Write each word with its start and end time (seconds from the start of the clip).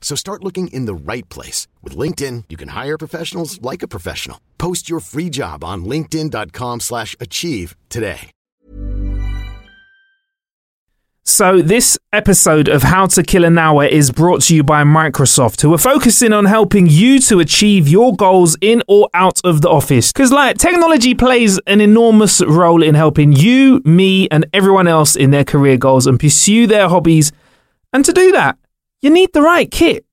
So 0.00 0.16
start 0.16 0.42
looking 0.42 0.66
in 0.68 0.86
the 0.86 0.94
right 0.94 1.28
place. 1.28 1.68
With 1.82 1.96
LinkedIn, 1.96 2.44
you 2.48 2.56
can 2.56 2.70
hire 2.70 2.98
professionals 2.98 3.62
like 3.62 3.84
a 3.84 3.88
professional. 3.88 4.40
Post 4.58 4.90
your 4.90 4.98
free 4.98 5.30
job 5.30 5.62
on 5.62 5.84
linkedin.com 5.84 6.80
slash 6.80 7.14
achieve 7.20 7.76
today. 7.88 8.32
So, 11.22 11.62
this 11.62 11.96
episode 12.12 12.68
of 12.68 12.82
How 12.82 13.06
to 13.06 13.22
Kill 13.22 13.44
an 13.44 13.56
Hour 13.56 13.84
is 13.84 14.10
brought 14.10 14.40
to 14.42 14.56
you 14.56 14.64
by 14.64 14.82
Microsoft, 14.82 15.60
who 15.60 15.72
are 15.72 15.78
focusing 15.78 16.32
on 16.32 16.46
helping 16.46 16.86
you 16.88 17.20
to 17.20 17.38
achieve 17.38 17.86
your 17.86 18.16
goals 18.16 18.56
in 18.60 18.82
or 18.88 19.08
out 19.14 19.38
of 19.44 19.60
the 19.60 19.68
office. 19.68 20.12
Because, 20.12 20.32
like, 20.32 20.58
technology 20.58 21.14
plays 21.14 21.60
an 21.66 21.80
enormous 21.80 22.40
role 22.44 22.82
in 22.82 22.94
helping 22.94 23.32
you, 23.32 23.80
me, 23.84 24.28
and 24.30 24.44
everyone 24.52 24.88
else 24.88 25.14
in 25.14 25.30
their 25.30 25.44
career 25.44 25.76
goals 25.76 26.06
and 26.06 26.18
pursue 26.18 26.66
their 26.66 26.88
hobbies. 26.88 27.32
And 27.92 28.04
to 28.06 28.12
do 28.12 28.32
that, 28.32 28.58
you 29.00 29.10
need 29.10 29.32
the 29.32 29.42
right 29.42 29.70
kit. 29.70 30.04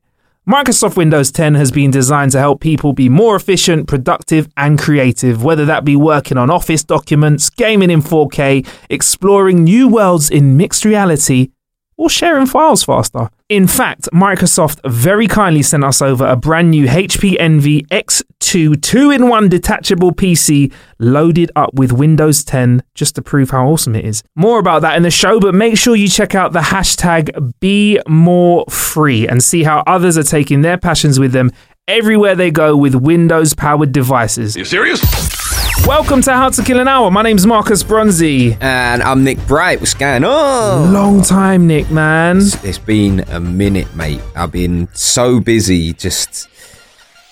Microsoft 0.48 0.96
Windows 0.96 1.30
10 1.30 1.56
has 1.56 1.72
been 1.72 1.92
designed 1.92 2.32
to 2.32 2.40
help 2.40 2.62
people 2.62 2.94
be 2.94 3.10
more 3.10 3.36
efficient, 3.36 3.86
productive, 3.86 4.48
and 4.56 4.80
creative, 4.80 5.44
whether 5.44 5.66
that 5.66 5.84
be 5.84 5.98
working 5.98 6.38
on 6.38 6.50
Office 6.50 6.86
documents, 6.86 7.50
gaming 7.50 7.90
in 7.90 8.02
4K, 8.02 8.66
exploring 8.90 9.66
new 9.66 9.90
worlds 9.90 10.30
in 10.30 10.56
mixed 10.56 10.86
reality, 10.86 11.50
or 11.98 12.10
sharing 12.10 12.46
files 12.46 12.84
faster. 12.84 13.30
In 13.50 13.68
fact, 13.68 14.10
Microsoft 14.14 14.80
very 14.90 15.28
kindly 15.28 15.64
sent 15.64 15.84
us 15.84 16.02
over 16.02 16.26
a 16.26 16.36
brand 16.36 16.72
new 16.72 16.86
HP 16.86 17.38
Envy 17.40 17.84
X2 17.84 18.82
two 18.82 19.12
in 19.12 19.28
one 19.28 19.50
detachable 19.50 20.12
PC 20.12 20.72
loaded 21.00 21.52
up 21.56 21.74
with 21.74 21.92
Windows 21.92 22.44
10 22.44 22.84
just 22.94 23.16
to 23.16 23.22
prove 23.22 23.50
how 23.50 23.68
awesome 23.68 23.96
it 23.96 24.06
is. 24.06 24.24
More 24.36 24.60
about 24.60 24.82
that 24.84 24.96
in 24.96 25.04
the 25.04 25.12
show, 25.12 25.40
but 25.40 25.56
make 25.56 25.78
sure 25.78 25.96
you 25.96 26.08
check 26.08 26.36
out 26.36 26.54
the 26.54 26.60
hashtag 26.60 27.54
Be 27.60 28.00
More 28.08 28.66
Free 28.70 29.28
and 29.28 29.44
see 29.44 29.64
how 29.64 29.84
others 29.88 30.18
are 30.18 30.24
taking 30.24 30.62
their 30.62 30.78
passions 30.78 31.20
with 31.20 31.32
them 31.32 31.52
everywhere 31.88 32.36
they 32.36 32.52
go 32.52 32.76
with 32.76 32.96
Windows 32.96 33.54
powered 33.54 33.92
devices. 33.92 34.56
You 34.56 34.66
serious? 34.66 35.37
Welcome 35.86 36.22
to 36.24 36.34
How 36.34 36.50
to 36.50 36.64
Kill 36.64 36.80
an 36.80 36.88
Hour. 36.88 37.10
My 37.12 37.22
name's 37.22 37.46
Marcus 37.46 37.82
Bronzy. 37.82 38.58
And 38.60 39.02
I'm 39.02 39.24
Nick 39.24 39.38
Bright. 39.48 39.80
What's 39.80 39.94
going 39.94 40.24
on? 40.26 40.92
Long 40.92 41.22
time, 41.22 41.66
Nick, 41.66 41.90
man. 41.90 42.38
It's 42.64 42.78
been 42.78 43.22
a 43.30 43.40
minute, 43.40 43.96
mate. 43.96 44.22
I've 44.36 44.52
been 44.52 44.90
so 44.94 45.40
busy 45.40 45.94
just, 45.94 46.50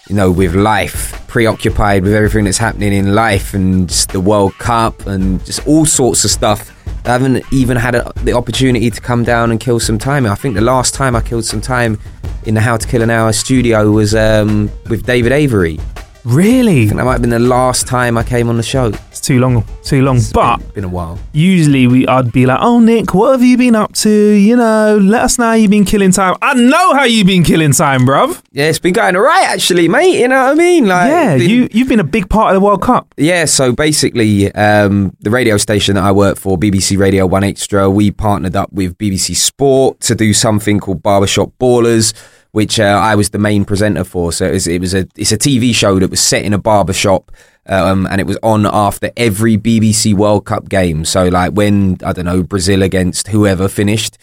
you 0.07 0.15
know, 0.15 0.31
with 0.31 0.55
life, 0.55 1.27
preoccupied 1.27 2.03
with 2.03 2.13
everything 2.13 2.45
that's 2.45 2.57
happening 2.57 2.93
in 2.93 3.13
life 3.13 3.53
and 3.53 3.89
just 3.89 4.11
the 4.11 4.21
World 4.21 4.53
Cup 4.57 5.05
and 5.05 5.43
just 5.45 5.67
all 5.67 5.85
sorts 5.85 6.23
of 6.23 6.31
stuff. 6.31 6.71
I 7.05 7.11
haven't 7.11 7.43
even 7.51 7.75
had 7.77 7.95
a, 7.95 8.11
the 8.23 8.33
opportunity 8.33 8.89
to 8.89 9.01
come 9.01 9.23
down 9.25 9.51
and 9.51 9.59
kill 9.59 9.79
some 9.81 9.97
time. 9.97 10.25
I 10.25 10.35
think 10.35 10.55
the 10.55 10.61
last 10.61 10.93
time 10.93 11.15
I 11.15 11.21
killed 11.21 11.45
some 11.45 11.61
time 11.61 11.99
in 12.45 12.53
the 12.53 12.61
How 12.61 12.77
to 12.77 12.87
Kill 12.87 13.01
an 13.01 13.09
Hour 13.09 13.33
studio 13.33 13.91
was 13.91 14.15
um, 14.15 14.71
with 14.89 15.05
David 15.05 15.33
Avery. 15.33 15.77
Really? 16.25 16.85
That 16.87 16.95
might 17.05 17.11
have 17.13 17.21
been 17.21 17.29
the 17.29 17.37
last 17.39 17.85
time 17.85 18.17
I 18.17 18.23
came 18.23 18.49
on 18.49 18.57
the 18.57 18.63
show. 18.63 18.87
It's 18.87 19.21
too 19.21 19.39
long, 19.39 19.63
too 19.83 20.01
long. 20.01 20.17
It's 20.17 20.33
but 20.33 20.57
been, 20.57 20.69
been 20.71 20.83
a 20.85 20.87
while. 20.89 21.19
usually 21.33 21.85
we 21.85 22.07
I'd 22.07 22.31
be 22.31 22.47
like, 22.47 22.57
"Oh, 22.61 22.79
Nick, 22.79 23.13
what 23.13 23.31
have 23.33 23.43
you 23.43 23.57
been 23.57 23.75
up 23.75 23.93
to? 23.97 24.09
You 24.09 24.55
know, 24.57 24.97
let 24.99 25.21
us 25.21 25.37
know 25.37 25.45
how 25.45 25.53
you've 25.53 25.69
been 25.69 25.85
killing 25.85 26.11
time." 26.11 26.35
I 26.41 26.55
know 26.55 26.93
how 26.95 27.03
you've 27.03 27.27
been 27.27 27.43
killing 27.43 27.73
time, 27.73 28.01
bruv. 28.07 28.41
Yeah, 28.51 28.65
it's 28.65 28.79
been 28.79 28.93
going 28.93 29.15
alright 29.15 29.45
actually, 29.45 29.87
mate. 29.87 30.19
You 30.19 30.27
know 30.27 30.43
what 30.45 30.51
I 30.51 30.55
mean? 30.55 30.87
Like, 30.87 31.09
yeah, 31.09 31.37
been- 31.37 31.49
you 31.49 31.69
you've 31.71 31.89
been 31.89 31.99
a 31.99 32.03
big 32.03 32.27
part 32.27 32.55
of 32.55 32.59
the 32.59 32.65
World 32.65 32.81
Cup. 32.81 33.13
Yeah, 33.17 33.45
so 33.45 33.71
basically, 33.71 34.51
um, 34.55 35.15
the 35.19 35.29
radio 35.29 35.57
station 35.57 35.93
that 35.93 36.03
I 36.03 36.11
work 36.11 36.37
for, 36.37 36.57
BBC 36.57 36.97
Radio 36.97 37.27
1 37.27 37.43
Extra, 37.43 37.87
we 37.87 38.09
partnered 38.09 38.55
up 38.55 38.73
with 38.73 38.97
BBC 38.97 39.35
Sport 39.35 39.99
to 40.01 40.15
do 40.15 40.33
something 40.33 40.79
called 40.79 41.03
Barbershop 41.03 41.51
Ballers, 41.59 42.13
which 42.55 42.79
uh, 42.79 42.83
I 42.83 43.15
was 43.15 43.31
the 43.31 43.37
main 43.37 43.65
presenter 43.65 44.05
for. 44.05 44.31
So 44.31 44.45
it 44.45 44.53
was, 44.53 44.65
it 44.65 44.79
was 44.79 44.93
a 44.93 45.05
it's 45.17 45.33
a 45.33 45.37
TV 45.37 45.75
show 45.75 45.99
that 45.99 46.09
was 46.09 46.21
set 46.21 46.45
in 46.45 46.53
a 46.53 46.57
barbershop. 46.57 47.29
Um, 47.65 48.07
and 48.09 48.21
it 48.21 48.27
was 48.27 48.37
on 48.43 48.65
after 48.65 49.11
every 49.17 49.57
BBC 49.57 50.13
World 50.13 50.45
Cup 50.45 50.69
game. 50.69 51.03
So, 51.03 51.27
like 51.27 51.51
when 51.51 51.97
I 52.05 52.13
don't 52.13 52.23
know 52.23 52.43
Brazil 52.43 52.81
against 52.81 53.27
whoever 53.27 53.67
finished, 53.67 54.17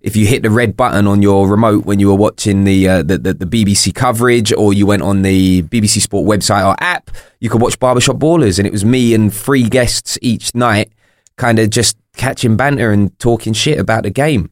if 0.00 0.16
you 0.16 0.26
hit 0.26 0.42
the 0.42 0.50
red 0.50 0.76
button 0.76 1.06
on 1.06 1.22
your 1.22 1.46
remote 1.48 1.84
when 1.84 2.00
you 2.00 2.08
were 2.08 2.16
watching 2.16 2.64
the, 2.64 2.88
uh, 2.88 3.02
the, 3.04 3.18
the 3.18 3.34
the 3.34 3.46
BBC 3.46 3.94
coverage, 3.94 4.52
or 4.52 4.72
you 4.72 4.84
went 4.84 5.02
on 5.02 5.22
the 5.22 5.62
BBC 5.62 6.00
Sport 6.00 6.26
website 6.26 6.66
or 6.66 6.74
app, 6.82 7.12
you 7.38 7.48
could 7.48 7.62
watch 7.62 7.78
Barbershop 7.78 8.16
Ballers, 8.16 8.58
and 8.58 8.66
it 8.66 8.72
was 8.72 8.84
me 8.84 9.14
and 9.14 9.32
three 9.32 9.68
guests 9.68 10.18
each 10.22 10.56
night, 10.56 10.90
kind 11.36 11.60
of 11.60 11.70
just 11.70 11.96
catching 12.16 12.56
banter 12.56 12.90
and 12.90 13.16
talking 13.20 13.52
shit 13.52 13.78
about 13.78 14.02
the 14.02 14.10
game. 14.10 14.50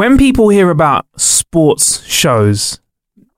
When 0.00 0.16
people 0.16 0.48
hear 0.48 0.70
about 0.70 1.04
sports 1.18 2.02
shows, 2.06 2.80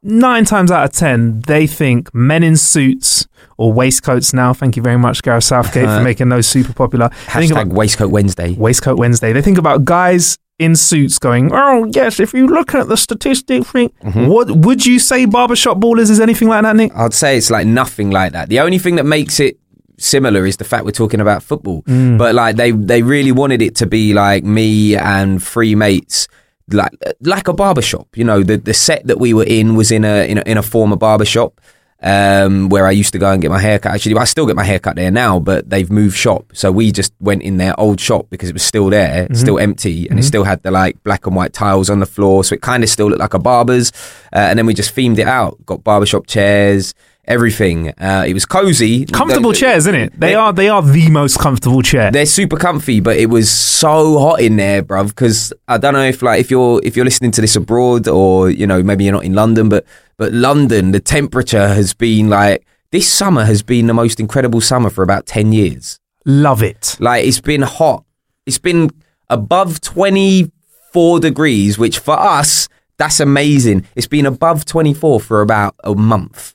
nine 0.01 0.45
times 0.45 0.71
out 0.71 0.85
of 0.85 0.93
ten 0.93 1.41
they 1.41 1.67
think 1.67 2.15
men 2.15 2.45
in 2.45 2.57
suits 2.57 3.27
or 3.59 3.73
waistcoats. 3.73 4.33
Now, 4.33 4.55
thank 4.55 4.77
you 4.77 4.83
very 4.83 4.97
much, 4.97 5.25
Gareth 5.25 5.43
Southgate, 5.43 5.87
for 5.87 6.01
making 6.05 6.29
those 6.29 6.47
super 6.47 6.73
popular. 6.73 7.09
They 7.09 7.17
think 7.17 7.51
Hashtag 7.53 7.63
about 7.63 7.77
Waistcoat 7.77 8.11
Wednesday. 8.13 8.55
Waistcoat 8.55 8.97
Wednesday. 8.97 9.33
They 9.33 9.43
think 9.43 9.59
about 9.59 9.85
guys 9.85 10.39
in 10.61 10.77
suits 10.77 11.19
going, 11.19 11.51
oh 11.53 11.91
yes, 11.93 12.21
if 12.21 12.33
you 12.33 12.47
look 12.47 12.77
at 12.77 12.87
the 12.87 12.97
statistic 12.97 13.67
thing, 13.67 13.89
Mm-hmm. 14.05 14.29
what 14.29 14.49
would 14.53 14.87
you 14.87 15.01
say 15.01 15.25
barbershop 15.25 15.79
ballers 15.79 16.11
is 16.11 16.21
anything 16.21 16.47
like 16.47 16.63
that, 16.63 16.77
Nick? 16.77 16.95
I'd 16.95 17.13
say 17.13 17.37
it's 17.39 17.51
like 17.51 17.67
nothing 17.67 18.13
like 18.13 18.35
that. 18.35 18.49
The 18.51 18.61
only 18.61 18.79
thing 18.79 18.95
that 18.95 19.05
makes 19.07 19.41
it 19.41 19.59
similar 19.99 20.47
is 20.47 20.59
the 20.59 20.65
fact 20.65 20.85
we're 20.85 20.93
talking 20.93 21.21
about 21.21 21.43
football. 21.43 21.83
But 21.87 22.37
like 22.37 22.55
they 22.55 22.71
they 22.71 23.03
really 23.03 23.33
wanted 23.33 23.63
it 23.63 23.75
to 23.79 23.87
be 23.87 24.15
like 24.15 24.45
me 24.45 24.95
and 24.95 25.43
three 25.43 25.75
mates 25.75 26.29
like 26.71 26.93
like 27.21 27.49
a 27.49 27.53
barbershop. 27.53 28.09
You 28.17 28.25
know, 28.25 28.43
the 28.43 28.57
the 28.57 28.75
set 28.75 29.07
that 29.07 29.19
we 29.19 29.35
were 29.35 29.45
in 29.45 29.75
was 29.75 29.91
in 29.91 30.05
a 30.05 30.29
in 30.29 30.39
a, 30.39 30.43
in 30.43 30.59
a 30.59 30.63
former 30.63 30.97
barbershop. 30.97 31.61
Um, 32.05 32.69
where 32.69 32.85
I 32.85 32.91
used 32.91 33.13
to 33.13 33.21
go 33.21 33.31
and 33.31 33.41
get 33.41 33.53
my 33.53 33.61
hair 33.61 33.79
cut. 33.79 33.95
Actually, 33.95 34.17
I 34.17 34.25
still 34.25 34.45
get 34.45 34.57
my 34.57 34.65
hair 34.65 34.81
cut 34.81 34.97
there 34.97 35.13
now, 35.13 35.39
but 35.39 35.71
they've 35.71 35.89
moved 35.89 36.17
shop. 36.17 36.51
So 36.53 36.73
we 36.73 36.91
just 36.91 37.13
went 37.21 37.43
in 37.45 37.59
their 37.59 37.79
old 37.79 38.01
shop 38.01 38.27
because 38.29 38.49
it 38.49 38.55
was 38.55 38.65
still 38.65 38.91
there, 38.91 39.29
still 39.35 39.57
empty, 39.61 40.09
and 40.09 40.19
it 40.19 40.25
still 40.25 40.43
had 40.43 40.61
the 40.65 40.73
like 40.73 41.01
black 41.05 41.27
and 41.29 41.37
white 41.37 41.53
tiles 41.53 41.89
on 41.89 42.01
the 42.01 42.07
floor. 42.07 42.43
So 42.43 42.57
it 42.57 42.61
kind 42.61 42.83
of 42.83 42.91
still 42.91 43.07
looked 43.07 43.21
like 43.21 43.35
a 43.35 43.39
barber's. 43.39 43.93
Uh, 44.33 44.39
and 44.51 44.59
then 44.59 44.67
we 44.67 44.75
just 44.75 44.97
themed 44.97 45.19
it 45.19 45.29
out. 45.29 45.65
Got 45.65 45.85
barbershop 45.85 46.27
chairs, 46.27 46.93
everything. 47.33 47.89
Uh, 47.99 48.25
it 48.27 48.35
was 48.35 48.45
cozy. 48.47 49.05
Comfortable 49.07 49.53
They- 49.53 49.59
chairs, 49.61 49.87
isn't 49.87 49.95
it? 49.95 50.13
They 50.19 50.29
they- 50.29 50.35
are 50.35 50.53
they 50.53 50.69
are 50.69 50.83
the 50.83 51.09
most 51.11 51.39
comfortable 51.39 51.83
chair. 51.83 52.11
They're 52.11 52.27
super 52.27 52.57
comfy, 52.57 53.01
but 53.01 53.17
it 53.17 53.27
was 53.31 53.51
so 53.51 54.19
hot 54.19 54.41
in 54.41 54.57
there, 54.57 54.83
bruv. 54.83 55.09
Because 55.09 55.53
I 55.69 55.79
don't 55.79 55.95
know 55.95 56.05
if 56.05 56.23
like 56.23 56.41
if 56.41 56.51
you're 56.51 56.81
if 56.85 56.97
you're 56.97 57.05
listening 57.05 57.33
to 57.33 57.41
this 57.41 57.57
abroad 57.57 58.07
or 58.09 58.51
you 58.51 58.67
know 58.67 58.83
maybe 58.83 59.05
you're 59.05 59.13
not 59.21 59.25
in 59.25 59.35
London, 59.35 59.69
but 59.69 59.85
but 60.19 60.33
London, 60.33 60.93
the 60.93 61.01
temperature 61.01 61.69
has 61.69 61.95
been 61.95 62.29
like 62.29 62.65
this 62.93 63.09
summer 63.09 63.45
has 63.45 63.63
been 63.63 63.87
the 63.87 63.95
most 63.95 64.21
incredible 64.21 64.61
summer 64.61 64.91
for 64.91 65.03
about 65.03 65.27
ten 65.27 65.53
years. 65.53 65.99
Love 66.25 66.63
it. 66.63 66.97
Like 67.01 67.25
it's 67.27 67.41
been 67.41 67.63
hot. 67.63 68.05
It's 68.47 68.59
been 68.59 68.91
above 69.31 69.81
24 69.81 71.21
degrees, 71.21 71.79
which 71.79 71.99
for 71.99 72.19
us, 72.19 72.69
that's 72.99 73.21
amazing. 73.21 73.85
It's 73.97 74.07
been 74.07 74.27
above 74.27 74.65
24 74.65 75.21
for 75.21 75.41
about 75.41 75.75
a 75.85 75.95
month. 75.95 76.55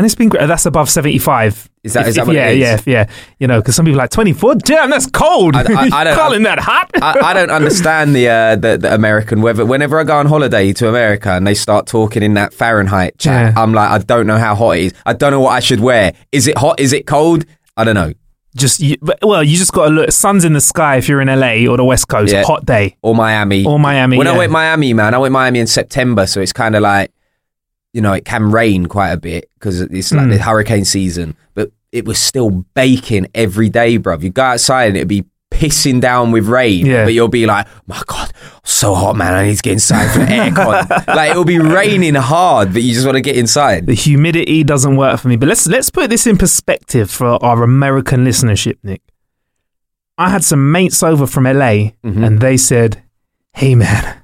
And 0.00 0.06
it's 0.06 0.14
been 0.14 0.30
great. 0.30 0.46
That's 0.46 0.64
above 0.64 0.88
75. 0.88 1.68
Is 1.84 1.92
that- 1.92 2.00
If- 2.04 2.08
is 2.08 2.14
that 2.14 2.22
if- 2.22 2.26
what 2.28 2.34
yeah, 2.36 2.48
it 2.48 2.54
is? 2.54 2.60
yeah, 2.62 2.80
yeah. 2.86 3.06
You 3.38 3.46
know, 3.46 3.60
because 3.60 3.76
some 3.76 3.84
people 3.84 4.00
are 4.00 4.04
like 4.04 4.10
24. 4.10 4.54
Damn, 4.54 4.88
that's 4.88 5.04
cold. 5.04 5.54
I- 5.54 5.60
I- 5.60 5.90
I 5.92 6.04
don't- 6.04 6.16
Calling 6.16 6.42
that 6.44 6.58
hot? 6.58 6.90
I, 7.02 7.18
I 7.22 7.34
don't 7.34 7.50
understand 7.60 8.14
the, 8.16 8.26
uh, 8.30 8.56
the 8.56 8.78
the 8.78 8.94
American 8.94 9.42
weather. 9.42 9.66
Whenever 9.66 10.00
I 10.00 10.04
go 10.04 10.16
on 10.16 10.24
holiday 10.24 10.72
to 10.72 10.88
America 10.88 11.32
and 11.32 11.46
they 11.46 11.52
start 11.52 11.86
talking 11.86 12.22
in 12.22 12.32
that 12.32 12.54
Fahrenheit 12.54 13.18
chat, 13.18 13.52
Yeah. 13.54 13.62
I'm 13.62 13.74
like, 13.74 13.90
I 13.90 13.98
don't 13.98 14.26
know 14.26 14.38
how 14.38 14.54
hot 14.54 14.78
it 14.78 14.84
is. 14.84 14.92
I 15.04 15.12
don't 15.12 15.32
know 15.32 15.40
what 15.40 15.50
I 15.52 15.60
should 15.60 15.80
wear. 15.80 16.14
Is 16.32 16.46
it 16.46 16.56
hot? 16.56 16.80
Is 16.80 16.94
it 16.94 17.06
cold? 17.06 17.44
I 17.76 17.84
don't 17.84 17.94
know. 17.94 18.14
Just 18.56 18.80
you, 18.80 18.96
well, 19.22 19.44
you 19.44 19.58
just 19.58 19.72
got 19.72 19.84
to 19.88 19.90
look. 19.90 20.12
Sun's 20.12 20.46
in 20.46 20.54
the 20.54 20.60
sky 20.62 20.96
if 20.96 21.08
you're 21.10 21.20
in 21.20 21.28
LA 21.28 21.70
or 21.70 21.76
the 21.76 21.84
West 21.84 22.08
Coast. 22.08 22.32
Yeah. 22.32 22.42
Hot 22.44 22.64
day. 22.64 22.96
or 23.02 23.14
Miami. 23.14 23.66
Or 23.66 23.78
Miami, 23.78 24.16
When 24.16 24.26
yeah. 24.26 24.32
I 24.32 24.38
went 24.38 24.50
Miami, 24.50 24.94
man, 24.94 25.14
I 25.14 25.18
went 25.18 25.32
Miami 25.32 25.58
in 25.60 25.66
September, 25.68 26.26
so 26.26 26.40
it's 26.40 26.52
kind 26.52 26.74
of 26.74 26.80
like, 26.82 27.12
you 27.92 28.00
know, 28.00 28.12
it 28.12 28.24
can 28.24 28.50
rain 28.50 28.86
quite 28.86 29.10
a 29.10 29.16
bit 29.16 29.48
because 29.54 29.80
it's 29.80 30.12
like 30.12 30.26
Mm. 30.26 30.32
the 30.32 30.38
hurricane 30.38 30.84
season, 30.84 31.34
but 31.54 31.70
it 31.92 32.04
was 32.04 32.18
still 32.18 32.64
baking 32.74 33.26
every 33.34 33.68
day, 33.68 33.98
bruv. 33.98 34.22
You 34.22 34.30
go 34.30 34.42
outside 34.42 34.88
and 34.88 34.96
it'd 34.96 35.08
be 35.08 35.24
pissing 35.50 36.00
down 36.00 36.30
with 36.30 36.46
rain, 36.46 36.86
Yeah. 36.86 37.04
but 37.04 37.12
you'll 37.12 37.26
be 37.28 37.44
like, 37.46 37.66
my 37.88 38.00
God, 38.06 38.32
so 38.62 38.94
hot, 38.94 39.16
man. 39.16 39.34
I 39.34 39.46
need 39.46 39.56
to 39.56 39.62
get 39.62 39.72
inside 39.72 40.08
for 40.12 40.20
the 40.20 40.26
aircon. 40.26 41.06
like 41.14 41.32
it'll 41.32 41.44
be 41.44 41.58
raining 41.58 42.14
hard, 42.14 42.72
but 42.72 42.82
you 42.82 42.94
just 42.94 43.04
want 43.04 43.16
to 43.16 43.20
get 43.20 43.36
inside. 43.36 43.86
The 43.86 43.94
humidity 43.94 44.62
doesn't 44.62 44.96
work 44.96 45.18
for 45.20 45.26
me. 45.28 45.34
But 45.36 45.48
let's 45.48 45.66
let's 45.66 45.90
put 45.90 46.08
this 46.08 46.26
in 46.28 46.38
perspective 46.38 47.10
for 47.10 47.44
our 47.44 47.62
American 47.64 48.24
listenership, 48.24 48.76
Nick. 48.84 49.02
I 50.16 50.30
had 50.30 50.44
some 50.44 50.70
mates 50.70 51.02
over 51.02 51.26
from 51.26 51.44
LA, 51.44 51.92
Mm-hmm. 52.04 52.24
and 52.24 52.40
they 52.40 52.56
said, 52.56 53.02
"Hey, 53.54 53.74
man, 53.74 54.19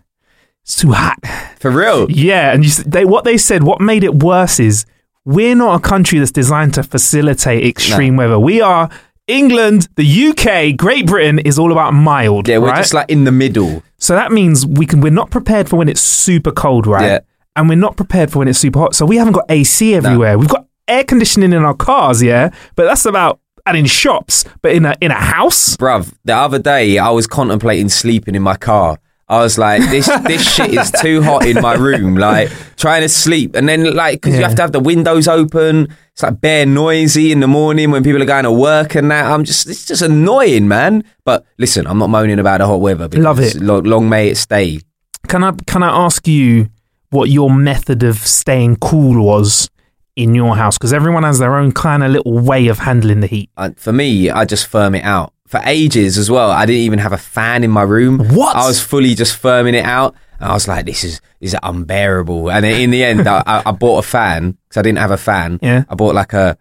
it's 0.66 0.76
too 0.76 0.92
hot." 0.92 1.16
For 1.58 1.70
real. 1.70 2.10
Yeah, 2.10 2.52
and 2.52 2.64
you, 2.64 2.70
they 2.84 3.04
what 3.04 3.24
they 3.24 3.38
said. 3.38 3.62
What 3.62 3.80
made 3.80 4.04
it 4.04 4.14
worse 4.14 4.60
is 4.60 4.84
we're 5.24 5.54
not 5.54 5.76
a 5.76 5.80
country 5.80 6.18
that's 6.18 6.30
designed 6.30 6.74
to 6.74 6.82
facilitate 6.82 7.64
extreme 7.64 8.16
weather. 8.16 8.38
We 8.38 8.60
are 8.60 8.90
England, 9.26 9.88
the 9.96 10.28
UK, 10.28 10.76
Great 10.76 11.06
Britain 11.06 11.40
is 11.40 11.58
all 11.58 11.72
about 11.72 11.92
mild. 11.92 12.48
Yeah, 12.48 12.58
we're 12.58 12.68
right? 12.68 12.76
just 12.78 12.94
like 12.94 13.10
in 13.10 13.24
the 13.24 13.32
middle. 13.32 13.82
So 13.98 14.14
that 14.14 14.30
means 14.30 14.64
we 14.64 14.86
can. 14.86 15.00
We're 15.00 15.10
not 15.10 15.30
prepared 15.30 15.68
for 15.68 15.76
when 15.76 15.88
it's 15.88 16.00
super 16.00 16.52
cold, 16.52 16.86
right? 16.86 17.04
Yeah. 17.04 17.19
And 17.56 17.69
we're 17.69 17.74
not 17.76 17.96
prepared 17.96 18.30
for 18.30 18.40
when 18.40 18.48
it's 18.48 18.58
super 18.58 18.78
hot. 18.78 18.94
So 18.94 19.06
we 19.06 19.16
haven't 19.16 19.32
got 19.32 19.46
AC 19.48 19.94
everywhere. 19.94 20.38
We've 20.38 20.48
got 20.48 20.66
air 20.86 21.04
conditioning 21.04 21.52
in 21.52 21.64
our 21.64 21.74
cars, 21.74 22.22
yeah. 22.22 22.50
But 22.76 22.84
that's 22.84 23.06
about 23.06 23.40
and 23.64 23.76
in 23.76 23.86
shops. 23.86 24.44
But 24.62 24.72
in 24.72 24.84
a 24.84 24.96
in 25.00 25.10
a 25.10 25.14
house, 25.14 25.76
Bruv, 25.76 26.12
the 26.24 26.36
other 26.36 26.58
day 26.58 26.98
I 26.98 27.10
was 27.10 27.26
contemplating 27.26 27.88
sleeping 27.88 28.34
in 28.34 28.42
my 28.42 28.56
car. 28.56 28.98
I 29.28 29.40
was 29.40 29.58
like, 29.58 29.82
this 29.90 30.06
this 30.26 30.43
shit 30.55 30.73
is 30.75 30.90
too 30.90 31.20
hot 31.23 31.46
in 31.46 31.61
my 31.61 31.75
room. 31.75 32.14
Like 32.17 32.50
trying 32.76 33.02
to 33.02 33.08
sleep, 33.08 33.56
and 33.56 33.69
then 33.69 33.94
like 33.94 34.20
because 34.20 34.37
you 34.37 34.44
have 34.44 34.55
to 34.56 34.62
have 34.62 34.73
the 34.73 34.81
windows 34.81 35.26
open. 35.28 35.88
It's 36.12 36.23
like 36.23 36.40
bare 36.40 36.64
noisy 36.64 37.31
in 37.32 37.40
the 37.40 37.49
morning 37.49 37.90
when 37.90 38.02
people 38.02 38.23
are 38.23 38.26
going 38.26 38.44
to 38.44 38.52
work 38.52 38.94
and 38.94 39.11
that. 39.11 39.26
I'm 39.26 39.44
just 39.44 39.69
it's 39.69 39.84
just 39.84 40.02
annoying, 40.02 40.69
man. 40.69 41.05
But 41.25 41.44
listen, 41.58 41.87
I'm 41.87 41.99
not 41.99 42.08
moaning 42.08 42.38
about 42.38 42.58
the 42.58 42.67
hot 42.67 42.81
weather. 42.81 43.08
Because 43.08 43.25
Love 43.25 43.40
it. 43.40 43.56
Long, 43.56 43.84
long 43.84 44.08
may 44.08 44.28
it 44.28 44.37
stay. 44.37 44.81
can 45.29 45.43
I 45.43 45.52
can 45.67 45.82
I 45.82 45.88
ask 46.06 46.26
you 46.29 46.69
what 47.11 47.29
your 47.29 47.50
method 47.50 48.02
of 48.02 48.19
staying 48.19 48.76
cool 48.76 49.25
was 49.25 49.69
in 50.16 50.34
your 50.34 50.56
house? 50.56 50.76
Because 50.76 50.92
everyone 50.92 51.22
has 51.22 51.38
their 51.38 51.54
own 51.56 51.72
kind 51.72 52.02
of 52.02 52.10
little 52.10 52.38
way 52.38 52.68
of 52.68 52.78
handling 52.78 53.20
the 53.20 53.26
heat. 53.26 53.50
Uh, 53.56 53.70
for 53.76 53.92
me, 53.92 54.30
I 54.30 54.44
just 54.44 54.66
firm 54.66 54.94
it 54.94 55.04
out. 55.04 55.32
For 55.46 55.60
ages 55.64 56.18
as 56.18 56.28
well, 56.28 56.50
I 56.50 56.66
didn't 56.66 56.82
even 56.82 56.98
have 56.98 57.12
a 57.12 57.18
fan 57.18 57.62
in 57.62 57.70
my 57.70 57.82
room. 57.82 58.18
What? 58.34 58.56
I 58.56 58.66
was 58.66 58.80
fully 58.80 59.14
just 59.14 59.40
firming 59.40 59.74
it 59.74 59.84
out. 59.84 60.16
And 60.40 60.50
I 60.50 60.54
was 60.54 60.66
like, 60.66 60.86
this 60.86 61.04
is 61.04 61.20
this 61.40 61.52
is 61.52 61.58
unbearable. 61.62 62.50
And 62.50 62.66
in 62.66 62.90
the 62.90 63.04
end, 63.04 63.28
I, 63.28 63.62
I, 63.64 63.70
bought 63.72 63.98
a 63.98 64.02
fan 64.06 64.58
because 64.68 64.78
I 64.78 64.82
didn't 64.82 64.98
have 64.98 65.12
a 65.12 65.16
fan. 65.16 65.58
Yeah. 65.62 65.84
I 65.88 65.94
bought 65.94 66.14
like 66.14 66.32
a 66.32 66.58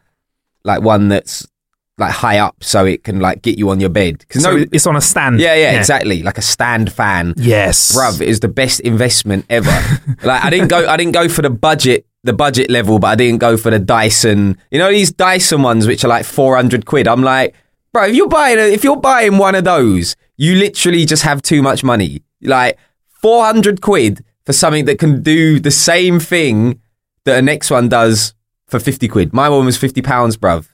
like 0.63 0.81
one 0.81 1.09
that's 1.09 1.47
like 1.97 2.11
high 2.11 2.39
up 2.39 2.61
so 2.61 2.85
it 2.85 3.03
can 3.03 3.19
like 3.19 3.41
get 3.41 3.57
you 3.57 3.69
on 3.69 3.79
your 3.79 3.89
bed. 3.89 4.19
Because 4.19 4.43
So 4.43 4.55
no, 4.55 4.65
it's 4.71 4.85
on 4.85 4.95
a 4.95 5.01
stand. 5.01 5.39
yeah, 5.39 5.55
yeah, 5.55 5.77
exactly, 5.77 6.23
like 6.23 6.37
a 6.37 6.41
stand 6.41 6.91
fan. 6.91 7.33
Yes, 7.37 7.95
Bruv, 7.95 8.21
it 8.21 8.27
was 8.27 8.39
the 8.39 8.47
best 8.47 8.81
investment 8.81 9.45
ever. 9.49 9.71
like 10.23 10.43
I 10.43 10.49
didn't 10.49 10.67
go 10.67 10.87
I 10.87 10.97
didn't 10.97 11.13
go 11.13 11.29
for 11.29 11.41
the 11.41 11.49
budget 11.49 12.05
the 12.25 12.33
budget 12.33 12.69
level, 12.69 12.99
but 12.99 13.07
I 13.07 13.15
didn't 13.15 13.39
go 13.39 13.55
for 13.55 13.69
the 13.69 13.79
Dyson. 13.79 14.57
You 14.71 14.79
know 14.79 14.91
these 14.91 15.11
Dyson 15.11 15.61
ones 15.61 15.87
which 15.87 16.03
are 16.03 16.07
like 16.09 16.25
four 16.25 16.55
hundred 16.55 16.85
quid. 16.85 17.07
I'm 17.07 17.23
like, 17.23 17.55
bro, 17.93 18.05
if 18.05 18.15
you're 18.15 18.27
buying 18.27 18.57
a, 18.57 18.63
if 18.63 18.83
you're 18.83 18.97
buying 18.97 19.37
one 19.37 19.55
of 19.55 19.63
those, 19.63 20.15
you 20.35 20.55
literally 20.55 21.05
just 21.05 21.23
have 21.23 21.41
too 21.41 21.61
much 21.61 21.83
money. 21.83 22.23
Like 22.41 22.77
four 23.21 23.45
hundred 23.45 23.81
quid 23.81 24.25
for 24.45 24.53
something 24.53 24.85
that 24.85 24.99
can 24.99 25.21
do 25.21 25.59
the 25.59 25.71
same 25.71 26.19
thing 26.19 26.81
that 27.23 27.39
a 27.39 27.41
next 27.41 27.71
one 27.71 27.89
does 27.89 28.33
for 28.67 28.79
fifty 28.79 29.07
quid. 29.07 29.31
My 29.31 29.47
one 29.47 29.65
was 29.65 29.77
fifty 29.77 30.01
pounds, 30.01 30.35
bruv. 30.35 30.67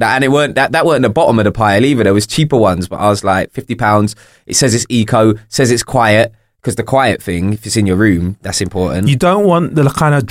And 0.00 0.24
it 0.24 0.28
weren't 0.28 0.54
that 0.54 0.72
that 0.72 0.86
weren't 0.86 1.02
the 1.02 1.10
bottom 1.10 1.38
of 1.38 1.44
the 1.44 1.52
pile 1.52 1.84
either. 1.84 2.04
There 2.04 2.14
was 2.14 2.26
cheaper 2.26 2.56
ones, 2.56 2.88
but 2.88 3.00
I 3.00 3.08
was 3.08 3.24
like 3.24 3.50
fifty 3.50 3.74
pounds. 3.74 4.14
It 4.46 4.54
says 4.54 4.74
it's 4.74 4.86
eco, 4.88 5.34
says 5.48 5.70
it's 5.70 5.84
quiet 5.84 6.32
because 6.64 6.76
the 6.76 6.82
quiet 6.82 7.22
thing, 7.22 7.52
if 7.52 7.66
it's 7.66 7.76
in 7.76 7.84
your 7.84 7.96
room, 7.96 8.38
that's 8.40 8.62
important. 8.62 9.06
You 9.06 9.16
don't 9.16 9.44
want 9.44 9.74
the 9.74 9.84
kind 9.90 10.14
of 10.14 10.24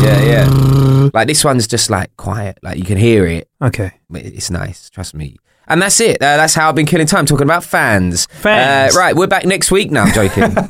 yeah, 0.00 0.22
yeah. 0.22 1.10
Like 1.12 1.26
this 1.26 1.44
one's 1.44 1.66
just 1.66 1.90
like 1.90 2.16
quiet, 2.16 2.60
like 2.62 2.78
you 2.78 2.84
can 2.84 2.96
hear 2.96 3.26
it, 3.26 3.48
okay. 3.60 3.90
it's 4.12 4.50
nice. 4.50 4.88
Trust 4.88 5.14
me. 5.14 5.36
And 5.66 5.82
that's 5.82 5.98
it. 5.98 6.22
Uh, 6.22 6.36
that's 6.36 6.54
how 6.54 6.68
I've 6.68 6.76
been 6.76 6.86
killing 6.86 7.08
time 7.08 7.26
talking 7.26 7.42
about 7.42 7.64
fans. 7.64 8.26
Fans. 8.26 8.94
Uh, 8.94 9.00
right, 9.00 9.16
we're 9.16 9.26
back 9.26 9.46
next 9.46 9.72
week 9.72 9.90
now. 9.90 10.04
I'm 10.04 10.14
joking. 10.14 10.56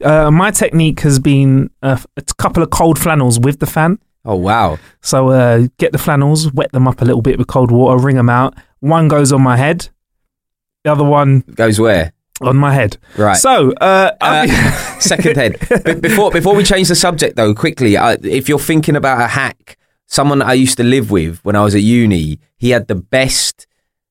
Uh, 0.00 0.30
my 0.30 0.52
technique 0.52 1.00
has 1.00 1.18
been 1.18 1.68
uh, 1.82 1.98
a 2.16 2.22
couple 2.38 2.62
of 2.62 2.70
cold 2.70 3.00
flannels 3.00 3.40
with 3.40 3.58
the 3.58 3.66
fan. 3.66 3.98
oh 4.24 4.36
wow. 4.36 4.78
So 5.00 5.30
uh, 5.30 5.66
get 5.76 5.90
the 5.90 5.98
flannels, 5.98 6.52
wet 6.52 6.70
them 6.70 6.86
up 6.86 7.02
a 7.02 7.04
little 7.04 7.20
bit 7.20 7.36
with 7.36 7.48
cold 7.48 7.72
water, 7.72 8.00
wring 8.00 8.14
them 8.14 8.30
out. 8.30 8.54
One 8.78 9.08
goes 9.08 9.32
on 9.32 9.42
my 9.42 9.56
head, 9.56 9.88
the 10.84 10.92
other 10.92 11.02
one 11.02 11.40
Goes 11.40 11.80
where? 11.80 12.12
On 12.40 12.56
my 12.56 12.72
head. 12.72 12.96
Right. 13.16 13.36
So 13.36 13.72
uh, 13.80 14.12
Uh, 14.20 14.46
second 15.00 15.36
head. 15.36 15.56
But 15.84 16.00
before 16.02 16.30
before 16.30 16.54
we 16.54 16.64
change 16.64 16.88
the 16.88 16.94
subject 16.94 17.36
though, 17.36 17.54
quickly, 17.54 17.96
uh, 17.96 18.16
if 18.22 18.48
you're 18.48 18.58
thinking 18.58 18.96
about 18.96 19.20
a 19.20 19.26
hack, 19.26 19.76
someone 20.06 20.42
I 20.42 20.54
used 20.54 20.76
to 20.78 20.84
live 20.84 21.10
with 21.10 21.38
when 21.44 21.56
I 21.56 21.62
was 21.64 21.74
at 21.74 21.82
uni, 21.82 22.38
he 22.56 22.70
had 22.70 22.88
the 22.88 22.94
best. 22.94 23.66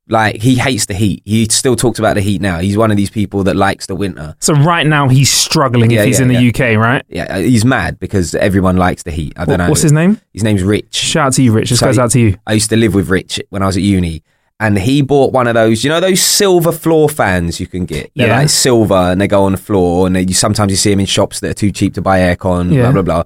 Like 0.10 0.38
he 0.42 0.56
hates 0.56 0.86
the 0.86 0.94
heat. 0.94 1.22
He 1.26 1.46
still 1.52 1.76
talks 1.76 2.00
about 2.00 2.14
the 2.16 2.22
heat 2.22 2.40
now. 2.40 2.60
He's 2.60 2.78
one 2.78 2.92
of 2.92 2.96
these 2.98 3.10
people 3.10 3.44
that 3.44 3.58
likes 3.58 3.88
the 3.88 3.96
winter. 3.96 4.36
so 4.40 4.54
right 4.54 4.88
now 4.88 5.10
he's 5.10 5.30
struggling 5.30 5.92
Yeah, 5.92 6.00
if 6.00 6.06
he's 6.06 6.20
yeah, 6.20 6.22
in 6.24 6.28
the 6.30 6.42
yeah. 6.42 6.50
UK, 6.76 6.78
right? 6.82 7.04
Yeah, 7.10 7.24
uh, 7.30 7.40
he's 7.40 7.66
mad 7.66 8.00
because 8.00 8.34
everyone 8.34 8.78
likes 8.78 9.04
the 9.04 9.12
heat. 9.12 9.34
I 9.36 9.44
don't 9.44 9.50
What- 9.50 9.58
know. 9.66 9.70
What's 9.70 9.82
his 9.82 9.92
name? 9.92 10.22
His 10.32 10.44
name's 10.46 10.64
Rich. 10.64 10.96
Shout 10.96 11.28
out 11.28 11.34
to 11.34 11.44
you, 11.44 11.52
Rich. 11.52 11.72
This 11.72 11.80
So- 11.80 11.88
goes 11.88 12.00
out 12.00 12.12
to 12.12 12.22
you. 12.22 12.38
I 12.48 12.54
used 12.54 12.70
to 12.70 12.78
live 12.78 12.94
with 12.94 13.10
Rich 13.10 13.42
when 13.50 13.62
I 13.62 13.66
was 13.66 13.76
at 13.76 13.84
uni, 13.84 14.24
and 14.60 14.78
he 14.80 15.02
bought 15.02 15.34
one 15.34 15.48
of 15.48 15.54
those. 15.54 15.84
You 15.84 15.90
know 15.90 16.00
those 16.00 16.22
silver 16.22 16.72
floor 16.72 17.10
fans 17.10 17.60
you 17.60 17.68
can 17.68 17.86
get. 17.86 18.12
They're 18.16 18.28
Yeah. 18.28 18.38
like 18.40 18.50
silver, 18.50 18.96
and 18.96 19.22
they 19.22 19.28
go 19.28 19.44
on 19.44 19.52
the 19.54 19.58
floor, 19.58 20.08
and 20.08 20.16
they, 20.16 20.22
you 20.24 20.34
sometimes 20.34 20.72
you 20.72 20.78
see 20.78 20.90
them 20.92 21.00
in 21.00 21.06
shops 21.06 21.40
that 21.42 21.52
are 21.52 21.54
too 21.54 21.72
cheap 21.72 21.94
to 21.96 22.02
buy 22.02 22.20
aircon. 22.20 22.74
Yeah. 22.74 22.84
Blah 22.84 22.92
blah 22.94 23.02
blah. 23.02 23.24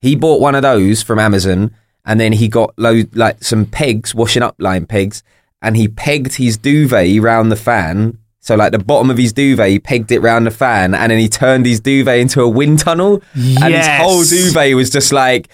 He 0.00 0.16
bought 0.16 0.40
one 0.40 0.54
of 0.54 0.62
those 0.62 1.02
from 1.02 1.18
Amazon, 1.18 1.70
and 2.04 2.18
then 2.18 2.32
he 2.32 2.48
got 2.48 2.74
load 2.78 3.14
like 3.16 3.42
some 3.44 3.66
pegs, 3.66 4.14
washing 4.14 4.42
up 4.42 4.56
line 4.58 4.86
pegs, 4.86 5.22
and 5.60 5.76
he 5.76 5.86
pegged 5.88 6.34
his 6.34 6.56
duvet 6.58 7.20
round 7.22 7.52
the 7.52 7.56
fan. 7.56 8.18
So 8.40 8.56
like 8.56 8.72
the 8.72 8.80
bottom 8.80 9.08
of 9.08 9.18
his 9.18 9.32
duvet, 9.32 9.68
he 9.70 9.78
pegged 9.78 10.10
it 10.10 10.18
round 10.18 10.44
the 10.46 10.50
fan, 10.50 10.96
and 10.96 11.12
then 11.12 11.18
he 11.20 11.28
turned 11.28 11.64
his 11.64 11.78
duvet 11.78 12.18
into 12.18 12.42
a 12.42 12.48
wind 12.48 12.80
tunnel, 12.80 13.22
and 13.34 13.72
his 13.72 13.86
whole 13.86 14.24
duvet 14.24 14.74
was 14.74 14.90
just 14.90 15.12
like 15.12 15.46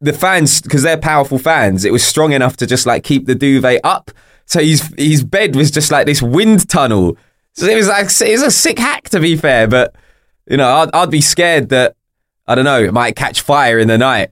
the 0.00 0.14
fans 0.14 0.62
because 0.62 0.82
they're 0.82 0.96
powerful 0.96 1.38
fans. 1.38 1.84
It 1.84 1.92
was 1.92 2.02
strong 2.02 2.32
enough 2.32 2.56
to 2.56 2.66
just 2.66 2.86
like 2.86 3.04
keep 3.04 3.26
the 3.26 3.34
duvet 3.34 3.82
up. 3.84 4.10
So 4.50 4.60
his 4.60 4.92
his 4.98 5.22
bed 5.22 5.54
was 5.54 5.70
just 5.70 5.90
like 5.92 6.06
this 6.06 6.20
wind 6.20 6.68
tunnel. 6.68 7.16
So 7.52 7.66
it 7.66 7.76
was 7.76 7.86
like 7.88 8.06
it 8.06 8.32
was 8.32 8.42
a 8.42 8.50
sick 8.50 8.78
hack 8.80 9.08
to 9.10 9.20
be 9.20 9.36
fair, 9.36 9.68
but 9.68 9.94
you 10.48 10.56
know 10.56 10.68
I'd, 10.68 10.90
I'd 10.92 11.10
be 11.10 11.20
scared 11.20 11.68
that 11.68 11.94
I 12.48 12.56
don't 12.56 12.64
know 12.64 12.82
it 12.82 12.92
might 12.92 13.14
catch 13.14 13.42
fire 13.42 13.78
in 13.78 13.86
the 13.86 13.96
night. 13.96 14.30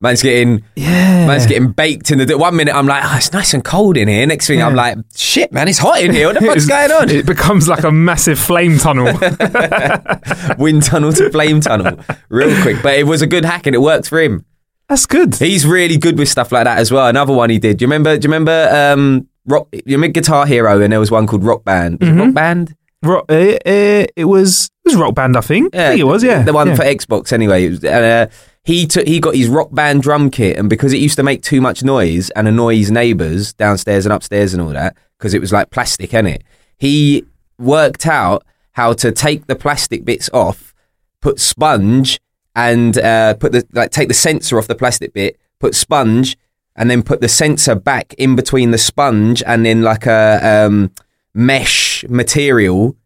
Man's 0.00 0.22
getting 0.22 0.62
Yeah. 0.76 1.26
man's 1.26 1.46
getting 1.46 1.72
baked 1.72 2.10
in 2.12 2.18
the 2.18 2.38
one 2.38 2.54
minute. 2.54 2.74
I'm 2.76 2.86
like, 2.86 3.02
oh, 3.04 3.16
it's 3.16 3.32
nice 3.32 3.54
and 3.54 3.64
cold 3.64 3.96
in 3.96 4.06
here. 4.08 4.24
Next 4.26 4.46
thing 4.46 4.62
I'm 4.62 4.74
like, 4.76 4.98
shit, 5.16 5.50
man, 5.52 5.66
it's 5.68 5.78
hot 5.78 6.00
in 6.00 6.12
here. 6.12 6.26
What 6.28 6.38
the 6.38 6.46
fuck's 6.46 6.66
going 6.66 6.92
on? 6.92 7.10
It 7.10 7.26
becomes 7.26 7.66
like 7.66 7.82
a 7.82 7.90
massive 7.90 8.38
flame 8.38 8.78
tunnel. 8.78 9.06
Wind 10.58 10.82
tunnel 10.82 11.12
to 11.14 11.30
flame 11.30 11.60
tunnel, 11.60 11.98
real 12.28 12.60
quick. 12.62 12.82
But 12.82 12.98
it 12.98 13.04
was 13.06 13.22
a 13.22 13.26
good 13.26 13.44
hack 13.44 13.66
and 13.66 13.74
it 13.74 13.80
worked 13.80 14.08
for 14.08 14.20
him. 14.20 14.44
That's 14.88 15.06
good. 15.06 15.34
He's 15.34 15.66
really 15.66 15.96
good 15.96 16.18
with 16.18 16.28
stuff 16.28 16.52
like 16.52 16.64
that 16.64 16.78
as 16.78 16.92
well. 16.92 17.06
Another 17.08 17.32
one 17.32 17.50
he 17.50 17.58
did. 17.58 17.78
Do 17.78 17.84
you 17.84 17.86
remember? 17.86 18.16
Do 18.18 18.26
you 18.28 18.32
remember? 18.32 18.68
Um, 18.70 19.28
rock. 19.46 19.68
You 19.72 19.82
remember 19.86 20.12
Guitar 20.12 20.46
Hero? 20.46 20.80
And 20.80 20.92
there 20.92 21.00
was 21.00 21.10
one 21.10 21.26
called 21.26 21.44
Rock 21.44 21.64
Band. 21.64 22.00
Was 22.00 22.08
Mm-hmm. 22.08 22.20
Rock 22.20 22.34
Band. 22.34 22.76
Rock, 23.02 23.26
uh, 23.28 23.34
uh, 23.34 24.06
it 24.16 24.26
was 24.26 24.70
it 24.84 24.88
was 24.88 24.96
Rock 24.96 25.14
Band, 25.14 25.36
I 25.36 25.40
think. 25.40 25.74
I 25.74 25.88
think 25.88 26.00
it 26.00 26.04
was, 26.04 26.24
yeah. 26.24 26.42
the 26.42 26.52
one 26.52 26.68
yeah. 26.68 26.76
for 26.76 26.82
Xbox 26.82 27.32
anyway. 27.32 27.68
Was, 27.68 27.84
uh, 27.84 28.26
he 28.64 28.86
took 28.86 29.06
he 29.06 29.20
got 29.20 29.34
his 29.36 29.48
Rock 29.48 29.68
Band 29.72 30.02
drum 30.02 30.30
kit, 30.30 30.56
and 30.56 30.68
because 30.68 30.92
it 30.92 30.98
used 30.98 31.16
to 31.16 31.22
make 31.22 31.42
too 31.42 31.60
much 31.60 31.84
noise 31.84 32.30
and 32.30 32.48
annoy 32.48 32.76
his 32.76 32.90
neighbours 32.90 33.52
downstairs 33.52 34.06
and 34.06 34.12
upstairs 34.12 34.54
and 34.54 34.62
all 34.62 34.70
that, 34.70 34.96
because 35.18 35.34
it 35.34 35.40
was 35.40 35.52
like 35.52 35.70
plastic, 35.70 36.14
in 36.14 36.26
it. 36.26 36.42
He 36.78 37.24
worked 37.58 38.06
out 38.06 38.44
how 38.72 38.92
to 38.94 39.12
take 39.12 39.46
the 39.46 39.56
plastic 39.56 40.04
bits 40.04 40.28
off, 40.32 40.74
put 41.20 41.38
sponge, 41.38 42.18
and 42.54 42.98
uh, 42.98 43.34
put 43.34 43.52
the 43.52 43.64
like 43.72 43.90
take 43.90 44.08
the 44.08 44.14
sensor 44.14 44.58
off 44.58 44.66
the 44.66 44.74
plastic 44.74 45.12
bit, 45.12 45.38
put 45.60 45.74
sponge, 45.74 46.36
and 46.76 46.90
then 46.90 47.02
put 47.02 47.20
the 47.20 47.28
sensor 47.28 47.74
back 47.74 48.14
in 48.14 48.36
between 48.36 48.70
the 48.70 48.78
sponge 48.78 49.42
and 49.46 49.64
then 49.64 49.82
like 49.82 50.06
a 50.06 50.66
um, 50.66 50.90
mesh 51.34 52.04
material, 52.08 52.96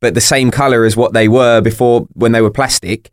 but 0.00 0.14
the 0.14 0.20
same 0.20 0.50
color 0.50 0.84
as 0.84 0.96
what 0.96 1.12
they 1.12 1.28
were 1.28 1.60
before 1.60 2.06
when 2.14 2.32
they 2.32 2.40
were 2.40 2.50
plastic. 2.50 3.10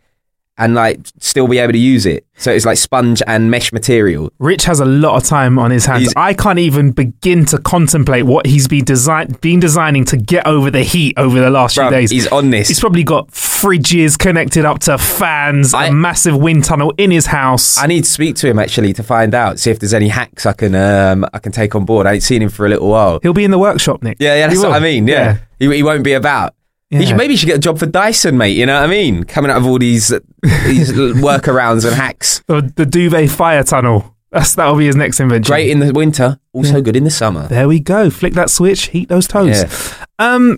And 0.60 0.76
like 0.76 1.00
still 1.20 1.48
be 1.48 1.58
able 1.58 1.74
to 1.74 1.80
use 1.80 2.06
it. 2.06 2.26
So 2.38 2.52
it's 2.52 2.66
like 2.66 2.78
sponge 2.78 3.22
and 3.28 3.52
mesh 3.52 3.74
material. 3.74 4.32
Rich 4.40 4.64
has 4.66 4.80
a 4.80 4.86
lot 4.86 5.16
of 5.22 5.24
time 5.28 5.60
on 5.60 5.72
his 5.72 5.86
hands. 5.86 6.04
He's- 6.04 6.14
I 6.16 6.34
can't 6.34 6.60
even 6.60 6.92
begin 6.92 7.46
to 7.48 7.58
contemplate 7.58 8.26
what 8.26 8.46
he's 8.46 8.68
been 8.68 8.86
design 8.86 9.36
been 9.42 9.60
designing 9.60 10.06
to 10.06 10.18
get 10.18 10.48
over 10.48 10.72
the 10.72 10.84
heat 10.84 11.16
over 11.18 11.40
the 11.40 11.50
last 11.50 11.76
Bruv, 11.78 11.90
few 11.90 11.98
days. 11.98 12.12
he's 12.12 12.28
on 12.28 12.50
this. 12.52 12.68
He's 12.70 12.80
probably 12.80 13.04
got 13.04 13.30
fridges 13.32 14.18
connected 14.18 14.64
up 14.64 14.80
to 14.80 14.98
fans, 14.98 15.74
I- 15.74 15.88
a 15.88 15.92
massive 15.92 16.38
wind 16.38 16.64
tunnel 16.64 16.94
in 16.98 17.12
his 17.12 17.26
house. 17.26 17.78
I 17.78 17.88
need 17.88 18.06
to 18.06 18.10
speak 18.10 18.36
to 18.38 18.48
him 18.48 18.58
actually 18.60 18.94
to 18.94 19.04
find 19.04 19.34
out, 19.36 19.60
see 19.60 19.72
if 19.72 19.80
there's 19.80 19.94
any 19.94 20.08
hacks 20.08 20.46
I 20.46 20.54
can 20.54 20.76
um, 20.76 21.26
I 21.34 21.40
can 21.40 21.52
take 21.52 21.76
on 21.76 21.84
board. 21.86 22.08
I 22.08 22.14
ain't 22.14 22.24
seen 22.24 22.42
him 22.42 22.50
for 22.50 22.66
a 22.66 22.70
little 22.70 22.90
while. 22.90 23.20
He'll 23.22 23.34
be 23.34 23.44
in 23.44 23.52
the 23.52 23.60
workshop, 23.60 24.02
Nick. 24.04 24.18
Yeah, 24.20 24.36
yeah, 24.36 24.48
that's 24.48 24.60
what. 24.62 24.72
I 24.72 24.80
mean. 24.80 25.08
Yeah, 25.08 25.38
He, 25.60 25.74
he 25.76 25.84
won't 25.84 26.04
be 26.04 26.14
about. 26.14 26.54
Yeah. 26.92 27.02
should, 27.06 27.18
maybe 27.18 27.34
he 27.34 27.38
should 27.38 27.46
get 27.48 27.58
a 27.58 27.60
job 27.60 27.78
for 27.78 27.86
Dyson, 27.86 28.38
mate. 28.38 28.58
You 28.58 28.66
know 28.66 28.80
what 28.80 28.90
I 28.90 28.92
mean? 28.92 29.24
Coming 29.24 29.52
out 29.52 29.58
of 29.58 29.66
all 29.68 29.78
these 29.80 30.08
these 30.10 30.92
workarounds 30.94 31.86
and 31.86 31.96
hacks. 31.96 32.42
The, 32.48 32.62
the 32.76 32.86
duvet 32.86 33.30
fire 33.30 33.64
tunnel. 33.64 34.16
That's 34.32 34.56
that'll 34.56 34.76
be 34.76 34.86
his 34.88 34.96
next 34.96 35.20
invention. 35.20 35.52
Great 35.52 35.70
in 35.70 35.80
the 35.80 35.92
winter, 35.94 36.40
also 36.54 36.76
Yeah. 36.76 36.82
good 36.82 36.96
in 36.96 37.04
the 37.04 37.10
summer. 37.12 37.48
There 37.48 37.68
we 37.68 37.80
go. 37.80 38.10
Flick 38.10 38.34
that 38.34 38.50
switch, 38.50 38.88
heat 38.88 39.10
those 39.10 39.28
toes. 39.28 39.64
Yeah. 39.64 40.06
Um, 40.20 40.58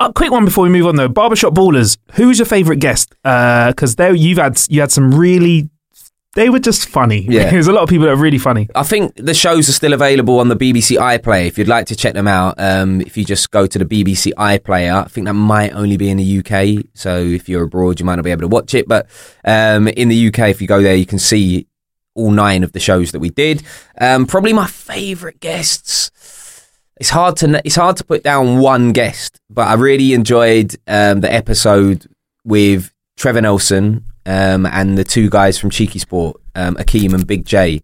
a 0.00 0.12
quick 0.12 0.30
one 0.30 0.44
before 0.44 0.64
we 0.64 0.70
move 0.70 0.86
on 0.86 0.96
though. 0.96 1.08
Barbershop 1.08 1.54
Ballers. 1.54 1.98
Who's 2.12 2.38
your 2.38 2.46
favourite 2.46 2.80
guest? 2.80 3.10
Because 3.22 3.96
there 3.96 4.14
you've 4.14 4.38
had 4.38 4.60
you 4.68 4.80
had 4.80 4.90
some 4.92 5.14
really. 5.14 5.70
They 6.38 6.50
were 6.50 6.60
just 6.60 6.88
funny. 6.88 7.26
Yeah. 7.28 7.50
There's 7.50 7.66
a 7.66 7.72
lot 7.72 7.82
of 7.82 7.88
people 7.88 8.06
that 8.06 8.12
are 8.12 8.16
really 8.16 8.38
funny. 8.38 8.68
I 8.72 8.84
think 8.84 9.12
the 9.16 9.34
shows 9.34 9.68
are 9.68 9.72
still 9.72 9.92
available 9.92 10.38
on 10.38 10.46
the 10.46 10.54
BBC 10.54 10.96
iPlayer. 10.96 11.48
If 11.48 11.58
you'd 11.58 11.66
like 11.66 11.86
to 11.88 11.96
check 11.96 12.14
them 12.14 12.28
out, 12.28 12.54
um, 12.58 13.00
if 13.00 13.16
you 13.16 13.24
just 13.24 13.50
go 13.50 13.66
to 13.66 13.76
the 13.76 13.84
BBC 13.84 14.32
iPlayer, 14.34 15.04
I 15.04 15.08
think 15.08 15.26
that 15.26 15.34
might 15.34 15.72
only 15.72 15.96
be 15.96 16.08
in 16.08 16.16
the 16.16 16.38
UK. 16.38 16.84
So 16.94 17.18
if 17.18 17.48
you're 17.48 17.64
abroad, 17.64 17.98
you 17.98 18.06
might 18.06 18.14
not 18.14 18.24
be 18.24 18.30
able 18.30 18.42
to 18.42 18.46
watch 18.48 18.72
it. 18.74 18.86
But 18.86 19.08
um, 19.44 19.88
in 19.88 20.10
the 20.10 20.28
UK, 20.28 20.50
if 20.50 20.62
you 20.62 20.68
go 20.68 20.80
there, 20.80 20.94
you 20.94 21.06
can 21.06 21.18
see 21.18 21.66
all 22.14 22.30
nine 22.30 22.62
of 22.62 22.70
the 22.70 22.78
shows 22.78 23.10
that 23.10 23.18
we 23.18 23.30
did. 23.30 23.64
Um, 24.00 24.24
probably 24.24 24.52
my 24.52 24.68
favourite 24.68 25.40
guests. 25.40 26.12
It's 26.98 27.10
hard 27.10 27.36
to 27.38 27.60
it's 27.64 27.74
hard 27.74 27.96
to 27.96 28.04
put 28.04 28.22
down 28.22 28.58
one 28.58 28.92
guest, 28.92 29.40
but 29.50 29.66
I 29.66 29.74
really 29.74 30.12
enjoyed 30.12 30.76
um, 30.86 31.20
the 31.20 31.34
episode 31.34 32.06
with 32.44 32.94
Trevor 33.16 33.40
Nelson 33.40 34.04
um, 34.28 34.66
and 34.66 34.96
the 34.96 35.04
two 35.04 35.28
guys 35.30 35.58
from 35.58 35.70
Cheeky 35.70 35.98
Sport, 35.98 36.40
um, 36.54 36.76
Akeem 36.76 37.14
and 37.14 37.26
Big 37.26 37.44
J. 37.44 37.82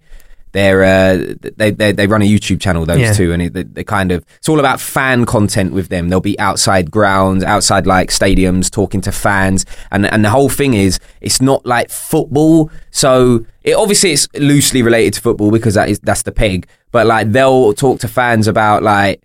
They're 0.53 0.85
uh, 0.85 1.35
they, 1.57 1.73
they 1.73 1.91
they 1.91 2.07
run 2.07 2.23
a 2.23 2.29
YouTube 2.29 2.61
channel 2.61 2.87
those 2.87 3.01
Yeah. 3.01 3.13
two, 3.13 3.33
and 3.33 3.43
it, 3.43 3.55
they, 3.55 3.65
they 3.65 3.83
kind 3.83 4.13
of 4.13 4.25
it's 4.37 4.49
all 4.49 4.61
about 4.61 4.81
fan 4.81 5.25
content 5.27 5.73
with 5.73 5.89
them. 5.89 6.09
They'll 6.11 6.21
be 6.21 6.39
outside 6.39 6.93
grounds, 6.93 7.43
outside 7.43 7.89
like 7.89 8.11
stadiums, 8.11 8.71
talking 8.71 9.01
to 9.01 9.11
fans, 9.11 9.67
and 9.91 10.07
and 10.07 10.25
the 10.25 10.31
whole 10.31 10.49
thing 10.49 10.75
is 10.75 11.01
it's 11.21 11.41
not 11.43 11.67
like 11.67 11.91
football. 11.91 12.71
So 12.93 13.45
it 13.65 13.75
obviously 13.75 14.13
it's 14.13 14.29
loosely 14.35 14.83
related 14.83 15.15
to 15.15 15.23
football 15.23 15.51
because 15.51 15.75
that 15.75 15.89
is 15.89 15.99
that's 16.01 16.23
the 16.23 16.31
peg. 16.31 16.69
But 16.93 17.09
like 17.09 17.33
they'll 17.33 17.73
talk 17.75 17.99
to 18.01 18.09
fans 18.09 18.47
about 18.47 18.85
like 18.85 19.25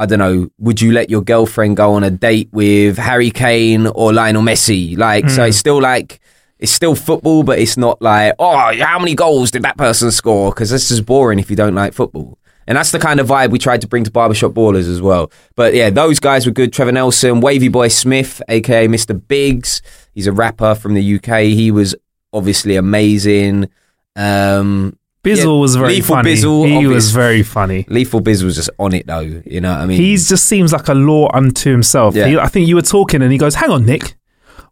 I 0.00 0.06
don't 0.06 0.18
know, 0.18 0.48
would 0.58 0.80
you 0.80 0.92
let 0.92 1.10
your 1.10 1.20
girlfriend 1.22 1.76
go 1.76 1.92
on 1.92 2.02
a 2.02 2.10
date 2.10 2.48
with 2.52 2.96
Harry 2.96 3.30
Kane 3.30 3.86
or 3.86 4.12
Lionel 4.14 4.42
Messi? 4.42 4.96
Like, 4.96 5.28
so 5.28 5.44
it's 5.44 5.58
still 5.58 5.78
like, 5.78 6.19
it's 6.60 6.70
still 6.70 6.94
football, 6.94 7.42
but 7.42 7.58
it's 7.58 7.76
not 7.76 8.00
like, 8.00 8.34
oh, 8.38 8.72
how 8.78 8.98
many 9.00 9.14
goals 9.16 9.50
did 9.50 9.62
that 9.62 9.76
person 9.76 10.10
score? 10.12 10.50
Because 10.52 10.70
this 10.70 10.90
is 10.92 11.00
boring 11.00 11.38
if 11.40 11.50
you 11.50 11.56
don't 11.56 11.74
like 11.74 11.92
football. 11.94 12.38
And 12.66 12.76
that's 12.76 12.92
the 12.92 12.98
kind 13.00 13.18
of 13.18 13.26
vibe 13.26 13.50
we 13.50 13.58
tried 13.58 13.80
to 13.80 13.88
bring 13.88 14.04
to 14.04 14.10
Barbershop 14.12 14.52
Ballers 14.52 14.88
as 14.88 15.02
well. 15.02 15.32
But 15.56 15.74
yeah, 15.74 15.90
those 15.90 16.20
guys 16.20 16.46
were 16.46 16.52
good. 16.52 16.72
Trevor 16.72 16.92
Nelson, 16.92 17.40
Wavy 17.40 17.66
Boy 17.68 17.88
Smith, 17.88 18.40
aka 18.48 18.86
Mr. 18.86 19.20
Biggs. 19.26 19.82
He's 20.12 20.28
a 20.28 20.32
rapper 20.32 20.76
from 20.76 20.94
the 20.94 21.14
UK. 21.16 21.44
He 21.46 21.72
was 21.72 21.96
obviously 22.32 22.76
amazing. 22.76 23.68
Um, 24.14 24.96
Bizzle 25.24 25.54
Yeah, 25.56 25.60
was 25.60 25.76
very 25.76 25.94
Lethal 25.94 26.16
funny. 26.16 26.34
Bizzle, 26.34 26.66
he 26.68 26.76
obvious. 26.76 26.94
was 26.94 27.10
very 27.12 27.42
funny. 27.42 27.84
Lethal 27.88 28.20
Biz 28.20 28.44
was 28.44 28.54
just 28.56 28.70
on 28.78 28.94
it 28.94 29.06
though. 29.06 29.20
You 29.20 29.60
know 29.60 29.72
what 29.72 29.80
I 29.80 29.86
mean? 29.86 30.00
He 30.00 30.16
just 30.16 30.44
seems 30.44 30.72
like 30.72 30.88
a 30.88 30.94
law 30.94 31.28
unto 31.34 31.70
himself. 31.70 32.14
Yeah. 32.14 32.26
He- 32.26 32.38
I 32.38 32.46
think 32.48 32.68
you 32.68 32.76
were 32.76 32.82
talking 32.82 33.20
and 33.20 33.30
he 33.32 33.36
goes, 33.38 33.54
"Hang 33.56 33.70
on, 33.70 33.84
Nick, 33.84 34.14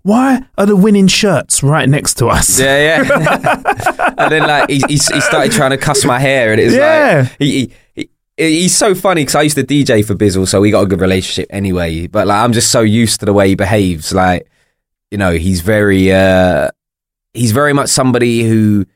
why 0.08 0.42
are 0.56 0.66
the 0.66 0.76
winning 0.76 1.06
shirts 1.06 1.62
right 1.62 1.88
next 1.88 2.14
to 2.18 2.26
us?" 2.28 2.58
Yeah, 2.58 3.02
yeah. 3.02 4.14
and 4.18 4.32
then 4.32 4.42
like 4.42 4.70
he, 4.70 4.78
he, 4.88 4.94
he 4.94 5.20
started 5.20 5.52
trying 5.52 5.70
to 5.70 5.78
cuss 5.78 6.04
my 6.04 6.18
hair, 6.18 6.52
and 6.52 6.60
it 6.60 6.64
was 6.66 6.74
Yeah. 6.74 7.26
like 7.28 7.36
he, 7.38 7.72
he, 7.94 8.10
he 8.36 8.60
he's 8.62 8.76
so 8.76 8.94
funny 8.94 9.22
because 9.22 9.34
I 9.34 9.42
used 9.42 9.56
to 9.56 9.64
DJ 9.64 10.04
for 10.04 10.14
Bizzle, 10.14 10.46
so 10.48 10.60
we 10.60 10.70
got 10.70 10.82
a 10.82 10.86
good 10.86 11.00
relationship 11.00 11.48
anyway. 11.50 12.06
But 12.06 12.26
like 12.26 12.42
I'm 12.42 12.52
just 12.52 12.70
so 12.70 12.80
used 12.80 13.20
to 13.20 13.26
the 13.26 13.32
way 13.32 13.48
he 13.48 13.54
behaves. 13.54 14.12
Like 14.14 14.48
you 15.10 15.18
know, 15.18 15.32
he's 15.32 15.60
very 15.60 16.12
uh 16.12 16.68
he's 17.34 17.52
very 17.52 17.72
much 17.72 17.88
somebody 17.90 18.42
who. 18.48 18.86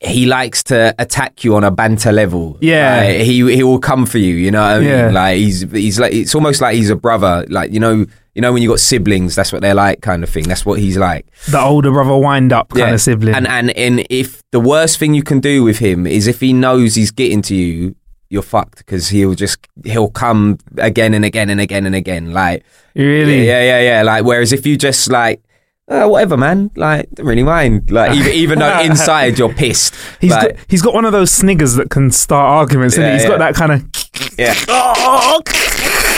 He 0.00 0.26
likes 0.26 0.62
to 0.64 0.94
attack 0.98 1.44
you 1.44 1.54
on 1.56 1.64
a 1.64 1.70
banter 1.70 2.12
level. 2.12 2.58
Yeah. 2.60 2.96
Like, 2.98 3.20
he 3.20 3.36
he 3.56 3.62
will 3.62 3.78
come 3.78 4.04
for 4.04 4.18
you. 4.18 4.34
You 4.34 4.50
know 4.50 4.60
what 4.60 4.72
I 4.72 4.78
mean? 4.80 4.88
Yeah. 4.88 5.10
Like 5.10 5.38
he's 5.38 5.62
he's 5.70 5.98
like 5.98 6.12
it's 6.12 6.34
almost 6.34 6.60
like 6.60 6.74
he's 6.76 6.90
a 6.90 6.96
brother. 6.96 7.46
Like 7.48 7.72
you 7.72 7.80
know 7.80 8.04
you 8.34 8.42
know 8.42 8.52
when 8.52 8.62
you 8.62 8.68
got 8.68 8.80
siblings, 8.80 9.34
that's 9.34 9.52
what 9.52 9.62
they're 9.62 9.74
like, 9.74 10.00
kind 10.02 10.22
of 10.24 10.30
thing. 10.30 10.44
That's 10.44 10.66
what 10.66 10.78
he's 10.80 10.96
like. 10.96 11.26
The 11.50 11.60
older 11.60 11.90
brother 11.92 12.16
wind 12.16 12.52
up 12.52 12.70
kind 12.70 12.80
Yeah. 12.88 12.94
of 12.94 13.00
sibling. 13.00 13.34
And 13.34 13.46
and 13.46 13.70
and 13.76 14.06
if 14.10 14.42
the 14.50 14.60
worst 14.60 14.98
thing 14.98 15.14
you 15.14 15.22
can 15.22 15.40
do 15.40 15.62
with 15.62 15.78
him 15.78 16.06
is 16.06 16.26
if 16.26 16.40
he 16.40 16.52
knows 16.52 16.94
he's 16.96 17.10
getting 17.12 17.42
to 17.42 17.54
you, 17.54 17.94
you're 18.30 18.42
fucked 18.42 18.78
because 18.78 19.08
he'll 19.10 19.34
just 19.34 19.58
he'll 19.84 20.10
come 20.10 20.58
again 20.78 21.14
and 21.14 21.24
again 21.24 21.48
and 21.50 21.60
again 21.60 21.86
and 21.86 21.94
again. 21.94 22.32
Like 22.32 22.64
really? 22.96 23.46
yeah, 23.46 23.62
yeah, 23.62 23.80
yeah. 23.80 24.02
Like 24.02 24.24
whereas 24.24 24.52
if 24.52 24.66
you 24.66 24.76
just 24.76 25.10
like. 25.10 25.40
Uh, 25.86 26.06
whatever, 26.08 26.34
man. 26.38 26.70
Like, 26.76 27.10
don't 27.10 27.26
really 27.26 27.42
mind. 27.42 27.90
Like, 27.90 28.16
even, 28.16 28.32
even 28.32 28.58
though 28.58 28.80
inside 28.84 29.38
you're 29.38 29.52
pissed. 29.52 29.94
He's 30.18 30.30
like, 30.30 30.56
got, 30.56 30.64
he's 30.66 30.80
got 30.80 30.94
one 30.94 31.04
of 31.04 31.12
those 31.12 31.30
sniggers 31.30 31.74
that 31.74 31.90
can 31.90 32.10
start 32.10 32.48
arguments, 32.48 32.96
and 32.96 33.04
Yeah, 33.04 33.12
he's 33.12 33.22
yeah. 33.24 33.28
got 33.28 33.38
that 33.40 33.54
kind 33.54 33.72
of. 33.72 33.84
yeah. 34.38 34.54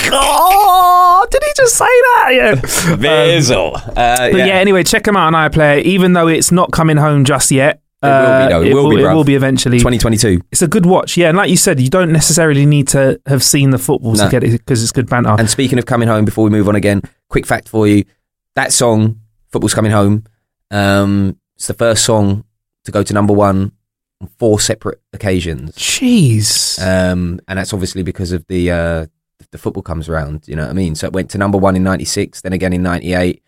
Oh, 0.13 1.27
did 1.31 1.43
he 1.43 1.51
just 1.57 1.77
say 1.77 1.85
that? 1.85 2.29
Yeah. 2.33 2.55
Bizzle. 2.97 3.75
Uh, 3.77 4.31
But 4.31 4.37
yeah. 4.37 4.47
anyway, 4.55 4.83
check 4.85 5.07
him 5.07 5.17
out 5.17 5.35
on 5.35 5.51
iPlayer. 5.51 5.83
Even 5.83 6.13
though 6.13 6.29
it's 6.29 6.53
not 6.53 6.71
coming 6.73 6.97
home 6.97 7.25
just 7.25 7.51
yet, 7.51 7.81
It 8.03 8.07
will 8.07 8.13
be, 8.47 8.53
though. 8.53 8.63
It 8.63 8.75
will 8.75 8.91
be, 8.91 9.03
It 9.03 9.15
will 9.15 9.25
be 9.25 9.35
eventually. 9.35 9.79
2022. 9.79 10.41
It's 10.53 10.63
a 10.63 10.69
good 10.69 10.87
watch, 10.87 11.17
yeah. 11.17 11.29
And 11.29 11.37
like 11.37 11.51
you 11.51 11.57
said, 11.57 11.81
you 11.81 11.89
don't 11.89 12.13
necessarily 12.13 12.67
need 12.67 12.89
to 12.89 13.21
have 13.27 13.43
seen 13.43 13.71
the 13.71 13.79
football 13.79 14.13
No. 14.15 14.25
to 14.25 14.31
get 14.31 14.45
it 14.45 14.51
because 14.53 14.83
it's 14.83 14.93
good 14.93 15.09
banter. 15.09 15.35
And 15.39 15.49
speaking 15.51 15.79
of 15.79 15.87
coming 15.87 16.09
home, 16.09 16.25
before 16.25 16.45
we 16.45 16.51
move 16.51 16.69
on 16.69 16.77
again, 16.77 17.03
quick 17.29 17.47
fact 17.47 17.69
for 17.69 17.87
you: 17.89 18.05
that 18.55 18.73
song, 18.73 19.21
"Football's 19.51 19.75
Coming 19.75 19.93
Home," 19.93 20.25
um, 20.71 21.37
it's 21.57 21.67
the 21.67 21.75
first 21.75 22.05
song 22.05 22.45
to 22.85 22.93
go 22.93 23.03
to 23.03 23.13
number 23.13 23.33
one 23.33 23.73
on 24.21 24.29
four 24.39 24.61
separate 24.61 25.01
occasions, 25.13 25.73
Jeez. 25.77 26.79
um, 26.81 27.41
and 27.49 27.59
that's 27.59 27.73
obviously 27.73 28.03
because 28.03 28.31
of 28.33 28.47
the 28.47 28.71
uh, 28.71 29.07
the 29.51 29.59
football 29.59 29.83
comes 29.83 30.09
around. 30.09 30.45
You 30.47 30.57
know 30.57 30.63
what 30.63 30.71
I 30.71 30.75
mean? 30.75 30.95
So 30.95 31.07
it 31.07 31.13
went 31.13 31.31
to 31.31 31.39
number 31.39 31.59
one 31.59 31.77
in 31.77 31.83
'96, 31.83 32.41
then 32.43 32.53
again 32.53 32.73
in 32.73 32.83
'98, 32.83 33.43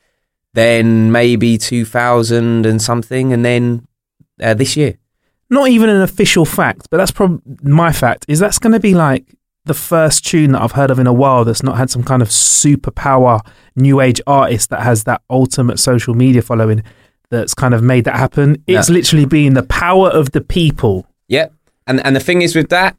then 0.55 1.13
maybe 1.13 1.59
2000 1.59 2.67
and 2.67 2.81
something, 2.83 3.33
and 3.33 3.45
then 3.45 3.87
uh, 4.43 4.55
this 4.55 4.77
year. 4.77 4.95
not 5.51 5.69
even 5.69 5.89
an 5.89 6.03
official 6.03 6.45
fact, 6.45 6.89
but 6.91 6.97
that's 6.99 7.11
probably 7.11 7.41
my 7.63 7.91
fact. 7.93 8.25
Is 8.29 8.39
that's 8.39 8.59
going 8.59 8.73
to 8.75 8.81
be 8.81 8.95
like 8.95 9.25
the 9.65 9.75
first 9.75 10.25
tune 10.27 10.53
that 10.53 10.63
I've 10.63 10.73
heard 10.73 10.91
of 10.91 10.99
in 10.99 11.07
a 11.07 11.13
while 11.13 11.45
that's 11.45 11.63
not 11.63 11.77
had 11.77 11.91
some 11.91 12.03
kind 12.03 12.23
of 12.23 12.29
superpower 12.29 13.41
new 13.77 14.01
age 14.01 14.21
artist 14.27 14.71
that 14.71 14.81
has 14.83 15.05
that 15.05 15.21
ultimate 15.31 15.79
social 15.79 16.15
media 16.15 16.43
following 16.43 16.83
that's 17.31 17.53
kind 17.55 17.75
of 17.75 17.83
made 17.83 18.05
that 18.05 18.17
happen. 18.17 18.63
It's 18.67 18.89
Yeah. 18.89 18.95
literally 18.95 19.27
been 19.27 19.55
the 19.55 19.63
power 19.63 20.09
of 20.09 20.33
the 20.33 20.41
people. 20.41 21.07
Yep. 21.29 21.53
And 21.87 22.05
and 22.05 22.17
the 22.17 22.21
thing 22.21 22.43
is 22.43 22.55
with 22.57 22.69
that, 22.71 22.97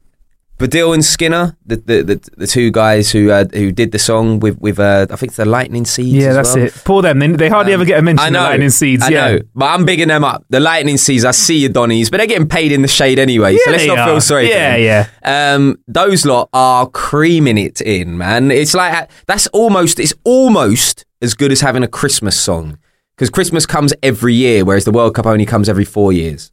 Baddiel 0.60 0.92
and 0.92 1.02
Skinner, 1.02 1.56
the 1.64 1.76
the, 1.76 2.02
the, 2.02 2.30
the 2.36 2.46
two 2.46 2.70
guys 2.70 3.10
who 3.10 3.30
uh, 3.30 3.46
who 3.52 3.72
did 3.72 3.92
the 3.92 3.98
song 3.98 4.40
with 4.40 4.58
with 4.60 4.78
uh, 4.78 5.06
I 5.10 5.16
think 5.16 5.30
it's 5.30 5.38
the 5.38 5.46
Lightning 5.46 5.86
Seeds. 5.86 6.14
Yeah, 6.14 6.34
that's 6.34 6.54
well. 6.54 6.66
it. 6.66 6.74
Poor 6.84 7.00
them. 7.00 7.18
They, 7.18 7.28
they 7.28 7.48
hardly 7.48 7.72
Um, 7.72 7.80
ever 7.80 7.86
get 7.86 7.98
a 7.98 8.02
mention 8.02 8.26
I 8.26 8.28
know, 8.28 8.40
of 8.44 8.50
lightning 8.50 8.68
seeds. 8.70 9.02
I 9.02 9.08
yeah. 9.08 9.28
know, 9.32 9.38
but 9.54 9.66
I'm 9.66 9.86
bigging 9.86 10.08
them 10.08 10.22
up. 10.22 10.44
The 10.50 10.60
Lightning 10.60 10.98
Seeds, 10.98 11.24
I 11.24 11.30
see 11.30 11.58
you, 11.60 11.70
Donnies, 11.70 12.10
but 12.10 12.18
they're 12.18 12.26
getting 12.26 12.48
paid 12.48 12.72
in 12.72 12.82
the 12.82 12.88
shade 12.88 13.18
anyway. 13.18 13.56
so 13.56 13.70
let's 13.70 13.86
not 13.86 14.06
feel 14.06 14.20
sorry. 14.20 14.50
Yeah, 14.50 14.74
for 14.74 14.80
them. 14.82 15.08
yeah. 15.24 15.54
Um, 15.54 15.78
those 15.88 16.26
lot 16.26 16.50
are 16.52 16.86
creaming 16.88 17.56
it 17.56 17.80
in, 17.80 18.18
man. 18.18 18.50
It's 18.50 18.74
like 18.74 19.10
that's 19.26 19.46
almost 19.48 19.98
it's 19.98 20.14
almost 20.24 21.06
as 21.22 21.32
good 21.34 21.52
as 21.52 21.62
having 21.62 21.82
a 21.82 21.88
Christmas 21.88 22.38
song 22.38 22.78
because 23.16 23.30
Christmas 23.30 23.64
comes 23.66 23.94
every 24.02 24.34
year, 24.34 24.64
whereas 24.64 24.84
the 24.84 24.90
World 24.92 25.14
Cup 25.14 25.26
only 25.26 25.46
comes 25.46 25.68
every 25.70 25.84
four 25.86 26.12
years. 26.12 26.52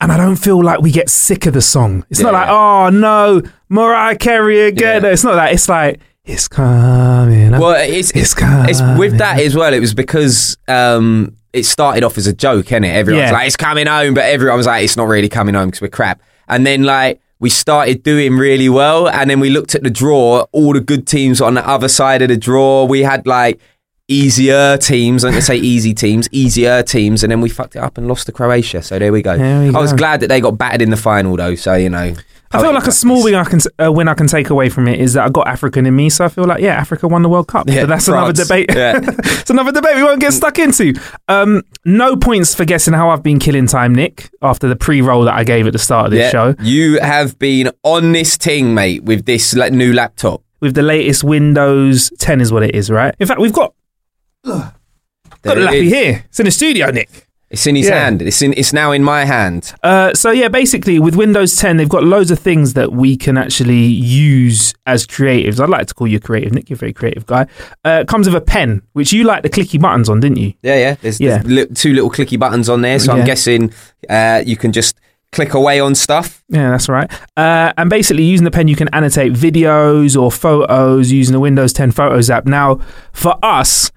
And 0.00 0.12
I 0.12 0.16
don't 0.16 0.36
feel 0.36 0.62
like 0.62 0.80
we 0.80 0.92
get 0.92 1.10
sick 1.10 1.46
of 1.46 1.54
the 1.54 1.60
song. 1.60 2.04
It's 2.10 2.20
not 2.20 2.32
Yeah. 2.32 2.40
like, 2.40 2.48
oh 2.50 2.90
no, 2.90 3.42
Mariah 3.68 4.16
Carey 4.16 4.60
again. 4.60 5.02
Yeah. 5.02 5.10
It's 5.10 5.24
not 5.24 5.34
that. 5.34 5.52
It's 5.52 5.68
like, 5.68 6.00
it's 6.24 6.46
coming. 6.46 7.54
up. 7.54 7.60
Well, 7.60 7.74
it's 7.78 8.10
It's 8.10 8.34
it's, 8.34 8.80
it's 8.80 8.98
with 8.98 9.18
that 9.18 9.40
as 9.40 9.54
well. 9.56 9.72
It 9.74 9.80
was 9.80 9.94
because 9.94 10.56
um, 10.68 11.34
it 11.52 11.64
started 11.64 12.04
off 12.04 12.18
as 12.18 12.26
a 12.26 12.32
joke, 12.34 12.66
innit? 12.66 12.92
Everyone's 12.92 13.32
like, 13.32 13.46
"It's 13.46 13.56
coming 13.56 13.86
home," 13.86 14.12
but 14.14 14.24
everyone 14.24 14.58
was 14.58 14.66
like, 14.66 14.84
"It's 14.84 14.96
not 14.96 15.08
really 15.08 15.28
coming 15.30 15.54
home 15.54 15.68
because 15.68 15.80
we're 15.80 15.88
crap." 15.88 16.20
And 16.46 16.66
then 16.66 16.82
like 16.84 17.20
we 17.40 17.48
started 17.48 18.02
doing 18.02 18.36
really 18.36 18.68
well, 18.68 19.08
and 19.08 19.30
then 19.30 19.40
we 19.40 19.48
looked 19.48 19.74
at 19.74 19.82
the 19.82 19.90
draw. 19.90 20.44
All 20.52 20.74
the 20.74 20.80
good 20.82 21.06
teams 21.06 21.40
on 21.40 21.54
the 21.54 21.66
other 21.66 21.88
side 21.88 22.20
of 22.20 22.28
the 22.28 22.36
draw. 22.36 22.84
We 22.84 23.00
had 23.02 23.26
like 23.26 23.58
easier 24.08 24.76
teams. 24.78 25.24
I'm 25.24 25.32
going 25.32 25.40
to 25.40 25.46
say 25.46 25.56
easy 25.56 25.94
teams, 25.94 26.28
easier 26.32 26.82
teams, 26.82 27.22
and 27.22 27.30
then 27.30 27.40
we 27.40 27.48
fucked 27.50 27.76
it 27.76 27.80
up 27.80 27.98
and 27.98 28.08
lost 28.08 28.26
to 28.26 28.32
Croatia. 28.32 28.82
So 28.82 28.98
there 28.98 29.12
we 29.12 29.22
go. 29.22 29.36
There 29.36 29.76
I 29.76 29.80
was 29.80 29.92
glad 29.92 30.20
that 30.20 30.28
they 30.28 30.40
got 30.40 30.58
battered 30.58 30.82
in 30.82 30.90
the 30.90 30.96
final, 30.96 31.36
though. 31.36 31.54
So 31.54 31.74
you 31.74 31.90
know, 31.90 32.14
I 32.50 32.62
feel 32.62 32.72
like 32.72 32.86
a 32.86 32.92
small 32.92 33.22
win 33.22 33.34
I 33.34 33.44
can 33.44 33.60
uh, 33.78 33.92
win 33.92 34.08
I 34.08 34.14
can 34.14 34.26
take 34.26 34.48
away 34.48 34.70
from 34.70 34.88
it 34.88 34.98
is 34.98 35.12
that 35.12 35.26
I 35.26 35.28
got 35.28 35.46
African 35.46 35.84
in 35.84 35.94
me, 35.94 36.08
so 36.08 36.24
I 36.24 36.28
feel 36.28 36.44
like 36.44 36.62
yeah, 36.62 36.74
Africa 36.76 37.06
won 37.06 37.20
the 37.22 37.28
World 37.28 37.48
Cup. 37.48 37.68
Yeah, 37.68 37.82
but 37.82 37.88
that's 37.88 38.06
France. 38.06 38.38
another 38.40 38.44
debate. 38.64 38.74
Yeah. 38.74 38.98
it's 39.40 39.50
another 39.50 39.72
debate 39.72 39.96
we 39.96 40.02
won't 40.02 40.20
get 40.20 40.32
stuck 40.32 40.58
into. 40.58 40.94
Um, 41.28 41.62
no 41.84 42.16
points 42.16 42.54
for 42.54 42.64
guessing 42.64 42.94
how 42.94 43.10
I've 43.10 43.22
been 43.22 43.38
killing 43.38 43.66
time, 43.66 43.94
Nick. 43.94 44.30
After 44.40 44.66
the 44.68 44.76
pre-roll 44.76 45.24
that 45.24 45.34
I 45.34 45.44
gave 45.44 45.66
at 45.66 45.74
the 45.74 45.78
start 45.78 46.06
of 46.06 46.12
this 46.12 46.20
Yeah, 46.20 46.30
show, 46.30 46.54
you 46.62 46.98
have 47.00 47.38
been 47.38 47.70
on 47.82 48.12
this 48.12 48.38
ting, 48.38 48.72
mate, 48.72 49.04
with 49.04 49.26
this 49.26 49.54
like, 49.54 49.72
new 49.74 49.92
laptop. 49.92 50.42
with 50.60 50.74
the 50.74 50.82
latest 50.82 51.22
Windows 51.24 52.10
10 52.18 52.40
is 52.40 52.50
what 52.50 52.62
it 52.62 52.74
is, 52.74 52.90
right? 52.90 53.14
In 53.20 53.26
fact, 53.26 53.40
we've 53.40 53.52
got 53.52 53.74
got 54.44 54.72
a 55.44 55.60
lappy 55.60 55.86
is. 55.86 55.92
here. 55.92 56.24
It's 56.28 56.40
in 56.40 56.44
the 56.46 56.50
studio, 56.50 56.90
Nick. 56.90 57.26
It's 57.50 57.66
in 57.66 57.76
his 57.76 57.86
Yeah. 57.88 58.04
hand. 58.04 58.20
It's 58.20 58.42
in. 58.42 58.52
It's 58.58 58.74
now 58.74 58.92
in 58.92 59.02
my 59.02 59.24
hand. 59.24 59.72
Uh, 59.82 60.12
so 60.12 60.30
yeah, 60.30 60.48
basically 60.48 60.98
with 60.98 61.14
Windows 61.16 61.56
10, 61.56 61.78
they've 61.78 61.88
got 61.88 62.04
loads 62.04 62.30
of 62.30 62.38
things 62.38 62.74
that 62.74 62.92
we 62.92 63.16
can 63.16 63.38
actually 63.38 63.86
use 63.86 64.74
as 64.84 65.06
creatives. 65.06 65.58
I'd 65.58 65.70
like 65.70 65.86
to 65.86 65.94
call 65.94 66.06
you 66.06 66.20
creative, 66.20 66.52
Nick. 66.52 66.68
You're 66.68 66.74
a 66.76 66.78
very 66.78 66.92
creative 66.92 67.24
guy. 67.24 67.46
Uh, 67.86 68.00
it 68.02 68.08
comes 68.08 68.26
with 68.26 68.36
a 68.36 68.42
pen, 68.42 68.82
which 68.92 69.14
you 69.14 69.24
like 69.24 69.42
the 69.44 69.48
clicky 69.48 69.80
buttons 69.80 70.10
on, 70.10 70.20
didn't 70.20 70.36
you? 70.36 70.52
Yeah, 70.62 70.76
yeah. 70.76 70.96
There's, 71.00 71.20
Yeah. 71.20 71.38
there's 71.38 71.46
li- 71.46 71.74
two 71.74 71.94
little 71.94 72.10
clicky 72.10 72.38
buttons 72.38 72.68
on 72.68 72.82
there, 72.82 72.98
so 72.98 73.14
Yeah. 73.14 73.20
I'm 73.20 73.26
guessing 73.26 73.72
uh, 74.10 74.42
you 74.44 74.58
can 74.58 74.72
just 74.72 74.98
click 75.32 75.54
away 75.54 75.80
on 75.80 75.94
stuff. 75.94 76.44
Yeah, 76.50 76.70
that's 76.70 76.88
right. 76.90 77.10
Uh, 77.34 77.72
and 77.78 77.88
basically, 77.88 78.24
using 78.24 78.44
the 78.44 78.50
pen, 78.50 78.68
you 78.68 78.76
can 78.76 78.88
annotate 78.92 79.32
videos 79.32 80.20
or 80.20 80.30
photos 80.30 81.10
using 81.10 81.32
the 81.32 81.40
Windows 81.40 81.72
10 81.72 81.92
Photos 81.92 82.28
app. 82.28 82.44
Now, 82.44 82.78
for 83.14 83.36
us, 83.42 83.90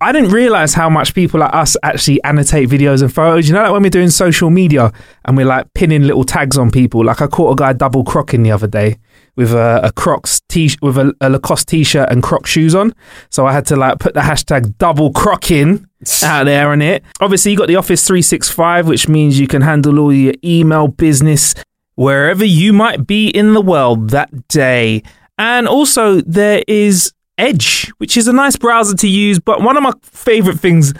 I 0.00 0.12
didn't 0.12 0.30
realize 0.30 0.74
how 0.74 0.88
much 0.88 1.14
people 1.14 1.40
like 1.40 1.52
us 1.52 1.76
actually 1.82 2.22
annotate 2.22 2.68
videos 2.68 3.02
and 3.02 3.12
photos. 3.12 3.48
You 3.48 3.54
know, 3.54 3.62
like 3.62 3.72
when 3.72 3.82
we're 3.82 3.90
doing 3.90 4.10
social 4.10 4.50
media 4.50 4.92
and 5.24 5.36
we're 5.36 5.46
like 5.46 5.72
pinning 5.74 6.02
little 6.02 6.24
tags 6.24 6.56
on 6.56 6.70
people. 6.70 7.04
Like 7.04 7.20
I 7.20 7.26
caught 7.26 7.52
a 7.52 7.56
guy 7.56 7.72
double 7.72 8.04
crocking 8.04 8.42
the 8.42 8.52
other 8.52 8.68
day 8.68 8.98
with 9.36 9.52
a, 9.52 9.80
a 9.84 9.92
Crocs 9.92 10.40
t 10.48 10.70
with 10.82 10.98
a, 10.98 11.12
a 11.20 11.30
Lacoste 11.30 11.68
t-shirt 11.68 12.10
and 12.10 12.22
Croc 12.22 12.46
shoes 12.46 12.74
on. 12.74 12.94
So 13.30 13.46
I 13.46 13.52
had 13.52 13.66
to 13.66 13.76
like 13.76 13.98
put 13.98 14.14
the 14.14 14.20
hashtag 14.20 14.76
double 14.78 15.12
crocking 15.12 15.86
out 16.22 16.44
there 16.44 16.70
on 16.70 16.82
it. 16.82 17.02
Obviously, 17.20 17.52
you 17.52 17.58
got 17.58 17.68
the 17.68 17.76
Office 17.76 18.06
365, 18.06 18.86
which 18.86 19.08
means 19.08 19.38
you 19.38 19.48
can 19.48 19.62
handle 19.62 19.98
all 19.98 20.12
your 20.12 20.34
email 20.44 20.88
business 20.88 21.54
wherever 21.96 22.44
you 22.44 22.72
might 22.72 23.06
be 23.06 23.28
in 23.28 23.54
the 23.54 23.60
world 23.60 24.10
that 24.10 24.48
day. 24.48 25.02
And 25.38 25.66
also, 25.66 26.20
there 26.20 26.62
is 26.68 27.12
Edge, 27.38 27.90
which 27.98 28.16
is 28.16 28.28
a 28.28 28.32
nice 28.32 28.56
browser 28.56 28.96
to 28.96 29.08
use. 29.08 29.38
But 29.38 29.62
one 29.62 29.76
of 29.76 29.82
my 29.82 29.92
favorite 30.02 30.58
things, 30.60 30.92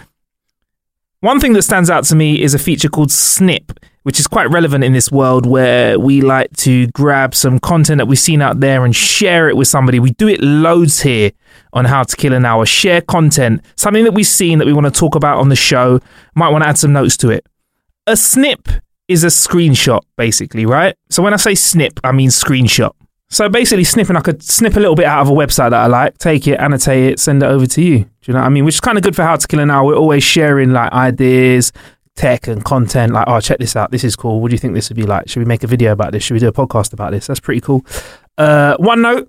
one 1.19 1.39
thing 1.39 1.53
that 1.53 1.63
stands 1.63 1.89
out 1.89 2.05
to 2.05 2.15
me 2.15 2.41
is 2.41 2.53
a 2.53 2.59
feature 2.59 2.89
called 2.89 3.11
Snip, 3.11 3.77
which 4.03 4.19
is 4.19 4.27
quite 4.27 4.49
relevant 4.49 4.83
in 4.83 4.93
this 4.93 5.11
world 5.11 5.45
where 5.45 5.99
we 5.99 6.21
like 6.21 6.55
to 6.57 6.87
grab 6.87 7.35
some 7.35 7.59
content 7.59 7.97
that 7.97 8.05
we've 8.05 8.17
seen 8.17 8.41
out 8.41 8.61
there 8.61 8.85
and 8.85 8.95
share 8.95 9.49
it 9.49 9.57
with 9.57 9.67
somebody. 9.67 9.99
We 9.99 10.11
do 10.11 10.27
it 10.29 10.41
loads 10.41 11.01
here 11.01 11.31
on 11.73 11.85
How 11.85 12.03
to 12.03 12.15
Kill 12.15 12.33
an 12.33 12.45
Hour. 12.45 12.65
Share 12.65 13.01
content, 13.01 13.63
something 13.75 14.05
that 14.05 14.13
we've 14.13 14.25
seen 14.25 14.59
that 14.59 14.65
we 14.65 14.73
want 14.73 14.85
to 14.85 14.91
talk 14.91 15.15
about 15.15 15.39
on 15.39 15.49
the 15.49 15.55
show. 15.55 15.99
Might 16.35 16.49
want 16.49 16.63
to 16.63 16.69
add 16.69 16.77
some 16.77 16.93
notes 16.93 17.17
to 17.17 17.29
it. 17.29 17.45
A 18.07 18.15
snip 18.15 18.69
is 19.09 19.23
a 19.23 19.27
screenshot, 19.27 20.01
basically, 20.17 20.65
right? 20.65 20.95
So 21.09 21.21
when 21.21 21.33
I 21.33 21.37
say 21.37 21.53
snip, 21.53 21.99
I 22.03 22.11
mean 22.11 22.29
screenshot. 22.29 22.91
So 23.31 23.47
basically, 23.47 23.83
snipping, 23.83 24.15
I 24.15 24.21
could 24.21 24.41
snip 24.41 24.75
a 24.75 24.79
little 24.79 24.95
bit 24.95 25.05
out 25.05 25.21
of 25.21 25.29
a 25.29 25.33
website 25.33 25.69
that 25.69 25.81
I 25.81 25.87
like, 25.87 26.17
take 26.17 26.47
it, 26.47 26.59
annotate 26.59 27.13
it, 27.13 27.19
send 27.19 27.43
it 27.43 27.45
over 27.45 27.67
to 27.67 27.81
you. 27.81 27.99
Do 27.99 28.09
you 28.25 28.33
know 28.33 28.39
what 28.39 28.47
I 28.47 28.49
mean? 28.49 28.65
Which 28.65 28.75
is 28.75 28.81
kind 28.81 28.97
of 28.97 29.03
good 29.03 29.15
for 29.15 29.23
How 29.23 29.35
to 29.35 29.47
Kill 29.47 29.59
an 29.59 29.69
Hour. 29.69 29.85
We're 29.85 29.95
always 29.95 30.23
sharing 30.23 30.71
like 30.71 30.91
ideas, 30.91 31.71
tech, 32.15 32.47
and 32.47 32.65
content. 32.65 33.13
Like, 33.13 33.25
oh, 33.27 33.39
check 33.39 33.59
this 33.59 33.75
out. 33.75 33.91
This 33.91 34.03
is 34.03 34.15
cool. 34.15 34.41
What 34.41 34.49
do 34.49 34.55
you 34.55 34.59
think 34.59 34.73
this 34.73 34.89
would 34.89 34.95
be 34.95 35.03
like? 35.03 35.29
Should 35.29 35.39
we 35.39 35.45
make 35.45 35.63
a 35.63 35.67
video 35.67 35.91
about 35.91 36.11
this? 36.11 36.23
Should 36.23 36.33
we 36.33 36.39
do 36.39 36.47
a 36.47 36.53
podcast 36.53 36.91
about 36.91 37.11
this? 37.11 37.27
That's 37.27 37.39
pretty 37.39 37.61
cool. 37.61 37.85
Uh, 38.37 38.75
OneNote 38.77 39.27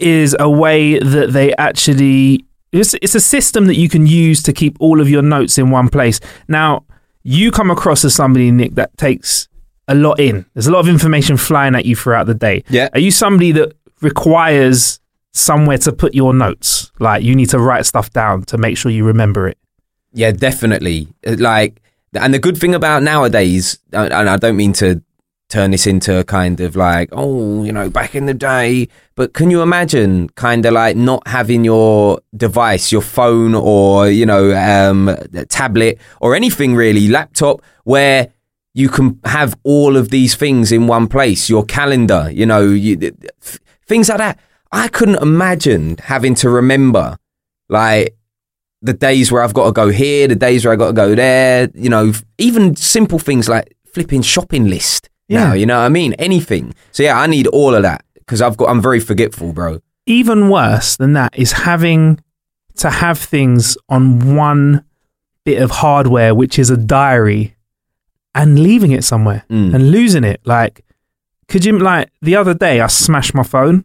is 0.00 0.34
a 0.40 0.48
way 0.48 0.98
that 0.98 1.32
they 1.32 1.54
actually 1.56 2.44
it's, 2.72 2.94
it's 2.94 3.14
a 3.14 3.20
system 3.20 3.66
that 3.66 3.76
you 3.76 3.88
can 3.88 4.06
use 4.06 4.42
to 4.42 4.52
keep 4.52 4.76
all 4.80 5.00
of 5.00 5.08
your 5.08 5.22
notes 5.22 5.58
in 5.58 5.70
one 5.70 5.88
place. 5.88 6.18
Now, 6.48 6.84
you 7.22 7.52
come 7.52 7.70
across 7.70 8.04
as 8.04 8.14
somebody, 8.14 8.50
Nick, 8.50 8.74
that 8.74 8.96
takes 8.96 9.48
a 9.88 9.94
lot 9.94 10.18
in. 10.20 10.44
There's 10.54 10.66
a 10.66 10.70
lot 10.72 10.80
of 10.80 10.88
information 10.88 11.36
flying 11.36 11.74
at 11.74 11.84
you 11.84 11.96
throughout 11.96 12.26
the 12.26 12.34
day. 12.34 12.64
Yeah. 12.68 12.88
Are 12.92 13.00
you 13.00 13.10
somebody 13.10 13.52
that 13.52 13.76
requires 14.00 15.00
somewhere 15.32 15.78
to 15.78 15.92
put 15.92 16.14
your 16.14 16.32
notes? 16.32 16.90
Like 17.00 17.22
you 17.22 17.34
need 17.34 17.50
to 17.50 17.58
write 17.58 17.86
stuff 17.86 18.10
down 18.12 18.44
to 18.44 18.58
make 18.58 18.76
sure 18.78 18.90
you 18.90 19.04
remember 19.04 19.48
it. 19.48 19.58
Yeah, 20.12 20.30
definitely. 20.32 21.08
Uh, 21.26 21.36
Like, 21.38 21.80
and 22.14 22.32
the 22.32 22.38
good 22.38 22.56
thing 22.56 22.74
about 22.74 23.02
nowadays, 23.02 23.78
uh, 23.92 24.08
and 24.12 24.30
I 24.30 24.36
don't 24.36 24.56
mean 24.56 24.72
to 24.74 25.02
turn 25.48 25.72
this 25.72 25.86
into 25.86 26.16
a 26.18 26.24
kind 26.24 26.60
of 26.60 26.76
like, 26.76 27.08
oh, 27.12 27.64
you 27.64 27.72
know, 27.72 27.90
back 27.90 28.14
in 28.14 28.26
the 28.26 28.34
day, 28.34 28.88
but 29.16 29.34
can 29.34 29.50
you 29.50 29.60
imagine 29.62 30.28
kind 30.30 30.64
of 30.64 30.72
like 30.72 30.96
not 30.96 31.26
having 31.26 31.64
your 31.64 32.20
device, 32.36 32.90
your 32.92 33.02
phone 33.02 33.54
or, 33.54 34.08
you 34.08 34.24
know, 34.24 34.54
um, 34.54 35.14
tablet 35.48 35.98
or 36.20 36.34
anything 36.34 36.74
really, 36.76 37.08
laptop, 37.08 37.60
where 37.82 38.28
you 38.74 38.88
can 38.88 39.20
have 39.24 39.56
all 39.62 39.96
of 39.96 40.10
these 40.10 40.34
things 40.34 40.72
in 40.72 40.86
one 40.88 41.06
place, 41.06 41.48
your 41.48 41.64
calendar, 41.64 42.28
you 42.30 42.44
know, 42.44 42.62
you, 42.62 42.96
things 43.86 44.08
like 44.08 44.18
that. 44.18 44.38
I 44.72 44.88
couldn't 44.88 45.22
imagine 45.22 45.96
having 45.98 46.34
to 46.36 46.50
remember 46.50 47.16
like 47.68 48.16
the 48.82 48.92
days 48.92 49.30
where 49.30 49.42
I've 49.42 49.54
got 49.54 49.66
to 49.66 49.72
go 49.72 49.88
here, 49.88 50.26
the 50.26 50.34
days 50.34 50.64
where 50.64 50.74
I 50.74 50.76
got 50.76 50.88
to 50.88 50.92
go 50.92 51.14
there, 51.14 51.70
you 51.74 51.88
know, 51.88 52.12
even 52.38 52.74
simple 52.74 53.20
things 53.20 53.48
like 53.48 53.74
flipping 53.86 54.22
shopping 54.22 54.68
list. 54.68 55.08
Yeah. 55.28 55.48
Now, 55.48 55.52
you 55.54 55.66
know 55.66 55.78
what 55.78 55.86
I 55.86 55.88
mean? 55.88 56.12
Anything. 56.14 56.74
So 56.90 57.04
yeah, 57.04 57.18
I 57.18 57.28
need 57.28 57.46
all 57.46 57.74
of 57.74 57.82
that 57.82 58.04
because 58.16 58.42
I've 58.42 58.56
got, 58.56 58.68
I'm 58.68 58.82
very 58.82 59.00
forgetful, 59.00 59.52
bro. 59.52 59.80
Even 60.06 60.50
worse 60.50 60.96
than 60.96 61.12
that 61.12 61.38
is 61.38 61.52
having 61.52 62.20
to 62.76 62.90
have 62.90 63.18
things 63.18 63.78
on 63.88 64.34
one 64.34 64.84
bit 65.44 65.62
of 65.62 65.70
hardware, 65.70 66.34
which 66.34 66.58
is 66.58 66.70
a 66.70 66.76
diary, 66.76 67.53
and 68.34 68.58
leaving 68.58 68.92
it 68.92 69.04
somewhere 69.04 69.44
Mm. 69.50 69.74
and 69.74 69.90
losing 69.90 70.24
it. 70.24 70.40
Like, 70.44 70.84
could 71.48 71.64
you, 71.64 71.78
like, 71.78 72.10
the 72.22 72.36
other 72.36 72.54
day 72.54 72.80
I 72.80 72.86
smashed 72.88 73.34
my 73.34 73.42
phone, 73.44 73.84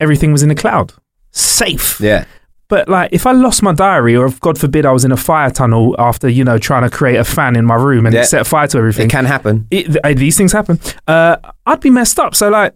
everything 0.00 0.32
was 0.32 0.42
in 0.42 0.48
the 0.48 0.54
cloud, 0.54 0.92
safe. 1.32 2.00
Yeah. 2.00 2.24
But 2.68 2.86
like, 2.88 3.08
if 3.12 3.26
I 3.26 3.32
lost 3.32 3.62
my 3.62 3.72
diary, 3.72 4.14
or 4.14 4.26
if 4.26 4.40
God 4.40 4.58
forbid 4.58 4.84
I 4.84 4.92
was 4.92 5.04
in 5.04 5.10
a 5.12 5.16
fire 5.16 5.50
tunnel 5.50 5.96
after 5.98 6.28
you 6.28 6.44
know 6.44 6.58
trying 6.58 6.82
to 6.82 6.90
create 6.94 7.16
a 7.16 7.24
fan 7.24 7.56
in 7.56 7.64
my 7.64 7.76
room 7.76 8.04
and 8.04 8.14
Yeah. 8.14 8.24
set 8.24 8.46
fire 8.46 8.66
to 8.68 8.78
everything, 8.78 9.06
It 9.06 9.10
can 9.10 9.24
happen. 9.24 9.66
it, 9.70 9.86
th- 10.02 10.16
these 10.18 10.36
things 10.36 10.52
happen. 10.52 10.78
Uh, 11.06 11.36
I'd 11.64 11.80
be 11.80 11.88
messed 11.90 12.18
up. 12.18 12.34
So 12.34 12.50
like, 12.50 12.74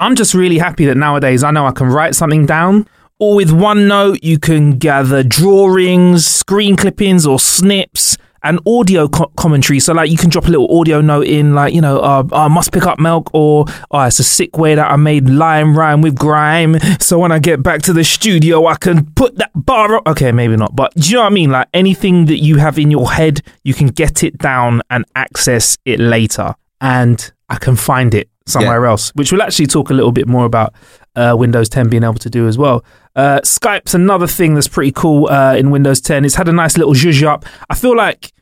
I'm 0.00 0.14
just 0.16 0.32
really 0.32 0.56
happy 0.58 0.86
that 0.86 0.96
nowadays 0.96 1.44
I 1.44 1.50
know 1.50 1.66
I 1.66 1.72
can 1.72 1.88
write 1.88 2.14
something 2.14 2.46
down. 2.46 2.86
Or 3.18 3.34
with 3.36 3.50
OneNote, 3.50 4.18
you 4.22 4.38
can 4.38 4.78
gather 4.78 5.22
drawings, 5.22 6.26
screen 6.26 6.76
clippings, 6.76 7.26
or 7.26 7.38
snips. 7.38 8.16
And 8.48 8.60
audio 8.66 9.08
co- 9.08 9.32
commentary, 9.36 9.80
so 9.80 9.92
like 9.92 10.10
you 10.10 10.16
can 10.16 10.30
drop 10.30 10.46
a 10.46 10.50
little 10.50 10.78
audio 10.78 11.00
note 11.00 11.26
in, 11.26 11.54
like 11.54 11.74
you 11.74 11.80
know, 11.80 11.98
uh, 11.98 12.24
I 12.32 12.48
must 12.48 12.72
pick 12.72 12.84
up 12.86 12.98
milk, 13.00 13.30
or 13.34 13.64
oh, 13.90 14.02
it's 14.02 14.18
a 14.20 14.24
sick 14.24 14.56
way 14.56 14.74
that 14.74 14.90
I 14.90 14.96
made 14.96 15.28
lime 15.28 15.76
rhyme 15.76 16.00
with 16.00 16.16
grime. 16.16 16.78
So 17.00 17.18
when 17.18 17.30
I 17.30 17.38
get 17.38 17.62
back 17.62 17.82
to 17.82 17.92
the 17.92 18.04
studio, 18.04 18.66
I 18.66 18.76
can 18.76 19.06
put 19.14 19.36
that 19.36 19.50
bar 19.54 19.96
up. 19.96 20.06
Okay, 20.08 20.32
maybe 20.32 20.56
not, 20.56 20.74
but 20.74 20.94
do 20.94 21.08
you 21.08 21.16
know 21.16 21.22
what 21.22 21.32
I 21.32 21.34
mean? 21.34 21.50
Like 21.50 21.68
anything 21.74 22.26
that 22.26 22.38
you 22.38 22.56
have 22.56 22.78
in 22.78 22.90
your 22.90 23.10
head, 23.10 23.42
you 23.64 23.74
can 23.74 23.88
get 23.88 24.22
it 24.24 24.38
down 24.38 24.82
and 24.90 25.04
access 25.14 25.76
it 25.84 26.00
later, 26.00 26.54
and 26.80 27.32
I 27.48 27.56
can 27.56 27.76
find 27.76 28.14
it 28.14 28.28
somewhere 28.46 28.86
else, 28.86 29.10
which 29.14 29.32
we'll 29.32 29.42
actually 29.42 29.66
talk 29.66 29.90
a 29.90 29.94
little 29.94 30.12
bit 30.12 30.26
more 30.26 30.44
about 30.44 30.72
uh, 31.16 31.34
Windows 31.36 31.68
10 31.68 31.88
being 31.88 32.04
able 32.04 32.14
to 32.14 32.30
do 32.30 32.46
as 32.46 32.56
well. 32.56 32.84
Uh, 33.14 33.40
Skype's 33.40 33.94
another 33.94 34.26
thing 34.26 34.54
that's 34.54 34.68
pretty 34.68 34.92
cool 34.92 35.28
uh, 35.28 35.54
in 35.56 35.70
Windows 35.70 36.00
10. 36.00 36.24
It's 36.24 36.34
had 36.36 36.48
a 36.48 36.52
nice 36.52 36.76
little 36.76 36.92
zhuzh 36.92 37.22
up. 37.24 37.44
I 37.68 37.74
feel 37.74 37.96
like 37.96 38.32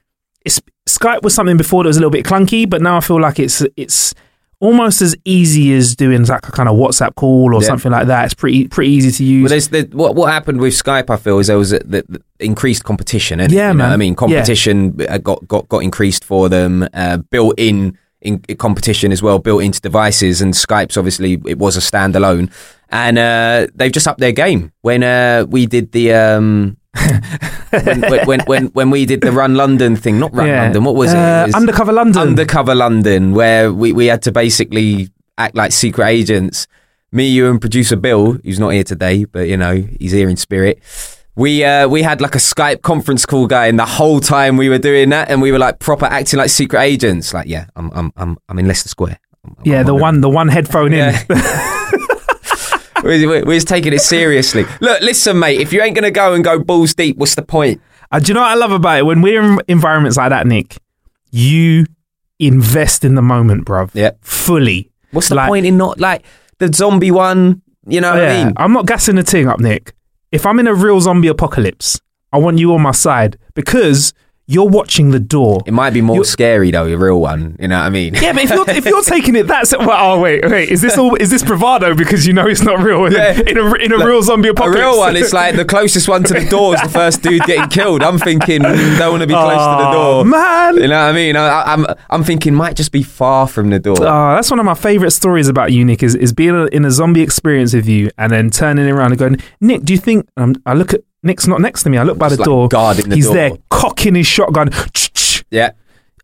it's, 0.45 0.61
Skype 0.89 1.23
was 1.23 1.35
something 1.35 1.57
before 1.57 1.83
that 1.83 1.89
was 1.89 1.97
a 1.97 2.01
little 2.01 2.11
bit 2.11 2.25
clunky, 2.25 2.69
but 2.69 2.83
now 2.83 2.97
I 2.97 3.01
feel 3.01 3.21
like 3.21 3.39
it's 3.39 3.63
it's 3.77 4.15
almost 4.61 5.03
as 5.03 5.15
easy 5.25 5.73
as 5.75 5.95
doing 5.97 6.25
like 6.25 6.47
a 6.49 6.53
kind 6.53 6.69
of 6.69 6.77
WhatsApp 6.77 7.15
call 7.17 7.55
or 7.55 7.61
Yeah. 7.61 7.67
something 7.69 7.93
like 7.93 8.07
that. 8.07 8.25
It's 8.27 8.35
pretty 8.35 8.69
pretty 8.69 8.91
easy 8.93 9.11
to 9.13 9.25
use. 9.25 9.71
Well, 9.71 9.87
what 9.93 10.15
what 10.15 10.33
happened 10.33 10.61
with 10.61 10.75
Skype. 10.75 11.11
I 11.11 11.17
feel 11.17 11.39
is 11.39 11.49
there 11.49 11.59
was 11.59 11.73
a, 11.73 11.79
the, 11.81 12.05
the 12.09 12.23
increased 12.39 12.85
competition. 12.85 13.39
Yeah, 13.41 13.47
you 13.47 13.55
know 13.55 13.75
man. 13.75 13.93
I 13.93 13.97
mean, 13.97 14.15
competition 14.15 14.97
uh, 15.09 15.19
got 15.19 15.47
got 15.49 15.69
got 15.69 15.79
increased 15.83 16.25
for 16.25 16.49
them. 16.49 16.87
Uh, 16.95 17.19
built 17.19 17.55
in 17.59 17.99
in 18.21 18.39
competition 18.59 19.13
as 19.13 19.23
well, 19.23 19.39
built 19.39 19.63
into 19.63 19.81
devices. 19.81 20.41
And 20.41 20.55
Skype's 20.55 20.97
obviously 20.97 21.41
it 21.47 21.59
was 21.59 21.77
a 21.77 21.81
standalone, 21.81 22.51
and 22.91 23.19
uh, 23.19 23.67
they've 23.75 23.93
just 23.93 24.07
upped 24.09 24.21
their 24.21 24.33
game. 24.33 24.73
When 24.83 25.03
uh, 25.03 25.45
we 25.49 25.67
did 25.67 25.93
the 25.93 26.13
um, 26.15 26.77
when, 27.71 28.27
when, 28.27 28.41
when 28.47 28.67
when 28.69 28.91
we 28.91 29.05
did 29.07 29.21
the 29.21 29.33
Run 29.33 29.55
London 29.55 29.97
thing, 29.97 30.19
not 30.19 30.35
Run 30.35 30.47
Yeah. 30.47 30.63
London. 30.63 30.85
What 30.85 30.95
was 30.95 31.13
it? 31.13 31.17
Uh, 31.19 31.43
it? 31.43 31.47
was 31.47 31.55
Undercover 31.55 31.93
London. 31.93 32.23
Undercover 32.23 32.75
London, 32.75 33.33
where 33.35 33.73
we, 33.73 33.93
we 33.93 34.07
had 34.07 34.23
to 34.23 34.33
basically 34.33 35.11
act 35.39 35.55
like 35.57 35.73
secret 35.73 36.07
agents. 36.07 36.67
Me, 37.13 37.29
you, 37.29 37.49
and 37.49 37.61
producer 37.61 37.97
Bill, 37.97 38.33
who's 38.33 38.59
not 38.59 38.71
here 38.71 38.83
today, 38.85 39.25
but 39.25 39.49
you 39.49 39.57
know 39.57 39.75
he's 40.01 40.13
here 40.13 40.29
in 40.29 40.37
spirit. 40.37 40.81
we 41.37 41.65
uh, 41.65 41.87
we 41.89 42.03
had 42.03 42.21
like 42.21 42.35
a 42.35 42.39
Skype 42.39 42.83
conference 42.83 43.25
call 43.27 43.47
going 43.47 43.77
the 43.77 43.87
whole 43.87 44.21
time 44.21 44.57
we 44.57 44.69
were 44.69 44.79
doing 44.79 45.11
that, 45.11 45.31
and 45.31 45.41
we 45.43 45.53
were 45.53 45.59
like 45.59 45.79
proper 45.79 46.07
acting 46.07 46.39
like 46.39 46.51
secret 46.51 46.81
agents. 46.81 47.33
Like, 47.35 47.47
yeah, 47.49 47.67
I'm 47.77 47.91
I'm 47.93 48.13
I'm, 48.17 48.37
I'm 48.49 48.59
in 48.59 48.67
Leicester 48.67 48.89
Square. 48.89 49.19
I'm- 49.45 49.57
Yeah, 49.65 49.81
I'm 49.81 49.87
the 49.87 49.95
on 49.95 50.01
one, 50.01 50.21
the 50.23 50.29
one 50.31 50.49
headphone 50.49 50.93
in. 50.93 50.99
Yeah. 50.99 51.23
we, 51.29 51.35
we, 53.05 53.27
we're 53.27 53.55
just 53.55 53.69
taking 53.69 53.93
it 53.93 54.01
seriously. 54.01 54.65
Look, 54.81 55.01
listen, 55.03 55.39
mate. 55.39 55.61
If 55.61 55.73
you 55.73 55.83
ain't 55.83 55.95
gonna 55.95 56.11
go 56.11 56.35
and 56.35 56.43
go 56.43 56.59
balls 56.59 56.95
deep, 56.95 57.17
what's 57.17 57.35
the 57.35 57.43
point? 57.43 57.81
Uh, 58.11 58.19
do 58.19 58.29
you 58.29 58.35
know 58.35 58.41
what 58.43 58.51
I 58.51 58.55
love 58.55 58.73
about 58.73 58.99
it? 58.99 59.03
When 59.07 59.23
we're 59.23 59.43
in 59.43 59.59
environments 59.69 60.17
like 60.17 60.31
that, 60.31 60.47
Nick, 60.47 60.77
you 61.31 61.87
invest 62.39 63.05
in 63.05 63.15
the 63.15 63.23
moment, 63.23 63.65
bruv. 63.67 63.91
Yeah. 63.95 64.13
Fully. 64.23 64.91
What's 65.11 65.29
the 65.29 65.35
Like- 65.37 65.49
point 65.49 65.67
in 65.67 65.77
not 65.77 66.01
like 66.01 66.25
the 66.59 66.73
zombie 66.73 67.11
one? 67.11 67.63
You 67.87 68.01
know 68.01 68.13
what 68.15 68.25
I 68.25 68.45
mean? 68.45 68.55
I'm 68.57 68.73
not 68.73 68.87
gassing 68.87 69.17
the 69.17 69.23
thing 69.23 69.47
up, 69.49 69.61
Nick. 69.61 69.93
If 70.33 70.47
I'm 70.47 70.59
in 70.59 70.67
a 70.67 70.75
real 70.75 71.01
zombie 71.01 71.29
apocalypse, 71.29 72.01
I 72.33 72.39
want 72.39 72.59
you 72.59 72.73
on 72.75 72.81
my 72.83 72.93
side 72.93 73.37
because 73.55 74.13
you're 74.47 74.69
watching 74.69 75.11
the 75.11 75.19
door. 75.21 75.63
It 75.67 75.73
might 75.73 75.95
be 75.95 76.03
more 76.03 76.17
You- 76.17 76.25
scary 76.25 76.71
though, 76.71 76.87
a 76.87 76.97
real 76.97 77.21
one. 77.21 77.57
You 77.59 77.69
know 77.69 77.79
what 77.79 77.87
I 77.87 77.91
mean? 77.91 78.15
Yeah, 78.15 78.33
but 78.35 78.43
if 78.45 78.51
you're 78.51 78.71
if 78.71 78.85
you're 78.85 79.03
taking 79.17 79.37
it 79.37 79.47
that's 79.47 79.77
well, 79.77 79.91
oh 80.17 80.21
wait 80.21 80.45
wait 80.51 80.69
is 80.69 80.83
this 80.83 80.99
all 80.99 81.15
is 81.17 81.31
this 81.31 81.43
bravado 81.43 81.95
because 81.95 82.27
you 82.27 82.33
know 82.35 82.47
it's 82.47 82.63
not 82.63 82.79
real 82.81 83.11
Yeah. 83.13 83.33
in 83.47 83.57
a 83.57 83.73
in 83.75 83.93
a 83.93 83.97
Look, 83.97 84.07
real 84.07 84.23
zombie 84.23 84.49
apocalypse, 84.49 84.79
A 84.79 84.81
real 84.83 84.99
one, 84.99 85.17
it's 85.17 85.33
like 85.33 85.57
the 85.57 85.65
closest 85.75 86.09
one 86.09 86.25
to 86.25 86.35
the 86.35 86.45
door 86.49 86.75
is 86.75 86.83
the 86.83 86.89
first 86.89 87.23
dude 87.23 87.43
getting 87.45 87.69
killed. 87.71 88.03
I'm 88.03 88.19
thinking, 88.19 88.61
mm, 88.63 88.99
don't 88.99 89.13
want 89.13 89.23
to 89.23 89.27
be 89.27 89.33
close 89.35 89.53
to 89.53 89.83
the 89.83 89.89
Oh, 89.89 89.93
door. 89.93 90.25
man. 90.27 90.75
You 90.77 90.89
know 90.89 91.05
what 91.05 91.11
I 91.11 91.13
mean? 91.13 91.37
I, 91.37 91.63
I'm 91.63 91.87
I'm 92.11 92.23
thinking 92.25 92.55
might 92.55 92.77
just 92.77 92.93
be 92.93 93.03
far 93.03 93.47
from 93.49 93.71
the 93.71 93.79
door. 93.79 93.97
Oh, 94.01 94.35
that's 94.35 94.51
one 94.51 94.59
of 94.61 94.67
my 94.67 94.75
favorite 94.75 95.13
stories 95.13 95.49
about 95.49 95.73
you, 95.73 95.85
Nick. 95.85 96.03
Is 96.03 96.15
is 96.15 96.33
being 96.35 96.69
in 96.73 96.85
a 96.85 96.91
zombie 96.91 97.23
experience 97.23 97.73
with 97.73 97.89
you 97.89 98.11
and 98.19 98.31
then 98.31 98.51
turning 98.51 98.87
around 98.91 99.13
and 99.13 99.19
going, 99.19 99.37
Nick, 99.61 99.85
do 99.85 99.93
you 99.95 99.99
think? 99.99 100.29
Um, 100.37 100.55
I 100.67 100.75
look 100.75 100.93
at 100.93 101.01
Nick's 101.25 101.47
not 101.47 101.61
next 101.61 101.83
to 101.85 101.91
me. 101.91 101.99
I 101.99 102.03
look 102.05 102.19
by 102.19 102.29
Just 102.29 102.39
the 102.39 102.43
like 102.43 102.47
door. 102.47 102.69
guarding 102.69 103.09
the 103.09 103.17
He's 103.17 103.25
door. 103.27 103.35
there, 103.35 103.51
cocking 103.71 104.15
his 104.15 104.27
shotgun. 104.27 104.71
Yeah, 105.51 105.73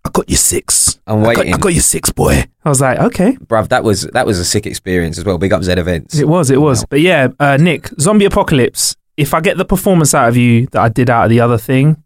I 0.04 0.10
got 0.12 0.28
you 0.28 0.36
six. 0.36 0.98
I'm 1.06 1.20
I 1.20 1.34
got, 1.34 1.38
waiting. 1.38 1.54
I 1.54 1.58
got 1.58 1.74
you 1.74 1.80
six, 1.80 2.10
boy. 2.10 2.44
I 2.64 2.68
was 2.68 2.80
like, 2.80 2.98
okay, 2.98 3.32
bruv, 3.46 3.68
that 3.68 3.82
was 3.84 4.02
that 4.02 4.26
was 4.26 4.38
a 4.38 4.44
sick 4.44 4.66
experience 4.66 5.18
as 5.18 5.24
well. 5.24 5.38
Big 5.38 5.52
up 5.52 5.62
Z 5.62 5.72
events. 5.72 6.18
it 6.18 6.28
was, 6.28 6.50
it 6.50 6.60
was. 6.60 6.84
But 6.88 7.00
yeah, 7.00 7.28
uh, 7.38 7.56
Nick, 7.56 7.88
zombie 8.00 8.24
apocalypse. 8.24 8.96
If 9.16 9.34
I 9.34 9.40
get 9.40 9.56
the 9.56 9.64
performance 9.64 10.14
out 10.14 10.28
of 10.28 10.36
you 10.36 10.66
that 10.68 10.80
I 10.80 10.88
did 10.88 11.10
out 11.10 11.24
of 11.24 11.30
the 11.30 11.40
other 11.40 11.58
thing, 11.58 12.02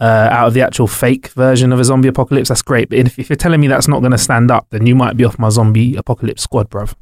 uh, 0.00 0.28
out 0.30 0.48
of 0.48 0.54
the 0.54 0.60
actual 0.62 0.86
fake 0.86 1.28
version 1.28 1.72
of 1.72 1.80
a 1.80 1.84
zombie 1.84 2.08
apocalypse, 2.08 2.48
that's 2.50 2.62
great. 2.62 2.88
But 2.90 2.98
if, 2.98 3.18
if 3.18 3.28
you're 3.30 3.36
telling 3.36 3.60
me 3.60 3.66
that's 3.68 3.88
not 3.88 4.00
going 4.00 4.12
to 4.12 4.18
stand 4.18 4.50
up, 4.50 4.66
then 4.70 4.86
you 4.86 4.94
might 4.94 5.16
be 5.16 5.24
off 5.24 5.38
my 5.38 5.48
zombie 5.48 5.96
apocalypse 5.96 6.42
squad, 6.42 6.68
bruv. 6.70 6.94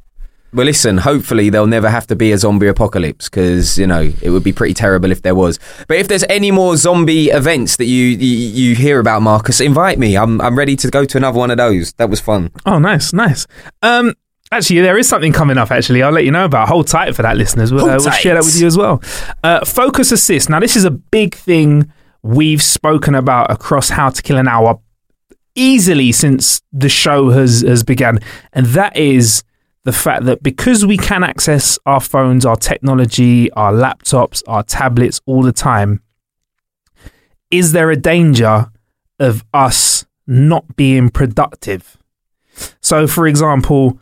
Well, 0.57 0.65
listen, 0.65 0.97
hopefully 0.97 1.51
there'll 1.51 1.67
never 1.67 1.87
have 1.87 2.07
to 2.07 2.15
be 2.15 2.31
a 2.31 2.37
zombie 2.39 2.65
apocalypse 2.65 3.29
because, 3.29 3.77
you 3.77 3.85
know, 3.85 4.11
it 4.23 4.31
would 4.31 4.43
be 4.43 4.51
pretty 4.51 4.73
terrible 4.73 5.11
if 5.11 5.21
there 5.21 5.35
was. 5.35 5.59
But 5.87 5.97
if 5.97 6.07
there's 6.07 6.23
any 6.29 6.49
more 6.49 6.75
zombie 6.77 7.29
events 7.29 7.77
that 7.77 7.85
you 7.85 8.05
you, 8.05 8.69
you 8.69 8.75
hear 8.75 8.99
about, 8.99 9.21
Marcus, 9.21 9.61
invite 9.61 9.99
me. 9.99 10.17
I'm, 10.17 10.41
I'm 10.41 10.57
ready 10.57 10.75
to 10.77 10.89
go 10.89 11.05
to 11.05 11.17
another 11.17 11.37
one 11.37 11.51
of 11.51 11.57
those. 11.57 11.93
That 11.93 12.09
was 12.09 12.19
fun. 12.19 12.49
Oh, 12.65 12.79
nice, 12.79 13.13
nice. 13.13 13.45
Um, 13.83 14.15
actually, 14.51 14.81
there 14.81 14.97
is 14.97 15.07
something 15.07 15.31
coming 15.31 15.59
up. 15.59 15.69
Actually, 15.69 16.01
I'll 16.01 16.11
let 16.11 16.25
you 16.25 16.31
know 16.31 16.45
about. 16.45 16.69
Hold 16.69 16.87
tight 16.87 17.15
for 17.15 17.21
that, 17.21 17.37
listeners. 17.37 17.71
We'll, 17.71 17.85
uh, 17.85 17.99
we'll 17.99 18.09
share 18.09 18.33
that 18.33 18.43
with 18.43 18.59
you 18.59 18.65
as 18.65 18.75
well. 18.75 18.99
Uh, 19.43 19.63
focus 19.63 20.11
assist. 20.11 20.49
Now, 20.49 20.59
this 20.59 20.75
is 20.75 20.85
a 20.85 20.91
big 20.91 21.35
thing 21.35 21.93
we've 22.23 22.63
spoken 22.63 23.13
about 23.13 23.51
across 23.51 23.89
How 23.89 24.09
to 24.09 24.23
Kill 24.23 24.37
an 24.37 24.47
Hour 24.47 24.79
easily 25.53 26.11
since 26.11 26.63
the 26.73 26.89
show 26.89 27.29
has 27.29 27.61
has 27.61 27.83
begun, 27.83 28.17
and 28.53 28.65
that 28.67 28.97
is 28.97 29.43
the 29.87 29.93
fact 29.93 30.25
that 30.25 30.43
because 30.43 30.85
we 30.85 30.97
can 30.97 31.23
access 31.23 31.79
our 31.85 32.01
phones, 32.01 32.45
our 32.45 32.57
technology, 32.57 33.49
our 33.51 33.71
laptops, 33.71 34.43
our 34.45 34.61
tablets 34.61 35.21
all 35.25 35.41
the 35.41 35.53
time, 35.53 36.01
is 37.51 37.71
there 37.71 37.89
a 37.89 37.95
danger 37.95 38.69
of 39.17 39.45
us 39.53 40.05
not 40.27 40.75
being 40.75 41.09
productive? 41.09 41.95
So, 42.81 43.07
for 43.07 43.27
example, 43.27 43.97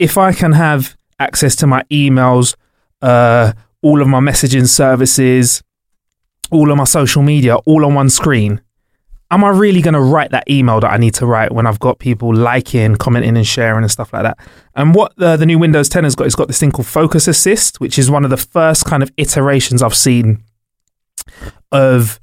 if 0.00 0.18
I 0.18 0.32
can 0.32 0.50
have 0.50 0.96
access 1.20 1.54
to 1.56 1.68
my 1.68 1.84
emails, 1.92 2.56
uh, 3.00 3.52
all 3.82 4.02
of 4.02 4.08
my 4.08 4.18
messaging 4.18 4.66
services, 4.66 5.62
all 6.50 6.72
of 6.72 6.76
my 6.76 6.82
social 6.82 7.22
media, 7.22 7.54
all 7.54 7.84
on 7.86 7.94
one 7.94 8.10
screen, 8.10 8.60
am 9.34 9.44
I 9.44 9.48
really 9.48 9.82
going 9.82 9.94
to 9.94 10.00
write 10.00 10.30
that 10.30 10.48
email 10.48 10.80
that 10.80 10.92
I 10.92 10.96
need 10.96 11.14
to 11.14 11.26
write 11.26 11.52
when 11.52 11.66
I've 11.66 11.80
got 11.80 11.98
people 11.98 12.32
liking, 12.32 12.94
commenting, 12.94 13.36
and 13.36 13.46
sharing 13.46 13.82
and 13.82 13.90
stuff 13.90 14.12
like 14.12 14.22
that? 14.22 14.38
And 14.76 14.94
what 14.94 15.14
the, 15.16 15.36
the 15.36 15.44
new 15.44 15.58
Windows 15.58 15.88
10 15.88 16.04
has 16.04 16.14
got, 16.14 16.26
it's 16.26 16.36
got 16.36 16.46
this 16.46 16.60
thing 16.60 16.70
called 16.70 16.86
Focus 16.86 17.26
Assist, 17.26 17.80
which 17.80 17.98
is 17.98 18.10
one 18.10 18.24
of 18.24 18.30
the 18.30 18.36
first 18.36 18.84
kind 18.84 19.02
of 19.02 19.10
iterations 19.16 19.82
I've 19.82 19.94
seen 19.94 20.42
of 21.72 22.20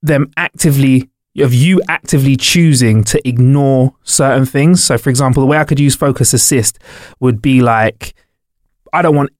them 0.00 0.30
actively 0.36 1.10
of 1.38 1.54
you 1.54 1.80
actively 1.88 2.36
choosing 2.36 3.02
to 3.02 3.26
ignore 3.26 3.94
certain 4.02 4.44
things. 4.44 4.84
So, 4.84 4.98
for 4.98 5.08
example, 5.08 5.40
the 5.40 5.46
way 5.46 5.56
I 5.56 5.64
could 5.64 5.80
use 5.80 5.96
Focus 5.96 6.34
Assist 6.34 6.78
would 7.20 7.40
be 7.40 7.62
like, 7.62 8.14
I 8.92 9.00
don't 9.00 9.16
want 9.16 9.30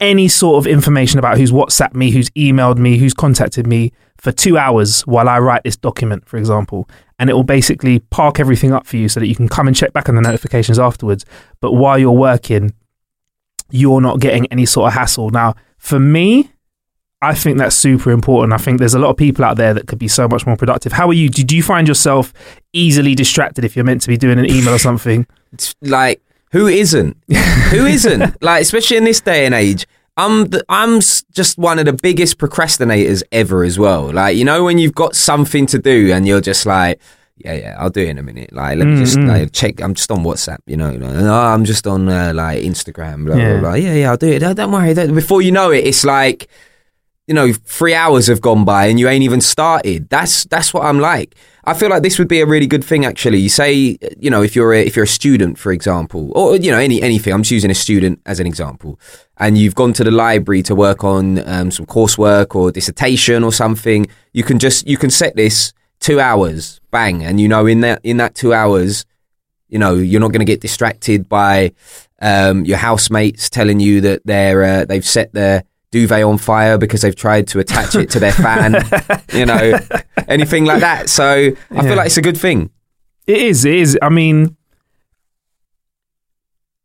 any 0.00 0.26
sort 0.26 0.58
of 0.58 0.66
information 0.66 1.20
about 1.20 1.38
who's 1.38 1.52
WhatsApp 1.52 1.94
me, 1.94 2.10
who's 2.10 2.28
emailed 2.30 2.78
me, 2.78 2.98
who's 2.98 3.14
contacted 3.14 3.68
me 3.68 3.92
for 4.22 4.30
two 4.30 4.56
hours 4.56 5.00
while 5.02 5.28
I 5.28 5.40
write 5.40 5.64
this 5.64 5.76
document, 5.76 6.28
for 6.28 6.36
example. 6.36 6.88
And 7.18 7.28
it 7.28 7.32
will 7.32 7.42
basically 7.42 7.98
park 7.98 8.38
everything 8.38 8.72
up 8.72 8.86
for 8.86 8.96
you 8.96 9.08
so 9.08 9.18
that 9.18 9.26
you 9.26 9.34
can 9.34 9.48
come 9.48 9.66
and 9.66 9.74
check 9.74 9.92
back 9.92 10.08
on 10.08 10.14
the 10.14 10.20
notifications 10.20 10.78
afterwards. 10.78 11.24
But 11.60 11.72
while 11.72 11.98
you're 11.98 12.12
working, 12.12 12.72
you're 13.70 14.00
not 14.00 14.20
getting 14.20 14.46
any 14.52 14.64
sort 14.64 14.86
of 14.86 14.92
hassle. 14.92 15.30
Now, 15.30 15.54
for 15.76 15.98
me, 15.98 16.52
I 17.20 17.34
think 17.34 17.58
that's 17.58 17.74
super 17.74 18.12
important. 18.12 18.52
I 18.52 18.58
think 18.58 18.78
there's 18.78 18.94
a 18.94 18.98
lot 19.00 19.10
of 19.10 19.16
people 19.16 19.44
out 19.44 19.56
there 19.56 19.74
that 19.74 19.88
could 19.88 19.98
be 19.98 20.08
so 20.08 20.28
much 20.28 20.46
more 20.46 20.56
productive. 20.56 20.92
How 20.92 21.08
are 21.08 21.14
you? 21.14 21.28
Do, 21.28 21.42
do 21.42 21.56
you 21.56 21.62
find 21.64 21.88
yourself 21.88 22.32
easily 22.72 23.16
distracted 23.16 23.64
if 23.64 23.74
you're 23.74 23.84
meant 23.84 24.02
to 24.02 24.08
be 24.08 24.16
doing 24.16 24.38
an 24.38 24.48
email 24.48 24.74
or 24.74 24.78
something? 24.78 25.26
It's 25.52 25.74
like, 25.82 26.22
who 26.52 26.68
isn't? 26.68 27.16
who 27.70 27.86
isn't? 27.86 28.36
Like, 28.42 28.62
especially 28.62 28.98
in 28.98 29.04
this 29.04 29.20
day 29.20 29.46
and 29.46 29.54
age. 29.54 29.84
I'm 30.16 30.48
the, 30.48 30.62
I'm 30.68 31.00
just 31.00 31.56
one 31.58 31.78
of 31.78 31.86
the 31.86 31.92
biggest 31.94 32.38
procrastinators 32.38 33.22
ever 33.32 33.64
as 33.64 33.78
well. 33.78 34.12
Like, 34.12 34.36
you 34.36 34.44
know, 34.44 34.64
when 34.64 34.78
you've 34.78 34.94
got 34.94 35.16
something 35.16 35.66
to 35.66 35.78
do 35.78 36.12
and 36.12 36.26
you're 36.26 36.40
just 36.42 36.66
like, 36.66 37.00
yeah, 37.38 37.54
yeah, 37.54 37.76
I'll 37.78 37.90
do 37.90 38.02
it 38.02 38.08
in 38.10 38.18
a 38.18 38.22
minute. 38.22 38.52
Like, 38.52 38.76
let 38.78 38.86
me 38.86 38.98
just 38.98 39.16
Mm, 39.16 39.24
mm. 39.24 39.28
like, 39.40 39.52
check. 39.52 39.80
I'm 39.80 39.94
just 39.94 40.10
on 40.10 40.18
WhatsApp, 40.22 40.58
you 40.66 40.76
know. 40.76 40.90
Like, 40.92 41.14
oh, 41.16 41.32
I'm 41.32 41.64
just 41.64 41.86
on 41.86 42.08
uh, 42.08 42.32
like 42.34 42.62
Instagram. 42.62 43.24
Blah, 43.24 43.36
Yeah. 43.36 43.52
blah, 43.52 43.60
blah. 43.60 43.74
Yeah, 43.74 43.94
yeah, 43.94 44.10
I'll 44.10 44.16
do 44.18 44.28
it. 44.28 44.40
Don't, 44.40 44.54
don't 44.54 44.70
worry. 44.70 44.92
Don't, 44.94 45.14
before 45.14 45.40
you 45.42 45.50
know 45.50 45.70
it, 45.70 45.84
it's 45.86 46.04
like, 46.04 46.48
you 47.32 47.34
know, 47.34 47.50
three 47.50 47.94
hours 47.94 48.26
have 48.26 48.42
gone 48.42 48.62
by 48.62 48.84
and 48.88 49.00
you 49.00 49.08
ain't 49.08 49.24
even 49.24 49.40
started. 49.40 50.06
That's 50.10 50.44
that's 50.44 50.74
what 50.74 50.84
I'm 50.84 51.00
like. 51.00 51.34
I 51.64 51.72
feel 51.72 51.88
like 51.88 52.02
this 52.02 52.18
would 52.18 52.28
be 52.28 52.42
a 52.42 52.46
really 52.46 52.66
good 52.66 52.84
thing. 52.84 53.06
Actually, 53.06 53.38
you 53.38 53.48
say, 53.48 53.96
you 54.18 54.28
know, 54.28 54.42
if 54.42 54.54
you're 54.54 54.74
a, 54.74 54.84
if 54.84 54.96
you're 54.96 55.06
a 55.06 55.08
student, 55.08 55.58
for 55.58 55.72
example, 55.72 56.30
or 56.34 56.56
you 56.56 56.70
know, 56.70 56.76
any 56.76 57.00
anything. 57.00 57.32
I'm 57.32 57.42
just 57.42 57.52
using 57.52 57.70
a 57.70 57.74
student 57.74 58.20
as 58.26 58.38
an 58.38 58.46
example, 58.46 59.00
and 59.38 59.56
you've 59.56 59.74
gone 59.74 59.94
to 59.94 60.04
the 60.04 60.10
library 60.10 60.62
to 60.64 60.74
work 60.74 61.04
on 61.04 61.38
um, 61.48 61.70
some 61.70 61.86
coursework 61.86 62.54
or 62.54 62.70
dissertation 62.70 63.42
or 63.44 63.52
something. 63.52 64.06
You 64.34 64.44
can 64.44 64.58
just 64.58 64.86
you 64.86 64.98
can 64.98 65.08
set 65.08 65.34
this 65.34 65.72
two 66.00 66.20
hours, 66.20 66.82
bang, 66.90 67.24
and 67.24 67.40
you 67.40 67.48
know, 67.48 67.64
in 67.64 67.80
that 67.80 68.02
in 68.04 68.18
that 68.18 68.34
two 68.34 68.52
hours, 68.52 69.06
you 69.70 69.78
know, 69.78 69.94
you're 69.94 70.20
not 70.20 70.32
going 70.32 70.46
to 70.46 70.52
get 70.52 70.60
distracted 70.60 71.30
by 71.30 71.72
um, 72.20 72.66
your 72.66 72.76
housemates 72.76 73.48
telling 73.48 73.80
you 73.80 74.02
that 74.02 74.20
they're 74.26 74.62
uh, 74.62 74.84
they've 74.84 75.06
set 75.06 75.32
their 75.32 75.64
duvet 75.92 76.24
on 76.24 76.38
fire 76.38 76.76
because 76.78 77.02
they've 77.02 77.14
tried 77.14 77.46
to 77.48 77.60
attach 77.60 77.94
it 77.94 78.10
to 78.10 78.18
their 78.18 78.32
fan, 78.32 78.84
you 79.32 79.46
know, 79.46 79.78
anything 80.26 80.64
like 80.64 80.80
that. 80.80 81.08
So 81.08 81.24
I 81.24 81.54
Yeah. 81.70 81.82
feel 81.82 81.94
like 81.96 82.06
it's 82.06 82.16
a 82.16 82.22
good 82.22 82.36
thing. 82.36 82.70
It 83.28 83.36
is. 83.38 83.64
It 83.64 83.74
is. 83.76 83.96
I 84.02 84.08
mean, 84.08 84.56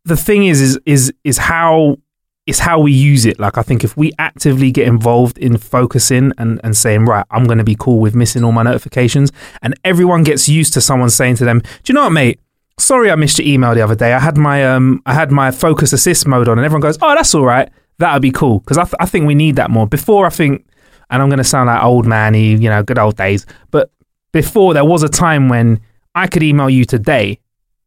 the 0.06 0.16
thing 0.18 0.46
is, 0.46 0.62
is 0.62 0.80
is 0.86 1.14
is 1.24 1.38
how 1.38 1.98
it's 2.46 2.60
how 2.60 2.80
we 2.80 2.92
use 2.94 3.26
it. 3.26 3.40
Like 3.40 3.58
I 3.58 3.62
think 3.62 3.84
if 3.84 3.98
we 3.98 4.12
actively 4.20 4.72
get 4.72 4.88
involved 4.88 5.38
in 5.38 5.58
focusing 5.58 6.32
and 6.38 6.62
and 6.64 6.76
saying, 6.78 7.06
right, 7.06 7.26
I'm 7.32 7.46
going 7.46 7.58
to 7.58 7.64
be 7.64 7.76
cool 7.78 8.00
with 8.00 8.16
missing 8.16 8.44
all 8.44 8.52
my 8.52 8.64
notifications, 8.64 9.32
and 9.62 9.74
everyone 9.84 10.24
gets 10.24 10.48
used 10.48 10.74
to 10.74 10.82
someone 10.82 11.10
saying 11.10 11.36
to 11.38 11.46
them, 11.46 11.60
do 11.60 11.68
you 11.88 11.94
know 11.94 12.04
what, 12.04 12.12
mate? 12.12 12.40
Sorry, 12.80 13.10
I 13.10 13.16
missed 13.16 13.40
your 13.40 13.48
email 13.48 13.74
the 13.74 13.82
other 13.82 13.96
day. 13.96 14.14
I 14.14 14.20
had 14.20 14.38
my 14.38 14.64
um, 14.66 15.02
I 15.06 15.14
had 15.14 15.32
my 15.32 15.50
focus 15.52 15.92
assist 15.94 16.28
mode 16.28 16.48
on, 16.48 16.58
and 16.60 16.66
everyone 16.66 16.82
goes, 16.82 16.98
"Oh, 17.02 17.16
that's 17.16 17.34
all 17.34 17.44
right. 17.46 17.70
That'd 18.00 18.22
be 18.22 18.32
cool." 18.32 18.60
Because 18.60 18.78
I, 18.78 18.84
th- 18.84 18.96
I 19.00 19.06
think 19.06 19.26
we 19.28 19.36
need 19.36 19.56
that 19.58 19.70
more. 19.72 19.88
Before, 19.88 20.26
I 20.26 20.30
think, 20.30 20.66
and 21.10 21.22
I'm 21.22 21.30
going 21.30 21.38
to 21.38 21.44
sound 21.44 21.68
like 21.68 21.84
old 21.84 22.06
manny, 22.06 22.50
you 22.52 22.70
know, 22.70 22.84
good 22.84 23.00
old 23.00 23.16
days. 23.18 23.46
But 23.72 23.92
before, 24.32 24.74
there 24.74 24.86
was 24.86 25.04
a 25.04 25.10
time 25.10 25.50
when 25.50 25.80
I 26.16 26.28
could 26.28 26.44
email 26.44 26.70
you 26.70 26.86
today, 26.86 27.40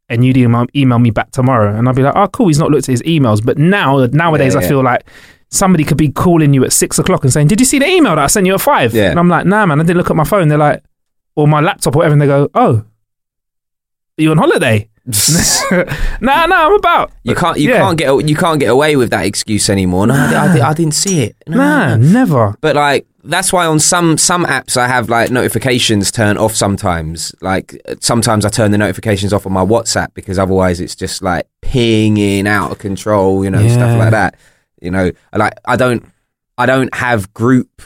and 0.08 0.24
you'd 0.24 0.36
email, 0.36 0.66
email 0.74 0.98
me 0.98 1.10
back 1.10 1.30
tomorrow, 1.30 1.74
and 1.76 1.88
I'd 1.88 1.94
be 1.96 2.02
like, 2.02 2.16
"Oh, 2.16 2.26
cool. 2.28 2.48
He's 2.48 2.58
not 2.58 2.70
looked 2.70 2.88
at 2.88 2.92
his 2.92 3.02
emails." 3.02 3.44
But 3.44 3.58
now, 3.58 4.04
nowadays, 4.06 4.54
Yeah, 4.54 4.60
I 4.60 4.68
feel 4.68 4.82
like 4.82 5.04
somebody 5.52 5.82
could 5.84 5.96
be 5.98 6.08
calling 6.10 6.54
you 6.54 6.64
at 6.64 6.72
six 6.72 6.98
o'clock 6.98 7.24
and 7.24 7.32
saying, 7.32 7.48
"Did 7.48 7.60
you 7.60 7.66
see 7.66 7.78
the 7.78 7.86
email 7.88 8.14
that 8.16 8.24
I 8.24 8.26
sent 8.28 8.46
you 8.46 8.54
at 8.54 8.60
5? 8.60 8.94
Yeah. 8.94 9.10
And 9.10 9.18
I'm 9.18 9.28
like, 9.28 9.46
"Nah, 9.46 9.66
man, 9.66 9.80
I 9.80 9.82
didn't 9.84 9.98
look 9.98 10.10
at 10.10 10.16
my 10.16 10.24
phone." 10.24 10.48
They're 10.48 10.58
like, 10.58 10.82
or 11.36 11.46
my 11.48 11.60
laptop, 11.60 11.94
or 11.94 11.98
whatever, 11.98 12.12
and 12.14 12.22
they 12.22 12.26
go, 12.26 12.48
"Oh, 12.54 12.76
are 14.18 14.22
you 14.22 14.30
on 14.30 14.38
holiday?" 14.38 14.88
nah, 16.20 16.46
nah, 16.46 16.66
I'm 16.66 16.74
about. 16.74 17.12
You 17.24 17.34
can't 17.34 17.58
you 17.58 17.70
Yeah. 17.70 17.78
can't 17.78 17.98
get 17.98 18.28
you 18.28 18.36
can't 18.36 18.60
get 18.60 18.68
away 18.70 18.96
with 18.96 19.10
that 19.10 19.24
excuse 19.26 19.68
anymore. 19.70 20.06
No, 20.06 20.14
I, 20.14 20.58
I, 20.58 20.70
I 20.70 20.74
didn't 20.74 20.94
see 20.94 21.22
it. 21.22 21.36
No, 21.46 21.56
Nah, 21.56 21.96
no. 21.96 22.06
never. 22.08 22.54
But 22.60 22.76
like 22.76 23.06
that's 23.22 23.52
why 23.52 23.66
on 23.66 23.78
some 23.78 24.16
some 24.16 24.44
apps 24.46 24.76
I 24.76 24.88
have 24.88 25.08
like 25.10 25.30
notifications 25.30 26.10
turned 26.10 26.38
off 26.38 26.54
sometimes. 26.54 27.34
Like 27.42 27.80
sometimes 28.00 28.44
I 28.44 28.48
turn 28.48 28.70
the 28.70 28.78
notifications 28.78 29.32
off 29.32 29.46
on 29.46 29.52
my 29.52 29.64
WhatsApp 29.64 30.14
because 30.14 30.38
otherwise 30.38 30.80
it's 30.80 30.94
just 30.94 31.22
like 31.22 31.46
pinging 31.60 32.46
out 32.46 32.70
of 32.72 32.78
control, 32.78 33.44
you 33.44 33.50
know, 33.50 33.60
Yeah. 33.60 33.72
stuff 33.74 33.98
like 33.98 34.10
that. 34.12 34.36
You 34.80 34.90
know, 34.90 35.10
like 35.34 35.52
I 35.66 35.76
don't 35.76 36.04
I 36.56 36.66
don't 36.66 36.94
have 36.94 37.32
group 37.34 37.82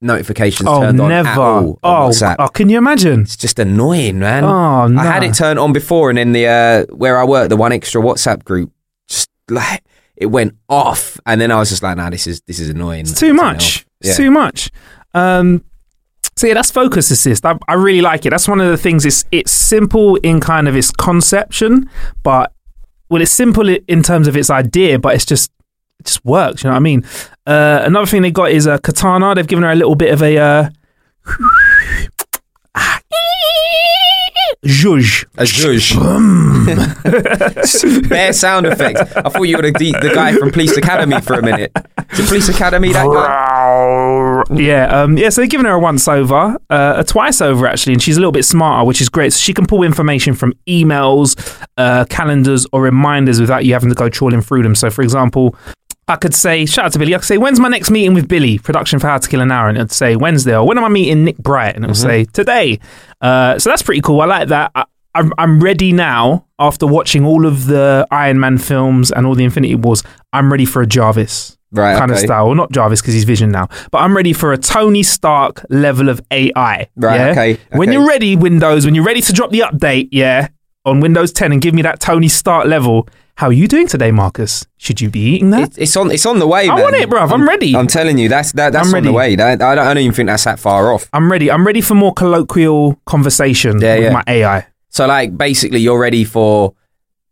notifications 0.00 0.68
Oh, 0.68 0.80
turned 0.80 1.00
on 1.00 1.08
never. 1.08 1.28
at 1.28 1.38
all 1.38 1.78
on 1.82 2.02
oh, 2.06 2.08
WhatsApp. 2.10 2.36
oh, 2.38 2.48
can 2.48 2.68
you 2.68 2.78
imagine? 2.78 3.22
It's 3.22 3.36
just 3.36 3.58
annoying, 3.58 4.18
man. 4.18 4.44
Oh, 4.44 4.86
no. 4.86 5.00
I 5.00 5.04
had 5.04 5.24
it 5.24 5.34
turned 5.34 5.58
on 5.58 5.72
before, 5.72 6.08
and 6.10 6.18
then 6.18 6.32
the 6.32 6.46
uh, 6.46 6.94
where 6.94 7.18
I 7.18 7.24
work, 7.24 7.48
the 7.48 7.56
one 7.56 7.72
extra 7.72 8.00
WhatsApp 8.00 8.44
group, 8.44 8.70
just 9.08 9.28
like 9.50 9.82
it 10.16 10.26
went 10.26 10.54
off, 10.68 11.18
and 11.26 11.40
then 11.40 11.50
I 11.50 11.56
was 11.58 11.68
just 11.70 11.82
like, 11.82 11.96
"Nah, 11.96 12.10
this 12.10 12.26
is 12.26 12.40
this 12.42 12.60
is 12.60 12.68
annoying. 12.70 13.00
It's 13.00 13.18
too 13.18 13.34
much. 13.34 13.86
It's 14.00 14.10
Yeah. 14.10 14.24
too 14.24 14.30
much. 14.30 14.70
Um, 15.14 15.64
so 16.36 16.46
yeah, 16.46 16.54
that's 16.54 16.70
focus 16.70 17.10
assist. 17.10 17.44
I, 17.44 17.56
I 17.66 17.74
really 17.74 18.00
like 18.00 18.24
it. 18.24 18.30
That's 18.30 18.46
one 18.46 18.60
of 18.60 18.68
the 18.68 18.76
things. 18.76 19.04
It's 19.04 19.24
it's 19.32 19.50
simple 19.52 20.16
in 20.16 20.40
kind 20.40 20.68
of 20.68 20.76
its 20.76 20.90
conception, 20.92 21.90
but 22.22 22.52
well, 23.10 23.22
it's 23.22 23.32
simple 23.32 23.68
in 23.68 24.02
terms 24.02 24.28
of 24.28 24.36
its 24.36 24.50
idea, 24.50 24.98
but 25.00 25.14
it's 25.14 25.24
just 25.24 25.50
it 25.98 26.06
just 26.06 26.24
works. 26.24 26.62
You 26.62 26.68
know 26.68 26.74
what 26.74 26.76
I 26.76 26.80
mean? 26.80 27.04
Uh, 27.48 27.82
another 27.86 28.04
thing 28.04 28.20
they 28.20 28.30
got 28.30 28.50
is 28.50 28.66
a 28.66 28.78
Cortana. 28.78 29.34
They've 29.34 29.46
given 29.46 29.64
her 29.64 29.70
a 29.70 29.74
little 29.74 29.94
bit 29.94 30.12
of 30.12 30.22
a 30.22 30.36
uh, 30.36 30.68
zhuzh. 34.66 35.24
A 35.38 35.44
zhuzh. 35.44 35.96
Bare 38.10 38.34
sound 38.34 38.66
effects. 38.66 39.00
I 39.16 39.30
thought 39.30 39.44
you 39.44 39.56
were 39.56 39.62
the, 39.62 39.72
the 39.72 40.12
guy 40.14 40.34
from 40.34 40.50
Police 40.50 40.76
Academy 40.76 41.18
for 41.22 41.34
a 41.34 41.42
minute. 41.42 41.72
Is 42.12 42.20
it 42.20 42.28
Police 42.28 42.50
Academy 42.50 42.92
that 42.92 43.06
guy? 43.06 44.42
Yeah, 44.54 44.86
um, 45.02 45.16
yeah. 45.16 45.30
So 45.30 45.40
they've 45.40 45.48
given 45.48 45.64
her 45.64 45.72
a 45.72 45.78
once 45.78 46.06
over, 46.06 46.58
uh, 46.68 46.94
a 46.98 47.04
twice 47.04 47.40
over 47.40 47.66
actually, 47.66 47.94
and 47.94 48.02
she's 48.02 48.18
a 48.18 48.20
little 48.20 48.32
bit 48.32 48.44
smarter, 48.44 48.86
which 48.86 49.00
is 49.00 49.08
great. 49.08 49.32
So 49.32 49.38
she 49.38 49.54
can 49.54 49.64
pull 49.64 49.84
information 49.84 50.34
from 50.34 50.52
emails, 50.68 51.34
uh, 51.78 52.04
calendars, 52.10 52.66
or 52.74 52.82
reminders 52.82 53.40
without 53.40 53.64
you 53.64 53.72
having 53.72 53.88
to 53.88 53.94
go 53.94 54.10
trawling 54.10 54.42
through 54.42 54.64
them. 54.64 54.74
So, 54.74 54.90
for 54.90 55.00
example, 55.00 55.56
I 56.08 56.16
could 56.16 56.34
say, 56.34 56.66
shout 56.66 56.86
out 56.86 56.92
to 56.92 56.98
Billy. 56.98 57.14
I 57.14 57.18
could 57.18 57.26
say, 57.26 57.38
when's 57.38 57.60
my 57.60 57.68
next 57.68 57.90
meeting 57.90 58.14
with 58.14 58.28
Billy? 58.28 58.58
Production 58.58 58.98
for 58.98 59.08
How 59.08 59.18
to 59.18 59.28
Kill 59.28 59.40
an 59.40 59.52
Hour, 59.52 59.68
and 59.68 59.76
it'd 59.76 59.92
say 59.92 60.16
Wednesday. 60.16 60.56
Or 60.56 60.66
when 60.66 60.78
am 60.78 60.84
I 60.84 60.88
meeting 60.88 61.24
Nick 61.24 61.38
Bright? 61.38 61.74
And 61.74 61.84
it'll 61.84 61.94
say 61.94 62.24
today. 62.24 62.80
Uh, 63.20 63.58
so 63.58 63.70
that's 63.70 63.82
pretty 63.82 64.00
cool. 64.00 64.20
I 64.20 64.24
like 64.24 64.48
that. 64.48 64.72
I, 64.74 64.84
I'm, 65.14 65.32
I'm 65.36 65.60
ready 65.60 65.92
now 65.92 66.46
after 66.58 66.86
watching 66.86 67.24
all 67.24 67.46
of 67.46 67.66
the 67.66 68.06
Iron 68.10 68.40
Man 68.40 68.58
films 68.58 69.10
and 69.10 69.26
all 69.26 69.34
the 69.34 69.44
Infinity 69.44 69.74
Wars. 69.74 70.02
I'm 70.32 70.50
ready 70.50 70.64
for 70.64 70.82
a 70.82 70.86
Jarvis 70.86 71.58
Right, 71.70 71.98
kind 71.98 72.10
of 72.10 72.18
style. 72.18 72.46
Well, 72.46 72.54
not 72.54 72.72
Jarvis 72.72 73.02
because 73.02 73.12
he's 73.12 73.24
Vision 73.24 73.50
now, 73.50 73.68
but 73.90 73.98
I'm 73.98 74.16
ready 74.16 74.32
for 74.32 74.52
a 74.52 74.58
Tony 74.58 75.02
Stark 75.02 75.66
level 75.68 76.08
of 76.08 76.20
AI. 76.30 76.88
Right, 76.96 77.16
yeah? 77.16 77.30
okay, 77.30 77.58
When 77.72 77.92
you're 77.92 78.06
ready, 78.06 78.36
Windows, 78.36 78.86
when 78.86 78.94
you're 78.94 79.04
ready 79.04 79.20
to 79.20 79.32
drop 79.34 79.50
the 79.50 79.60
update, 79.60 80.08
yeah, 80.12 80.48
on 80.86 81.00
Windows 81.00 81.32
10 81.32 81.52
and 81.52 81.60
give 81.60 81.74
me 81.74 81.82
that 81.82 82.00
Tony 82.00 82.28
Stark 82.28 82.66
level. 82.66 83.08
How 83.38 83.46
are 83.46 83.52
you 83.52 83.68
doing 83.68 83.86
today, 83.86 84.10
Marcus? 84.10 84.66
Should 84.78 85.00
you 85.00 85.10
be 85.10 85.20
eating 85.20 85.50
that? 85.50 85.70
It, 85.78 85.82
it's 85.82 85.96
on. 85.96 86.10
It's 86.10 86.26
on 86.26 86.40
the 86.40 86.46
way. 86.48 86.68
I 86.68 86.74
man. 86.74 86.82
want 86.82 86.96
it, 86.96 87.08
bruv. 87.08 87.30
I'm 87.30 87.46
ready. 87.46 87.76
I'm 87.76 87.86
telling 87.86 88.18
you, 88.18 88.28
that's 88.28 88.50
that, 88.52 88.72
that's 88.72 88.88
I'm 88.88 88.94
on 88.96 89.04
the 89.04 89.12
way. 89.12 89.36
That, 89.36 89.62
I, 89.62 89.74
don't, 89.76 89.86
I 89.86 89.94
don't 89.94 90.02
even 90.02 90.12
think 90.12 90.26
that's 90.26 90.42
that 90.42 90.58
far 90.58 90.92
off. 90.92 91.08
I'm 91.12 91.30
ready. 91.30 91.48
I'm 91.48 91.64
ready 91.64 91.80
for 91.80 91.94
more 91.94 92.12
colloquial 92.12 93.00
conversation 93.06 93.80
Yeah, 93.80 93.94
with 93.94 94.04
yeah. 94.06 94.10
my 94.12 94.24
AI. 94.26 94.66
So 94.88 95.06
like 95.06 95.38
basically 95.38 95.78
you're 95.78 96.00
ready 96.00 96.24
for 96.24 96.74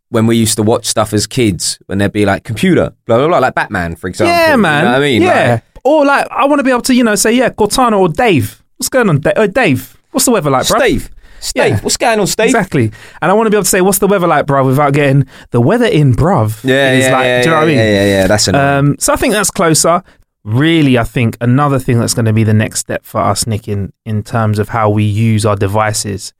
when 0.07 0.27
we 0.27 0.37
used 0.37 0.55
to 0.55 0.63
watch 0.63 0.85
stuff 0.85 1.11
as 1.11 1.27
kids 1.27 1.77
when 1.87 1.97
there'd 1.97 2.13
be 2.13 2.25
like 2.25 2.45
computer, 2.45 2.93
blah 3.05 3.17
blah 3.17 3.27
blah, 3.27 3.39
like 3.39 3.55
Batman, 3.55 3.97
for 3.97 4.07
example. 4.07 4.33
yeah, 4.33 4.51
You 4.51 4.61
man. 4.61 4.85
know 4.85 4.91
what 4.91 4.97
I 4.99 5.01
mean? 5.01 5.21
Yeah. 5.23 5.51
Like, 5.55 5.63
or 5.83 6.05
like, 6.05 6.25
I 6.31 6.45
want 6.45 6.59
to 6.59 6.63
be 6.63 6.69
able 6.71 6.83
to, 6.83 6.95
you 6.95 7.03
know, 7.03 7.15
say, 7.15 7.33
yeah, 7.33 7.49
Cortana 7.49 7.99
or 7.99 8.07
Dave. 8.07 8.63
What's 8.77 8.87
going 8.87 9.09
on, 9.09 9.19
Dave? 9.19 9.33
Uh, 9.35 9.47
Dave, 9.47 9.97
what's 10.11 10.23
the 10.25 10.31
weather 10.31 10.49
like, 10.49 10.67
bro? 10.69 10.79
Steve. 10.79 11.09
Steve, 11.39 11.63
Yeah. 11.67 11.79
what's 11.81 11.97
going 11.97 12.19
on, 12.19 12.27
Steve? 12.27 12.45
Exactly. 12.47 12.91
And 13.21 13.31
I 13.31 13.33
want 13.33 13.47
to 13.47 13.49
be 13.51 13.57
able 13.57 13.63
to 13.63 13.69
say, 13.69 13.81
what's 13.81 13.99
the 13.99 14.07
weather 14.07 14.27
like, 14.27 14.45
bruv, 14.45 14.65
without 14.65 14.93
getting 14.93 15.25
the 15.51 15.61
weather 15.61 15.85
in, 15.85 16.13
bruv. 16.15 16.63
Yeah, 16.63 16.93
yeah, 16.97 17.11
like, 17.15 17.25
yeah, 17.25 17.41
do 17.41 17.45
you 17.45 17.49
know 17.51 17.57
what 17.57 17.63
I 17.63 17.67
mean? 17.67 17.77
yeah, 17.77 17.83
yeah, 17.93 18.05
yeah. 18.05 18.27
That's 18.27 18.47
annoying. 18.47 18.65
Um, 18.89 18.95
so 18.99 19.13
I 19.13 19.15
think 19.15 19.33
that's 19.33 19.51
closer. 19.51 20.03
Really, 20.43 20.97
I 20.97 21.03
think 21.03 21.37
another 21.41 21.77
thing 21.79 21.99
that's 21.99 22.13
going 22.13 22.25
to 22.25 22.33
be 22.33 22.43
the 22.43 22.53
next 22.53 22.79
step 22.79 23.03
for 23.05 23.19
us, 23.21 23.45
Nick, 23.47 23.67
in, 23.67 23.91
in 24.05 24.23
terms 24.23 24.59
of 24.59 24.69
how 24.69 24.89
we 24.89 25.03
use 25.03 25.45
our 25.45 25.55
devices 25.57 26.33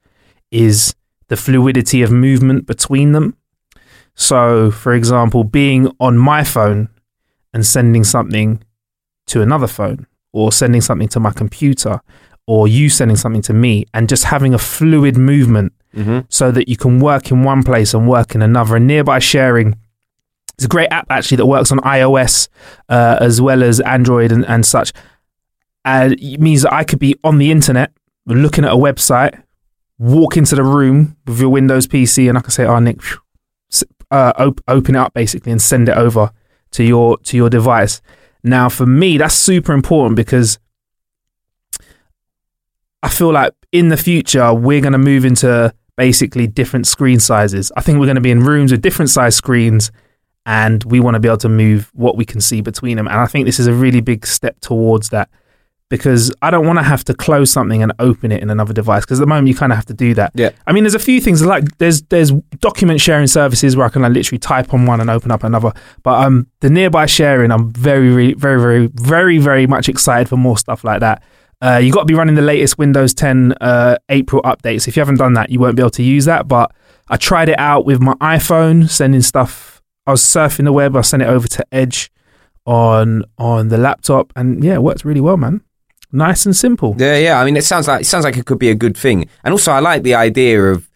is 0.50 0.96
the 1.28 1.36
fluidity 1.36 2.02
of 2.02 2.12
movement 2.12 2.66
between 2.66 3.12
them. 3.12 3.36
So, 4.16 4.72
for 4.72 4.94
example, 4.94 5.44
being 5.44 5.92
on 6.00 6.18
my 6.18 6.44
phone 6.44 6.90
and 7.54 7.66
sending 7.66 8.04
something 8.04 8.64
to 9.28 9.42
another 9.42 9.68
phone 9.68 10.08
or 10.32 10.52
sending 10.52 10.82
something 10.82 11.10
to 11.10 11.20
my 11.20 11.32
computer 11.32 12.00
or 12.48 12.68
you 12.68 12.90
sending 12.90 13.18
something 13.18 13.42
to 13.44 13.54
me 13.54 13.86
and 13.94 14.08
just 14.10 14.24
having 14.26 14.54
a 14.54 14.58
fluid 14.58 15.18
movement 15.18 15.74
Mhm. 15.96 16.26
so 16.30 16.52
that 16.52 16.68
you 16.70 16.78
can 16.78 17.00
work 17.00 17.32
in 17.32 17.44
one 17.44 17.64
place 17.64 17.94
and 17.94 18.08
work 18.08 18.36
in 18.36 18.42
another. 18.42 18.76
And 18.76 18.88
nearby 18.88 19.20
sharing 19.20 19.76
it's 20.56 20.66
a 20.66 20.68
great 20.68 20.88
app 20.92 21.06
actually 21.12 21.38
that 21.38 21.46
works 21.46 21.72
on 21.72 21.80
iOS 21.80 22.48
uh, 22.90 23.18
as 23.22 23.40
well 23.40 23.62
as 23.64 23.80
Android 23.82 24.32
and, 24.32 24.44
and 24.48 24.66
such. 24.66 24.92
And 25.86 26.14
it 26.14 26.40
means 26.40 26.64
that 26.64 26.74
I 26.74 26.84
could 26.84 27.00
be 27.00 27.16
on 27.24 27.38
the 27.38 27.52
internet 27.52 27.92
looking 28.26 28.66
at 28.66 28.72
a 28.72 28.76
website, 28.76 29.40
walk 30.00 30.36
into 30.36 30.56
the 30.56 30.64
room 30.64 31.16
with 31.28 31.40
your 31.40 31.50
Windows 31.50 31.86
PC, 31.88 32.28
and 32.28 32.38
I 32.38 32.42
can 32.42 32.52
say, 32.52 32.66
"Oh, 32.66 32.80
Nick, 32.80 33.00
uh, 34.12 34.34
op- 34.38 34.62
open 34.68 34.96
it 34.96 35.00
up 35.00 35.14
basically 35.14 35.52
and 35.52 35.62
send 35.62 35.90
it 35.90 35.98
over 35.98 36.32
to 36.72 36.84
your 36.84 37.18
to 37.20 37.38
your 37.38 37.50
device." 37.50 38.02
Now, 38.44 38.68
for 38.70 38.86
me, 38.86 39.18
that's 39.18 39.36
super 39.36 39.74
important 39.74 40.16
because 40.16 40.60
I 43.04 43.10
feel 43.10 43.32
like 43.32 43.54
in 43.72 43.90
the 43.90 43.98
future 43.98 44.54
we're 44.54 44.82
going 44.82 44.94
to 44.94 45.00
move 45.00 45.26
into 45.26 45.74
basically 45.96 46.48
different 46.48 46.88
screen 46.88 47.20
sizes. 47.20 47.72
I 47.76 47.82
think 47.82 48.00
we're 48.00 48.06
going 48.06 48.16
to 48.16 48.22
be 48.22 48.32
in 48.32 48.42
rooms 48.42 48.72
with 48.72 48.82
different 48.82 49.10
size 49.10 49.36
screens 49.36 49.92
and 50.46 50.84
we 50.86 51.00
want 51.00 51.16
to 51.16 51.20
be 51.20 51.28
able 51.28 51.38
to 51.40 51.50
move 51.50 51.92
what 51.94 52.16
we 52.16 52.24
can 52.24 52.40
see 52.40 52.62
between 52.62 52.98
them. 52.98 53.08
And 53.08 53.18
I 53.18 53.26
think 53.26 53.46
this 53.46 53.60
is 53.60 53.68
a 53.68 53.74
really 53.74 54.00
big 54.00 54.26
step 54.26 54.60
towards 54.62 55.10
that 55.10 55.30
because 55.90 56.34
I 56.42 56.52
don't 56.52 56.66
want 56.66 56.80
to 56.80 56.84
have 56.84 57.04
to 57.06 57.14
close 57.14 57.52
something 57.52 57.82
and 57.82 57.94
open 58.00 58.32
it 58.32 58.42
in 58.42 58.50
another 58.50 58.74
device 58.74 59.06
because 59.06 59.20
at 59.20 59.24
the 59.24 59.28
moment 59.28 59.48
you 59.48 59.56
kind 59.56 59.72
of 59.72 59.78
have 59.78 59.86
to 59.88 59.94
do 59.94 60.14
that. 60.16 60.32
Yeah. 60.36 60.52
I 60.66 60.74
mean, 60.74 60.84
there's 60.84 60.96
a 60.96 61.00
few 61.00 61.22
things 61.22 61.46
like 61.46 61.78
there's 61.78 62.02
there's 62.04 62.32
document 62.60 63.02
sharing 63.02 63.28
services 63.28 63.76
where 63.76 63.86
I 63.86 63.90
can 63.90 64.02
like 64.02 64.14
literally 64.14 64.40
type 64.40 64.74
on 64.74 64.86
one 64.86 65.00
and 65.00 65.10
open 65.10 65.32
up 65.32 65.44
another. 65.44 65.72
But 66.04 66.24
um, 66.26 66.48
the 66.60 66.70
nearby 66.70 67.06
sharing, 67.06 67.52
I'm 67.52 67.72
very 67.72 68.10
very 68.10 68.34
very 68.34 68.60
very 68.60 68.88
very 68.88 69.38
very 69.38 69.68
much 69.68 69.90
excited 69.90 70.30
for 70.30 70.38
more 70.38 70.58
stuff 70.58 70.84
like 70.84 71.00
that. 71.00 71.24
Uh, 71.62 71.78
you 71.78 71.92
got 71.92 72.02
to 72.02 72.06
be 72.06 72.14
running 72.14 72.36
the 72.36 72.42
latest 72.42 72.78
Windows 72.78 73.14
10 73.14 73.54
uh, 73.62 73.98
April 74.10 74.42
updates. 74.44 74.88
If 74.88 74.96
you 74.96 75.02
haven't 75.02 75.18
done 75.18 75.34
that, 75.34 75.50
you 75.50 75.60
won't 75.60 75.76
be 75.76 75.82
able 75.82 75.90
to 75.92 76.04
use 76.04 76.26
that. 76.26 76.48
But 76.48 76.72
I 77.08 77.18
tried 77.18 77.50
it 77.50 77.58
out 77.58 77.86
with 77.86 78.00
my 78.00 78.14
iPhone, 78.16 78.90
sending 78.90 79.22
stuff. 79.22 79.82
I 80.06 80.12
was 80.12 80.22
surfing 80.22 80.66
the 80.66 80.74
web. 80.74 80.96
I 80.96 81.02
sent 81.02 81.24
it 81.24 81.28
over 81.28 81.48
to 81.48 81.66
Edge 81.72 82.12
on 82.66 83.24
on 83.38 83.70
the 83.70 83.78
laptop, 83.78 84.32
and 84.36 84.64
yeah, 84.64 84.76
it 84.76 84.84
works 84.84 85.04
really 85.04 85.22
well, 85.22 85.38
man. 85.38 85.62
Nice 86.12 86.46
and 86.46 86.56
simple. 86.56 86.96
Yeah, 86.98 87.18
yeah. 87.18 87.40
I 87.40 87.46
mean, 87.46 87.58
it 87.58 87.64
sounds 87.64 87.88
like 87.88 88.02
it 88.02 88.06
sounds 88.06 88.24
like 88.24 88.38
it 88.38 88.46
could 88.46 88.60
be 88.60 88.70
a 88.70 88.76
good 88.76 88.96
thing, 88.96 89.28
and 89.44 89.52
also 89.52 89.72
I 89.72 89.80
like 89.80 90.04
the 90.04 90.16
idea 90.16 90.64
of, 90.66 90.90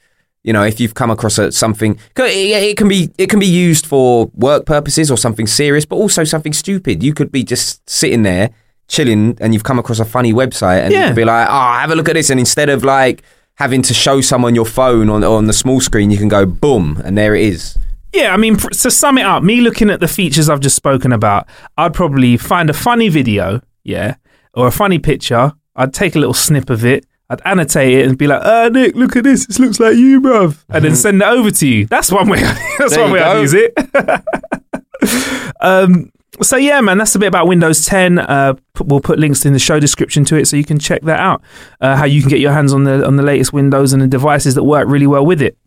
you 0.44 0.54
know, 0.54 0.64
if 0.64 0.80
you've 0.80 0.94
come 0.94 1.10
across 1.10 1.38
a, 1.38 1.52
something, 1.52 1.98
it 2.16 2.78
can 2.78 2.88
be 2.88 3.10
it 3.18 3.30
can 3.30 3.40
be 3.40 3.48
used 3.48 3.86
for 3.86 4.28
work 4.34 4.66
purposes 4.66 5.10
or 5.10 5.18
something 5.18 5.48
serious, 5.48 5.86
but 5.86 5.96
also 5.96 6.24
something 6.24 6.54
stupid. 6.54 7.02
You 7.04 7.14
could 7.14 7.32
be 7.32 7.44
just 7.44 7.90
sitting 7.90 8.24
there 8.24 8.52
chilling, 8.92 9.38
and 9.42 9.54
you've 9.54 9.64
come 9.64 9.80
across 9.80 10.00
a 10.00 10.06
funny 10.06 10.34
website, 10.34 10.82
and 10.84 10.92
you 10.94 11.00
Yeah. 11.00 11.14
be 11.14 11.24
like, 11.26 11.48
"Oh, 11.50 11.74
have 11.82 11.92
a 11.92 11.96
look 11.96 12.10
at 12.10 12.16
this," 12.16 12.30
and 12.30 12.40
instead 12.40 12.70
of 12.70 12.84
like 12.84 13.24
having 13.56 13.82
to 13.84 13.94
show 13.94 14.22
someone 14.22 14.54
your 14.56 14.66
phone 14.66 15.10
on 15.10 15.24
on 15.24 15.46
the 15.48 15.54
small 15.54 15.80
screen, 15.80 16.12
you 16.12 16.18
can 16.18 16.28
go 16.28 16.46
boom, 16.46 17.02
and 17.06 17.18
there 17.18 17.34
it 17.36 17.44
is. 17.44 17.78
Yeah, 18.14 18.34
I 18.34 18.38
mean, 18.38 18.58
to 18.58 18.92
sum 18.92 19.18
it 19.18 19.26
up, 19.26 19.42
me 19.44 19.62
looking 19.62 19.90
at 19.90 20.02
the 20.02 20.08
features 20.08 20.50
I've 20.50 20.60
just 20.60 20.76
spoken 20.76 21.14
about, 21.14 21.48
I'd 21.78 21.94
probably 21.94 22.36
find 22.38 22.70
a 22.70 22.74
funny 22.74 23.08
video, 23.10 23.62
yeah, 23.86 24.16
or 24.54 24.68
a 24.68 24.72
funny 24.72 25.00
picture. 25.00 25.54
I'd 25.78 25.94
take 25.94 26.16
a 26.16 26.20
little 26.20 26.34
snip 26.34 26.70
of 26.70 26.84
it. 26.86 27.06
I'd 27.30 27.42
annotate 27.46 27.94
it 28.00 28.08
and 28.10 28.18
be 28.18 28.28
like, 28.28 28.42
"Uh, 28.44 28.70
Nick, 28.74 28.96
look 28.98 29.16
at 29.16 29.24
this. 29.24 29.46
This 29.46 29.60
looks 29.60 29.80
like 29.80 29.96
you, 29.96 30.20
bruv," 30.20 30.58
and 30.70 30.84
then 30.84 30.96
send 31.06 31.22
it 31.22 31.28
over 31.28 31.50
to 31.52 31.66
you. 31.66 31.86
That's 31.86 32.12
one 32.12 32.28
way. 32.28 32.42
That's 32.78 32.94
There 32.96 33.04
one 33.04 33.14
way 33.14 33.22
I'd 33.22 33.40
use 33.40 33.54
it. 33.54 33.72
um, 35.62 36.12
so 36.42 36.58
yeah, 36.58 36.82
man, 36.82 36.98
that's 36.98 37.16
a 37.16 37.20
bit 37.20 37.28
about 37.28 37.48
Windows 37.48 37.86
10. 37.86 38.20
Uh, 38.20 38.54
we'll 38.84 39.02
put 39.02 39.20
links 39.20 39.46
in 39.46 39.54
the 39.54 39.60
show 39.60 39.80
description 39.80 40.26
to 40.26 40.36
it, 40.36 40.48
so 40.48 40.58
you 40.58 40.64
can 40.64 40.80
check 40.80 41.02
that 41.04 41.20
out. 41.20 41.42
Uh, 41.80 41.96
how 41.96 42.06
you 42.06 42.22
can 42.22 42.30
get 42.30 42.40
your 42.40 42.52
hands 42.52 42.74
on 42.74 42.84
the 42.84 43.06
on 43.06 43.16
the 43.16 43.24
latest 43.24 43.54
Windows 43.54 43.94
and 43.94 44.02
the 44.02 44.08
devices 44.08 44.56
that 44.56 44.64
work 44.64 44.88
really 44.88 45.08
well 45.08 45.26
with 45.26 45.42
it. 45.42 45.58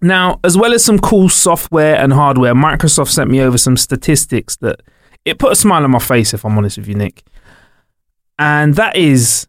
Now, 0.00 0.40
as 0.44 0.56
well 0.56 0.74
as 0.74 0.84
some 0.84 0.98
cool 0.98 1.28
software 1.28 1.96
and 1.96 2.12
hardware, 2.12 2.54
Microsoft 2.54 3.10
sent 3.10 3.30
me 3.30 3.40
over 3.40 3.56
some 3.56 3.76
statistics 3.76 4.56
that 4.56 4.80
it 5.24 5.38
put 5.38 5.52
a 5.52 5.56
smile 5.56 5.84
on 5.84 5.90
my 5.90 5.98
face, 5.98 6.34
if 6.34 6.44
I'm 6.44 6.58
honest 6.58 6.76
with 6.76 6.88
you, 6.88 6.94
Nick. 6.94 7.22
And 8.38 8.74
that 8.74 8.96
is 8.96 9.46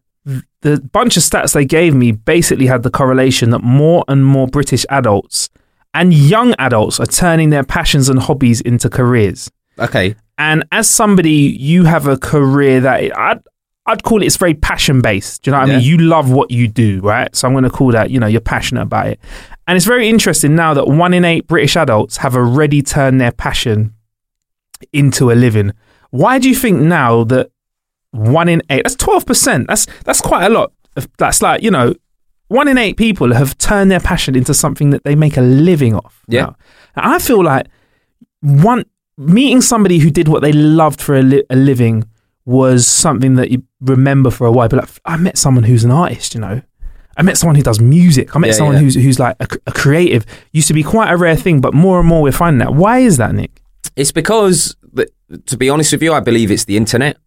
the 0.62 0.80
bunch 0.80 1.18
of 1.18 1.24
stats 1.24 1.54
they 1.54 1.65
gave 1.65 1.94
me 1.94 2.12
basically 2.12 2.68
had 2.68 2.84
the 2.84 2.89
correlation 2.89 3.50
that 3.50 3.63
more 3.63 4.04
and 4.08 4.26
more 4.26 4.48
British 4.48 4.86
adults 4.89 5.50
and 5.96 6.13
young 6.13 6.54
adults 6.60 7.00
are 7.00 7.06
turning 7.06 7.52
their 7.52 7.63
passions 7.63 8.10
and 8.10 8.20
hobbies 8.20 8.60
into 8.62 8.89
careers. 8.89 9.50
Okay. 9.79 10.15
And 10.38 10.65
as 10.71 10.89
somebody, 10.89 11.31
you 11.31 11.85
have 11.85 12.07
a 12.07 12.17
career 12.17 12.81
that 12.81 13.17
I'd, 13.17 13.41
I'd 13.85 14.03
call 14.03 14.21
it, 14.21 14.25
it's 14.25 14.38
very 14.38 14.53
passion 14.53 15.01
based. 15.01 15.43
Do 15.43 15.49
you 15.49 15.51
know 15.53 15.61
what 15.61 15.69
I 15.69 15.73
mean? 15.75 15.83
You 15.83 15.97
love 15.97 16.31
what 16.31 16.51
you 16.51 16.67
do, 16.67 16.99
right? 17.01 17.33
So 17.35 17.47
I'm 17.47 17.53
going 17.53 17.63
to 17.63 17.69
call 17.69 17.91
that, 17.91 18.09
you 18.09 18.19
know, 18.19 18.27
you're 18.27 18.41
passionate 18.41 18.81
about 18.81 19.07
it. 19.07 19.19
And 19.67 19.77
it's 19.77 19.85
very 19.85 20.09
interesting 20.09 20.55
now 20.55 20.73
that 20.73 20.88
one 20.88 21.13
in 21.13 21.23
eight 21.23 21.47
British 21.47 21.75
adults 21.75 22.17
have 22.17 22.35
already 22.35 22.81
turned 22.81 23.21
their 23.21 23.31
passion 23.31 23.93
into 24.91 25.31
a 25.31 25.33
living. 25.33 25.71
Why 26.11 26.39
do 26.39 26.49
you 26.49 26.55
think 26.55 26.81
now 26.81 27.23
that 27.25 27.51
one 28.11 28.49
in 28.49 28.61
eight, 28.69 28.83
that's 28.83 28.95
12%, 28.95 29.67
that's, 29.67 29.88
that's 30.03 30.21
quite 30.21 30.45
a 30.45 30.49
lot. 30.49 30.71
That's 31.17 31.41
like, 31.41 31.61
you 31.61 31.71
know, 31.71 31.93
one 32.47 32.67
in 32.67 32.77
eight 32.77 32.97
people 32.97 33.33
have 33.33 33.57
turned 33.57 33.89
their 33.89 33.99
passion 33.99 34.35
into 34.35 34.53
something 34.53 34.91
that 34.91 35.03
they 35.03 35.15
make 35.15 35.38
a 35.38 35.41
living 35.41 35.95
off. 35.95 36.23
Yeah. 36.27 36.41
now. 36.41 36.55
And 36.95 37.13
I 37.13 37.19
feel 37.19 37.43
like 37.43 37.67
one 38.41 38.85
meeting 39.17 39.62
somebody 39.62 39.99
who 39.99 40.10
did 40.10 40.28
what 40.28 40.41
they 40.41 40.51
loved 40.54 41.01
for 41.01 41.15
a, 41.15 41.21
li- 41.21 41.43
a 41.49 41.56
living 41.56 42.04
was 42.45 42.86
something 42.88 43.36
that 43.36 43.49
you 43.51 43.63
remember 43.82 44.30
for 44.30 44.45
a 44.45 44.51
while. 44.51 44.67
But 44.69 44.80
like, 44.82 44.89
I 45.06 45.17
met 45.17 45.38
someone 45.38 45.63
who's 45.63 45.84
an 45.84 45.91
artist, 45.91 46.36
you 46.36 46.41
know. 46.41 46.62
I 47.17 47.21
met 47.23 47.38
someone 47.38 47.56
who 47.56 47.63
does 47.63 47.80
music. 47.80 48.36
I 48.36 48.39
met 48.39 48.47
Yeah, 48.47 48.54
someone 48.54 48.75
yeah. 48.75 48.82
who's 48.82 48.95
who's 48.95 49.19
like 49.19 49.38
a, 49.39 49.47
a 49.67 49.71
creative. 49.71 50.25
Used 50.51 50.67
to 50.67 50.73
be 50.73 50.84
quite 50.84 51.10
a 51.12 51.17
rare 51.17 51.38
thing, 51.38 51.62
but 51.62 51.73
more 51.73 51.99
and 51.99 52.08
more 52.08 52.21
we're 52.21 52.34
finding 52.34 52.60
that. 52.60 52.73
Why 52.73 52.99
is 52.99 53.15
that, 53.17 53.34
Nick? 53.34 53.62
It's 53.95 54.12
because, 54.12 54.75
to 55.45 55.58
be 55.58 55.69
honest 55.69 55.93
with 55.93 56.04
you, 56.04 56.12
I 56.13 56.19
believe 56.19 56.51
it's 56.51 56.65
the 56.65 56.75
internet 56.75 57.17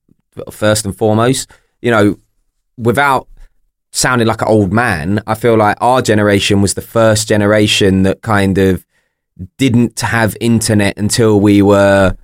first 0.51 0.85
and 0.85 0.95
foremost. 0.95 1.51
You 1.81 1.91
know, 1.91 2.19
without 2.77 3.29
sounding 3.91 4.27
like 4.29 4.43
an 4.43 4.49
old 4.49 4.73
man, 4.75 5.23
I 5.27 5.35
feel 5.35 5.57
like 5.57 5.79
our 5.81 6.03
generation 6.03 6.61
was 6.61 6.75
the 6.75 6.83
first 6.83 7.27
generation 7.27 8.03
that 8.03 8.21
kind 8.21 8.59
of 8.59 8.85
didn't 9.57 10.01
have 10.01 10.37
internet 10.41 10.99
until 10.99 11.41
we 11.41 11.63
were 11.63 12.17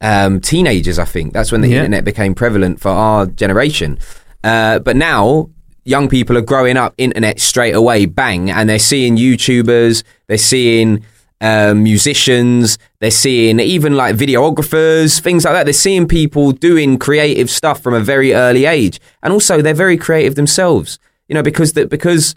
um, 0.00 0.40
teenagers. 0.40 0.98
I 0.98 1.04
think 1.04 1.32
that's 1.32 1.52
when 1.52 1.60
the 1.60 1.68
Yeah. 1.68 1.78
internet 1.78 2.04
became 2.04 2.34
prevalent 2.34 2.80
for 2.80 2.88
our 2.90 3.26
generation. 3.26 3.98
Uh, 4.42 4.78
but 4.80 4.96
now 4.96 5.48
young 5.84 6.08
people 6.08 6.36
are 6.36 6.40
growing 6.42 6.76
up 6.76 6.94
internet 6.98 7.40
straight 7.40 7.74
away, 7.74 8.06
bang, 8.06 8.50
and 8.50 8.68
they're 8.68 8.78
seeing 8.78 9.16
YouTubers, 9.16 10.02
they're 10.28 10.38
seeing 10.38 11.04
um, 11.40 11.82
musicians, 11.82 12.78
they're 13.00 13.10
seeing 13.10 13.58
even 13.60 13.94
like 13.96 14.14
videographers, 14.16 15.20
things 15.20 15.44
like 15.44 15.54
that. 15.54 15.64
They're 15.64 15.72
seeing 15.72 16.06
people 16.06 16.52
doing 16.52 16.98
creative 16.98 17.50
stuff 17.50 17.82
from 17.82 17.94
a 17.94 18.00
very 18.00 18.32
early 18.32 18.64
age, 18.64 19.00
and 19.22 19.32
also 19.32 19.60
they're 19.60 19.74
very 19.74 19.96
creative 19.96 20.36
themselves. 20.36 20.98
You 21.28 21.34
know, 21.34 21.42
because 21.42 21.72
that 21.72 21.88
because 21.90 22.34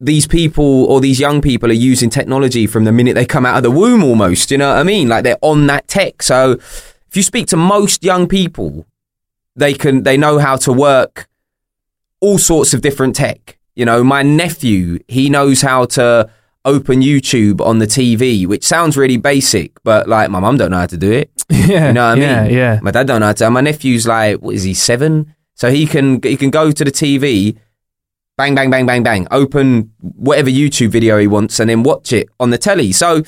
these 0.00 0.26
people 0.28 0.84
or 0.84 1.00
these 1.00 1.18
young 1.18 1.40
people 1.40 1.68
are 1.70 1.74
using 1.90 2.08
technology 2.08 2.66
from 2.66 2.84
the 2.84 2.92
minute 2.92 3.14
they 3.14 3.26
come 3.26 3.44
out 3.44 3.56
of 3.56 3.62
the 3.64 3.70
womb 3.70 4.04
almost 4.04 4.50
you 4.50 4.56
know 4.58 4.68
what 4.68 4.78
i 4.78 4.82
mean 4.84 5.08
like 5.08 5.24
they're 5.24 5.38
on 5.42 5.66
that 5.66 5.88
tech 5.88 6.22
so 6.22 6.52
if 6.52 7.12
you 7.16 7.22
speak 7.22 7.46
to 7.48 7.56
most 7.56 8.04
young 8.04 8.28
people 8.28 8.86
they 9.56 9.74
can 9.74 10.04
they 10.04 10.16
know 10.16 10.38
how 10.38 10.54
to 10.56 10.72
work 10.72 11.28
all 12.20 12.38
sorts 12.38 12.72
of 12.74 12.80
different 12.80 13.16
tech 13.16 13.58
you 13.74 13.84
know 13.84 14.04
my 14.04 14.22
nephew 14.22 14.98
he 15.08 15.28
knows 15.28 15.62
how 15.62 15.84
to 15.84 16.30
open 16.64 17.00
youtube 17.00 17.60
on 17.60 17.78
the 17.80 17.86
tv 17.86 18.46
which 18.46 18.64
sounds 18.64 18.96
really 18.96 19.16
basic 19.16 19.82
but 19.82 20.08
like 20.08 20.30
my 20.30 20.38
mum 20.38 20.56
don't 20.56 20.70
know 20.70 20.78
how 20.78 20.86
to 20.86 20.96
do 20.96 21.10
it 21.10 21.30
Yeah, 21.50 21.86
you 21.88 21.92
know 21.94 22.08
what 22.10 22.18
I 22.18 22.20
yeah, 22.20 22.42
mean? 22.44 22.54
yeah. 22.54 22.78
My 22.82 22.90
dad 22.90 23.06
don't 23.06 23.20
know 23.20 23.26
how 23.26 23.32
to. 23.32 23.50
My 23.50 23.62
nephew's 23.62 24.06
like, 24.06 24.36
what 24.42 24.54
is 24.54 24.64
he, 24.64 24.74
seven? 24.74 25.34
So 25.54 25.70
he 25.70 25.86
can 25.86 26.20
he 26.22 26.36
can 26.36 26.50
go 26.50 26.70
to 26.70 26.84
the 26.84 26.92
TV, 26.92 27.56
bang, 28.38 28.54
bang, 28.54 28.70
bang, 28.70 28.86
bang, 28.86 29.02
bang, 29.02 29.26
open 29.30 29.92
whatever 30.00 30.48
YouTube 30.48 30.88
video 30.88 31.18
he 31.18 31.26
wants, 31.26 31.60
and 31.60 31.68
then 31.68 31.82
watch 31.82 32.12
it 32.12 32.28
on 32.40 32.48
the 32.50 32.58
telly. 32.58 32.92
So 32.92 33.22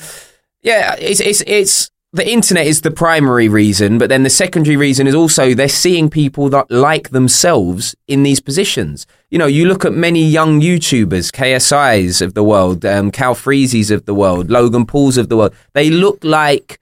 yeah, 0.63 0.95
it's 0.97 1.19
it's 1.19 1.43
it's 1.45 1.91
the 2.13 2.29
internet 2.29 2.67
is 2.67 2.81
the 2.81 2.91
primary 2.91 3.47
reason, 3.47 3.97
but 3.97 4.09
then 4.09 4.23
the 4.23 4.29
secondary 4.29 4.75
reason 4.75 5.07
is 5.07 5.15
also 5.15 5.53
they're 5.53 5.69
seeing 5.69 6.09
people 6.09 6.49
that 6.49 6.69
like 6.69 7.11
themselves 7.11 7.95
in 8.07 8.23
these 8.23 8.41
positions. 8.41 9.05
You 9.29 9.37
know, 9.37 9.45
you 9.45 9.65
look 9.65 9.85
at 9.85 9.93
many 9.93 10.23
young 10.23 10.59
YouTubers, 10.59 11.31
KSIs 11.31 12.21
of 12.21 12.33
the 12.33 12.43
world, 12.43 12.83
um, 12.85 13.11
Calfreezys 13.11 13.91
of 13.91 14.05
the 14.05 14.13
world, 14.13 14.49
Logan 14.49 14.85
Pauls 14.85 15.17
of 15.17 15.29
the 15.29 15.37
world. 15.37 15.53
They 15.73 15.89
look 15.89 16.21
like 16.23 16.81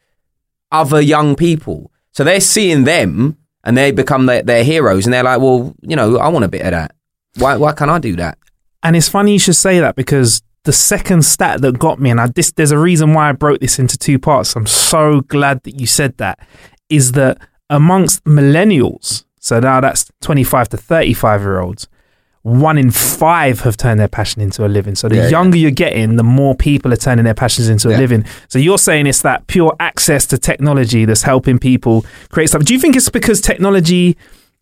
other 0.72 1.00
young 1.00 1.36
people. 1.36 1.92
So 2.12 2.24
they're 2.24 2.42
seeing 2.42 2.86
them 2.86 3.38
and 3.64 3.78
they 3.78 3.92
become 3.92 4.26
their, 4.26 4.42
their 4.42 4.64
heroes 4.64 5.06
and 5.06 5.14
they're 5.14 5.24
like, 5.24 5.40
well, 5.40 5.76
you 5.82 5.96
know, 5.96 6.18
I 6.18 6.28
want 6.30 6.46
a 6.46 6.50
bit 6.50 6.62
of 6.62 6.72
that. 6.72 6.96
Why, 7.40 7.58
why 7.58 7.74
can't 7.74 7.92
I 7.92 8.00
do 8.00 8.16
that? 8.18 8.38
And 8.84 8.96
it's 8.96 9.10
funny 9.10 9.34
you 9.34 9.40
should 9.40 9.56
say 9.56 9.80
that 9.80 9.96
because 9.96 10.42
the 10.64 10.74
second 10.74 11.24
stat 11.24 11.62
that 11.62 11.80
got 11.80 12.00
me, 12.00 12.10
and 12.10 12.20
I, 12.20 12.28
this, 12.28 12.52
there's 12.52 12.72
a 12.72 12.78
reason 12.78 13.14
why 13.14 13.30
I 13.30 13.32
broke 13.32 13.60
this 13.60 13.80
into 13.80 13.98
two 13.98 14.20
parts. 14.20 14.56
I'm 14.56 14.68
so 14.68 15.22
glad 15.22 15.64
that 15.64 15.80
you 15.80 15.88
said 15.88 16.18
that. 16.18 16.40
Is 16.90 17.14
that 17.14 17.38
amongst 17.70 18.24
millennials, 18.24 19.26
so 19.40 19.60
now 19.60 19.80
that's 19.80 20.12
25 20.22 20.70
to 20.70 20.78
35 20.78 21.42
year 21.42 21.60
olds, 21.60 21.88
one 22.42 22.78
in 22.78 22.90
five 22.90 23.62
have 23.62 23.78
turned 23.78 24.00
their 24.00 24.08
passion 24.08 24.42
into 24.42 24.66
a 24.66 24.68
living. 24.68 24.96
So 24.96 25.08
the 25.10 25.16
Yeah, 25.18 25.24
yeah. 25.24 25.30
younger 25.30 25.58
you're 25.58 25.72
getting, 25.72 26.16
the 26.16 26.24
more 26.24 26.56
people 26.56 26.92
are 26.94 26.98
turning 26.98 27.26
their 27.26 27.34
passions 27.34 27.70
into 27.70 27.90
a 27.90 27.98
living. 27.98 28.26
So 28.48 28.60
you're 28.60 28.78
saying 28.78 29.08
it's 29.08 29.22
that 29.24 29.46
pure 29.48 29.76
access 29.80 30.26
to 30.28 30.38
technology 30.38 31.06
that's 31.06 31.22
helping 31.24 31.60
people 31.60 32.06
create 32.30 32.48
stuff. 32.48 32.64
Do 32.64 32.74
you 32.74 32.80
think 32.80 32.96
it's 32.96 33.10
because 33.10 33.42
technology 33.42 34.18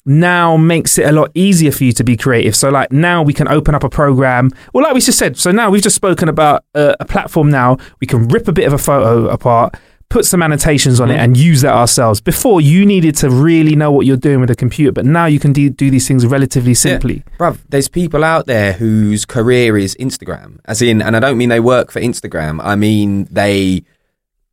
now 0.07 0.57
makes 0.57 0.97
it 0.97 1.05
a 1.05 1.11
lot 1.11 1.29
easier 1.35 1.71
for 1.71 1.83
you 1.83 1.91
to 1.93 2.03
be 2.03 2.15
creative? 2.17 2.55
So 2.55 2.69
like 2.69 2.91
now 2.91 3.21
we 3.21 3.33
can 3.33 3.47
open 3.47 3.75
up 3.75 3.83
a 3.83 3.89
program. 3.89 4.51
Well, 4.73 4.83
like 4.83 4.93
we 4.93 5.01
just 5.01 5.19
said, 5.19 5.37
so 5.37 5.51
now 5.51 5.69
we've 5.69 5.81
just 5.83 5.95
spoken 5.95 6.29
about 6.29 6.63
a, 6.73 6.95
a 6.99 7.05
platform. 7.05 7.49
Now 7.49 7.77
we 7.99 8.07
can 8.07 8.27
rip 8.29 8.47
a 8.47 8.53
bit 8.53 8.65
of 8.65 8.73
a 8.73 8.77
photo 8.77 9.27
apart. 9.29 9.75
Put 10.09 10.23
some 10.23 10.41
annotations 10.41 11.01
on 11.01 11.11
it 11.11 11.17
and 11.17 11.35
use 11.35 11.59
that 11.63 11.73
ourselves. 11.73 12.21
Before 12.21 12.61
you 12.61 12.85
needed 12.85 13.13
to 13.17 13.29
really 13.29 13.75
know 13.75 13.91
what 13.91 14.05
you're 14.05 14.15
doing 14.15 14.39
with 14.39 14.49
a 14.49 14.55
computer, 14.55 14.93
but 14.93 15.05
now 15.05 15.25
you 15.25 15.37
can 15.37 15.51
do, 15.51 15.69
do 15.69 15.91
these 15.91 16.07
things 16.07 16.25
relatively 16.25 16.73
simply. 16.75 17.25
Bruv, 17.37 17.57
there's 17.67 17.89
people 17.89 18.23
out 18.23 18.45
there 18.45 18.71
whose 18.71 19.25
career 19.25 19.77
is 19.77 19.97
Instagram. 19.99 20.59
As 20.63 20.81
in, 20.81 21.01
and 21.01 21.17
I 21.17 21.19
don't 21.19 21.37
mean 21.37 21.49
they 21.49 21.59
work 21.59 21.91
for 21.91 21.99
Instagram, 21.99 22.61
I 22.63 22.77
mean 22.77 23.27
they 23.29 23.83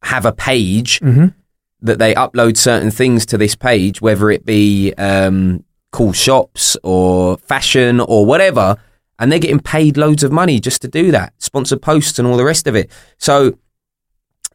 have 0.02 0.26
a 0.26 0.32
page 0.32 0.98
Mhm. 1.00 1.34
That 1.84 1.98
they 1.98 2.14
upload 2.14 2.56
certain 2.56 2.90
things 2.90 3.24
to 3.26 3.38
this 3.38 3.54
page, 3.54 4.00
whether 4.00 4.30
it 4.30 4.44
be 4.44 4.92
um, 4.94 5.62
cool 5.92 6.12
shops 6.12 6.76
or 6.82 7.36
fashion 7.38 8.00
or 8.00 8.26
whatever, 8.26 8.76
and 9.18 9.30
they're 9.30 9.38
getting 9.38 9.60
paid 9.60 9.96
loads 9.96 10.22
of 10.24 10.32
money 10.32 10.58
just 10.58 10.82
to 10.82 10.88
do 10.88 11.10
that, 11.12 11.32
sponsored 11.38 11.80
posts 11.82 12.18
and 12.18 12.26
all 12.26 12.36
the 12.36 12.44
rest 12.44 12.66
of 12.66 12.74
it. 12.74 12.90
So 13.18 13.58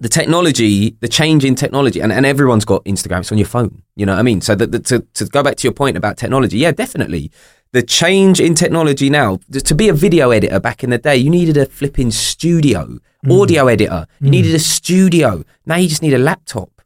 the 0.01 0.09
technology, 0.09 0.95
the 1.01 1.07
change 1.07 1.45
in 1.45 1.55
technology, 1.55 1.99
and, 1.99 2.11
and 2.11 2.25
everyone's 2.25 2.65
got 2.65 2.83
Instagram. 2.85 3.19
It's 3.19 3.31
on 3.31 3.37
your 3.37 3.47
phone. 3.47 3.83
You 3.95 4.05
know 4.05 4.13
what 4.13 4.19
I 4.19 4.23
mean? 4.23 4.41
So 4.41 4.55
that, 4.55 4.71
that- 4.71 4.85
to, 4.85 4.99
to 5.13 5.25
go 5.25 5.43
back 5.43 5.55
to 5.57 5.63
your 5.67 5.73
point 5.73 5.97
about 5.97 6.17
technology, 6.17 6.57
yeah, 6.57 6.71
definitely. 6.71 7.31
The 7.71 7.83
change 7.83 8.39
in 8.39 8.55
technology 8.55 9.11
now, 9.11 9.37
to 9.51 9.75
be 9.75 9.89
a 9.89 9.93
video 9.93 10.31
editor 10.31 10.59
back 10.59 10.83
in 10.83 10.89
the 10.89 10.97
day, 10.97 11.15
you 11.17 11.29
needed 11.29 11.55
a 11.57 11.67
flipping 11.67 12.09
studio, 12.09 12.97
audio 13.29 13.67
editor. 13.67 14.07
You 14.19 14.31
needed 14.31 14.55
a 14.55 14.59
studio. 14.59 15.43
Now 15.67 15.75
you 15.75 15.87
just 15.87 16.01
need 16.01 16.15
a 16.15 16.17
laptop. 16.17 16.78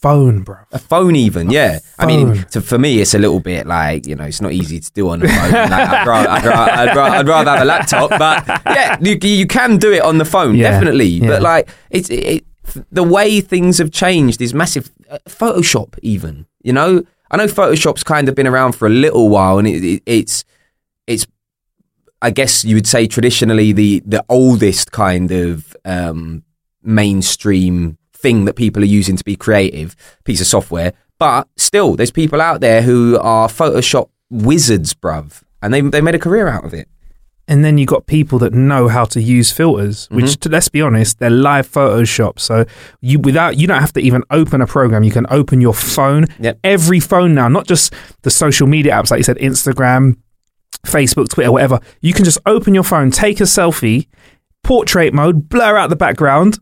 Phone, 0.00 0.42
bro. 0.42 0.58
A 0.72 0.78
phone, 0.78 1.16
even, 1.16 1.50
yeah. 1.50 1.78
I 1.98 2.06
mean, 2.06 2.44
to, 2.52 2.60
for 2.60 2.78
me, 2.78 3.00
it's 3.00 3.14
a 3.14 3.18
little 3.18 3.40
bit 3.40 3.66
like 3.66 4.06
you 4.06 4.14
know, 4.14 4.24
it's 4.24 4.40
not 4.40 4.52
easy 4.52 4.78
to 4.78 4.92
do 4.92 5.08
on 5.08 5.20
the 5.20 5.28
phone. 5.28 5.52
Like, 5.52 5.72
I'd, 5.72 6.06
rather, 6.06 6.28
I'd, 6.28 6.44
rather, 6.46 6.72
I'd, 6.72 6.96
rather, 6.96 7.16
I'd 7.16 7.28
rather 7.28 7.50
have 7.50 7.62
a 7.62 7.64
laptop, 7.64 8.10
but 8.10 8.46
yeah, 8.66 8.98
you, 9.00 9.18
you 9.22 9.46
can 9.46 9.78
do 9.78 9.92
it 9.92 10.02
on 10.02 10.18
the 10.18 10.24
phone, 10.24 10.54
Yeah, 10.54 10.70
definitely. 10.70 11.06
yeah. 11.06 11.28
But 11.28 11.42
like, 11.42 11.68
it's 11.90 12.10
it, 12.10 12.44
the 12.92 13.02
way 13.02 13.40
things 13.40 13.78
have 13.78 13.90
changed 13.90 14.40
is 14.42 14.52
massive. 14.52 14.90
Uh, 15.10 15.18
Photoshop, 15.26 15.98
even 16.02 16.46
you 16.62 16.72
know, 16.72 17.02
I 17.30 17.36
know 17.38 17.46
Photoshop's 17.46 18.04
kind 18.04 18.28
of 18.28 18.34
been 18.34 18.46
around 18.46 18.72
for 18.72 18.86
a 18.86 18.90
little 18.90 19.28
while, 19.28 19.58
and 19.58 19.66
it, 19.66 19.82
it, 19.82 20.02
it's 20.04 20.44
it's 21.06 21.26
I 22.20 22.30
guess 22.30 22.64
you 22.64 22.74
would 22.76 22.86
say 22.86 23.06
traditionally 23.06 23.72
the 23.72 24.02
the 24.04 24.24
oldest 24.28 24.92
kind 24.92 25.30
of 25.32 25.74
um, 25.84 26.42
mainstream 26.82 27.98
thing 28.26 28.44
that 28.46 28.56
people 28.56 28.82
are 28.82 28.86
using 29.00 29.16
to 29.16 29.24
be 29.24 29.36
creative 29.36 29.94
piece 30.24 30.40
of 30.40 30.46
software. 30.46 30.92
But 31.18 31.48
still, 31.56 31.96
there's 31.96 32.10
people 32.22 32.40
out 32.40 32.60
there 32.60 32.82
who 32.82 33.18
are 33.20 33.48
Photoshop 33.48 34.08
wizards, 34.30 34.94
bruv, 34.94 35.42
and 35.62 35.72
they 35.72 35.80
they 35.80 36.00
made 36.00 36.14
a 36.14 36.18
career 36.28 36.48
out 36.48 36.64
of 36.64 36.74
it. 36.74 36.88
And 37.48 37.64
then 37.64 37.78
you 37.78 37.86
got 37.86 38.06
people 38.06 38.40
that 38.40 38.52
know 38.52 38.88
how 38.88 39.04
to 39.14 39.20
use 39.22 39.52
filters, 39.52 40.08
which 40.10 40.24
Mm-hmm. 40.24 40.40
to, 40.40 40.48
let's 40.48 40.68
be 40.68 40.82
honest, 40.82 41.20
they're 41.20 41.30
live 41.30 41.68
Photoshop. 41.70 42.40
So 42.40 42.64
you 43.00 43.20
without 43.20 43.56
you 43.56 43.66
don't 43.68 43.80
have 43.80 43.92
to 43.92 44.00
even 44.00 44.22
open 44.30 44.60
a 44.60 44.66
program. 44.66 45.04
You 45.04 45.12
can 45.12 45.26
open 45.30 45.60
your 45.60 45.72
phone. 45.74 46.24
Yep. 46.40 46.58
Every 46.64 46.98
phone 47.00 47.34
now, 47.40 47.46
not 47.48 47.66
just 47.68 47.94
the 48.22 48.30
social 48.30 48.66
media 48.66 48.92
apps 48.94 49.10
like 49.12 49.18
you 49.18 49.28
said, 49.30 49.38
Instagram, 49.38 50.16
Facebook, 50.84 51.28
Twitter, 51.28 51.52
whatever. 51.52 51.78
You 52.00 52.12
can 52.12 52.24
just 52.24 52.38
open 52.46 52.74
your 52.74 52.82
phone, 52.92 53.12
take 53.12 53.38
a 53.40 53.44
selfie, 53.44 54.08
portrait 54.64 55.14
mode, 55.14 55.48
blur 55.48 55.76
out 55.76 55.88
the 55.90 55.96
background, 56.06 56.58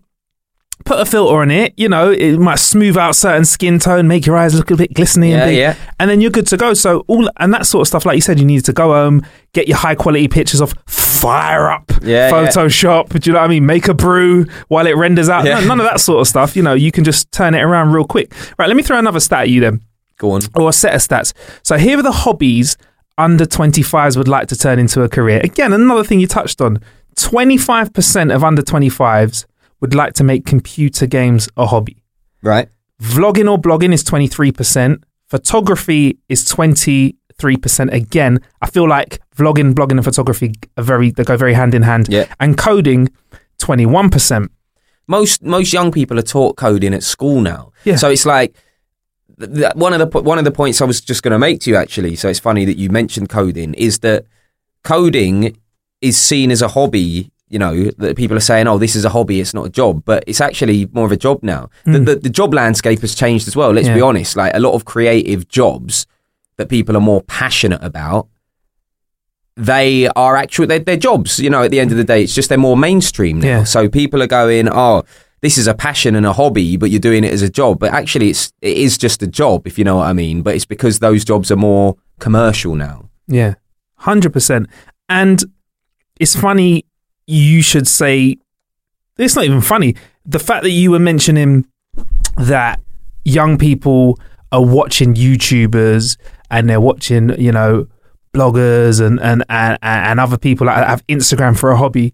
put 0.84 0.98
a 1.00 1.06
filter 1.06 1.36
on 1.40 1.50
it. 1.50 1.72
You 1.76 1.88
know, 1.88 2.10
it 2.10 2.38
might 2.38 2.58
smooth 2.58 2.96
out 2.96 3.16
certain 3.16 3.44
skin 3.44 3.78
tone, 3.78 4.06
make 4.08 4.26
your 4.26 4.36
eyes 4.36 4.54
look 4.54 4.70
a 4.70 4.76
bit 4.76 4.92
glistening, 4.94 5.30
Yeah, 5.30 5.36
and, 5.42 5.50
big, 5.50 5.58
yeah. 5.58 5.76
and 5.98 6.10
then 6.10 6.20
you're 6.20 6.30
good 6.30 6.46
to 6.48 6.56
go. 6.56 6.74
So 6.74 7.04
all 7.06 7.28
and 7.38 7.52
that 7.54 7.66
sort 7.66 7.82
of 7.82 7.88
stuff, 7.88 8.04
like 8.06 8.16
you 8.16 8.20
said, 8.20 8.38
you 8.38 8.44
need 8.44 8.64
to 8.66 8.72
go 8.72 8.92
home, 8.92 9.22
get 9.52 9.66
your 9.68 9.76
high 9.78 9.94
quality 9.94 10.28
pictures 10.28 10.60
off, 10.60 10.74
fire 10.86 11.70
up 11.70 11.90
Yeah, 12.02 12.28
yeah. 12.28 12.30
Photoshop. 12.30 13.18
Do 13.20 13.30
you 13.30 13.34
know 13.34 13.40
what 13.40 13.46
I 13.46 13.48
mean? 13.48 13.64
Make 13.66 13.88
a 13.88 13.94
brew 13.94 14.44
while 14.68 14.86
it 14.86 14.96
renders 14.96 15.28
out. 15.28 15.44
Yeah. 15.46 15.60
No, 15.60 15.68
none 15.68 15.80
of 15.80 15.86
that 15.86 16.00
sort 16.00 16.20
of 16.20 16.28
stuff. 16.28 16.54
You 16.56 16.62
know, 16.62 16.74
you 16.74 16.92
can 16.92 17.04
just 17.04 17.30
turn 17.32 17.54
it 17.54 17.60
around 17.62 17.92
real 17.92 18.04
quick. 18.04 18.32
Right, 18.58 18.66
let 18.68 18.76
me 18.76 18.82
throw 18.82 18.98
another 18.98 19.20
stat 19.20 19.42
at 19.42 19.48
you 19.50 19.60
then 19.60 19.80
Go 20.18 20.32
on. 20.32 20.42
or 20.54 20.68
a 20.68 20.72
set 20.72 20.94
of 20.94 21.00
stats. 21.00 21.32
So 21.62 21.78
here 21.78 21.98
are 21.98 22.02
the 22.02 22.12
hobbies 22.12 22.76
under 23.16 23.46
25s 23.46 24.16
would 24.16 24.28
like 24.28 24.48
to 24.48 24.56
turn 24.56 24.78
into 24.78 25.02
a 25.02 25.08
career. 25.08 25.40
Again, 25.44 25.72
another 25.72 26.02
thing 26.04 26.18
you 26.20 26.26
touched 26.26 26.60
on 26.60 26.80
25% 27.16 28.34
of 28.34 28.44
under 28.44 28.62
25s 28.62 29.44
would 29.80 29.94
like 29.94 30.14
to 30.14 30.24
make 30.24 30.46
computer 30.46 31.06
games 31.06 31.48
a 31.56 31.66
hobby. 31.66 32.02
Right. 32.42 32.68
Vlogging 33.02 33.50
or 33.50 33.58
blogging 33.58 33.92
is 33.92 34.04
23%. 34.04 35.02
Photography 35.28 36.18
is 36.28 36.44
23%. 36.44 37.92
Again, 37.92 38.40
I 38.62 38.70
feel 38.70 38.88
like 38.88 39.20
vlogging, 39.36 39.74
blogging, 39.74 39.92
and 39.92 40.04
photography 40.04 40.52
are 40.76 40.84
very, 40.84 41.10
they 41.10 41.24
go 41.24 41.36
very 41.36 41.54
hand 41.54 41.74
in 41.74 41.82
hand. 41.82 42.08
Yeah. 42.08 42.32
And 42.40 42.56
coding, 42.56 43.08
21%. 43.60 44.48
most 45.06 45.42
most 45.42 45.72
young 45.72 45.92
people 45.92 46.18
are 46.18 46.22
taught 46.22 46.56
coding 46.56 46.94
at 46.94 47.02
school 47.02 47.40
now. 47.40 47.72
Yeah. 47.84 47.96
So 47.96 48.10
it's 48.10 48.26
like 48.26 48.54
one 49.74 49.92
of 49.92 49.98
the 49.98 50.20
one 50.20 50.38
of 50.38 50.44
the 50.44 50.50
points 50.50 50.80
I 50.80 50.84
was 50.84 51.00
just 51.00 51.22
going 51.22 51.32
to 51.32 51.38
make 51.38 51.60
to 51.62 51.70
you 51.70 51.76
actually. 51.76 52.16
So 52.16 52.28
it's 52.28 52.40
funny 52.40 52.64
that 52.64 52.76
you 52.76 52.90
mentioned 52.90 53.28
coding 53.28 53.74
is 53.74 54.00
that 54.00 54.24
coding 54.82 55.56
is 56.00 56.16
seen 56.16 56.50
as 56.50 56.62
a 56.62 56.68
hobby. 56.68 57.30
You 57.54 57.60
know 57.64 57.74
that 58.02 58.16
people 58.16 58.36
are 58.36 58.46
saying, 58.50 58.66
"Oh, 58.70 58.78
this 58.78 58.94
is 58.96 59.04
a 59.04 59.10
hobby; 59.16 59.36
it's 59.40 59.54
not 59.54 59.66
a 59.66 59.70
job," 59.70 60.02
but 60.04 60.24
it's 60.26 60.40
actually 60.48 60.78
more 60.92 61.06
of 61.06 61.12
a 61.12 61.16
job 61.26 61.38
now. 61.42 61.62
The, 61.84 62.00
the, 62.08 62.14
the 62.16 62.28
job 62.40 62.52
landscape 62.52 63.00
has 63.00 63.14
changed 63.14 63.46
as 63.48 63.54
well. 63.56 63.70
Let's 63.72 63.88
be 63.88 64.00
Hmm. 64.02 64.10
Honest; 64.10 64.36
like 64.36 64.52
a 64.54 64.60
lot 64.66 64.74
of 64.74 64.84
creative 64.84 65.42
jobs 65.60 66.06
that 66.56 66.68
people 66.68 66.96
are 66.96 67.00
more 67.12 67.22
passionate 67.22 67.82
about 67.82 68.26
they 69.56 70.08
are 70.16 70.36
actual 70.36 70.66
they're, 70.66 70.80
they're 70.80 70.96
jobs 70.96 71.38
you 71.38 71.48
know 71.48 71.62
at 71.62 71.70
the 71.70 71.78
end 71.78 71.92
of 71.92 71.96
the 71.96 72.04
day 72.04 72.22
it's 72.24 72.34
just 72.34 72.48
they're 72.48 72.58
more 72.58 72.76
mainstream 72.76 73.38
now 73.40 73.46
Yeah. 73.58 73.64
so 73.64 73.88
people 73.88 74.20
are 74.22 74.26
going 74.26 74.68
oh 74.68 75.04
this 75.42 75.58
is 75.58 75.66
a 75.68 75.74
passion 75.74 76.16
and 76.16 76.26
a 76.26 76.32
hobby 76.32 76.76
but 76.76 76.90
you're 76.90 77.00
doing 77.00 77.22
it 77.22 77.32
as 77.32 77.42
a 77.42 77.48
job 77.50 77.78
but 77.78 77.92
actually 77.92 78.30
it's 78.30 78.52
it 78.62 78.76
is 78.76 78.98
just 78.98 79.22
a 79.22 79.26
job 79.28 79.66
if 79.66 79.78
you 79.78 79.84
know 79.84 79.96
what 79.96 80.08
i 80.08 80.12
mean 80.12 80.42
but 80.42 80.56
it's 80.56 80.64
because 80.64 80.98
those 80.98 81.24
jobs 81.24 81.52
are 81.52 81.56
more 81.56 81.96
commercial 82.18 82.74
now 82.74 83.08
Yeah, 83.28 83.54
hundred 83.96 84.32
percent. 84.32 84.68
And 85.08 85.44
it's 86.18 86.34
funny 86.34 86.84
you 87.26 87.62
should 87.62 87.86
say 87.86 88.36
it's 89.18 89.36
not 89.36 89.44
even 89.44 89.60
funny. 89.60 89.96
The 90.26 90.38
fact 90.38 90.62
that 90.64 90.70
you 90.70 90.90
were 90.90 90.98
mentioning 90.98 91.66
that 92.36 92.80
young 93.24 93.58
people 93.58 94.18
are 94.50 94.64
watching 94.64 95.14
YouTubers 95.14 96.16
and 96.50 96.68
they're 96.68 96.80
watching, 96.80 97.38
you 97.40 97.52
know, 97.52 97.86
bloggers 98.32 99.04
and 99.04 99.20
and 99.20 99.44
and, 99.48 99.78
and 99.82 100.20
other 100.20 100.38
people 100.38 100.66
that 100.66 100.86
have 100.86 101.06
Instagram 101.06 101.56
for 101.58 101.70
a 101.70 101.76
hobby. 101.76 102.12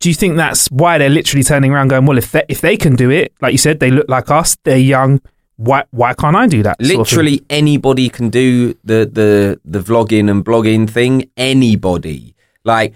Do 0.00 0.08
you 0.08 0.14
think 0.14 0.36
that's 0.36 0.68
why 0.70 0.98
they're 0.98 1.08
literally 1.08 1.44
turning 1.44 1.72
around 1.72 1.88
going, 1.88 2.06
well, 2.06 2.18
if 2.18 2.32
they, 2.32 2.44
if 2.48 2.60
they 2.60 2.76
can 2.76 2.96
do 2.96 3.08
it, 3.10 3.32
like 3.40 3.52
you 3.52 3.58
said, 3.58 3.78
they 3.78 3.92
look 3.92 4.08
like 4.08 4.30
us, 4.32 4.56
they're 4.64 4.76
young. 4.76 5.20
Why 5.56 5.84
why 5.90 6.14
can't 6.14 6.34
I 6.34 6.48
do 6.48 6.62
that? 6.64 6.82
sort 6.82 6.90
of 6.92 6.98
literally 6.98 7.42
anybody 7.48 8.08
can 8.08 8.30
do 8.30 8.74
the 8.84 9.08
the 9.10 9.60
the 9.64 9.78
vlogging 9.78 10.28
and 10.28 10.44
blogging 10.44 10.90
thing 10.90 11.30
anybody 11.36 12.34
like 12.64 12.94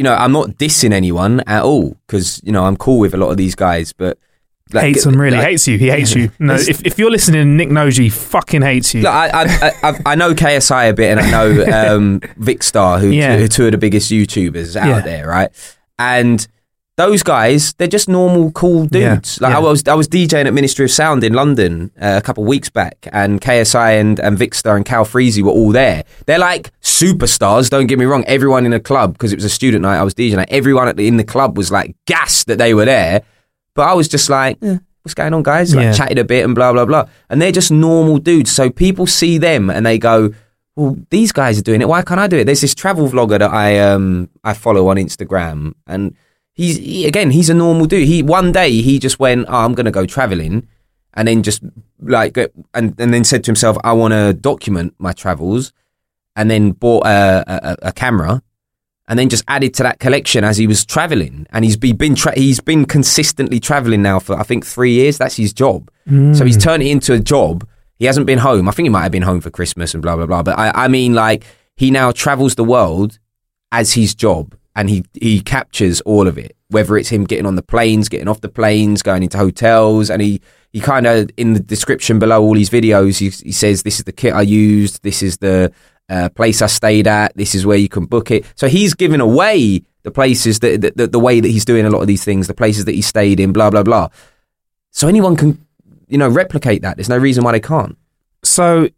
you 0.00 0.04
know 0.04 0.14
i'm 0.14 0.32
not 0.32 0.48
dissing 0.56 0.92
anyone 0.94 1.40
at 1.46 1.62
all 1.62 1.94
because 2.06 2.40
you 2.42 2.50
know 2.52 2.64
i'm 2.64 2.74
cool 2.74 2.98
with 2.98 3.12
a 3.12 3.18
lot 3.18 3.28
of 3.30 3.36
these 3.36 3.54
guys 3.54 3.92
but 3.92 4.16
like, 4.72 4.84
hates 4.84 5.04
him 5.04 5.20
really 5.20 5.36
like- 5.36 5.46
hates 5.48 5.68
you 5.68 5.76
he 5.76 5.90
hates 5.90 6.14
you 6.14 6.30
no 6.38 6.54
if, 6.54 6.86
if 6.86 6.98
you're 6.98 7.10
listening 7.10 7.54
nick 7.58 7.68
he 7.98 8.08
fucking 8.08 8.62
hates 8.62 8.94
you 8.94 9.02
Look, 9.02 9.12
I, 9.12 9.28
I, 9.42 9.72
I, 9.82 9.92
I 10.06 10.14
know 10.14 10.32
KSI 10.32 10.88
a 10.88 10.94
bit, 10.94 11.10
and 11.10 11.20
I 11.20 11.30
know 11.30 11.50
um, 11.96 12.20
Vikkstar, 12.38 12.98
who, 13.00 13.08
Yeah. 13.10 13.36
who 13.36 13.44
are 13.44 13.48
two 13.48 13.66
of 13.66 13.72
the 13.72 13.78
biggest 13.78 14.10
YouTubers 14.10 14.74
out 14.76 14.88
Yeah. 14.88 15.00
there, 15.00 15.26
right? 15.28 15.50
And 15.98 16.46
those 17.04 17.22
guys, 17.22 17.72
they're 17.78 17.94
just 17.98 18.08
normal, 18.08 18.50
cool 18.52 18.82
Yeah, 18.92 19.14
dudes. 19.16 19.40
Like 19.40 19.52
yeah. 19.52 19.58
I 19.58 19.60
was, 19.60 19.78
I 19.88 19.94
was 19.94 20.06
DJing 20.08 20.46
at 20.46 20.54
Ministry 20.54 20.84
of 20.84 20.90
Sound 20.90 21.24
in 21.24 21.32
London 21.32 21.90
uh, 22.00 22.18
a 22.20 22.24
couple 22.26 22.42
of 22.44 22.48
weeks 22.48 22.68
back, 22.80 22.96
and 23.12 23.40
KSI 23.40 23.90
and 24.00 24.18
and 24.20 24.36
Vikkstar 24.38 24.76
and 24.76 24.84
Calfreezy 24.84 25.42
were 25.42 25.50
all 25.58 25.72
there. 25.72 26.04
They're 26.26 26.38
like 26.50 26.64
superstars. 26.82 27.70
Don't 27.70 27.86
get 27.86 27.98
me 27.98 28.04
wrong. 28.04 28.24
Everyone 28.26 28.64
in 28.64 28.72
the 28.72 28.80
club, 28.80 29.12
because 29.14 29.32
it 29.32 29.36
was 29.36 29.44
a 29.44 29.50
student 29.60 29.82
night, 29.82 29.98
I 29.98 30.02
was 30.02 30.14
DJing. 30.14 30.36
Like, 30.36 30.52
everyone 30.52 30.88
at 30.88 30.96
the, 30.96 31.06
in 31.08 31.16
the 31.16 31.24
club 31.34 31.56
was 31.56 31.70
like 31.70 31.96
gassed 32.06 32.46
that 32.48 32.58
they 32.58 32.74
were 32.74 32.84
there, 32.84 33.22
but 33.74 33.82
I 33.88 33.94
was 33.94 34.08
just 34.08 34.28
like. 34.30 34.58
eh, 34.62 34.78
What's 35.02 35.14
going 35.14 35.32
on, 35.32 35.42
guys? 35.42 35.74
Like 35.74 35.84
Yeah. 35.84 35.92
chatted 35.94 36.18
a 36.18 36.24
bit 36.24 36.44
and 36.44 36.54
blah 36.54 36.74
blah 36.74 36.84
blah, 36.84 37.06
and 37.30 37.40
they're 37.40 37.56
just 37.60 37.72
normal 37.72 38.18
dudes. 38.18 38.50
So 38.52 38.68
people 38.68 39.06
see 39.06 39.38
them 39.38 39.70
and 39.70 39.86
they 39.86 39.96
go, 39.96 40.34
well, 40.76 40.94
these 41.08 41.32
guys 41.32 41.58
are 41.58 41.62
doing 41.62 41.80
it. 41.80 41.88
Why 41.88 42.02
can't 42.02 42.20
I 42.20 42.26
do 42.26 42.36
it? 42.36 42.44
There's 42.44 42.60
this 42.60 42.74
travel 42.74 43.08
vlogger 43.08 43.38
that 43.38 43.50
I 43.50 43.78
um 43.78 44.28
I 44.44 44.52
follow 44.52 44.88
on 44.88 44.96
Instagram, 44.98 45.72
and 45.86 46.14
he's 46.60 46.76
he, 46.76 47.06
again 47.06 47.30
he's 47.30 47.50
a 47.50 47.54
normal 47.54 47.86
dude. 47.86 48.06
He 48.06 48.22
one 48.22 48.52
day 48.52 48.70
he 48.82 48.98
just 48.98 49.18
went, 49.18 49.46
oh, 49.48 49.64
I'm 49.64 49.74
gonna 49.74 49.90
go 49.90 50.06
traveling, 50.06 50.68
and 51.14 51.26
then 51.26 51.42
just 51.42 51.62
like 52.00 52.36
and 52.74 52.94
and 53.00 53.14
then 53.14 53.24
said 53.24 53.44
to 53.44 53.48
himself, 53.48 53.76
I 53.84 53.92
want 53.92 54.12
to 54.12 54.32
document 54.32 54.94
my 54.98 55.12
travels, 55.12 55.72
and 56.36 56.50
then 56.50 56.72
bought 56.72 57.06
a, 57.06 57.44
a, 57.46 57.88
a 57.88 57.92
camera. 57.92 58.42
And 59.08 59.18
then 59.18 59.28
just 59.28 59.42
added 59.48 59.74
to 59.74 59.82
that 59.82 59.98
collection 59.98 60.44
as 60.44 60.56
he 60.56 60.68
was 60.68 60.84
traveling, 60.84 61.44
and 61.50 61.64
he's 61.64 61.76
be, 61.76 61.92
been 61.92 62.14
tra- 62.14 62.38
he's 62.38 62.60
been 62.60 62.84
consistently 62.84 63.58
traveling 63.58 64.02
now 64.02 64.20
for 64.20 64.38
I 64.38 64.44
think 64.44 64.64
three 64.64 64.92
years. 64.92 65.18
That's 65.18 65.34
his 65.34 65.52
job. 65.52 65.90
Mm. 66.08 66.36
So 66.36 66.44
he's 66.44 66.56
turned 66.56 66.84
it 66.84 66.90
into 66.90 67.12
a 67.12 67.18
job. 67.18 67.66
He 67.98 68.04
hasn't 68.04 68.26
been 68.26 68.38
home. 68.38 68.68
I 68.68 68.70
think 68.70 68.86
he 68.86 68.90
might 68.90 69.02
have 69.02 69.10
been 69.10 69.22
home 69.30 69.40
for 69.40 69.50
Christmas 69.50 69.94
and 69.94 70.00
blah 70.00 70.14
blah 70.14 70.26
blah. 70.26 70.44
But 70.44 70.56
I, 70.56 70.84
I 70.84 70.86
mean, 70.86 71.12
like 71.12 71.44
he 71.74 71.90
now 71.90 72.12
travels 72.12 72.54
the 72.54 72.62
world 72.62 73.18
as 73.72 73.94
his 73.94 74.14
job, 74.14 74.54
and 74.80 74.88
he 74.88 75.04
he 75.12 75.42
captures 75.42 76.00
all 76.02 76.26
of 76.26 76.38
it. 76.38 76.56
Whether 76.68 76.96
it's 76.96 77.10
him 77.10 77.24
getting 77.24 77.44
on 77.44 77.54
the 77.56 77.62
planes, 77.62 78.08
getting 78.08 78.28
off 78.28 78.40
the 78.40 78.48
planes, 78.48 79.02
going 79.02 79.22
into 79.22 79.36
hotels, 79.36 80.08
and 80.08 80.22
he 80.22 80.40
he 80.72 80.80
kind 80.80 81.06
of 81.06 81.28
in 81.36 81.52
the 81.52 81.60
description 81.60 82.18
below 82.18 82.42
all 82.42 82.56
his 82.56 82.70
videos, 82.70 83.18
he, 83.18 83.28
he 83.44 83.52
says 83.52 83.82
this 83.82 83.98
is 83.98 84.04
the 84.04 84.12
kit 84.12 84.32
I 84.32 84.40
used, 84.40 85.02
this 85.02 85.22
is 85.22 85.36
the 85.36 85.70
uh, 86.08 86.30
place 86.30 86.62
I 86.62 86.66
stayed 86.66 87.06
at, 87.06 87.36
this 87.36 87.54
is 87.54 87.66
where 87.66 87.76
you 87.76 87.90
can 87.90 88.06
book 88.06 88.30
it. 88.30 88.46
So 88.54 88.68
he's 88.68 88.94
giving 88.94 89.20
away 89.20 89.82
the 90.02 90.10
places 90.10 90.60
that, 90.60 90.80
that, 90.80 90.96
that 90.96 91.12
the 91.12 91.20
way 91.20 91.40
that 91.40 91.48
he's 91.48 91.66
doing 91.66 91.84
a 91.84 91.90
lot 91.90 92.00
of 92.00 92.06
these 92.06 92.24
things, 92.24 92.46
the 92.46 92.54
places 92.54 92.86
that 92.86 92.94
he 92.94 93.02
stayed 93.02 93.38
in, 93.38 93.52
blah 93.52 93.68
blah 93.68 93.82
blah. 93.82 94.08
So 94.92 95.08
anyone 95.08 95.36
can, 95.36 95.66
you 96.08 96.16
know, 96.16 96.28
replicate 96.28 96.80
that. 96.82 96.96
There's 96.96 97.10
no 97.10 97.18
reason 97.18 97.44
why 97.44 97.52
they 97.52 97.60
can't. 97.60 97.98
so 98.42 98.88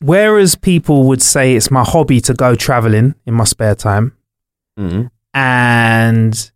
whereas 0.00 0.54
people 0.54 1.04
would 1.08 1.20
say 1.22 1.56
it's 1.56 1.70
my 1.70 1.84
hobby 1.84 2.20
to 2.20 2.32
go 2.34 2.54
traveling 2.54 3.14
in 3.26 3.34
my 3.34 3.44
spare 3.44 3.74
time 3.74 4.12
Mm-hmm. 4.78 5.06
And 5.36 6.50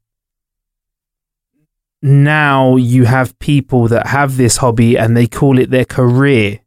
now 2.00 2.76
you 2.76 3.04
have 3.04 3.38
people 3.38 3.88
that 3.88 4.06
have 4.06 4.38
this 4.38 4.56
hobby 4.56 4.96
and 4.96 5.14
they 5.14 5.26
call 5.26 5.58
it 5.58 5.70
their 5.70 5.84
career 5.84 6.60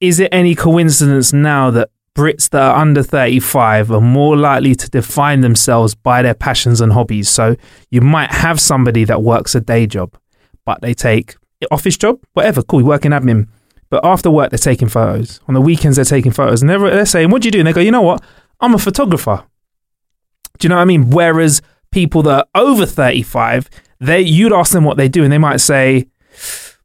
is 0.00 0.20
it 0.20 0.28
any 0.30 0.54
coincidence 0.54 1.32
now 1.32 1.72
that 1.72 1.90
Brits 2.14 2.48
that 2.50 2.62
are 2.62 2.76
under 2.76 3.02
35 3.02 3.90
are 3.90 4.00
more 4.00 4.36
likely 4.36 4.76
to 4.76 4.88
define 4.88 5.40
themselves 5.40 5.94
by 5.94 6.22
their 6.22 6.34
passions 6.34 6.80
and 6.80 6.92
hobbies. 6.92 7.28
So 7.28 7.56
you 7.90 8.00
might 8.00 8.30
have 8.30 8.58
somebody 8.58 9.04
that 9.04 9.22
works 9.22 9.54
a 9.54 9.60
day 9.60 9.86
job, 9.86 10.16
but 10.64 10.80
they 10.80 10.94
take 10.94 11.36
office 11.70 11.98
job, 11.98 12.18
whatever, 12.32 12.62
cool, 12.62 12.80
you 12.80 12.86
work 12.86 13.04
in 13.04 13.12
admin. 13.12 13.48
But 13.90 14.02
after 14.02 14.30
work, 14.30 14.50
they're 14.50 14.58
taking 14.58 14.88
photos. 14.88 15.40
On 15.46 15.52
the 15.52 15.60
weekends, 15.60 15.96
they're 15.96 16.06
taking 16.06 16.32
photos. 16.32 16.62
And 16.62 16.70
they're, 16.70 16.78
they're 16.78 17.04
saying, 17.04 17.30
What 17.30 17.42
do 17.42 17.48
you 17.48 17.52
do? 17.52 17.58
And 17.58 17.68
they 17.68 17.74
go, 17.74 17.80
You 17.80 17.90
know 17.90 18.02
what? 18.02 18.22
I'm 18.60 18.74
a 18.74 18.78
photographer. 18.78 19.44
Do 20.58 20.66
you 20.66 20.68
know 20.68 20.76
what 20.76 20.82
I 20.82 20.86
mean? 20.86 21.10
Whereas 21.10 21.62
people 21.90 22.22
that 22.22 22.48
are 22.54 22.62
over 22.62 22.86
35, 22.86 23.68
they 24.00 24.20
you'd 24.20 24.52
ask 24.52 24.72
them 24.72 24.84
what 24.84 24.96
they 24.96 25.08
do, 25.08 25.24
and 25.24 25.32
they 25.32 25.38
might 25.38 25.60
say, 25.60 26.06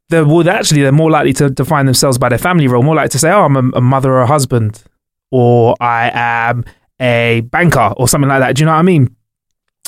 they 0.08 0.22
would 0.22 0.46
actually, 0.46 0.82
they're 0.82 0.92
more 0.92 1.10
likely 1.10 1.32
to 1.34 1.50
define 1.50 1.86
themselves 1.86 2.18
by 2.18 2.28
their 2.28 2.38
family 2.38 2.68
role, 2.68 2.82
more 2.82 2.94
likely 2.94 3.10
to 3.10 3.18
say, 3.18 3.30
Oh, 3.30 3.44
I'm 3.44 3.56
a, 3.56 3.78
a 3.78 3.80
mother 3.80 4.12
or 4.12 4.22
a 4.22 4.26
husband, 4.26 4.82
or 5.30 5.74
I 5.80 6.10
am 6.12 6.64
a 7.00 7.40
banker, 7.50 7.92
or 7.96 8.06
something 8.08 8.28
like 8.28 8.40
that. 8.40 8.56
Do 8.56 8.60
you 8.60 8.66
know 8.66 8.72
what 8.72 8.78
I 8.78 8.82
mean? 8.82 9.14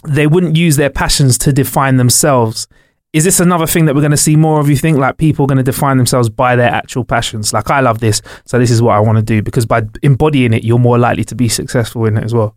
They 0.07 0.27
wouldn't 0.27 0.57
use 0.57 0.77
their 0.77 0.91
passions 0.91 1.39
to 1.39 1.53
define 1.53 1.97
themselves. 1.97 2.67
Is 3.13 3.25
this 3.25 3.39
another 3.39 3.67
thing 3.67 3.85
that 3.85 3.95
we're 3.95 4.01
going 4.01 4.11
to 4.11 4.17
see 4.17 4.35
more 4.35 4.59
of? 4.61 4.69
You 4.69 4.77
think 4.77 4.99
like 4.99 5.19
people 5.19 5.45
are 5.45 5.47
going 5.47 5.59
to 5.59 5.63
define 5.63 5.99
themselves 5.99 6.29
by 6.29 6.57
their 6.57 6.71
actual 6.71 7.05
passions? 7.05 7.53
Like 7.53 7.71
I 7.71 7.81
love 7.81 8.01
this, 8.01 8.21
so 8.45 8.59
this 8.59 8.71
is 8.71 8.83
what 8.83 8.97
I 8.97 9.01
want 9.01 9.19
to 9.19 9.23
do. 9.23 9.41
Because 9.41 9.67
by 9.67 9.83
embodying 10.03 10.53
it, 10.53 10.65
you're 10.65 10.79
more 10.79 10.99
likely 10.99 11.25
to 11.25 11.35
be 11.35 11.49
successful 11.49 12.07
in 12.07 12.17
it 12.17 12.25
as 12.25 12.35
well. 12.35 12.57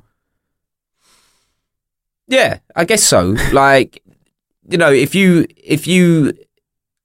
Yeah, 2.27 2.59
I 2.75 2.85
guess 2.85 3.03
so. 3.03 3.35
Like, 3.53 4.03
you 4.69 4.77
know, 4.77 4.91
if 4.91 5.15
you 5.15 5.45
if 5.55 5.87
you 5.87 6.33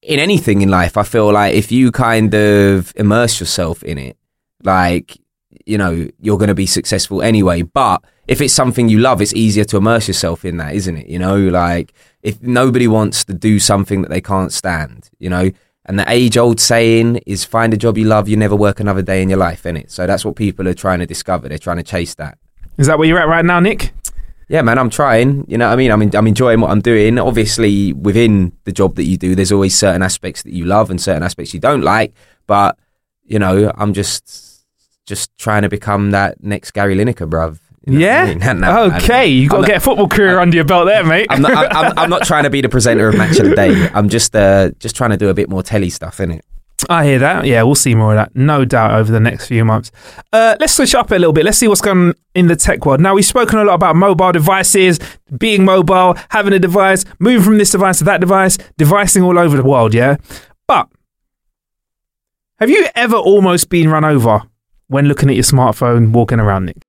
in 0.03 0.19
anything 0.19 0.63
in 0.63 0.69
life, 0.69 0.97
I 0.97 1.05
feel 1.05 1.33
like 1.33 1.55
if 1.55 1.71
you 1.71 1.93
kind 1.93 2.35
of 2.35 2.93
immerse 2.97 3.39
yourself 3.39 3.83
in 3.85 3.99
it, 3.99 4.17
like 4.65 5.19
you 5.67 5.79
know, 5.79 6.09
you're 6.21 6.39
going 6.39 6.49
to 6.49 6.55
be 6.55 6.67
successful 6.67 7.23
anyway. 7.23 7.63
But 7.63 8.03
if 8.27 8.41
it's 8.41 8.55
something 8.55 8.89
you 8.89 8.99
love, 8.99 9.21
it's 9.21 9.35
easier 9.35 9.65
to 9.65 9.77
immerse 9.77 10.09
yourself 10.09 10.45
in 10.45 10.57
that, 10.57 10.75
isn't 10.75 10.97
it? 10.97 11.07
You 11.07 11.19
know, 11.19 11.37
like 11.37 11.93
if 12.23 12.43
nobody 12.43 12.89
wants 12.89 13.25
to 13.25 13.35
do 13.35 13.59
something 13.59 14.03
that 14.03 14.11
they 14.11 14.21
can't 14.21 14.53
stand, 14.53 15.11
you 15.19 15.31
know, 15.31 15.51
and 15.85 15.99
the 15.99 16.11
age 16.11 16.37
old 16.37 16.61
saying 16.61 17.17
is 17.27 17.45
find 17.45 17.75
a 17.75 17.77
job 17.77 17.99
you 17.99 18.05
love, 18.05 18.29
you 18.29 18.37
never 18.37 18.55
work 18.55 18.81
another 18.81 19.03
day 19.03 19.23
in 19.23 19.29
your 19.29 19.39
life, 19.39 19.65
innit? 19.65 19.91
So 19.91 20.07
that's 20.07 20.25
what 20.25 20.37
people 20.37 20.69
are 20.69 20.75
trying 20.75 21.01
to 21.01 21.07
discover. 21.07 21.49
They're 21.49 21.59
trying 21.59 21.79
to 21.79 21.83
chase 21.83 22.15
that. 22.17 22.39
Is 22.79 22.87
that 22.87 22.99
where 22.99 23.09
you're 23.09 23.19
at 23.19 23.29
right 23.29 23.45
now, 23.45 23.61
Nick? 23.61 23.93
Yeah, 24.53 24.61
man, 24.61 24.79
I'm 24.79 24.91
trying. 24.91 25.47
You 25.49 25.57
know 25.57 25.67
what 25.69 25.73
I 25.73 25.77
mean? 25.77 25.91
I'm, 25.91 26.03
I'm 26.15 26.27
enjoying 26.27 26.61
what 26.61 26.71
I'm 26.71 26.83
doing. 26.83 27.19
Obviously, 27.19 27.95
within 27.95 28.53
the 28.65 28.73
job 28.73 28.97
that 28.97 29.05
you 29.05 29.17
do, 29.17 29.35
there's 29.35 29.51
always 29.51 29.75
certain 29.75 30.03
aspects 30.03 30.43
that 30.43 30.53
you 30.53 30.67
love 30.67 30.91
and 30.91 31.01
certain 31.01 31.23
aspects 31.23 31.55
you 31.55 31.59
don't 31.61 31.81
like. 31.81 32.13
But, 32.47 32.79
you 33.25 33.39
know, 33.39 33.73
I'm 33.77 33.95
just 33.95 34.67
just 35.07 35.35
trying 35.39 35.63
to 35.63 35.71
become 35.71 36.11
that 36.11 36.45
next 36.45 36.73
Gary 36.73 36.95
Lineker, 36.95 37.27
bruv. 37.31 37.61
You 37.87 37.95
know 37.95 37.99
yeah. 38.01 38.25
I 38.25 38.35
mean? 38.35 38.61
No, 38.61 38.83
okay, 38.97 39.27
you 39.27 39.49
got 39.49 39.63
to 39.63 39.67
get 39.67 39.79
a 39.79 39.81
football 39.81 40.07
career 40.07 40.39
under 40.39 40.55
your 40.55 40.67
belt 40.67 40.87
there, 40.87 41.03
mate. 41.03 41.29
I'm 41.31 41.41
not, 41.41 41.53
I'm, 41.53 41.87
I'm, 41.87 41.99
I'm 41.99 42.11
not 42.11 42.23
trying 42.27 42.45
to 42.45 42.51
be 42.51 42.61
the 42.61 42.69
presenter 42.69 43.09
of 43.09 43.17
Match 43.17 43.39
of 43.39 43.49
the 43.49 43.57
Day. 43.57 43.89
I'm 43.95 44.11
just 44.11 44.37
uh, 44.37 44.73
just 44.81 44.95
trying 44.95 45.11
to 45.11 45.17
do 45.17 45.31
a 45.31 45.35
bit 45.35 45.49
more 45.49 45.63
telly 45.63 45.89
stuff, 45.89 46.19
innit? 46.19 46.43
I 46.89 47.05
hear 47.05 47.19
that. 47.19 47.47
Yeah, 47.47 47.63
we'll 47.63 47.75
see 47.75 47.95
more 47.95 48.13
of 48.13 48.17
that, 48.17 48.37
no 48.37 48.65
doubt, 48.65 48.93
over 48.93 49.11
the 49.11 49.21
next 49.21 49.47
few 49.47 49.65
months. 49.65 49.91
Uh, 50.33 50.57
let's 50.61 50.75
switch 50.75 50.95
up 50.95 51.11
a 51.11 51.15
little 51.15 51.33
bit. 51.33 51.45
Let's 51.45 51.59
see 51.59 51.69
what's 51.69 51.81
going 51.81 51.99
on 51.99 52.15
in 52.35 52.47
the 52.47 52.57
tech 52.57 52.85
world. 52.87 53.01
Now, 53.01 53.15
we've 53.15 53.25
spoken 53.25 53.59
a 53.59 53.65
lot 53.65 53.75
about 53.75 53.97
mobile 53.97 54.33
devices, 54.33 54.99
being 55.37 55.65
mobile, 55.65 56.17
having 56.31 56.53
a 56.53 56.59
device, 56.59 57.05
moving 57.19 57.43
from 57.43 57.59
this 57.59 57.71
device 57.71 57.99
to 57.99 58.05
that 58.05 58.21
device, 58.21 58.57
devicing 58.79 59.23
all 59.25 59.39
over 59.39 59.57
the 59.57 59.65
world, 59.65 59.95
yeah? 59.95 60.17
But 60.67 60.89
have 62.59 62.71
you 62.71 62.87
ever 62.95 63.17
almost 63.17 63.69
been 63.69 63.89
run 63.89 64.05
over 64.05 64.43
when 64.87 65.07
looking 65.07 65.29
at 65.29 65.35
your 65.35 65.45
smartphone 65.45 66.13
walking 66.13 66.41
around, 66.41 66.67
Nick? 66.67 66.85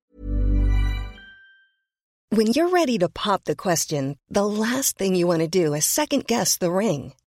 When 2.30 2.48
you're 2.48 2.68
ready 2.68 2.98
to 2.98 3.08
pop 3.08 3.44
the 3.44 3.54
question, 3.54 4.16
the 4.28 4.46
last 4.46 4.96
thing 4.96 5.14
you 5.14 5.26
want 5.26 5.42
to 5.42 5.48
do 5.48 5.72
is 5.72 5.84
second 5.84 6.26
guess 6.26 6.56
the 6.56 6.70
ring. 6.70 7.12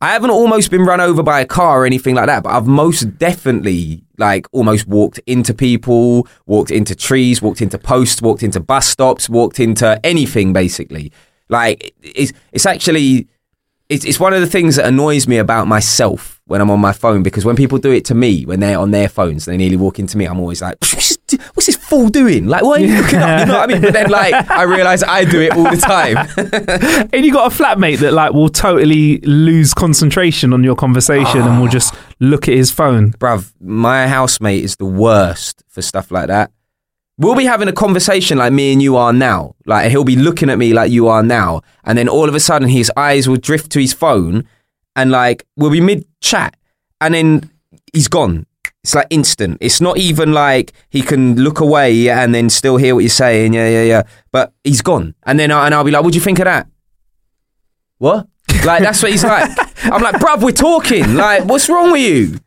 I 0.00 0.12
haven't 0.12 0.30
almost 0.30 0.70
been 0.70 0.82
run 0.82 1.00
over 1.00 1.24
by 1.24 1.40
a 1.40 1.46
car 1.46 1.82
or 1.82 1.86
anything 1.86 2.14
like 2.14 2.26
that, 2.26 2.44
but 2.44 2.50
I've 2.50 2.68
most 2.68 3.18
definitely 3.18 4.04
like 4.16 4.46
almost 4.52 4.86
walked 4.86 5.18
into 5.26 5.52
people, 5.52 6.28
walked 6.46 6.70
into 6.70 6.94
trees, 6.94 7.42
walked 7.42 7.60
into 7.60 7.78
posts, 7.78 8.22
walked 8.22 8.44
into 8.44 8.60
bus 8.60 8.86
stops, 8.86 9.28
walked 9.28 9.58
into 9.58 9.98
anything 10.04 10.52
basically. 10.52 11.12
Like 11.48 11.94
it's 12.02 12.32
it's 12.52 12.66
actually 12.66 13.26
it's 13.88 14.04
it's 14.04 14.20
one 14.20 14.34
of 14.34 14.40
the 14.40 14.46
things 14.46 14.76
that 14.76 14.86
annoys 14.86 15.26
me 15.26 15.38
about 15.38 15.66
myself 15.66 16.40
when 16.44 16.60
I'm 16.60 16.70
on 16.70 16.80
my 16.80 16.92
phone 16.92 17.22
because 17.22 17.44
when 17.44 17.56
people 17.56 17.78
do 17.78 17.90
it 17.90 18.04
to 18.06 18.14
me 18.14 18.44
when 18.44 18.60
they're 18.60 18.78
on 18.78 18.90
their 18.90 19.08
phones, 19.08 19.44
they 19.44 19.56
nearly 19.56 19.76
walk 19.76 19.98
into 19.98 20.16
me. 20.16 20.26
I'm 20.26 20.38
always 20.40 20.60
like, 20.60 20.76
"What's 20.80 21.66
this 21.66 21.76
fool 21.76 22.08
doing? 22.08 22.46
Like, 22.46 22.62
what 22.62 22.80
are 22.80 22.84
you 22.84 22.94
looking 23.00 23.18
up?" 23.18 23.40
You 23.40 23.46
know 23.46 23.58
what 23.58 23.70
I 23.70 23.72
mean? 23.72 23.82
But 23.82 23.92
then 23.94 24.10
like 24.10 24.50
I 24.50 24.62
realise 24.64 25.02
I 25.02 25.24
do 25.24 25.40
it 25.40 25.52
all 25.52 25.70
the 25.70 25.76
time. 25.76 26.28
And 27.12 27.24
you 27.24 27.32
got 27.32 27.52
a 27.52 27.54
flatmate 27.54 27.98
that 27.98 28.12
like 28.12 28.32
will 28.32 28.48
totally 28.48 29.18
lose 29.20 29.72
concentration 29.72 30.52
on 30.52 30.62
your 30.62 30.76
conversation 30.76 31.40
and 31.40 31.60
will 31.60 31.68
ah. 31.68 31.70
just 31.70 31.94
look 32.20 32.48
at 32.48 32.54
his 32.54 32.70
phone. 32.70 33.12
bruv, 33.12 33.52
my 33.60 34.06
housemate 34.06 34.64
is 34.64 34.76
the 34.76 34.84
worst 34.84 35.64
for 35.68 35.80
stuff 35.80 36.10
like 36.10 36.28
that. 36.28 36.50
We'll 37.18 37.34
be 37.34 37.44
having 37.44 37.66
a 37.66 37.72
conversation 37.72 38.38
like 38.38 38.52
me 38.52 38.72
and 38.72 38.80
you 38.80 38.96
are 38.96 39.12
now. 39.12 39.56
Like 39.66 39.90
he'll 39.90 40.04
be 40.04 40.14
looking 40.16 40.50
at 40.50 40.58
me 40.58 40.72
like 40.72 40.92
you 40.92 41.08
are 41.08 41.22
now, 41.22 41.62
and 41.84 41.98
then 41.98 42.08
all 42.08 42.28
of 42.28 42.34
a 42.34 42.40
sudden 42.40 42.68
his 42.68 42.92
eyes 42.96 43.28
will 43.28 43.36
drift 43.36 43.72
to 43.72 43.80
his 43.80 43.92
phone, 43.92 44.48
and 44.94 45.10
like 45.10 45.44
we'll 45.56 45.72
be 45.72 45.80
mid 45.80 46.06
chat, 46.20 46.56
and 47.00 47.14
then 47.14 47.50
he's 47.92 48.08
gone. 48.08 48.46
It's 48.84 48.94
like 48.94 49.08
instant. 49.10 49.58
It's 49.60 49.80
not 49.80 49.98
even 49.98 50.32
like 50.32 50.72
he 50.90 51.02
can 51.02 51.34
look 51.34 51.58
away 51.58 52.08
and 52.08 52.32
then 52.32 52.48
still 52.48 52.76
hear 52.76 52.94
what 52.94 53.00
you're 53.00 53.10
saying. 53.10 53.52
Yeah, 53.52 53.68
yeah, 53.68 53.82
yeah. 53.82 54.02
But 54.30 54.52
he's 54.62 54.80
gone, 54.80 55.14
and 55.24 55.38
then 55.40 55.50
I, 55.50 55.66
and 55.66 55.74
I'll 55.74 55.84
be 55.84 55.90
like, 55.90 56.04
"What 56.04 56.12
do 56.12 56.18
you 56.18 56.24
think 56.24 56.38
of 56.38 56.44
that?" 56.44 56.68
What? 57.98 58.28
Like 58.64 58.82
that's 58.82 59.02
what 59.02 59.10
he's 59.10 59.24
like. 59.24 59.50
I'm 59.84 60.02
like, 60.02 60.16
bruv, 60.16 60.42
we're 60.42 60.52
talking. 60.52 61.14
Like, 61.14 61.44
what's 61.44 61.68
wrong 61.68 61.90
with 61.92 62.02
you? 62.02 62.38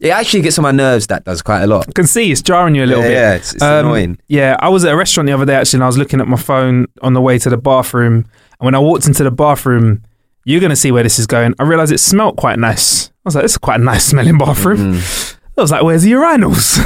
It 0.00 0.08
actually 0.10 0.40
gets 0.42 0.58
on 0.58 0.62
my 0.62 0.70
nerves. 0.72 1.06
That 1.08 1.24
does 1.24 1.42
quite 1.42 1.62
a 1.62 1.66
lot. 1.66 1.86
I 1.88 1.92
can 1.92 2.06
see 2.06 2.32
it's 2.32 2.40
jarring 2.42 2.74
you 2.74 2.84
a 2.84 2.86
little 2.86 3.02
Yeah, 3.04 3.08
bit. 3.08 3.14
yeah, 3.14 3.34
it's- 3.34 3.52
it's 3.54 3.62
Um, 3.62 3.86
annoying. 3.86 4.18
Yeah, 4.28 4.56
I 4.58 4.68
was 4.70 4.84
at 4.84 4.92
a 4.92 4.96
restaurant 4.96 5.26
the 5.26 5.32
other 5.34 5.44
day 5.44 5.54
actually, 5.56 5.78
and 5.78 5.84
I 5.84 5.86
was 5.88 5.98
looking 5.98 6.20
at 6.20 6.26
my 6.28 6.38
phone 6.38 6.86
on 7.02 7.12
the 7.12 7.20
way 7.20 7.38
to 7.38 7.50
the 7.50 7.58
bathroom. 7.58 8.14
And 8.58 8.64
when 8.64 8.74
I 8.74 8.78
walked 8.78 9.06
into 9.06 9.22
the 9.24 9.30
bathroom, 9.30 10.02
you're 10.46 10.60
going 10.60 10.70
to 10.70 10.76
see 10.76 10.90
where 10.90 11.02
this 11.02 11.18
is 11.18 11.26
going. 11.26 11.54
I 11.58 11.64
realised 11.64 11.92
it 11.92 11.98
smelt 12.00 12.36
quite 12.36 12.58
nice. 12.58 13.08
I 13.08 13.10
was 13.26 13.34
like, 13.34 13.44
this 13.44 13.52
is 13.52 13.58
quite 13.58 13.78
a 13.80 13.84
nice 13.84 14.04
smelling 14.04 14.38
bathroom. 14.38 14.94
Mm-hmm. 14.94 15.36
I 15.58 15.62
was 15.62 15.70
like, 15.70 15.82
where's 15.82 16.02
the 16.02 16.12
urinals? 16.12 16.78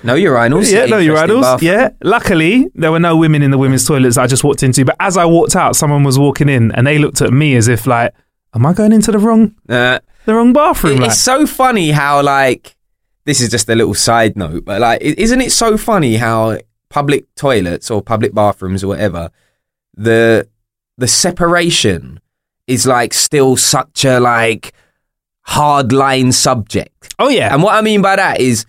No 0.02 0.14
urinals. 0.14 0.72
yeah, 0.72 0.86
no 0.86 0.96
urinals. 0.98 1.42
bath. 1.42 1.62
Yeah. 1.62 1.90
Luckily, 2.02 2.66
there 2.74 2.90
were 2.90 2.98
no 3.00 3.14
women 3.18 3.42
in 3.42 3.50
the 3.50 3.58
women's 3.58 3.84
toilets 3.86 4.16
I 4.16 4.26
just 4.26 4.42
walked 4.44 4.62
into. 4.62 4.86
But 4.86 4.96
as 4.98 5.18
I 5.18 5.26
walked 5.26 5.54
out, 5.54 5.76
someone 5.76 6.04
was 6.04 6.18
walking 6.18 6.48
in, 6.48 6.72
and 6.72 6.86
they 6.86 6.96
looked 6.96 7.20
at 7.20 7.30
me 7.34 7.54
as 7.56 7.68
if 7.68 7.86
like, 7.86 8.14
am 8.54 8.64
I 8.64 8.72
going 8.72 8.92
into 8.92 9.12
the 9.12 9.18
wrong 9.18 9.54
Uh, 9.68 9.98
the 10.28 10.34
wrong 10.34 10.52
bathroom? 10.52 10.98
it- 10.98 11.00
like? 11.00 11.10
it's 11.10 11.20
so 11.20 11.46
funny 11.46 11.90
how 11.90 12.22
like 12.22 12.76
this 13.24 13.40
is 13.40 13.48
just 13.50 13.68
a 13.68 13.74
little 13.74 13.94
side 13.94 14.36
note, 14.36 14.64
but 14.64 14.80
like, 14.80 15.00
isn't 15.02 15.40
it 15.40 15.52
so 15.52 15.76
funny 15.76 16.16
how 16.16 16.56
public 16.88 17.26
toilets 17.34 17.90
or 17.90 18.00
public 18.00 18.32
bathrooms 18.32 18.82
or 18.84 18.88
whatever, 18.88 19.30
the 19.94 20.48
the 20.96 21.08
separation 21.08 22.20
is 22.66 22.86
like 22.86 23.12
still 23.14 23.56
such 23.56 24.04
a 24.04 24.18
like 24.20 24.72
hard 25.42 25.92
line 25.92 26.32
subject. 26.32 27.14
oh 27.18 27.28
yeah, 27.28 27.52
And 27.52 27.62
what 27.62 27.74
I 27.74 27.80
mean 27.80 28.02
by 28.02 28.16
that 28.16 28.40
is, 28.40 28.66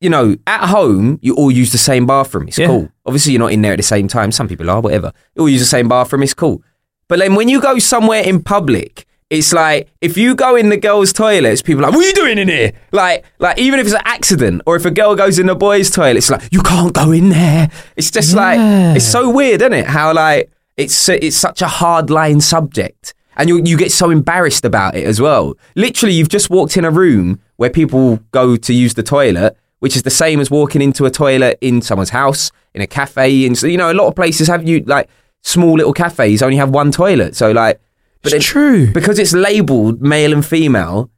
you 0.00 0.08
know, 0.10 0.36
at 0.46 0.66
home, 0.68 1.18
you 1.22 1.34
all 1.34 1.50
use 1.50 1.72
the 1.72 1.78
same 1.78 2.06
bathroom. 2.06 2.48
It's 2.48 2.58
Yeah. 2.58 2.66
cool. 2.68 2.88
Obviously, 3.04 3.32
you're 3.32 3.40
not 3.40 3.52
in 3.52 3.62
there 3.62 3.72
at 3.72 3.76
the 3.78 3.82
same 3.82 4.08
time. 4.08 4.30
Some 4.32 4.48
people 4.48 4.68
are, 4.70 4.80
whatever. 4.80 5.12
You 5.34 5.42
all 5.42 5.48
use 5.48 5.60
the 5.60 5.66
same 5.66 5.88
bathroom. 5.88 6.22
It's 6.22 6.34
cool. 6.34 6.62
But 7.08 7.18
then 7.18 7.34
when 7.34 7.48
you 7.48 7.60
go 7.60 7.78
somewhere 7.78 8.22
in 8.22 8.42
public, 8.42 9.05
it's 9.28 9.52
like 9.52 9.88
if 10.00 10.16
you 10.16 10.34
go 10.34 10.54
in 10.54 10.68
the 10.68 10.76
girls' 10.76 11.12
toilets, 11.12 11.60
people 11.62 11.84
are 11.84 11.88
like, 11.88 11.96
"What 11.96 12.04
are 12.04 12.08
you 12.08 12.14
doing 12.14 12.38
in 12.38 12.48
here?" 12.48 12.72
Like, 12.92 13.24
like 13.38 13.58
even 13.58 13.80
if 13.80 13.86
it's 13.86 13.94
an 13.94 14.02
accident 14.04 14.62
or 14.66 14.76
if 14.76 14.84
a 14.84 14.90
girl 14.90 15.16
goes 15.16 15.38
in 15.38 15.46
the 15.46 15.54
boys' 15.54 15.90
toilet, 15.90 16.18
it's 16.18 16.30
like 16.30 16.48
you 16.52 16.62
can't 16.62 16.92
go 16.92 17.10
in 17.10 17.30
there. 17.30 17.70
It's 17.96 18.10
just 18.10 18.34
like 18.34 18.58
it's 18.96 19.04
so 19.04 19.28
weird, 19.28 19.62
isn't 19.62 19.72
it? 19.72 19.86
How 19.86 20.14
like 20.14 20.50
it's 20.76 21.08
it's 21.08 21.36
such 21.36 21.60
a 21.60 21.66
hard 21.68 22.08
line 22.08 22.40
subject, 22.40 23.14
and 23.36 23.48
you 23.48 23.60
you 23.64 23.76
get 23.76 23.90
so 23.90 24.10
embarrassed 24.10 24.64
about 24.64 24.94
it 24.94 25.04
as 25.04 25.20
well. 25.20 25.54
Literally, 25.74 26.14
you've 26.14 26.28
just 26.28 26.48
walked 26.48 26.76
in 26.76 26.84
a 26.84 26.90
room 26.90 27.40
where 27.56 27.70
people 27.70 28.20
go 28.30 28.56
to 28.56 28.72
use 28.72 28.94
the 28.94 29.02
toilet 29.02 29.56
which 29.80 29.94
is 29.94 30.02
the 30.04 30.10
same 30.10 30.40
as 30.40 30.50
walking 30.50 30.80
into 30.80 31.04
a 31.04 31.10
toilet 31.10 31.58
in 31.60 31.82
someone's 31.82 32.08
house, 32.08 32.50
in 32.74 32.80
a 32.80 32.86
cafe, 32.86 33.46
and 33.46 33.58
so 33.58 33.66
you 33.66 33.76
know 33.76 33.92
a 33.92 33.94
lot 33.94 34.08
of 34.08 34.16
places 34.16 34.48
have 34.48 34.66
you 34.66 34.80
like 34.86 35.08
small 35.42 35.74
little 35.74 35.92
cafes 35.92 36.42
only 36.42 36.56
have 36.56 36.70
one 36.70 36.90
toilet, 36.90 37.34
so 37.36 37.52
like. 37.52 37.80
But 38.26 38.34
It's 38.34 38.44
then- 38.52 38.52
true. 38.52 38.92
because 38.92 39.18
it's 39.18 39.32
labelled 39.32 40.02
male 40.02 40.32
and 40.32 40.44
female. 40.44 41.10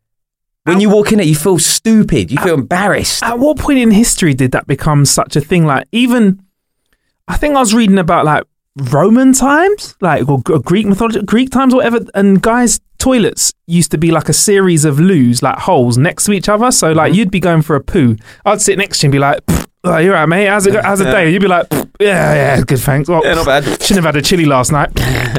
When 0.65 0.81
you 0.81 0.91
walk 0.91 1.13
in 1.13 1.19
there, 1.19 1.27
you 1.27 1.35
feel 1.35 1.59
stupid. 1.59 2.31
You 2.31 2.37
feel 2.39 2.55
embarrassed. 2.55 3.23
At 3.23 3.39
what 3.39 3.57
point 3.59 3.79
in 3.79 3.91
history 3.91 4.35
did 4.35 4.53
that 4.53 4.67
become 4.67 5.07
such 5.07 5.35
a 5.37 5.41
thing? 5.41 5.65
Like, 5.65 5.87
even 5.93 6.43
I 7.27 7.37
think 7.39 7.57
I 7.57 7.61
was 7.61 7.73
reading 7.75 7.99
about 7.99 8.25
like 8.27 8.43
Roman 8.77 9.33
times, 9.33 9.97
like 10.03 10.29
or, 10.29 10.43
or 10.51 10.59
Greek 10.61 10.87
mythology, 10.87 11.23
Greek 11.23 11.51
times, 11.51 11.73
or 11.73 11.79
whatever. 11.79 12.01
And 12.15 12.43
guys' 12.43 12.81
toilets 12.99 13.53
used 13.67 13.91
to 13.93 13.99
be 13.99 14.11
like 14.11 14.29
a 14.29 14.33
series 14.35 14.85
of 14.85 15.01
loos, 15.01 15.43
like 15.43 15.57
holes 15.59 15.97
next 15.97 16.25
to 16.25 16.33
each 16.33 16.49
other. 16.51 16.71
So 16.71 16.89
Mm-hmm. 16.89 16.97
like 16.99 17.15
you'd 17.15 17.31
be 17.31 17.41
going 17.41 17.63
for 17.63 17.75
a 17.75 17.81
poo, 17.81 18.17
I'd 18.45 18.61
sit 18.61 18.77
next 18.77 18.99
to 18.99 19.05
you 19.05 19.09
and 19.09 19.13
be 19.13 19.19
like, 19.19 19.41
oh, 19.85 19.97
"You're 19.99 20.13
right, 20.15 20.27
mate. 20.27 20.47
How's 20.49 20.67
it? 20.67 20.73
go- 20.73 20.83
How's 20.83 20.99
the 20.99 21.07
day?" 21.07 21.33
You'd 21.33 21.41
be 21.43 21.49
like, 21.49 21.67
"Pfft, 21.71 21.88
"Yeah, 21.99 22.35
yeah, 22.35 22.61
good, 22.63 22.79
thanks." 22.81 23.09
Well, 23.09 23.23
Yeah, 23.25 23.35
not 23.35 23.47
bad. 23.47 23.65
Shouldn't 23.65 24.05
have 24.05 24.05
had 24.05 24.17
a 24.17 24.23
chili 24.23 24.45
last 24.45 24.73
night. 24.73 24.91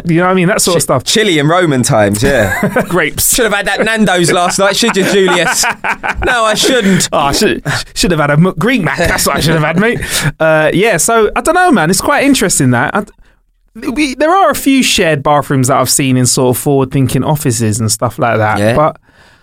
you 0.05 0.17
know 0.17 0.25
what 0.25 0.31
I 0.31 0.33
mean? 0.33 0.47
That 0.47 0.61
sort 0.61 0.77
of 0.77 0.81
stuff. 0.83 1.03
Chili 1.03 1.39
and 1.39 1.47
Roman 1.49 1.83
times, 1.83 2.21
yeah. 2.23 2.83
Grapes. 2.89 3.33
should 3.35 3.45
have 3.45 3.53
had 3.53 3.67
that 3.67 3.79
Nando's 3.85 4.31
last 4.31 4.59
night, 4.59 4.75
should 4.75 4.95
you, 4.95 5.03
Julius? 5.05 5.63
no, 6.25 6.43
I 6.43 6.53
shouldn't. 6.55 7.09
Oh, 7.11 7.17
I 7.19 7.31
should 7.31 7.63
should 7.93 8.11
have 8.11 8.19
had 8.19 8.31
a 8.31 8.37
Greek 8.53 8.81
Mac. 8.81 8.97
That's 8.97 9.25
what 9.25 9.37
I 9.37 9.39
should 9.39 9.53
have 9.55 9.63
had, 9.63 9.79
mate. 9.79 9.99
Uh, 10.39 10.71
yeah, 10.73 10.97
so 10.97 11.31
I 11.35 11.41
don't 11.41 11.55
know, 11.55 11.71
man. 11.71 11.89
It's 11.89 12.01
quite 12.01 12.23
interesting 12.25 12.71
that. 12.71 12.95
I, 12.95 13.05
we, 13.75 14.15
there 14.15 14.31
are 14.31 14.49
a 14.49 14.55
few 14.55 14.83
shared 14.83 15.23
bathrooms 15.23 15.67
that 15.67 15.77
I've 15.77 15.89
seen 15.89 16.17
in 16.17 16.25
sort 16.25 16.57
of 16.57 16.61
forward-thinking 16.61 17.23
offices 17.23 17.79
and 17.79 17.89
stuff 17.91 18.19
like 18.19 18.37
that. 18.37 18.57
Yeah. 18.57 18.75
But 18.75 18.99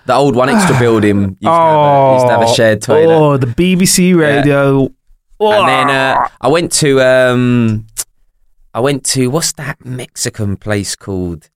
The 0.07 0.15
old 0.15 0.35
1Xtra 0.35 0.79
building 0.81 1.39
used, 1.41 1.43
to, 1.43 1.49
have 1.49 1.79
a, 1.79 2.15
used 2.15 2.27
to 2.27 2.33
have 2.33 2.43
a 2.43 2.55
shared 2.55 2.83
toilet. 2.83 3.15
Oh, 3.15 3.37
the 3.39 3.47
BBC 3.47 4.15
radio. 4.19 4.93
And 5.41 5.69
then 5.69 5.91
uh, 5.91 6.29
I 6.41 6.49
went 6.49 6.73
to 6.73 7.01
um, 7.01 7.87
I 8.75 8.81
went 8.81 9.05
to 9.07 9.29
what's 9.29 9.53
that 9.53 9.85
Mexican 9.85 10.57
place 10.57 10.97
called? 10.97 11.51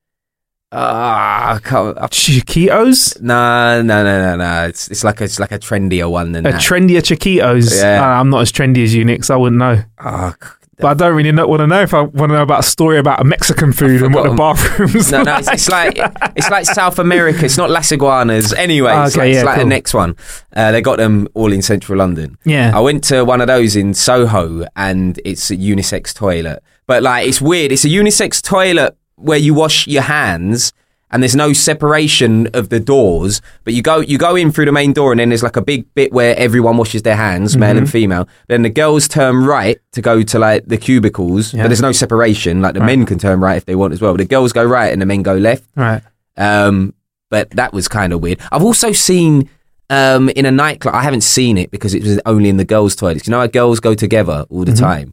Ah, 0.73 1.57
I 1.57 1.59
Chiquitos, 2.11 3.21
no, 3.21 3.83
no, 3.83 4.05
no, 4.05 4.21
no, 4.23 4.37
no. 4.37 4.69
It's 4.69 4.89
it's 4.89 5.03
like 5.03 5.21
a, 5.21 5.25
it's 5.25 5.41
like 5.41 5.51
a 5.51 5.59
trendier 5.59 6.09
one 6.09 6.33
than 6.33 6.47
a 6.47 6.53
that. 6.53 6.61
trendier 6.61 7.01
Chiquitos. 7.01 7.77
Yeah. 7.77 8.01
Uh, 8.03 8.21
I'm 8.21 8.31
not 8.31 8.43
as 8.43 8.53
trendy 8.53 8.85
as 8.85 8.95
you, 8.95 9.05
Nick, 9.05 9.25
so 9.25 9.35
I 9.35 9.37
wouldn't 9.37 9.59
know. 9.59 9.83
oh, 10.05 10.35
But 10.81 10.89
I 10.89 10.95
don't 10.95 11.15
really 11.15 11.33
know, 11.33 11.47
want 11.47 11.61
to 11.61 11.67
know 11.67 11.83
if 11.83 11.95
I 11.95 12.03
want 12.03 12.31
to 12.31 12.37
know 12.37 12.43
about 12.43 12.61
a 12.61 12.63
story 12.63 12.99
about 12.99 13.21
a 13.21 13.25
Mexican 13.25 13.73
food 13.73 14.03
and 14.03 14.15
what 14.15 14.29
the 14.29 14.35
bathrooms. 14.35 15.11
no, 15.13 15.19
are 15.21 15.25
no, 15.25 15.37
it's, 15.37 15.49
it's 15.51 15.69
like 15.69 15.99
it's 16.37 16.51
like 16.51 16.67
South 16.67 16.99
America. 16.99 17.45
It's 17.45 17.57
not 17.59 17.71
Las 17.71 17.93
Iguanas. 17.93 18.53
Anyway, 18.55 18.93
it's 18.93 19.15
Okay, 19.17 19.21
like, 19.27 19.29
it's 19.31 19.37
yeah, 19.39 19.45
like 19.45 19.59
the 19.59 19.65
next 19.65 19.95
one. 19.95 20.17
Uh, 20.55 20.73
they 20.73 20.81
got 20.83 20.99
them 20.99 21.29
all 21.35 21.53
in 21.53 21.63
central 21.63 21.99
London. 21.99 22.39
Yeah. 22.45 22.73
I 22.75 22.81
went 22.81 23.05
to 23.05 23.25
one 23.25 23.41
of 23.41 23.47
those 23.47 23.77
in 23.77 23.95
Soho, 23.95 24.67
and 24.77 25.21
it's 25.25 25.51
a 25.51 25.57
unisex 25.57 26.15
toilet. 26.15 26.63
But 26.87 27.03
like, 27.03 27.29
it's 27.29 27.41
weird. 27.41 27.73
It's 27.73 27.85
a 27.85 27.89
unisex 27.89 28.43
toilet 28.43 28.97
where 29.17 29.39
you 29.39 29.55
wash 29.55 29.87
your 29.87 30.03
hands. 30.03 30.73
And 31.13 31.23
there's 31.23 31.35
no 31.37 31.53
separation 31.53 32.47
of 32.55 32.69
the 32.69 32.79
doors, 32.79 33.43
but 33.65 33.75
you 33.75 33.83
go 33.83 33.99
you 34.01 34.17
go 34.19 34.37
in 34.37 34.53
through 34.53 34.67
the 34.67 34.73
main 34.73 34.93
door, 34.93 35.13
and 35.13 35.19
then 35.19 35.29
there's 35.31 35.43
like 35.43 35.57
a 35.57 35.63
big 35.63 35.93
bit 35.95 36.13
where 36.13 36.37
everyone 36.37 36.77
washes 36.77 37.03
their 37.03 37.17
hands, 37.17 37.57
male 37.57 37.71
Mm-hmm. 37.71 37.79
and 37.79 37.91
female. 37.91 38.29
Then 38.49 38.63
the 38.63 38.71
girls 38.71 39.09
turn 39.09 39.45
right 39.45 39.79
to 39.93 40.01
go 40.03 40.23
to 40.23 40.39
like 40.39 40.67
the 40.67 40.77
cubicles, 40.77 41.53
Yeah. 41.53 41.63
but 41.65 41.69
there's 41.69 41.81
no 41.83 41.93
separation. 41.93 42.63
Like 42.63 42.75
the 42.75 42.81
men 42.81 43.07
can 43.07 43.19
turn 43.19 43.41
right 43.41 43.57
if 43.57 43.65
they 43.65 43.75
want 43.75 43.93
as 43.93 44.01
well. 44.01 44.17
The 44.17 44.25
girls 44.25 44.53
go 44.53 44.65
right, 44.65 44.93
and 44.93 45.03
the 45.03 45.07
men 45.07 45.23
go 45.23 45.35
left. 45.35 45.65
right. 45.77 46.03
Um, 46.37 46.95
but 47.29 47.51
that 47.51 47.73
was 47.73 47.87
kind 47.89 48.13
of 48.13 48.21
weird. 48.23 48.41
I've 48.51 48.63
also 48.65 48.91
seen 48.93 49.49
um, 49.89 50.29
in 50.31 50.47
a 50.47 50.51
nightclub. 50.51 50.95
I 50.95 51.03
haven't 51.03 51.21
seen 51.23 51.59
it 51.59 51.71
because 51.71 51.95
it 51.95 52.03
was 52.03 52.21
only 52.27 52.49
in 52.49 52.57
the 52.57 52.65
girls' 52.65 52.97
toilets. 52.97 53.27
You 53.27 53.31
know 53.33 53.41
how 53.41 53.47
girls 53.47 53.79
go 53.81 53.95
together 53.95 54.47
all 54.51 54.65
the 54.65 54.75
time. 54.75 55.13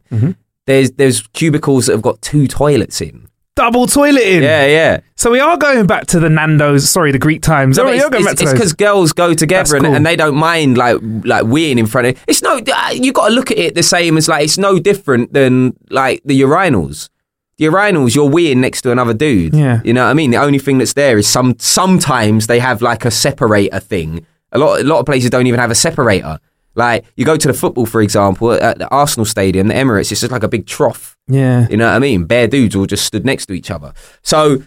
There's 0.66 0.90
there's 0.92 1.26
cubicles 1.28 1.86
that 1.86 1.92
have 1.92 2.02
got 2.02 2.20
two 2.22 2.46
toilets 2.46 3.00
in. 3.00 3.27
Double 3.58 3.88
toileting. 3.88 4.42
Yeah, 4.42 4.66
yeah. 4.66 5.00
So 5.16 5.32
we 5.32 5.40
are 5.40 5.56
going 5.56 5.84
back 5.88 6.06
to 6.08 6.20
the 6.20 6.30
Nando's. 6.30 6.88
Sorry, 6.88 7.10
the 7.10 7.18
Greek 7.18 7.42
times. 7.42 7.76
No, 7.76 7.88
it's 7.88 8.08
going 8.08 8.24
back 8.24 8.34
it's 8.34 8.42
to 8.44 8.52
because 8.52 8.72
girls 8.72 9.12
go 9.12 9.34
together 9.34 9.74
and, 9.74 9.84
cool. 9.84 9.94
and 9.96 10.06
they 10.06 10.14
don't 10.14 10.36
mind 10.36 10.78
like 10.78 10.98
like 11.02 11.42
weeing 11.42 11.76
in 11.76 11.86
front 11.86 12.06
of. 12.06 12.24
It's 12.28 12.40
no. 12.40 12.58
uh, 12.58 12.90
You 12.94 13.12
got 13.12 13.28
to 13.28 13.34
look 13.34 13.50
at 13.50 13.58
it 13.58 13.74
the 13.74 13.82
same 13.82 14.16
as 14.16 14.28
like 14.28 14.44
it's 14.44 14.58
no 14.58 14.78
different 14.78 15.32
than 15.32 15.76
like 15.90 16.22
the 16.24 16.40
urinals. 16.40 17.08
The 17.56 17.64
urinals, 17.64 18.14
you're 18.14 18.30
weeing 18.30 18.58
next 18.58 18.82
to 18.82 18.92
another 18.92 19.12
dude. 19.12 19.54
Yeah. 19.54 19.80
you 19.84 19.92
know 19.92 20.04
what 20.04 20.10
I 20.10 20.14
mean. 20.14 20.30
The 20.30 20.36
only 20.40 20.60
thing 20.60 20.78
that's 20.78 20.92
there 20.92 21.18
is 21.18 21.26
some. 21.26 21.56
Sometimes 21.58 22.46
they 22.46 22.60
have 22.60 22.80
like 22.80 23.04
a 23.04 23.10
separator 23.10 23.80
thing. 23.80 24.24
A 24.52 24.58
lot 24.58 24.80
a 24.80 24.84
lot 24.84 25.00
of 25.00 25.06
places 25.06 25.30
don't 25.30 25.48
even 25.48 25.58
have 25.58 25.72
a 25.72 25.74
separator. 25.74 26.38
Like 26.78 27.04
you 27.16 27.24
go 27.26 27.36
to 27.36 27.48
the 27.48 27.54
football, 27.54 27.84
for 27.86 28.00
example, 28.00 28.52
at 28.52 28.78
the 28.78 28.88
Arsenal 28.88 29.26
stadium, 29.26 29.68
the 29.68 29.74
Emirates. 29.74 30.10
It's 30.12 30.20
just 30.20 30.32
like 30.32 30.42
a 30.44 30.48
big 30.48 30.66
trough. 30.66 31.16
yeah. 31.26 31.66
You 31.68 31.76
know 31.76 31.86
what 31.88 31.96
I 31.96 31.98
mean? 31.98 32.24
Bare 32.24 32.48
dudes 32.48 32.74
all 32.76 32.86
just 32.86 33.04
stood 33.04 33.24
next 33.26 33.46
to 33.46 33.52
each 33.52 33.70
other. 33.70 33.92
So 34.22 34.62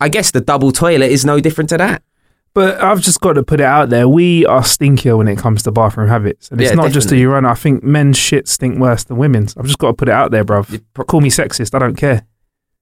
I 0.00 0.08
guess 0.08 0.30
the 0.32 0.40
double 0.40 0.72
toilet 0.72 1.10
is 1.12 1.24
no 1.24 1.38
different 1.40 1.68
to 1.70 1.78
that. 1.78 2.02
But 2.54 2.80
I've 2.80 3.00
just 3.00 3.20
got 3.20 3.32
to 3.32 3.42
put 3.42 3.58
it 3.60 3.64
out 3.66 3.90
there. 3.90 4.08
We 4.08 4.46
are 4.46 4.62
stinkier 4.62 5.18
when 5.18 5.26
it 5.26 5.36
comes 5.38 5.64
to 5.64 5.72
bathroom 5.72 6.08
habits. 6.08 6.50
And 6.52 6.60
it's 6.60 6.70
Yeah, 6.70 6.76
not 6.76 6.92
just 6.92 7.06
a 7.06 7.10
definitely. 7.10 7.20
urinal. 7.22 7.50
I 7.50 7.54
think 7.54 7.82
men's 7.82 8.16
shit 8.16 8.46
stink 8.46 8.78
worse 8.78 9.02
than 9.04 9.16
women's. 9.16 9.56
I've 9.56 9.66
just 9.66 9.78
got 9.78 9.88
to 9.88 9.94
put 9.94 10.08
it 10.08 10.12
out 10.14 10.30
there, 10.30 10.44
bruv. 10.44 10.80
Pro- 10.94 11.04
Call 11.04 11.20
me 11.20 11.30
sexist. 11.30 11.74
I 11.74 11.80
don't 11.80 11.96
care. 11.96 12.24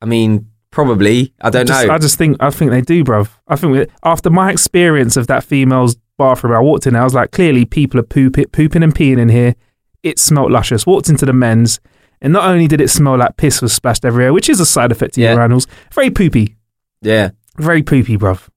I 0.02 0.04
mean, 0.06 0.48
probably. 0.70 1.32
I 1.40 1.48
don't 1.48 1.66
Just- 1.66 1.86
know. 1.86 1.94
I 1.94 1.96
just 1.98 2.18
think 2.18 2.36
I 2.40 2.50
think 2.50 2.70
they 2.70 2.82
do, 2.82 3.02
bruv. 3.02 3.30
I 3.48 3.56
think 3.56 3.72
we- 3.72 3.86
after 4.04 4.28
my 4.28 4.50
experience 4.52 5.16
of 5.16 5.26
that 5.28 5.42
female's 5.42 5.96
bathroom, 6.18 6.52
I 6.54 6.60
walked 6.60 6.86
in. 6.86 6.94
I 6.96 7.04
was 7.04 7.14
like, 7.14 7.30
clearly 7.30 7.64
people 7.64 7.98
are 8.00 8.04
poop 8.04 8.36
pooping 8.52 8.82
and 8.82 8.94
peeing 8.94 9.18
in 9.18 9.28
here. 9.28 9.54
It 10.02 10.18
smelt 10.18 10.50
luscious. 10.50 10.86
Walked 10.86 11.08
into 11.08 11.26
the 11.26 11.32
men's, 11.32 11.80
and 12.20 12.32
not 12.32 12.46
only 12.48 12.68
did 12.68 12.80
it 12.80 12.88
smell 12.90 13.16
like 13.18 13.36
piss 13.36 13.62
was 13.62 13.72
splashed 13.72 14.04
everywhere, 14.04 14.32
which 14.32 14.48
is 14.48 14.60
a 14.60 14.66
side 14.66 14.92
effect 14.92 15.16
of 15.16 15.22
Yeah. 15.22 15.34
urinals, 15.36 15.66
very 15.92 16.10
poopy, 16.10 16.56
yeah. 17.00 17.30
very 17.58 17.82
poopy, 17.82 18.16
bruv. 18.16 18.48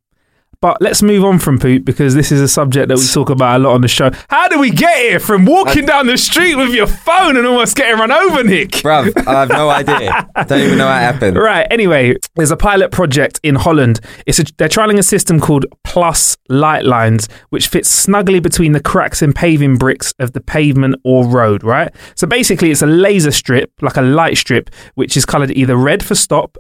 But 0.66 0.82
let's 0.82 1.04
move 1.04 1.24
on 1.24 1.38
from 1.38 1.60
poop 1.60 1.86
because 1.86 2.16
this 2.16 2.32
is 2.32 2.42
a 2.42 2.48
subject 2.48 2.88
that 2.88 2.98
we 2.98 3.06
talk 3.06 3.30
about 3.30 3.58
a 3.58 3.64
lot 3.64 3.76
on 3.76 3.82
the 3.82 3.88
show. 3.88 4.10
How 4.32 4.48
do 4.48 4.58
we 4.58 4.72
get 4.72 4.98
here 4.98 5.20
from 5.20 5.46
walking 5.46 5.86
down 5.86 6.08
the 6.08 6.18
street 6.18 6.56
with 6.56 6.74
your 6.74 6.88
phone 6.88 7.38
and 7.38 7.46
almost 7.46 7.76
getting 7.76 8.00
run 8.00 8.12
over, 8.12 8.44
Nick? 8.44 8.72
Bruv, 8.72 9.16
I 9.28 9.42
have 9.42 9.50
no 9.50 9.70
idea. 9.70 10.28
I 10.36 10.44
don't 10.44 10.62
even 10.62 10.80
know 10.80 10.88
how 10.88 10.98
it 10.98 11.02
happened. 11.02 11.38
Right. 11.38 11.68
Anyway, 11.70 12.16
there's 12.34 12.50
a 12.50 12.58
pilot 12.58 12.92
project 12.92 13.40
in 13.44 13.54
Holland. 13.54 14.00
It's 14.26 14.40
a, 14.40 14.46
they're 14.58 14.68
trialing 14.68 14.98
a 14.98 15.04
system 15.04 15.40
called 15.40 15.68
Plus 15.84 16.36
Light 16.50 16.84
Lines, 16.84 17.30
which 17.50 17.68
fits 17.68 17.88
snugly 17.88 18.40
between 18.40 18.72
the 18.72 18.82
cracks 18.82 19.22
in 19.22 19.34
paving 19.34 19.78
bricks 19.78 20.16
of 20.18 20.32
the 20.32 20.42
pavement 20.42 20.96
or 21.04 21.28
road. 21.28 21.64
Right. 21.64 21.94
So 22.16 22.26
basically, 22.26 22.72
it's 22.72 22.82
a 22.82 22.88
laser 22.88 23.30
strip, 23.30 23.72
like 23.84 23.98
a 23.98 24.02
light 24.02 24.36
strip, 24.36 24.72
which 24.96 25.16
is 25.16 25.26
coloured 25.26 25.52
either 25.52 25.76
red 25.78 26.04
for 26.04 26.16
stop 26.16 26.58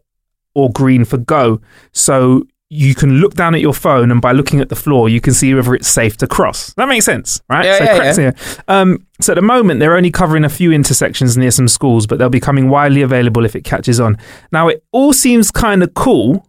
or 0.53 0.72
green 0.72 1.06
for 1.06 1.18
go. 1.18 1.60
So 1.91 2.43
you 2.70 2.95
can 2.95 3.20
look 3.20 3.36
down 3.36 3.53
at 3.53 3.61
your 3.61 3.74
phone, 3.74 4.11
and 4.11 4.22
by 4.22 4.32
looking 4.32 4.59
at 4.59 4.70
the 4.70 4.76
floor, 4.76 5.07
you 5.07 5.22
can 5.22 5.34
see 5.34 5.53
whether 5.53 5.76
it's 5.76 5.88
safe 5.88 6.18
to 6.18 6.28
cross. 6.28 6.74
That 6.74 6.88
makes 6.88 7.05
sense, 7.05 7.41
right? 7.47 7.66
Yeah, 7.66 7.78
so 7.78 7.84
yeah, 7.84 7.95
cracks 7.95 8.18
yeah. 8.18 8.32
here. 8.32 8.63
Um, 8.68 9.07
so 9.22 9.34
at 9.34 9.36
the 9.36 9.43
moment, 9.43 9.80
they're 9.80 9.95
only 9.95 10.11
covering 10.11 10.43
a 10.43 10.49
few 10.49 10.72
intersections 10.72 11.38
near 11.38 11.51
some 11.51 11.68
schools, 11.68 12.07
but 12.07 12.18
they'll 12.18 12.30
be 12.30 12.39
becoming 12.39 12.70
widely 12.70 13.01
available 13.01 13.45
if 13.45 13.55
it 13.55 13.63
catches 13.63 13.99
on. 13.99 14.18
Now, 14.51 14.68
it 14.68 14.84
all 14.91 15.13
seems 15.13 15.51
kind 15.51 15.84
of 15.84 15.93
cool, 15.93 16.47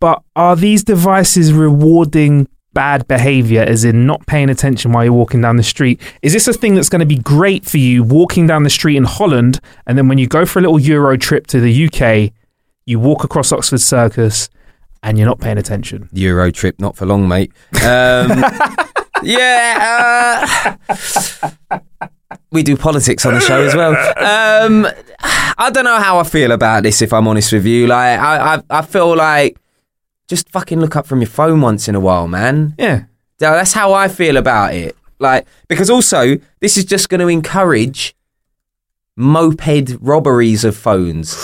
but 0.00 0.22
are 0.36 0.54
these 0.54 0.84
devices 0.84 1.52
rewarding 1.52 2.46
bad 2.74 3.08
behavior, 3.08 3.62
as 3.62 3.84
in 3.84 4.06
not 4.06 4.26
paying 4.26 4.50
attention 4.50 4.92
while 4.92 5.02
you're 5.02 5.14
walking 5.14 5.40
down 5.40 5.56
the 5.56 5.62
street? 5.62 5.98
Is 6.20 6.34
this 6.34 6.46
a 6.46 6.52
thing 6.52 6.74
that's 6.74 6.90
going 6.90 7.00
to 7.00 7.06
be 7.06 7.18
great 7.18 7.64
for 7.64 7.78
you 7.78 8.04
walking 8.04 8.46
down 8.46 8.64
the 8.64 8.70
street 8.70 8.96
in 8.96 9.04
Holland, 9.04 9.60
and 9.86 9.96
then 9.96 10.08
when 10.08 10.18
you 10.18 10.26
go 10.26 10.44
for 10.44 10.58
a 10.58 10.62
little 10.62 10.78
Euro 10.78 11.16
trip 11.16 11.46
to 11.48 11.58
the 11.58 11.86
UK, 11.86 12.32
you 12.84 13.00
walk 13.00 13.24
across 13.24 13.50
Oxford 13.50 13.80
Circus 13.80 14.50
and 15.02 15.18
you're 15.18 15.26
not 15.26 15.40
paying 15.40 15.58
attention? 15.58 16.08
Euro 16.12 16.50
trip, 16.50 16.78
not 16.80 16.96
for 16.96 17.06
long, 17.06 17.28
mate. 17.28 17.52
Um, 17.84 18.44
yeah. 19.22 20.76
Uh, 20.88 21.80
we 22.50 22.62
do 22.62 22.76
politics 22.76 23.24
on 23.26 23.34
the 23.34 23.40
show 23.40 23.62
as 23.62 23.74
well. 23.74 23.92
Um, 24.18 24.86
I 25.58 25.70
don't 25.70 25.84
know 25.84 25.98
how 25.98 26.18
I 26.18 26.24
feel 26.24 26.52
about 26.52 26.82
this, 26.82 27.02
if 27.02 27.12
I'm 27.12 27.26
honest 27.28 27.52
with 27.52 27.66
you. 27.66 27.86
Like, 27.86 28.18
I, 28.18 28.54
I, 28.56 28.62
I 28.70 28.82
feel 28.82 29.16
like 29.16 29.56
just 30.28 30.48
fucking 30.50 30.80
look 30.80 30.96
up 30.96 31.06
from 31.06 31.20
your 31.20 31.28
phone 31.28 31.60
once 31.60 31.88
in 31.88 31.94
a 31.94 32.00
while, 32.00 32.28
man. 32.28 32.74
Yeah. 32.78 33.04
Yeah, 33.40 33.52
That's 33.52 33.72
how 33.72 33.92
I 33.92 34.08
feel 34.08 34.36
about 34.36 34.74
it. 34.74 34.96
Like, 35.20 35.46
because 35.68 35.90
also, 35.90 36.36
this 36.60 36.76
is 36.76 36.84
just 36.84 37.08
going 37.08 37.20
to 37.20 37.28
encourage 37.28 38.14
moped 39.18 39.96
robberies 40.00 40.64
of 40.64 40.76
phones. 40.76 41.34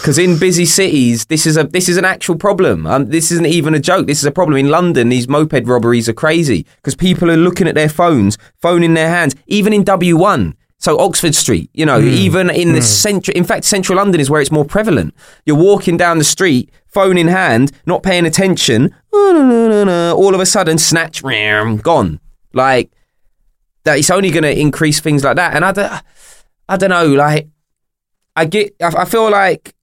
Because 0.00 0.18
in 0.18 0.38
busy 0.38 0.64
cities, 0.64 1.26
this 1.26 1.46
is 1.46 1.56
a 1.56 1.64
this 1.64 1.88
is 1.88 1.96
an 1.96 2.04
actual 2.04 2.36
problem. 2.36 2.86
Um, 2.86 3.06
this 3.06 3.30
isn't 3.30 3.46
even 3.46 3.74
a 3.74 3.78
joke. 3.78 4.06
This 4.06 4.18
is 4.18 4.24
a 4.24 4.32
problem 4.32 4.58
in 4.58 4.68
London. 4.68 5.10
These 5.10 5.28
moped 5.28 5.66
robberies 5.66 6.08
are 6.08 6.14
crazy 6.14 6.66
because 6.76 6.94
people 6.94 7.30
are 7.30 7.36
looking 7.36 7.68
at 7.68 7.74
their 7.74 7.88
phones, 7.88 8.38
phone 8.60 8.82
in 8.82 8.94
their 8.94 9.08
hands, 9.08 9.34
even 9.46 9.72
in 9.72 9.84
W 9.84 10.16
one. 10.16 10.56
So 10.78 10.98
Oxford 10.98 11.34
Street, 11.34 11.68
you 11.74 11.84
know, 11.84 12.00
even 12.00 12.48
in 12.48 12.72
the 12.72 12.80
central. 12.80 13.36
In 13.36 13.44
fact, 13.44 13.64
central 13.66 13.96
London 13.98 14.18
is 14.18 14.30
where 14.30 14.40
it's 14.40 14.50
more 14.50 14.64
prevalent. 14.64 15.14
You're 15.44 15.56
walking 15.56 15.98
down 15.98 16.16
the 16.16 16.24
street, 16.24 16.70
phone 16.86 17.18
in 17.18 17.28
hand, 17.28 17.70
not 17.84 18.02
paying 18.02 18.24
attention. 18.24 18.94
All 19.12 20.34
of 20.34 20.40
a 20.40 20.46
sudden, 20.46 20.78
snatch, 20.78 21.22
ram, 21.22 21.76
gone. 21.76 22.18
Like 22.54 22.90
that 23.84 23.98
it's 23.98 24.10
only 24.10 24.30
going 24.30 24.44
to 24.44 24.58
increase 24.58 25.00
things 25.00 25.22
like 25.22 25.36
that. 25.36 25.54
And 25.54 25.66
I 25.66 25.72
don't, 25.72 26.02
I 26.70 26.76
don't 26.78 26.90
know. 26.90 27.06
Like, 27.06 27.48
I 28.36 28.44
get, 28.46 28.74
I, 28.80 29.02
I 29.02 29.04
feel 29.04 29.30
like 29.30 29.74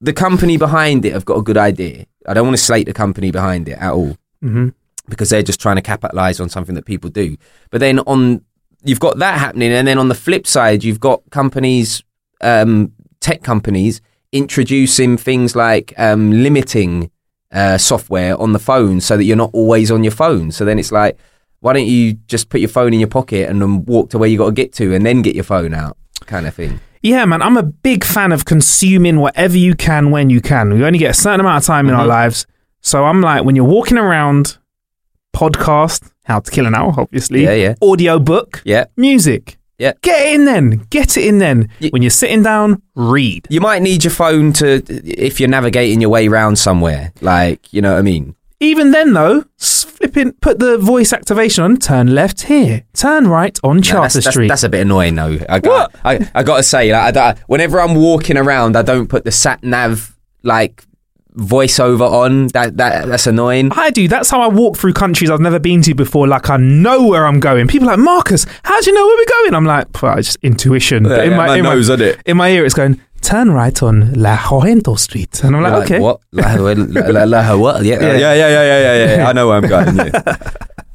the 0.00 0.12
company 0.12 0.56
behind 0.56 1.04
it 1.04 1.12
have 1.12 1.24
got 1.24 1.38
a 1.38 1.42
good 1.42 1.56
idea. 1.58 2.06
I 2.26 2.34
don't 2.34 2.46
want 2.46 2.56
to 2.56 2.62
slate 2.62 2.86
the 2.86 2.92
company 2.92 3.30
behind 3.30 3.68
it 3.68 3.78
at 3.78 3.92
all 3.92 4.16
hmm 4.40 4.70
because 5.08 5.30
they're 5.30 5.42
just 5.42 5.60
trying 5.60 5.74
to 5.76 5.82
capitalize 5.82 6.38
on 6.38 6.48
something 6.48 6.76
that 6.76 6.86
people 6.86 7.10
do. 7.10 7.36
But 7.70 7.80
then 7.80 7.98
on 8.00 8.44
you've 8.84 9.00
got 9.00 9.18
that 9.18 9.38
happening, 9.38 9.72
and 9.72 9.86
then 9.86 9.98
on 9.98 10.08
the 10.08 10.14
flip 10.14 10.46
side, 10.46 10.84
you've 10.84 11.00
got 11.00 11.22
companies, 11.30 12.02
um, 12.40 12.92
tech 13.20 13.42
companies, 13.42 14.00
introducing 14.30 15.16
things 15.16 15.54
like 15.56 15.92
um, 15.98 16.30
limiting 16.30 17.10
uh, 17.50 17.78
software 17.78 18.40
on 18.40 18.52
the 18.52 18.58
phone 18.58 19.00
so 19.00 19.16
that 19.16 19.24
you're 19.24 19.36
not 19.36 19.50
always 19.52 19.90
on 19.90 20.04
your 20.04 20.12
phone. 20.12 20.52
So 20.52 20.64
then 20.64 20.78
it's 20.78 20.92
like, 20.92 21.18
why 21.60 21.72
don't 21.72 21.86
you 21.86 22.14
just 22.26 22.48
put 22.48 22.60
your 22.60 22.70
phone 22.70 22.94
in 22.94 23.00
your 23.00 23.08
pocket 23.08 23.48
and 23.50 23.60
then 23.60 23.84
walk 23.84 24.10
to 24.10 24.18
where 24.18 24.28
you 24.28 24.38
got 24.38 24.46
to 24.46 24.52
get 24.52 24.72
to, 24.74 24.94
and 24.94 25.04
then 25.04 25.22
get 25.22 25.34
your 25.34 25.44
phone 25.44 25.74
out, 25.74 25.96
kind 26.26 26.46
of 26.46 26.54
thing. 26.54 26.80
Yeah, 27.02 27.24
man, 27.24 27.42
I'm 27.42 27.56
a 27.56 27.62
big 27.64 28.04
fan 28.04 28.30
of 28.32 28.44
consuming 28.44 29.18
whatever 29.18 29.56
you 29.56 29.74
can 29.74 30.10
when 30.10 30.30
you 30.30 30.40
can. 30.40 30.72
We 30.74 30.84
only 30.84 30.98
get 31.00 31.10
a 31.10 31.14
certain 31.14 31.40
amount 31.40 31.62
of 31.62 31.66
time 31.66 31.88
in 31.88 31.94
our 31.94 32.04
Mhm. 32.04 32.08
lives. 32.08 32.46
So 32.80 33.04
I'm 33.04 33.20
like, 33.20 33.44
when 33.44 33.56
you're 33.56 33.64
walking 33.64 33.98
around, 33.98 34.58
podcast, 35.34 36.10
How 36.24 36.40
to 36.40 36.50
Kill 36.50 36.66
an 36.66 36.74
Hour, 36.74 36.94
obviously. 36.98 37.42
Yeah, 37.44 37.54
yeah. 37.54 37.74
Audio 37.82 38.18
book, 38.18 38.62
Yeah. 38.64 38.84
music. 38.96 39.56
Yeah. 39.78 39.92
Get 40.02 40.26
it 40.28 40.34
in 40.34 40.44
then. 40.44 40.86
Get 40.90 41.16
it 41.16 41.24
in 41.24 41.38
then. 41.38 41.68
When 41.90 42.02
you're 42.02 42.10
sitting 42.10 42.42
down, 42.44 42.82
read. 42.94 43.46
You 43.50 43.60
might 43.60 43.82
need 43.82 44.04
your 44.04 44.12
phone 44.12 44.52
to 44.54 44.82
if 45.04 45.40
you're 45.40 45.48
navigating 45.48 46.00
your 46.00 46.10
way 46.10 46.28
around 46.28 46.56
somewhere. 46.56 47.12
Like, 47.20 47.72
you 47.72 47.82
know 47.82 47.92
what 47.94 47.98
I 47.98 48.02
mean? 48.02 48.36
Even 48.62 48.92
then, 48.92 49.12
though, 49.12 49.44
flipping, 49.58 50.32
put 50.34 50.58
the 50.60 50.78
voice 50.78 51.12
activation 51.12 51.64
on. 51.64 51.76
Turn 51.78 52.14
left 52.14 52.42
here. 52.42 52.84
Turn 52.94 53.26
right 53.26 53.58
on 53.64 53.76
No, 53.76 53.82
Charter 53.82 54.02
that's, 54.14 54.14
that's, 54.24 54.30
Street. 54.30 54.48
that's 54.48 54.62
a 54.62 54.68
bit 54.68 54.82
annoying, 54.82 55.16
though. 55.16 55.38
I 55.48 55.58
got, 55.58 55.94
I, 56.04 56.30
I 56.34 56.42
got 56.44 56.58
to 56.58 56.62
say, 56.62 56.92
like, 56.92 57.02
I, 57.02 57.10
don't- 57.10 57.38
whenever 57.48 57.80
I'm 57.80 57.96
walking 57.96 58.36
around, 58.36 58.76
I 58.76 58.82
don't 58.82 59.08
put 59.08 59.24
the 59.24 59.32
sat 59.32 59.62
nav 59.64 60.16
like 60.44 60.84
voiceover 61.36 62.08
on. 62.10 62.48
That 62.48 62.76
that 62.76 63.08
that's 63.08 63.26
annoying. 63.26 63.70
I 63.72 63.90
do. 63.90 64.06
That's 64.06 64.30
how 64.30 64.40
I 64.42 64.48
walk 64.48 64.76
through 64.76 64.92
countries 64.92 65.30
I've 65.30 65.40
never 65.40 65.58
been 65.58 65.82
to 65.82 65.94
before. 65.94 66.28
Like 66.28 66.50
I 66.50 66.56
know 66.58 67.06
where 67.08 67.26
I'm 67.26 67.40
going. 67.40 67.68
People 67.68 67.88
are 67.88 67.96
like 67.96 68.04
Marcus, 68.04 68.44
how 68.64 68.80
do 68.80 68.90
you 68.90 68.94
know 68.94 69.06
where 69.06 69.16
we're 69.16 69.42
going? 69.42 69.54
I'm 69.54 69.64
like, 69.64 69.90
"Pff, 69.92 70.18
it's 70.18 70.28
just 70.28 70.38
intuition. 70.42 71.04
But 71.04 71.24
in 71.24 71.30
yeah, 71.32 71.36
my, 71.36 71.46
my 71.46 71.56
in, 71.58 71.62
nose, 71.64 71.88
my, 71.88 71.94
it? 72.04 72.20
in 72.26 72.36
my 72.36 72.50
ear, 72.50 72.64
it's 72.64 72.74
going 72.74 73.00
turn 73.22 73.50
right 73.52 73.82
on 73.82 74.12
La 74.14 74.36
Joento 74.36 74.98
Street, 74.98 75.42
and 75.44 75.56
I'm 75.56 75.62
like, 75.62 75.72
You're 75.72 75.82
okay, 75.84 75.98
What? 76.00 76.20
La, 76.32 76.54
la, 76.54 76.72
la, 77.10 77.24
la, 77.24 77.56
what? 77.56 77.84
Yeah, 77.84 78.00
Yeah. 78.00 78.12
yeah, 78.18 78.34
yeah, 78.34 78.48
yeah, 78.48 78.62
yeah, 78.64 78.94
yeah, 79.06 79.16
yeah. 79.16 79.28
I 79.28 79.32
know 79.32 79.48
where 79.48 79.56
I'm 79.56 79.68
going. 79.68 79.96
Yeah. 79.96 80.36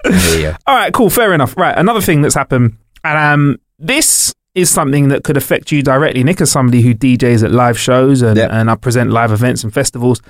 Hear 0.35 0.57
all 0.67 0.75
right, 0.75 0.93
cool, 0.93 1.09
fair 1.09 1.33
enough. 1.33 1.57
Right, 1.57 1.77
another 1.77 2.01
thing 2.01 2.21
that's 2.21 2.35
happened, 2.35 2.77
and 3.03 3.17
um, 3.17 3.57
this 3.79 4.33
is 4.55 4.69
something 4.69 5.09
that 5.09 5.23
could 5.23 5.37
affect 5.37 5.71
you 5.71 5.81
directly, 5.83 6.23
Nick, 6.23 6.41
as 6.41 6.49
somebody 6.51 6.81
who 6.81 6.93
DJs 6.93 7.43
at 7.43 7.51
live 7.51 7.77
shows 7.77 8.21
and 8.21 8.37
Yep. 8.37 8.49
and 8.51 8.71
I 8.71 8.75
present 8.75 9.11
live 9.11 9.31
events 9.31 9.63
and 9.63 9.73
festivals. 9.73 10.21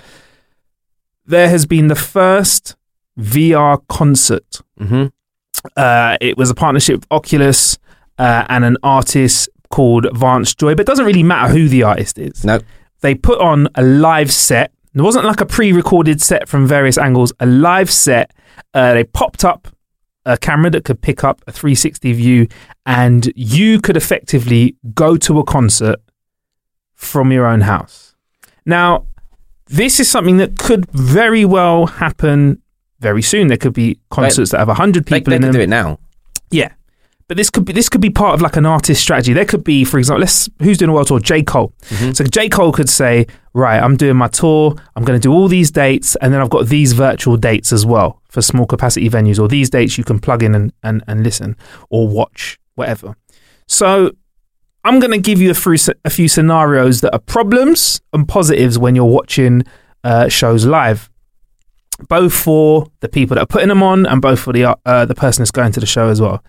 There 1.26 1.50
has 1.50 1.66
been 1.66 1.88
the 1.88 1.96
first 1.96 2.76
VR 3.20 3.80
concert 3.90 4.62
Mhm. 4.80 5.12
Uh, 5.76 6.18
it 6.22 6.38
was 6.38 6.50
a 6.50 6.56
partnership 6.56 6.98
with 6.98 7.08
Oculus 7.12 7.78
uh, 8.20 8.46
and 8.50 8.64
an 8.64 8.78
artist 8.84 9.50
called 9.70 10.08
Vance 10.14 10.54
Joy, 10.56 10.74
but 10.76 10.82
it 10.82 10.88
doesn't 10.88 11.06
really 11.06 11.24
matter 11.24 11.52
who 11.54 11.68
the 11.68 11.84
artist 11.84 12.18
is. 12.18 12.44
No. 12.44 12.60
They 13.02 13.16
put 13.16 13.40
on 13.40 13.68
a 13.76 13.84
live 13.84 14.32
set. 14.32 14.72
It 14.94 15.02
wasn't 15.02 15.26
like 15.26 15.42
a 15.42 15.46
pre-recorded 15.46 16.22
set 16.22 16.50
from 16.50 16.66
various 16.68 16.98
angles. 16.98 17.32
A 17.40 17.46
live 17.46 17.92
set. 17.92 18.34
Uh, 18.74 18.94
they 18.94 19.04
popped 19.04 19.46
up 19.46 19.68
a 20.26 20.38
camera 20.38 20.70
that 20.72 20.84
could 20.84 21.02
pick 21.02 21.24
up 21.24 21.42
a 21.48 21.52
360 21.52 22.12
view, 22.14 22.48
and 22.86 23.32
you 23.36 23.80
could 23.80 23.96
effectively 23.96 24.76
go 24.94 25.16
to 25.18 25.40
a 25.40 25.44
concert 25.44 26.00
from 26.96 27.32
your 27.32 27.46
own 27.46 27.62
house. 27.62 28.16
Now, 28.66 29.06
this 29.68 30.00
is 30.00 30.10
something 30.10 30.38
that 30.38 30.58
could 30.58 30.90
very 30.92 31.46
well 31.46 31.86
happen 31.86 32.62
very 33.00 33.22
soon. 33.22 33.48
There 33.48 33.58
could 33.58 33.74
be 33.74 34.00
concerts 34.10 34.52
that 34.52 34.60
have 34.60 34.68
100 34.68 35.06
people 35.06 35.30
they 35.32 35.36
in 35.36 35.42
can 35.44 35.52
them. 35.52 35.60
do 35.60 35.62
it 35.62 35.70
now. 35.70 36.00
Yeah. 36.50 36.72
But 37.28 37.36
this 37.36 37.50
could 37.50 37.66
be 37.66 37.74
this 37.74 37.90
could 37.90 38.00
be 38.00 38.10
part 38.10 38.36
of 38.36 38.42
like 38.42 38.56
an 38.56 38.66
artist 38.66 39.02
strategy. 39.02 39.34
There 39.34 39.46
could 39.46 39.64
be, 39.64 39.84
for 39.84 39.98
example, 40.00 40.22
let's 40.22 40.50
who's 40.62 40.78
doing 40.78 40.90
a 40.90 40.94
world 40.94 41.08
tour? 41.08 41.20
J. 41.20 41.44
Cole. 41.44 41.74
So 42.14 42.24
J. 42.24 42.48
Cole 42.48 42.72
could 42.72 42.88
say, 42.90 43.28
right, 43.54 43.82
I'm 43.82 43.98
doing 43.98 44.16
my 44.16 44.30
tour, 44.30 44.76
I'm 44.96 45.04
gonna 45.04 45.20
do 45.20 45.34
all 45.34 45.50
these 45.50 45.70
dates, 45.70 46.16
and 46.22 46.34
then 46.34 46.40
I've 46.40 46.50
got 46.50 46.68
these 46.68 46.94
virtual 46.94 47.36
dates 47.36 47.74
as 47.74 47.86
well 47.86 48.22
for 48.30 48.42
small 48.42 48.66
capacity 48.66 49.10
venues, 49.10 49.40
or 49.40 49.50
these 49.50 49.70
dates 49.70 49.98
you 49.98 50.06
can 50.06 50.20
plug 50.20 50.42
in 50.42 50.56
and, 50.56 50.72
and, 50.84 51.04
and 51.08 51.24
listen 51.24 51.58
or 51.90 52.08
watch, 52.08 52.58
whatever. 52.76 53.18
So 53.68 54.12
I'm 54.86 55.02
gonna 55.02 55.18
give 55.18 55.42
you 55.42 55.52
a 55.52 55.54
few 55.54 55.76
a 56.06 56.10
few 56.10 56.30
scenarios 56.30 57.02
that 57.02 57.14
are 57.14 57.20
problems 57.20 58.00
and 58.14 58.26
positives 58.26 58.80
when 58.80 58.96
you're 58.96 59.04
watching 59.04 59.64
uh, 60.06 60.30
shows 60.30 60.66
live 60.66 61.10
both 62.08 62.34
for 62.34 62.88
the 63.00 63.10
people 63.10 63.36
that 63.36 63.42
are 63.42 63.48
putting 63.48 63.70
them 63.70 63.82
on 63.84 64.06
and 64.06 64.22
both 64.22 64.40
for 64.40 64.54
the 64.54 64.78
uh, 64.86 65.06
the 65.06 65.16
person 65.16 65.42
that's 65.42 65.52
going 65.52 65.72
to 65.74 65.80
the 65.80 65.86
show 65.86 66.08
as 66.10 66.22
well. 66.22 66.42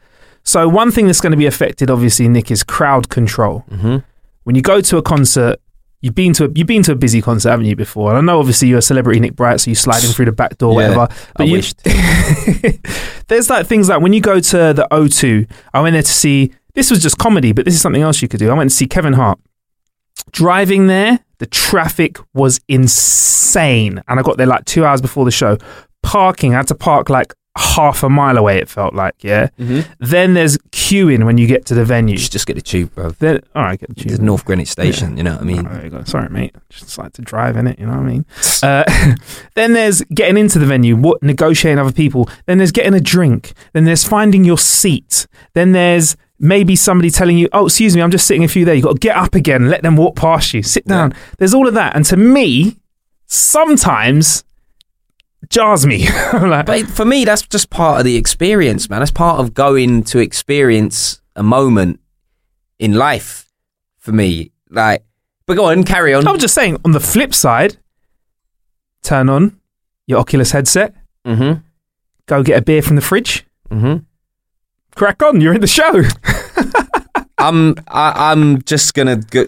So 0.48 0.66
one 0.66 0.90
thing 0.90 1.04
that's 1.06 1.20
going 1.20 1.32
to 1.32 1.36
be 1.36 1.44
affected, 1.44 1.90
obviously, 1.90 2.26
Nick, 2.26 2.50
is 2.50 2.62
crowd 2.64 3.10
control. 3.10 3.64
Mhm. 3.70 4.02
When 4.44 4.56
you 4.56 4.62
go 4.62 4.80
to 4.80 4.96
a 4.96 5.02
concert, 5.02 5.60
you've 6.00 6.14
been 6.14 6.32
to 6.32 6.46
a, 6.46 6.48
you've 6.54 6.66
been 6.66 6.82
to 6.84 6.92
a 6.92 6.94
busy 6.96 7.20
concert, 7.20 7.50
haven't 7.50 7.66
you? 7.66 7.76
Before, 7.76 8.08
and 8.08 8.16
I 8.18 8.20
know 8.22 8.38
obviously 8.40 8.68
you're 8.68 8.78
a 8.78 8.82
celebrity, 8.82 9.20
Nick 9.20 9.36
Bright, 9.36 9.60
so 9.60 9.70
you 9.70 9.74
slide 9.74 10.02
in 10.04 10.10
through 10.10 10.24
the 10.24 10.32
back 10.32 10.56
door, 10.56 10.72
Yeah, 10.80 10.96
whatever. 10.96 11.12
I 11.36 11.42
you, 11.44 11.60
there's 13.28 13.50
like 13.50 13.66
things 13.66 13.90
like 13.90 14.00
when 14.00 14.14
you 14.14 14.22
go 14.22 14.40
to 14.40 14.56
the 14.72 14.88
O2. 14.90 15.46
I 15.74 15.82
went 15.82 15.92
there 15.92 16.02
to 16.02 16.08
see. 16.10 16.52
This 16.74 16.90
was 16.90 17.02
just 17.02 17.18
comedy, 17.18 17.52
but 17.52 17.66
this 17.66 17.74
is 17.74 17.82
something 17.82 18.00
else 18.02 18.22
you 18.22 18.28
could 18.28 18.38
do. 18.40 18.48
I 18.50 18.54
went 18.54 18.70
to 18.70 18.76
see 18.76 18.86
Kevin 18.86 19.12
Hart. 19.14 19.38
Driving 20.32 20.86
there, 20.86 21.18
the 21.40 21.46
traffic 21.46 22.18
was 22.32 22.58
insane, 22.68 24.00
and 24.08 24.18
I 24.18 24.22
got 24.22 24.38
there 24.38 24.46
like 24.46 24.64
two 24.64 24.84
hours 24.86 25.02
before 25.02 25.24
the 25.26 25.30
show. 25.30 25.58
Parking, 26.02 26.54
I 26.54 26.58
had 26.58 26.68
to 26.68 26.74
park 26.74 27.10
like 27.10 27.34
half 27.58 28.02
a 28.02 28.08
mile 28.08 28.38
away. 28.38 28.58
It 28.58 28.68
felt 28.68 28.94
like, 28.94 29.22
yeah. 29.22 29.48
Then 29.98 30.34
there's 30.34 30.56
queuing 30.70 31.24
when 31.24 31.36
you 31.38 31.46
get 31.46 31.66
to 31.66 31.74
the 31.74 31.84
venue. 31.84 32.12
You 32.12 32.18
should 32.18 32.32
just 32.32 32.46
get 32.46 32.54
the 32.54 32.62
tube, 32.62 32.94
bro. 32.94 33.10
Then, 33.10 33.40
all 33.54 33.64
right, 33.64 33.78
get 33.78 33.88
the 33.94 34.00
It's 34.02 34.16
tube. 34.16 34.20
North 34.20 34.44
Greenwich 34.44 34.68
Station. 34.68 35.16
You 35.16 35.24
know 35.24 35.32
what 35.32 35.42
I 35.42 35.44
mean? 35.44 35.66
Oh, 35.66 35.74
there 35.74 35.84
you 35.84 35.90
go. 35.90 36.04
Sorry, 36.04 36.28
mate. 36.28 36.54
Just 36.70 36.96
like 36.98 37.12
to 37.14 37.22
drive 37.22 37.56
in 37.56 37.66
it. 37.66 37.78
You 37.78 37.86
know 37.86 37.92
what 37.92 38.00
I 38.00 38.02
mean? 38.04 38.26
Uh, 38.62 38.84
then 39.54 39.72
there's 39.72 40.02
getting 40.14 40.38
into 40.38 40.58
the 40.58 40.66
venue, 40.66 40.96
what 40.96 41.22
negotiating 41.22 41.78
other 41.78 41.92
people. 41.92 42.28
Then 42.46 42.58
there's 42.58 42.72
getting 42.72 42.94
a 42.94 43.00
drink. 43.00 43.52
Then 43.72 43.84
there's 43.84 44.04
finding 44.04 44.44
your 44.44 44.58
seat. 44.58 45.26
Then 45.54 45.72
there's 45.72 46.16
maybe 46.38 46.76
somebody 46.76 47.10
telling 47.10 47.36
you, 47.36 47.48
"Oh, 47.52 47.66
excuse 47.66 47.96
me, 47.96 48.02
I'm 48.02 48.10
just 48.12 48.26
sitting 48.26 48.44
a 48.44 48.48
few 48.48 48.64
there." 48.64 48.74
You 48.74 48.82
have 48.82 48.90
got 48.90 48.92
to 48.94 49.00
get 49.00 49.16
up 49.16 49.34
again, 49.34 49.68
let 49.68 49.82
them 49.82 49.96
walk 49.96 50.14
past 50.16 50.54
you, 50.54 50.62
sit 50.62 50.86
down. 50.86 51.12
There's 51.38 51.54
all 51.54 51.66
of 51.66 51.74
that, 51.74 51.96
and 51.96 52.04
to 52.06 52.16
me, 52.16 52.76
sometimes 53.26 54.44
jars 55.50 55.86
me. 55.86 56.08
Like, 56.32 56.66
But 56.66 56.86
for 56.88 57.04
me, 57.04 57.24
that's 57.24 57.42
just 57.42 57.70
part 57.70 57.98
of 57.98 58.04
the 58.04 58.16
experience, 58.16 58.88
man. 58.90 59.00
That's 59.00 59.10
part 59.10 59.40
of 59.40 59.54
going 59.54 60.04
to 60.04 60.18
experience 60.18 61.20
a 61.36 61.42
moment 61.42 62.00
in 62.78 62.94
life. 62.94 63.44
For 63.98 64.12
me, 64.12 64.52
like, 64.70 65.04
but 65.44 65.56
go 65.56 65.66
on, 65.66 65.84
carry 65.84 66.14
on. 66.14 66.26
I 66.26 66.32
was 66.32 66.40
just 66.40 66.54
saying. 66.54 66.78
On 66.84 66.92
the 66.92 67.00
flip 67.00 67.34
side, 67.34 67.76
turn 69.02 69.28
on 69.28 69.60
your 70.06 70.20
Oculus 70.20 70.52
headset. 70.52 70.94
Mm-hmm. 71.26 71.60
Go 72.24 72.42
get 72.42 72.58
a 72.58 72.62
beer 72.62 72.80
from 72.80 72.96
the 72.96 73.02
fridge. 73.02 73.44
Mm-hmm. 73.70 74.04
Crack 74.94 75.22
on. 75.22 75.42
You're 75.42 75.52
in 75.52 75.60
the 75.60 75.66
show. 75.66 76.02
I'm 77.38 77.74
I, 77.88 78.32
I'm 78.32 78.62
just 78.62 78.94
gonna 78.94 79.16
go. 79.16 79.46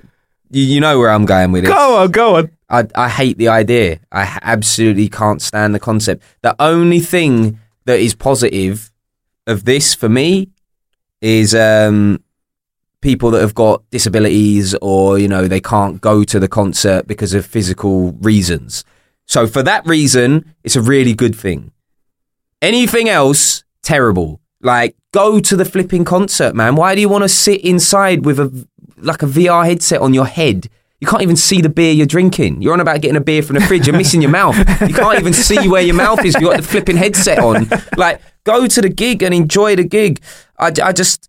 You, 0.51 0.63
you 0.63 0.81
know 0.81 0.99
where 0.99 1.11
I'm 1.11 1.25
going 1.25 1.53
with 1.53 1.65
it. 1.65 1.69
Go 1.69 1.97
on, 2.03 2.11
go 2.11 2.37
on. 2.37 2.51
I 2.71 2.87
I 2.95 3.09
hate 3.09 3.39
the 3.39 3.49
idea. 3.49 4.01
I 4.13 4.39
absolutely 4.43 5.09
can't 5.09 5.43
stand 5.43 5.75
the 5.75 5.81
concept. 5.81 6.23
The 6.43 6.55
only 6.59 7.01
thing 7.01 7.59
that 7.85 7.99
is 8.01 8.15
positive 8.15 8.91
of 9.47 9.65
this 9.65 9.95
for 9.95 10.09
me 10.09 10.49
is 11.21 11.55
um 11.55 12.23
people 13.01 13.31
that 13.31 13.41
have 13.41 13.55
got 13.55 13.83
disabilities 13.91 14.75
or 14.83 15.19
you 15.19 15.29
know 15.29 15.49
they 15.49 15.61
can't 15.61 16.01
go 16.01 16.25
to 16.25 16.39
the 16.39 16.49
concert 16.49 17.07
because 17.07 17.35
of 17.35 17.45
physical 17.45 18.13
reasons. 18.13 18.85
So 19.27 19.47
for 19.47 19.63
that 19.63 19.87
reason, 19.87 20.55
it's 20.65 20.77
a 20.77 20.83
really 20.83 21.15
good 21.15 21.37
thing. 21.37 21.73
Anything 22.61 23.09
else, 23.09 23.65
terrible. 23.83 24.41
Like 24.61 24.97
go 25.13 25.41
to 25.41 25.57
the 25.57 25.65
flipping 25.65 26.05
concert, 26.05 26.55
man. 26.55 26.77
Why 26.77 26.95
do 26.95 27.01
you 27.01 27.09
want 27.09 27.23
to 27.23 27.29
sit 27.29 27.65
inside 27.65 28.25
with 28.25 28.39
a 28.39 28.67
like 28.99 29.23
a 29.23 29.27
VR 29.27 29.65
headset 29.65 30.01
on 30.01 30.15
your 30.15 30.27
head? 30.27 30.69
You 31.01 31.07
can't 31.07 31.23
even 31.23 31.37
see 31.37 31.63
the 31.63 31.71
beer 31.71 31.93
you're 31.93 32.07
drinking. 32.07 32.61
You're 32.61 32.75
on 32.75 32.81
about 32.81 33.01
getting 33.01 33.17
a 33.17 33.23
beer 33.23 33.43
from 33.43 33.55
the 33.55 33.63
fridge. 33.63 33.87
You're 33.87 33.97
missing 33.97 34.21
your 34.21 34.31
mouth. 34.31 34.57
You 34.83 34.95
can't 34.95 35.19
even 35.19 35.33
see 35.33 35.67
where 35.67 35.81
your 35.81 35.95
mouth 35.95 36.23
is. 36.25 36.35
You've 36.35 36.51
got 36.51 36.59
the 36.59 36.63
flipping 36.63 36.97
headset 36.97 37.39
on. 37.39 37.69
Like, 37.97 38.21
go 38.45 38.67
to 38.67 38.81
the 38.81 38.89
gig 38.91 39.23
and 39.23 39.35
enjoy 39.35 39.77
the 39.77 39.85
gig. 39.85 40.21
I, 40.59 40.73
I 40.83 40.93
just 40.93 41.29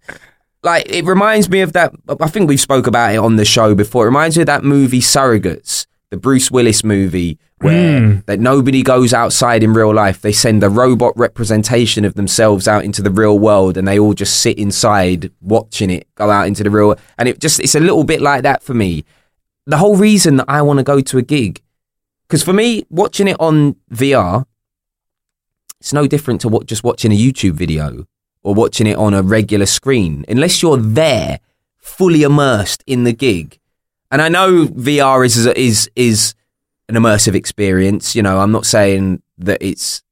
like 0.63 0.89
it 0.89 1.05
reminds 1.05 1.49
me 1.49 1.61
of 1.61 1.73
that. 1.73 1.93
I 2.19 2.27
think 2.27 2.49
we've 2.49 2.59
spoke 2.59 2.87
about 2.87 3.13
it 3.13 3.17
on 3.17 3.37
the 3.37 3.45
show 3.45 3.73
before. 3.73 4.03
It 4.03 4.09
reminds 4.09 4.37
me 4.37 4.41
of 4.41 4.47
that 4.47 4.63
movie 4.63 4.99
Surrogates. 4.99 5.85
the 6.09 6.17
Bruce 6.17 6.51
Willis 6.51 6.83
movie 6.83 7.39
where 7.59 7.99
hmm. 7.99 8.19
that 8.25 8.39
nobody 8.39 8.81
goes 8.81 9.13
outside 9.13 9.63
in 9.63 9.73
real 9.73 9.93
life. 9.93 10.21
They 10.21 10.31
send 10.33 10.63
a 10.63 10.69
robot 10.69 11.13
representation 11.15 12.05
of 12.05 12.15
themselves 12.15 12.67
out 12.67 12.83
into 12.83 13.01
the 13.01 13.11
real 13.11 13.37
world 13.37 13.77
and 13.77 13.87
they 13.87 13.99
all 13.99 14.13
just 14.13 14.41
sit 14.41 14.57
inside 14.57 15.31
watching 15.41 15.91
it 15.91 16.07
go 16.15 16.29
out 16.29 16.47
into 16.47 16.63
the 16.63 16.71
real 16.71 16.95
and 17.17 17.29
it 17.29 17.39
just 17.39 17.59
it's 17.59 17.75
a 17.75 17.79
little 17.79 18.03
bit 18.03 18.21
like 18.21 18.43
that 18.43 18.63
for 18.63 18.73
me. 18.73 19.05
The 19.67 19.77
whole 19.77 19.95
reason 19.95 20.37
that 20.37 20.45
I 20.47 20.61
want 20.61 20.77
to 20.79 20.83
go 20.83 21.01
to 21.01 21.17
a 21.17 21.21
gig 21.21 21.61
because 22.27 22.43
for 22.43 22.53
me 22.53 22.85
watching 22.89 23.27
it 23.27 23.37
on 23.39 23.75
VR 23.91 24.45
it's 25.79 25.93
no 25.93 26.07
different 26.07 26.41
to 26.41 26.47
what 26.47 26.67
just 26.67 26.83
watching 26.83 27.11
a 27.11 27.17
YouTube 27.17 27.53
video 27.53 28.05
or 28.43 28.53
watching 28.53 28.87
it 28.87 28.97
on 28.97 29.13
a 29.13 29.21
regular 29.21 29.65
screen 29.65 30.25
unless 30.27 30.61
you're 30.61 30.77
there 30.77 31.39
fully 31.77 32.23
immersed 32.23 32.83
in 32.87 33.03
the 33.03 33.13
gig. 33.13 33.59
And 34.11 34.21
I 34.21 34.29
know 34.29 34.67
VR 34.67 35.25
is 35.25 35.45
is 35.45 35.89
is 35.95 36.35
an 36.87 36.95
immersive 36.95 37.35
experience. 37.35 38.15
You 38.15 38.23
know, 38.23 38.39
I'm 38.39 38.51
not 38.51 38.65
saying 38.65 39.21
that 39.37 39.57
it's 39.61 40.03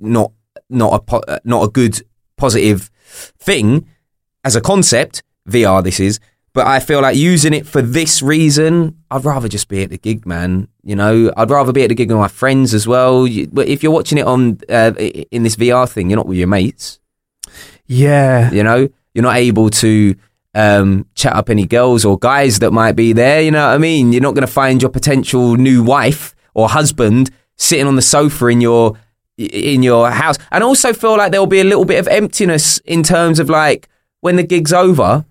not 0.00 0.32
not 0.70 0.94
a 0.94 0.98
po- 1.00 1.38
not 1.44 1.64
a 1.64 1.68
good 1.68 2.02
positive 2.36 2.90
thing 3.38 3.86
as 4.44 4.56
a 4.56 4.60
concept. 4.60 5.22
VR, 5.48 5.84
this 5.84 6.00
is, 6.00 6.20
but 6.54 6.66
I 6.66 6.80
feel 6.80 7.02
like 7.02 7.16
using 7.16 7.52
it 7.52 7.66
for 7.66 7.82
this 7.82 8.22
reason, 8.22 8.96
I'd 9.10 9.24
rather 9.24 9.48
just 9.48 9.68
be 9.68 9.82
at 9.82 9.90
the 9.90 9.98
gig, 9.98 10.24
man. 10.24 10.68
You 10.82 10.96
know, 10.96 11.30
I'd 11.36 11.50
rather 11.50 11.72
be 11.72 11.82
at 11.82 11.88
the 11.88 11.94
gig 11.94 12.10
with 12.10 12.18
my 12.18 12.28
friends 12.28 12.72
as 12.72 12.86
well. 12.86 13.26
You- 13.26 13.48
But 13.52 13.68
if 13.68 13.82
you're 13.82 13.92
watching 13.92 14.18
it 14.18 14.26
on 14.26 14.58
uh, 14.68 14.92
in 15.30 15.42
this 15.42 15.56
VR 15.56 15.86
thing, 15.90 16.08
you're 16.10 16.16
not 16.16 16.26
with 16.28 16.38
your 16.38 16.46
mates. 16.48 17.00
Yeah. 17.86 18.50
You 18.52 18.62
know, 18.62 18.88
you're 19.14 19.22
not 19.22 19.36
able 19.36 19.68
to 19.70 20.14
um, 20.54 21.06
chat 21.14 21.34
up 21.34 21.50
any 21.50 21.66
girls 21.66 22.04
or 22.04 22.18
guys 22.18 22.60
that 22.60 22.70
might 22.72 22.92
be 22.92 23.12
there. 23.12 23.40
You 23.42 23.50
know 23.50 23.66
what 23.66 23.74
I 23.74 23.78
mean? 23.78 24.12
You're 24.12 24.22
not 24.22 24.34
going 24.34 24.46
to 24.46 24.52
find 24.52 24.80
your 24.80 24.90
potential 24.90 25.56
new 25.56 25.82
wife 25.82 26.34
or 26.54 26.68
husband 26.68 27.30
sitting 27.56 27.86
on 27.86 27.96
the 27.96 28.02
sofa 28.02 28.46
in 28.46 28.60
your 28.60 28.96
in 29.36 29.82
your 29.82 30.10
house. 30.10 30.36
And 30.52 30.62
also 30.62 30.92
feel 30.92 31.16
like 31.16 31.32
there'll 31.32 31.46
be 31.48 31.60
a 31.60 31.64
little 31.64 31.84
bit 31.84 31.98
of 31.98 32.06
emptiness 32.06 32.78
in 32.84 33.02
terms 33.02 33.40
of 33.40 33.50
like 33.50 33.88
when 34.20 34.36
the 34.36 34.44
gig's 34.44 34.72
over 34.72 35.24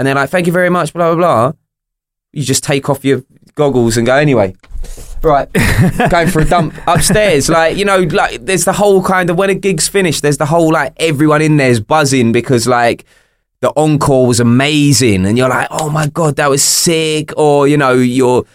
and 0.00 0.06
they're 0.06 0.14
like, 0.14 0.30
"Thank 0.30 0.46
you 0.46 0.52
very 0.52 0.70
much," 0.70 0.94
blah 0.94 1.14
blah 1.14 1.16
blah. 1.16 1.52
You 2.32 2.42
just 2.42 2.64
take 2.64 2.88
off 2.88 3.04
your 3.04 3.22
goggles 3.54 3.98
and 3.98 4.06
go 4.06 4.16
anyway. 4.16 4.54
Right, 5.22 5.46
going 6.10 6.28
for 6.28 6.40
a 6.40 6.46
dump 6.46 6.74
upstairs. 6.86 7.50
Like 7.50 7.76
you 7.76 7.84
know, 7.84 7.98
like 7.98 8.46
there's 8.46 8.64
the 8.64 8.72
whole 8.72 9.02
kind 9.02 9.28
of 9.28 9.36
when 9.36 9.50
a 9.50 9.54
gig's 9.54 9.88
finished, 9.88 10.22
there's 10.22 10.38
the 10.38 10.46
whole 10.46 10.72
like 10.72 10.94
everyone 10.96 11.42
in 11.42 11.58
there's 11.58 11.80
buzzing 11.80 12.32
because 12.32 12.66
like 12.66 13.04
the 13.60 13.70
encore 13.76 14.26
was 14.26 14.40
amazing, 14.40 15.26
and 15.26 15.36
you're 15.36 15.50
like, 15.50 15.68
oh 15.70 15.90
my 15.90 16.06
god, 16.08 16.36
that 16.36 16.48
was 16.48 16.64
sick. 16.64 17.36
Or 17.36 17.68
you 17.68 17.76
know, 17.76 17.92
you're 17.92 18.46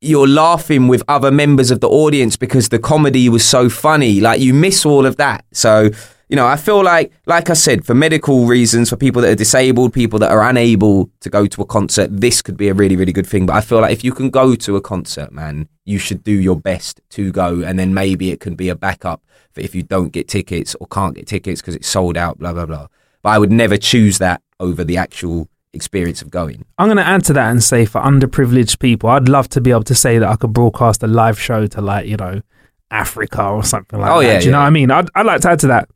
you're 0.00 0.26
laughing 0.26 0.88
with 0.88 1.02
other 1.06 1.30
members 1.30 1.70
of 1.70 1.80
the 1.80 1.88
audience 1.88 2.38
because 2.38 2.70
the 2.70 2.78
comedy 2.78 3.28
was 3.28 3.44
so 3.44 3.68
funny. 3.68 4.22
Like 4.22 4.40
you 4.40 4.54
miss 4.54 4.86
all 4.86 5.04
of 5.04 5.16
that. 5.16 5.44
So 5.52 5.90
you 6.28 6.36
know, 6.36 6.46
I 6.46 6.56
feel 6.56 6.82
like, 6.82 7.12
like 7.26 7.50
I 7.50 7.52
said, 7.54 7.84
for 7.84 7.94
medical 7.94 8.46
reasons, 8.46 8.90
for 8.90 8.96
people 8.96 9.20
that 9.22 9.30
are 9.30 9.34
disabled, 9.34 9.92
people 9.92 10.18
that 10.20 10.30
are 10.32 10.42
unable 10.48 11.10
to 11.20 11.30
go 11.30 11.46
to 11.46 11.62
a 11.62 11.66
concert, 11.66 12.08
this 12.10 12.40
could 12.42 12.56
be 12.56 12.68
a 12.68 12.74
really, 12.74 12.96
really 12.96 13.12
good 13.12 13.26
thing. 13.26 13.46
But 13.46 13.56
I 13.56 13.60
feel 13.60 13.80
like 13.80 13.92
if 13.92 14.02
you 14.04 14.12
can 14.12 14.30
go 14.30 14.54
to 14.54 14.76
a 14.76 14.80
concert, 14.80 15.32
man, 15.32 15.68
you 15.84 15.98
should 15.98 16.24
do 16.24 16.32
your 16.32 16.56
best 16.56 17.00
to 17.10 17.30
go, 17.32 17.60
and 17.62 17.78
then 17.78 17.92
maybe 17.94 18.30
it 18.30 18.40
can 18.40 18.54
be 18.54 18.68
a 18.68 18.74
backup 18.74 19.22
for 19.52 19.60
if 19.60 19.74
you 19.74 19.82
don't 19.82 20.12
get 20.12 20.26
tickets 20.28 20.74
or 20.80 20.86
can't 20.88 21.14
get 21.14 21.26
tickets 21.26 21.60
because 21.60 21.74
it's 21.76 21.88
sold 21.88 22.16
out, 22.16 22.38
blah 22.38 22.52
blah 22.52 22.66
blah. 22.66 22.86
But 23.22 23.30
I 23.30 23.38
would 23.38 23.52
never 23.52 23.76
choose 23.76 24.18
that 24.18 24.42
over 24.60 24.82
the 24.84 24.96
actual 24.96 25.48
experience 25.72 26.22
of 26.22 26.30
going. 26.30 26.64
I'm 26.78 26.86
going 26.86 26.98
to 26.98 27.06
add 27.06 27.24
to 27.24 27.32
that 27.32 27.50
and 27.50 27.62
say 27.62 27.84
for 27.84 28.00
underprivileged 28.00 28.78
people, 28.78 29.10
I'd 29.10 29.28
love 29.28 29.48
to 29.50 29.60
be 29.60 29.70
able 29.72 29.82
to 29.84 29.94
say 29.94 30.18
that 30.18 30.28
I 30.28 30.36
could 30.36 30.52
broadcast 30.52 31.02
a 31.02 31.06
live 31.06 31.38
show 31.40 31.66
to 31.66 31.80
like, 31.80 32.06
you 32.06 32.16
know, 32.16 32.42
Africa 32.90 33.44
or 33.48 33.64
something 33.64 33.98
like 33.98 34.10
Oh, 34.10 34.20
that. 34.20 34.26
yeah, 34.26 34.38
Do 34.40 34.44
you 34.46 34.52
know 34.52 34.58
what 34.60 34.66
I 34.66 34.70
mean? 34.70 34.90
I'd, 34.90 35.08
I'd 35.14 35.26
like 35.26 35.40
to 35.42 35.50
add 35.50 35.58
to 35.60 35.66
that. 35.68 35.88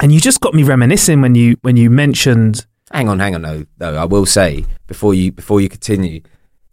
And 0.00 0.12
you 0.12 0.20
just 0.20 0.40
got 0.40 0.54
me 0.54 0.62
reminiscing 0.62 1.20
when 1.20 1.34
you 1.34 1.56
when 1.62 1.76
you 1.76 1.90
mentioned 1.90 2.66
Hang 2.92 3.08
on, 3.08 3.20
hang 3.20 3.34
on, 3.34 3.42
though. 3.42 3.64
Though 3.78 3.96
I 3.96 4.04
will 4.04 4.26
say 4.26 4.66
before 4.86 5.14
you 5.14 5.32
before 5.32 5.60
you 5.60 5.68
continue, 5.68 6.20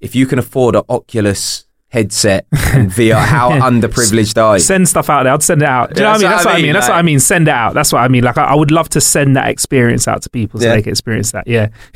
if 0.01 0.15
you 0.15 0.25
can 0.25 0.37
afford 0.37 0.75
an 0.75 0.83
Oculus 0.89 1.65
headset 1.91 2.45
and 2.51 2.91
VR, 2.91 3.15
how 3.19 3.49
underprivileged 3.69 4.41
are 4.41 4.57
you? 4.57 4.59
send 4.61 4.87
stuff 4.87 5.09
out 5.09 5.23
there. 5.23 5.33
I'd 5.33 5.41
send 5.43 5.61
it 5.63 5.67
out. 5.67 5.93
Do 5.93 6.01
you 6.01 6.07
Yeah, 6.07 6.17
know 6.17 6.19
what 6.19 6.25
I 6.25 6.27
mean? 6.27 6.31
That's 6.31 6.45
what 6.45 6.55
I 6.55 6.61
mean. 6.61 6.73
That's 6.73 6.87
what 6.89 6.95
I 6.97 7.01
mean. 7.01 7.19
Send 7.19 7.47
it 7.47 7.51
out. 7.53 7.73
That's 7.73 7.91
what 7.93 7.99
I 7.99 8.07
mean. 8.07 8.23
Like 8.23 8.37
I, 8.37 8.45
I 8.45 8.55
would 8.55 8.71
love 8.71 8.89
to 8.89 9.01
send 9.01 9.35
that 9.35 9.49
experience 9.49 10.07
out 10.07 10.21
to 10.21 10.29
people 10.29 10.59
so 10.59 10.67
Yeah. 10.67 10.75
they 10.75 10.81
can 10.83 10.91
experience 10.91 11.31
that. 11.31 11.47
Yeah. 11.47 11.69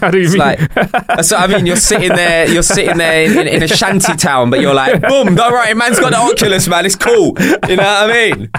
How 0.00 0.10
do 0.10 0.18
you 0.18 0.24
It's 0.24 0.32
mean? 0.32 0.38
like 0.38 0.74
that's 0.74 1.32
what 1.32 1.40
I 1.40 1.46
mean. 1.48 1.66
You're 1.66 1.76
sitting 1.76 2.10
there, 2.10 2.48
you're 2.48 2.62
sitting 2.62 2.96
there 2.98 3.24
in, 3.40 3.48
in 3.48 3.62
a 3.62 3.68
shanty 3.68 4.14
town, 4.16 4.50
but 4.50 4.60
you're 4.60 4.74
like, 4.74 5.00
boom, 5.02 5.34
don't 5.34 5.52
worry, 5.52 5.74
man's 5.74 5.98
got 5.98 6.10
the 6.10 6.18
Oculus, 6.18 6.68
man. 6.68 6.86
It's 6.86 6.94
cool. 6.96 7.34
You 7.68 7.76
know 7.76 7.82
what 7.82 8.10
I 8.10 8.12
mean? 8.30 8.50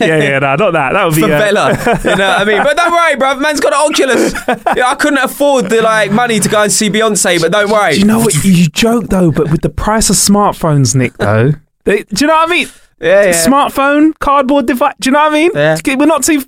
yeah, 0.00 0.16
yeah, 0.18 0.38
no, 0.40 0.56
not 0.56 0.72
that. 0.72 0.92
That 0.92 1.04
would 1.04 1.14
be 1.14 1.22
uh, 1.24 1.28
Favela. 1.28 2.04
You 2.04 2.16
know 2.16 2.28
what 2.28 2.40
I 2.40 2.44
mean? 2.44 2.62
But 2.64 2.76
don't 2.76 2.92
worry, 2.92 3.14
bruv, 3.14 3.40
man's 3.40 3.60
got 3.60 3.72
an 3.72 3.80
Oculus. 3.90 4.32
Yeah, 4.76 4.88
I 4.88 4.94
couldn't 4.96 5.18
afford 5.18 5.66
the 5.70 5.82
like 5.82 6.10
money 6.10 6.40
to 6.40 6.48
go 6.48 6.62
and 6.62 6.72
see 6.72 6.90
Beyonce, 6.90 7.40
but 7.40 7.52
don't 7.52 7.70
worry. 7.70 7.94
Do 7.94 8.00
you 8.00 8.06
know 8.06 8.18
what 8.18 8.34
you 8.44 8.66
joke 8.68 9.06
though? 9.08 9.30
But 9.30 9.50
with 9.50 9.62
the 9.62 9.67
price 9.68 10.10
of 10.10 10.16
smartphones, 10.16 10.94
Nick, 10.94 11.14
though, 11.18 11.52
they, 11.84 12.02
do 12.04 12.24
you 12.24 12.26
know 12.26 12.34
what 12.34 12.48
I 12.48 12.52
mean? 12.52 12.68
Yeah, 13.00 13.24
yeah. 13.26 13.46
Smartphone, 13.46 14.18
cardboard 14.18 14.66
device. 14.66 14.94
Do 15.00 15.08
you 15.08 15.12
know 15.12 15.20
what 15.20 15.32
I 15.32 15.34
mean? 15.34 15.50
Yeah. 15.54 15.76
We're 15.96 16.06
not 16.06 16.24
too. 16.24 16.42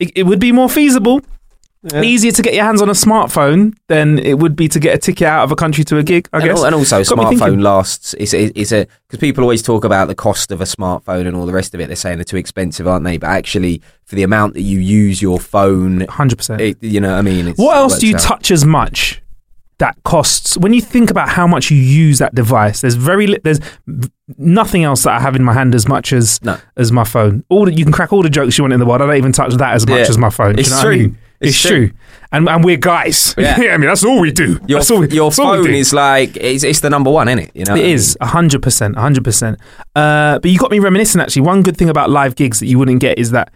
It, 0.00 0.12
it 0.16 0.22
would 0.24 0.40
be 0.40 0.52
more 0.52 0.68
feasible. 0.70 1.20
Easier 2.00 2.30
to 2.30 2.42
get 2.42 2.54
your 2.54 2.62
hands 2.62 2.80
on 2.80 2.88
a 2.88 2.92
smartphone 2.92 3.74
than 3.88 4.20
it 4.20 4.38
would 4.38 4.54
be 4.54 4.68
to 4.68 4.78
get 4.78 4.94
a 4.94 4.98
ticket 4.98 5.26
out 5.26 5.42
of 5.42 5.50
a 5.50 5.56
country 5.56 5.82
to 5.82 5.98
a 5.98 6.04
gig. 6.04 6.28
I 6.32 6.36
and, 6.36 6.46
guess. 6.46 6.58
al- 6.58 6.66
and 6.66 6.74
also, 6.76 6.98
Got 7.02 7.06
smartphone 7.34 7.60
lasts. 7.60 8.14
It's, 8.20 8.32
a- 8.32 8.56
it's 8.58 8.70
a 8.70 8.86
because 9.08 9.18
people 9.18 9.42
always 9.42 9.62
talk 9.62 9.82
about 9.84 10.06
the 10.06 10.14
cost 10.14 10.52
of 10.52 10.60
a 10.60 10.64
smartphone 10.64 11.26
and 11.26 11.34
all 11.36 11.44
the 11.44 11.52
rest 11.52 11.74
of 11.74 11.80
it. 11.80 11.88
They're 11.88 11.96
saying 11.96 12.18
they're 12.18 12.24
too 12.24 12.36
expensive, 12.36 12.86
aren't 12.86 13.04
they? 13.04 13.16
But 13.18 13.30
actually, 13.30 13.82
for 14.04 14.14
the 14.14 14.22
amount 14.22 14.54
that 14.54 14.62
you 14.62 14.78
use 14.78 15.20
your 15.20 15.40
phone, 15.40 16.06
Hundred 16.06 16.36
percent. 16.36 16.76
you 16.80 17.00
know 17.00 17.10
what 17.10 17.18
I 17.18 17.22
mean. 17.22 17.48
It's, 17.48 17.58
What 17.58 17.76
else 17.76 17.98
do 17.98 18.06
you 18.06 18.14
out. 18.14 18.20
touch 18.22 18.50
as 18.52 18.64
much 18.64 19.20
that 19.84 19.94
costs 20.04 20.56
when 20.56 20.72
you 20.72 20.80
think 20.80 21.10
about 21.10 21.28
how 21.28 21.46
much 21.46 21.70
you 21.70 21.76
use 21.76 22.18
that 22.18 22.32
device? 22.34 22.80
There's 22.82 22.94
very 23.10 23.26
li- 23.26 23.40
there's 23.42 23.60
nothing 24.38 24.84
else 24.84 25.02
that 25.02 25.12
I 25.12 25.20
have 25.20 25.36
in 25.36 25.42
my 25.44 25.52
hand 25.52 25.74
as 25.74 25.88
much 25.88 26.12
as 26.12 26.40
No. 26.42 26.56
as 26.76 26.92
my 26.92 27.04
phone. 27.04 27.44
All 27.48 27.64
the, 27.66 27.72
you 27.74 27.84
can 27.84 27.92
crack 27.92 28.12
all 28.12 28.22
the 28.22 28.30
jokes 28.30 28.56
you 28.58 28.64
want 28.64 28.72
in 28.72 28.80
the 28.80 28.86
world. 28.86 29.02
I 29.02 29.06
don't 29.06 29.16
even 29.16 29.32
touch 29.32 29.54
that 29.54 29.74
as 29.74 29.86
much 29.86 29.98
Yeah. 30.04 30.08
as 30.08 30.18
my 30.18 30.30
phone. 30.30 30.58
It's 30.58 30.68
you 30.68 30.74
know 30.74 30.78
what 30.78 30.86
I 30.86 30.96
true. 30.96 31.02
mean? 31.02 31.18
It's 31.40 31.50
It's, 31.50 31.60
true. 31.60 31.88
true. 31.88 31.96
And 32.30 32.48
and 32.48 32.64
we're 32.64 32.76
guys. 32.76 33.34
Yeah. 33.36 33.56
I 33.74 33.76
mean 33.76 33.88
that's 33.88 34.04
all 34.04 34.20
we 34.20 34.30
do. 34.30 34.58
Your, 34.66 34.78
that's 34.78 34.90
all 34.90 35.00
we, 35.00 35.08
your 35.08 35.30
we 35.30 35.34
phone 35.34 35.64
do. 35.64 35.70
is 35.72 35.92
like 35.92 36.36
it's, 36.36 36.62
it's 36.64 36.80
the 36.80 36.90
number 36.90 37.10
one, 37.10 37.28
isn't 37.28 37.40
it? 37.46 37.50
You 37.54 37.64
know, 37.64 37.74
it 37.74 37.84
is 37.84 38.16
what 38.20 38.30
hundred 38.30 38.62
percent, 38.62 38.96
hundred 38.96 39.24
percent. 39.24 39.58
Uh, 39.96 40.38
But 40.38 40.50
you 40.50 40.58
got 40.58 40.70
me 40.70 40.78
reminiscing. 40.78 41.20
Actually, 41.20 41.42
one 41.42 41.62
good 41.62 41.76
thing 41.76 41.88
about 41.90 42.08
live 42.10 42.36
gigs 42.36 42.60
that 42.60 42.66
you 42.66 42.78
wouldn't 42.78 43.00
get 43.00 43.18
is 43.18 43.32
that 43.32 43.52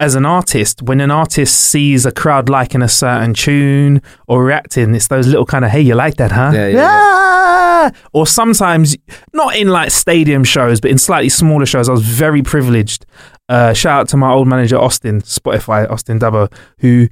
as 0.00 0.14
an 0.14 0.24
artist, 0.24 0.82
when 0.82 1.00
an 1.00 1.10
artist 1.10 1.58
sees 1.58 2.06
a 2.06 2.12
crowd 2.12 2.48
liking 2.48 2.82
a 2.82 2.88
certain 2.88 3.34
tune 3.34 4.00
or 4.28 4.44
reacting, 4.44 4.94
it's 4.94 5.08
those 5.08 5.26
little 5.26 5.44
kind 5.46 5.64
of 5.64 5.70
"Hey, 5.72 5.80
you 5.80 5.94
like 5.94 6.16
that, 6.16 6.30
huh?" 6.32 6.50
Yeah, 6.54 6.68
yeah, 6.68 6.88
Ah! 6.90 7.90
Or 8.12 8.26
sometimes, 8.26 8.96
not 9.32 9.56
in 9.56 9.68
like 9.68 9.90
stadium 9.90 10.44
shows, 10.44 10.80
but 10.80 10.90
in 10.90 10.98
slightly 10.98 11.28
smaller 11.28 11.66
shows. 11.66 11.88
I 11.88 11.92
was 11.92 12.02
very 12.02 12.42
privileged. 12.42 13.06
Uh, 13.48 13.72
shout 13.72 14.00
out 14.02 14.08
to 14.10 14.16
my 14.16 14.30
old 14.30 14.46
manager 14.46 14.76
Austin, 14.78 15.20
Spotify 15.22 15.90
Austin 15.90 16.18
Daboh, 16.20 16.52
who 16.78 17.08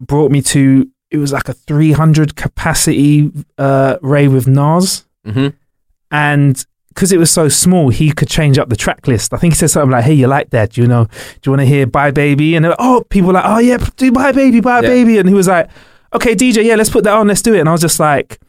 brought 0.00 0.30
me 0.30 0.42
to. 0.42 0.88
It 1.10 1.18
was 1.18 1.32
like 1.32 1.48
a 1.48 1.52
300 1.54 2.34
capacity 2.36 3.30
uh, 3.58 3.96
rave 4.02 4.32
with 4.32 4.48
Nas 4.48 5.06
Mhm. 5.26 5.54
and 6.10 6.66
because 6.96 7.12
it 7.12 7.18
was 7.18 7.30
so 7.30 7.48
small, 7.48 7.90
he 7.90 8.10
could 8.10 8.28
change 8.28 8.58
up 8.58 8.68
the 8.70 8.76
track 8.76 9.06
list. 9.06 9.32
I 9.32 9.36
think 9.36 9.52
he 9.54 9.58
said 9.58 9.70
something 9.70 9.90
like, 9.92 10.04
"Hey, 10.04 10.14
you 10.14 10.26
like 10.26 10.50
that? 10.50 10.72
Do 10.72 10.80
you 10.80 10.88
know? 10.88 11.04
Do 11.04 11.40
you 11.44 11.52
want 11.52 11.60
to 11.60 11.66
hear 11.66 11.86
Bye 11.86 12.10
Baby?" 12.10 12.56
And 12.56 12.66
like, 12.66 12.74
oh, 12.78 13.04
people 13.10 13.28
were 13.28 13.34
like, 13.34 13.44
"Oh 13.46 13.58
yeah, 13.58 13.76
do 13.96 14.10
Bye 14.10 14.32
Baby, 14.32 14.60
Bye 14.60 14.80
Yeah. 14.80 14.88
Baby," 14.88 15.18
and 15.18 15.28
he 15.28 15.34
was 15.34 15.46
like, 15.46 15.68
"Okay, 16.14 16.34
DJ, 16.34 16.64
yeah, 16.64 16.74
let's 16.74 16.90
put 16.90 17.04
that 17.04 17.14
on, 17.14 17.28
let's 17.28 17.42
do 17.42 17.54
it." 17.54 17.60
And 17.60 17.68
I 17.68 17.72
was 17.72 17.80
just 17.80 18.00
like. 18.00 18.40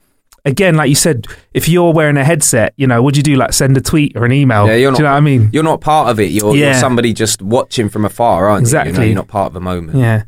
Again, 0.45 0.75
like 0.77 0.87
you 0.87 0.95
said, 0.95 1.27
if 1.53 1.67
you're 1.67 1.91
wearing 1.91 2.15
a 2.15 2.23
headset, 2.23 2.73
you 2.77 2.87
know, 2.87 3.03
would 3.03 3.17
you 3.17 3.23
do 3.23 3.35
like 3.35 3.51
send 3.51 3.75
a 3.75 3.81
tweet 3.81 4.15
or 4.15 4.23
an 4.23 4.31
email? 4.31 4.65
Yeah, 4.65 4.75
you're 4.75 4.91
do 4.93 4.99
you 4.99 5.03
know 5.03 5.09
not- 5.09 5.13
what 5.15 5.17
I 5.17 5.19
mean? 5.19 5.49
You're 5.51 5.63
not 5.63 5.81
part 5.81 6.07
of 6.09 6.21
it. 6.21 6.31
You're, 6.31 6.55
you're 6.55 6.73
somebody 6.75 7.11
just 7.11 7.41
watching 7.41 7.89
from 7.89 8.05
afar, 8.05 8.47
aren't 8.47 8.61
you? 8.65 8.69
you? 8.69 8.73
know, 8.75 8.79
Exactly. 8.81 9.05
you're 9.07 9.15
not 9.15 9.27
part 9.27 9.47
of 9.47 9.53
the 9.53 9.59
moment. 9.59 9.97
Yeah. 9.97 10.23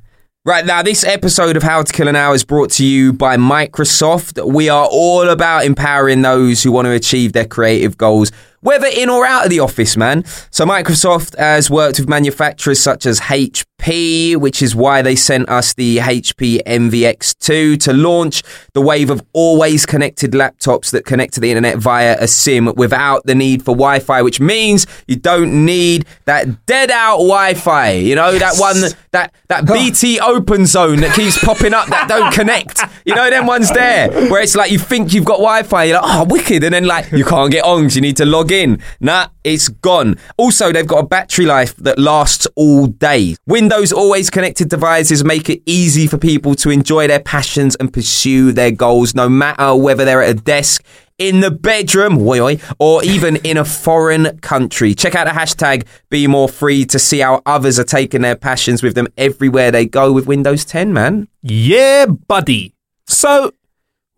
Right 0.50 0.66
now, 0.66 0.82
this 0.82 1.04
episode 1.04 1.58
of 1.58 1.62
How 1.62 1.84
to 1.84 1.94
Kill 1.94 2.08
an 2.08 2.16
Hour 2.16 2.34
is 2.34 2.44
brought 2.44 2.72
to 2.72 2.84
you 2.84 3.14
by 3.14 3.38
Microsoft. 3.38 4.44
We 4.52 4.68
are 4.68 4.88
all 4.92 5.30
about 5.30 5.64
empowering 5.64 6.24
those 6.24 6.64
who 6.64 6.72
want 6.72 6.88
to 6.88 6.92
achieve 6.92 7.34
their 7.34 7.46
creative 7.46 8.00
goals. 8.00 8.32
Whether 8.62 8.88
in 8.88 9.10
or 9.10 9.26
out 9.26 9.46
of 9.46 9.50
the 9.50 9.60
office, 9.60 9.96
man. 9.96 10.26
So 10.52 10.66
Microsoft 10.66 11.38
has 11.38 11.70
worked 11.70 12.00
with 12.00 12.10
manufacturers 12.10 12.80
such 12.82 13.06
as 13.06 13.22
HP, 13.22 14.36
which 14.36 14.62
is 14.62 14.76
why 14.76 15.02
they 15.02 15.16
sent 15.16 15.48
us 15.48 15.74
the 15.74 15.98
HP 15.98 16.62
Envy 16.66 17.02
x2 17.02 17.80
to 17.80 17.94
launch 17.94 18.44
the 18.74 18.82
wave 18.82 19.10
of 19.10 19.24
always 19.32 19.86
connected 19.86 20.32
laptops 20.32 20.92
that 20.92 21.06
connect 21.06 21.34
to 21.36 21.40
the 21.40 21.50
internet 21.50 21.78
via 21.78 22.18
a 22.20 22.28
SIM 22.28 22.74
without 22.76 23.26
the 23.26 23.34
need 23.34 23.64
for 23.64 23.72
Wi-Fi, 23.76 24.22
which 24.22 24.42
means 24.42 24.86
you 25.08 25.16
don't 25.16 25.66
need 25.66 26.06
that 26.26 26.66
dead 26.66 26.92
out 26.92 27.18
Wi-Fi. 27.18 27.92
You 27.92 28.16
know 28.16 28.38
that 28.38 28.58
one 28.58 28.76
that 29.12 29.34
that 29.48 29.66
BT 29.66 30.20
open 30.20 30.66
zone 30.66 31.00
that 31.00 31.16
keeps 31.16 31.42
popping 31.44 31.74
up 31.74 31.88
that 31.88 32.10
don't 32.10 32.34
connect. 32.34 32.82
You 33.06 33.16
know 33.16 33.30
them 33.30 33.46
ones 33.46 33.72
there 33.72 34.10
where 34.30 34.42
it's 34.42 34.56
like 34.56 34.72
you 34.72 34.80
think 34.80 35.14
you've 35.14 35.26
got 35.26 35.38
Wi-Fi, 35.38 35.86
you're 35.86 36.02
like 36.02 36.12
oh 36.12 36.26
wicked, 36.26 36.64
and 36.66 36.74
then 36.74 36.86
like 36.86 37.10
you 37.14 37.24
can't 37.24 37.52
get 37.52 37.64
on 37.64 37.84
because 37.84 37.96
you 37.96 38.02
need 38.02 38.18
to 38.18 38.26
log 38.26 38.49
in. 38.52 38.82
Nah, 39.00 39.28
it's 39.44 39.68
gone. 39.68 40.18
Also, 40.38 40.72
they've 40.72 40.88
got 40.88 41.04
a 41.04 41.08
battery 41.08 41.46
life 41.46 41.76
that 41.78 42.00
lasts 42.00 42.48
all 42.56 42.88
day. 42.88 43.36
Windows 43.46 43.92
always 43.92 44.30
connected 44.30 44.70
devices 44.70 45.24
make 45.24 45.50
it 45.50 45.62
easy 45.66 46.08
for 46.08 46.18
people 46.18 46.56
to 46.56 46.70
enjoy 46.70 47.08
their 47.08 47.20
passions 47.20 47.76
and 47.76 47.94
pursue 47.94 48.52
their 48.52 48.72
goals, 48.72 49.16
no 49.16 49.30
matter 49.30 49.76
whether 49.76 50.06
they're 50.06 50.24
at 50.24 50.30
a 50.30 50.34
desk 50.34 50.84
in 51.20 51.42
the 51.42 51.52
bedroom, 51.52 52.18
oi, 52.26 52.58
or 52.80 53.04
even 53.04 53.36
in 53.38 53.58
a 53.58 53.66
foreign 53.66 54.40
country. 54.40 54.96
Check 54.96 55.14
out 55.16 55.26
the 55.26 55.32
hashtag 55.32 55.86
Be 56.10 56.26
More 56.26 56.50
Free 56.50 56.86
to 56.86 56.98
see 56.98 57.20
how 57.20 57.42
others 57.46 57.78
are 57.78 57.84
taking 57.84 58.22
their 58.22 58.38
passions 58.38 58.82
with 58.82 58.96
them 58.96 59.08
everywhere 59.18 59.70
they 59.70 59.86
go 59.86 60.12
with 60.12 60.26
Windows 60.26 60.66
10, 60.66 60.94
man. 60.94 61.28
Yeah, 61.42 62.06
buddy. 62.06 62.74
So, 63.06 63.52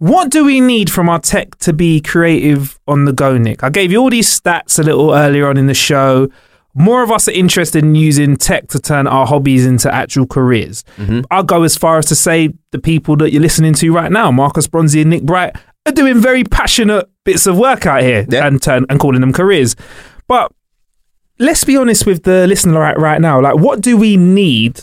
what 0.01 0.31
do 0.31 0.43
we 0.43 0.59
need 0.61 0.89
from 0.89 1.09
our 1.09 1.19
tech 1.19 1.55
to 1.59 1.73
be 1.73 2.01
creative 2.01 2.79
on 2.87 3.05
the 3.05 3.13
go, 3.13 3.37
Nick? 3.37 3.63
I 3.63 3.69
gave 3.69 3.91
you 3.91 3.99
all 3.99 4.09
these 4.09 4.27
stats 4.27 4.79
a 4.79 4.81
little 4.81 5.13
earlier 5.13 5.47
on 5.47 5.57
in 5.57 5.67
the 5.67 5.75
show. 5.75 6.27
More 6.73 7.03
of 7.03 7.11
us 7.11 7.27
are 7.27 7.33
interested 7.33 7.83
in 7.83 7.93
using 7.93 8.35
tech 8.35 8.67
to 8.69 8.79
turn 8.79 9.05
our 9.05 9.27
hobbies 9.27 9.63
into 9.63 9.93
actual 9.93 10.25
careers. 10.25 10.83
Mm-hmm. 10.97 11.19
I'll 11.29 11.43
go 11.43 11.61
as 11.61 11.77
far 11.77 11.99
as 11.99 12.07
to 12.07 12.15
say 12.15 12.49
the 12.71 12.79
people 12.79 13.15
that 13.17 13.31
you're 13.31 13.43
listening 13.43 13.75
to 13.75 13.93
right 13.93 14.11
now, 14.11 14.31
Marcus 14.31 14.65
Bronzy 14.65 15.01
and 15.01 15.11
Nick 15.11 15.21
Bright, 15.21 15.55
are 15.85 15.91
doing 15.91 16.19
very 16.19 16.45
passionate 16.45 17.07
bits 17.23 17.45
of 17.45 17.59
work 17.59 17.85
out 17.85 18.01
here 18.01 18.25
Yeah. 18.27 18.47
and 18.47 18.59
turn 18.59 18.87
and 18.89 18.99
calling 18.99 19.21
them 19.21 19.33
careers. 19.33 19.75
But 20.27 20.51
let's 21.37 21.63
be 21.63 21.77
honest 21.77 22.07
with 22.07 22.23
the 22.23 22.47
listener 22.47 22.79
right, 22.79 22.97
right 22.97 23.21
now. 23.21 23.39
Like, 23.39 23.57
what 23.57 23.81
do 23.81 23.97
we 23.97 24.17
need 24.17 24.81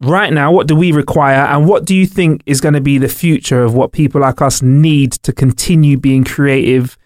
right 0.00 0.32
now? 0.32 0.52
What 0.52 0.66
do 0.66 0.76
we 0.76 0.92
require? 0.92 1.44
And 1.46 1.66
what 1.66 1.84
do 1.84 1.94
you 1.94 2.06
think 2.06 2.42
is 2.46 2.60
going 2.60 2.74
to 2.74 2.80
be 2.80 2.98
the 2.98 3.08
future 3.08 3.62
of 3.62 3.74
what 3.74 3.92
people 3.92 4.20
like 4.20 4.40
us 4.42 4.62
need 4.62 5.12
to 5.12 5.32
continue 5.32 5.96
being 5.96 6.24
creative 6.24 6.96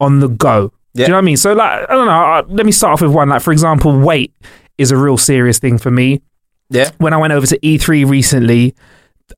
on 0.00 0.20
the 0.20 0.28
go? 0.28 0.72
Do 0.94 1.02
you 1.02 1.08
know 1.08 1.14
what 1.14 1.18
I 1.18 1.22
mean? 1.24 1.36
So, 1.36 1.52
like, 1.52 1.90
I 1.90 1.92
don't 1.94 2.06
know. 2.06 2.54
Let 2.54 2.64
me 2.64 2.72
start 2.72 2.94
off 2.94 3.02
with 3.02 3.10
one. 3.12 3.28
Like, 3.28 3.42
for 3.42 3.52
example, 3.52 3.98
weight 3.98 4.34
is 4.78 4.90
a 4.90 4.96
real 4.96 5.18
serious 5.18 5.58
thing 5.58 5.76
for 5.78 5.90
me 5.90 6.22
Yeah. 6.70 6.90
when 6.98 7.12
I 7.12 7.18
went 7.18 7.32
over 7.34 7.46
to 7.46 7.58
E3 7.58 8.08
recently, 8.08 8.74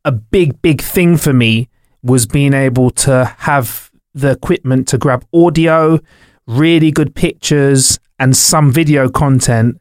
a 0.05 0.13
big, 0.13 0.61
big 0.63 0.81
thing 0.81 1.17
for 1.17 1.33
me 1.33 1.69
was 2.03 2.27
being 2.27 2.55
able 2.55 2.91
to 2.91 3.35
have 3.39 3.91
the 4.15 4.31
equipment 4.31 4.87
to 4.89 4.99
grab 4.99 5.25
audio, 5.35 5.99
really 6.47 6.91
good 6.93 7.15
pictures, 7.15 7.99
and 8.21 8.37
some 8.37 8.71
video 8.71 9.09
content, 9.09 9.81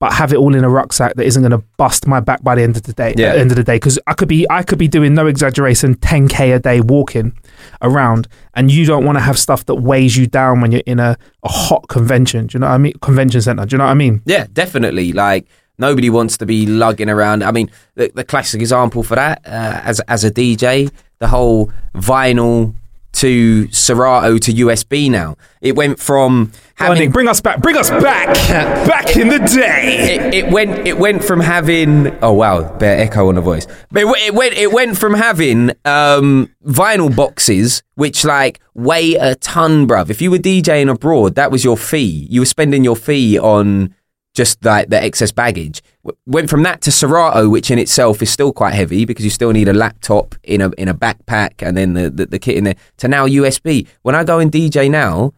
but 0.00 0.14
have 0.14 0.32
it 0.32 0.36
all 0.36 0.54
in 0.54 0.64
a 0.64 0.68
rucksack 0.68 1.14
that 1.14 1.26
isn't 1.26 1.42
going 1.42 1.52
to 1.52 1.64
bust 1.76 2.06
my 2.06 2.20
back 2.20 2.42
by 2.42 2.54
the 2.54 2.62
end 2.62 2.74
of 2.74 2.82
the 2.84 2.92
day. 2.94 3.14
Yeah. 3.16 3.28
At 3.28 3.34
the 3.34 3.40
end 3.40 3.50
of 3.52 3.56
the 3.58 3.62
day, 3.62 3.76
because 3.76 3.98
I 4.06 4.14
could 4.14 4.28
be, 4.28 4.46
I 4.50 4.62
could 4.62 4.78
be 4.78 4.88
doing 4.88 5.14
no 5.14 5.26
exaggeration, 5.26 5.94
10k 5.96 6.56
a 6.56 6.58
day 6.58 6.80
walking 6.80 7.38
around, 7.82 8.26
and 8.54 8.70
you 8.72 8.86
don't 8.86 9.04
want 9.04 9.18
to 9.18 9.22
have 9.22 9.38
stuff 9.38 9.66
that 9.66 9.76
weighs 9.76 10.16
you 10.16 10.26
down 10.26 10.62
when 10.62 10.72
you're 10.72 10.82
in 10.86 10.98
a, 10.98 11.18
a 11.44 11.48
hot 11.48 11.88
convention. 11.88 12.46
Do 12.46 12.56
you 12.56 12.60
know 12.60 12.68
what 12.68 12.74
I 12.74 12.78
mean? 12.78 12.94
Convention 13.02 13.42
center. 13.42 13.66
Do 13.66 13.74
you 13.74 13.78
know 13.78 13.84
what 13.84 13.90
I 13.90 13.94
mean? 13.94 14.22
Yeah, 14.24 14.46
definitely. 14.50 15.12
Like 15.12 15.46
nobody 15.78 16.08
wants 16.08 16.38
to 16.38 16.46
be 16.46 16.64
lugging 16.64 17.10
around. 17.10 17.44
I 17.44 17.52
mean, 17.52 17.70
the, 17.94 18.10
the 18.14 18.24
classic 18.24 18.62
example 18.62 19.02
for 19.02 19.16
that, 19.16 19.42
uh, 19.44 19.82
as 19.84 20.00
as 20.00 20.24
a 20.24 20.30
DJ, 20.30 20.90
the 21.18 21.28
whole 21.28 21.70
vinyl 21.94 22.74
to 23.12 23.70
Serato 23.72 24.38
to 24.38 24.52
USB. 24.52 25.10
Now 25.10 25.36
it 25.60 25.76
went 25.76 25.98
from 25.98 26.52
having 26.76 27.10
bring 27.10 27.28
us 27.28 27.40
back. 27.40 27.60
Bring 27.60 27.76
us 27.76 27.90
back. 27.90 28.34
back 28.86 29.16
in 29.16 29.28
the 29.28 29.38
day. 29.38 30.14
it, 30.14 30.34
it 30.34 30.50
went 30.50 30.86
it 30.86 30.98
went 30.98 31.22
from 31.22 31.40
having 31.40 32.16
oh 32.22 32.32
wow 32.32 32.76
bear 32.78 32.98
echo 32.98 33.28
on 33.28 33.34
the 33.34 33.40
voice 33.40 33.66
but 33.90 34.02
it, 34.02 34.08
it 34.26 34.34
went 34.34 34.54
it 34.54 34.72
went 34.72 34.96
from 34.96 35.14
having 35.14 35.70
um 35.84 36.48
vinyl 36.66 37.14
boxes 37.14 37.82
which 37.94 38.24
like 38.24 38.60
weigh 38.74 39.14
a 39.14 39.34
ton 39.36 39.86
bruv 39.86 40.10
if 40.10 40.22
you 40.22 40.30
were 40.30 40.38
DJing 40.38 40.90
abroad 40.90 41.34
that 41.34 41.50
was 41.50 41.64
your 41.64 41.76
fee 41.76 42.26
you 42.30 42.40
were 42.40 42.46
spending 42.46 42.84
your 42.84 42.96
fee 42.96 43.38
on 43.38 43.94
just 44.34 44.64
like 44.64 44.88
the 44.88 45.02
excess 45.02 45.32
baggage 45.32 45.82
W- 46.04 46.16
went 46.26 46.48
from 46.48 46.62
that 46.62 46.80
to 46.82 46.92
Serato 46.92 47.48
which 47.48 47.70
in 47.70 47.78
itself 47.78 48.22
is 48.22 48.30
still 48.30 48.52
quite 48.52 48.74
heavy 48.74 49.04
because 49.04 49.24
you 49.24 49.30
still 49.30 49.50
need 49.50 49.68
a 49.68 49.72
laptop 49.72 50.34
in 50.44 50.60
a 50.60 50.70
in 50.78 50.88
a 50.88 50.94
backpack 50.94 51.66
and 51.66 51.76
then 51.76 51.94
the, 51.94 52.10
the, 52.10 52.26
the 52.26 52.38
kit 52.38 52.56
in 52.56 52.64
there 52.64 52.76
to 52.98 53.08
now 53.08 53.26
USB 53.26 53.86
when 54.02 54.14
I 54.14 54.24
go 54.24 54.38
and 54.38 54.50
DJ 54.50 54.90
now 54.90 55.32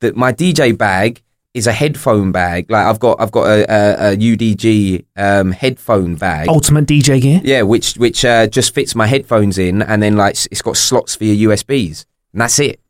that 0.00 0.16
my 0.16 0.32
DJ 0.32 0.76
bag 0.76 1.22
is 1.54 1.68
a 1.68 1.72
headphone 1.72 2.32
bag. 2.32 2.70
Like 2.70 2.84
I've 2.84 2.98
got 2.98 3.20
I've 3.20 3.30
got 3.30 3.46
a, 3.46 3.64
a, 3.72 4.12
a 4.12 4.16
UDG 4.16 5.04
um, 5.16 5.52
headphone 5.52 6.16
bag. 6.16 6.48
Ultimate 6.48 6.86
DJ 6.86 7.22
gear. 7.22 7.40
Yeah, 7.44 7.62
which 7.62 7.94
which 7.94 8.24
uh, 8.24 8.48
just 8.48 8.74
fits 8.74 8.94
my 8.94 9.06
headphones 9.06 9.56
in, 9.56 9.80
and 9.80 10.02
then 10.02 10.16
like 10.16 10.36
it's 10.50 10.62
got 10.62 10.76
slots 10.76 11.14
for 11.14 11.24
your 11.24 11.50
USBs, 11.50 12.04
and 12.32 12.40
that's 12.40 12.58
it. 12.58 12.80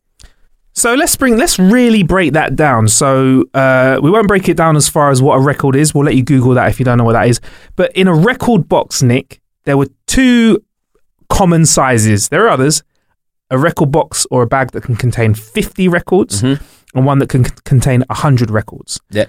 So 0.76 0.94
let's 0.94 1.14
bring 1.16 1.36
let's 1.38 1.58
really 1.58 2.02
break 2.02 2.32
that 2.32 2.56
down. 2.56 2.88
So 2.88 3.44
uh, 3.54 4.00
we 4.02 4.10
won't 4.10 4.26
break 4.28 4.48
it 4.48 4.56
down 4.56 4.76
as 4.76 4.88
far 4.88 5.10
as 5.10 5.22
what 5.22 5.36
a 5.36 5.40
record 5.40 5.76
is. 5.76 5.94
We'll 5.94 6.04
let 6.04 6.16
you 6.16 6.22
Google 6.24 6.54
that 6.54 6.68
if 6.68 6.78
you 6.80 6.84
don't 6.84 6.98
know 6.98 7.04
what 7.04 7.12
that 7.12 7.28
is. 7.28 7.40
But 7.76 7.92
in 7.96 8.08
a 8.08 8.14
record 8.14 8.68
box, 8.68 9.02
Nick, 9.02 9.40
there 9.64 9.76
were 9.78 9.88
two 10.06 10.62
common 11.28 11.64
sizes. 11.64 12.28
There 12.28 12.44
are 12.44 12.48
others. 12.48 12.82
A 13.50 13.58
record 13.58 13.92
box 13.92 14.26
or 14.32 14.42
a 14.42 14.46
bag 14.46 14.72
that 14.72 14.82
can 14.82 14.96
contain 14.96 15.32
50 15.34 15.86
records 15.86 16.42
and 16.42 16.58
one 17.06 17.18
that 17.20 17.28
can 17.28 17.44
c- 17.44 17.52
contain 17.64 18.02
100 18.08 18.50
records. 18.50 19.00
Yeah, 19.10 19.26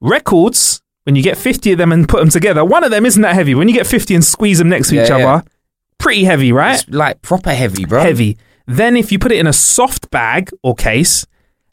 Records, 0.00 0.82
when 1.04 1.16
you 1.16 1.22
get 1.22 1.36
50 1.38 1.72
of 1.72 1.78
them 1.78 1.90
and 1.90 2.08
put 2.08 2.20
them 2.20 2.28
together, 2.28 2.64
one 2.64 2.84
of 2.84 2.90
them 2.90 3.06
isn't 3.06 3.22
that 3.22 3.34
heavy. 3.34 3.54
When 3.54 3.68
you 3.68 3.74
get 3.74 3.86
50 3.86 4.14
and 4.14 4.24
squeeze 4.24 4.58
them 4.58 4.68
next 4.68 4.90
to 4.90 4.96
Yeah, 4.96 5.04
each 5.04 5.08
yeah. 5.10 5.16
other, 5.34 5.44
pretty 5.98 6.24
heavy, 6.24 6.52
right? 6.52 6.74
it's 6.80 6.88
like 6.88 7.22
proper 7.22 7.50
heavy, 7.54 7.84
bro. 7.86 8.02
heavy. 8.02 8.36
Then 8.66 8.96
if 8.96 9.12
you 9.12 9.18
put 9.18 9.32
it 9.32 9.38
in 9.38 9.46
a 9.46 9.52
soft 9.52 10.10
bag 10.10 10.50
or 10.62 10.74
case, 10.74 11.26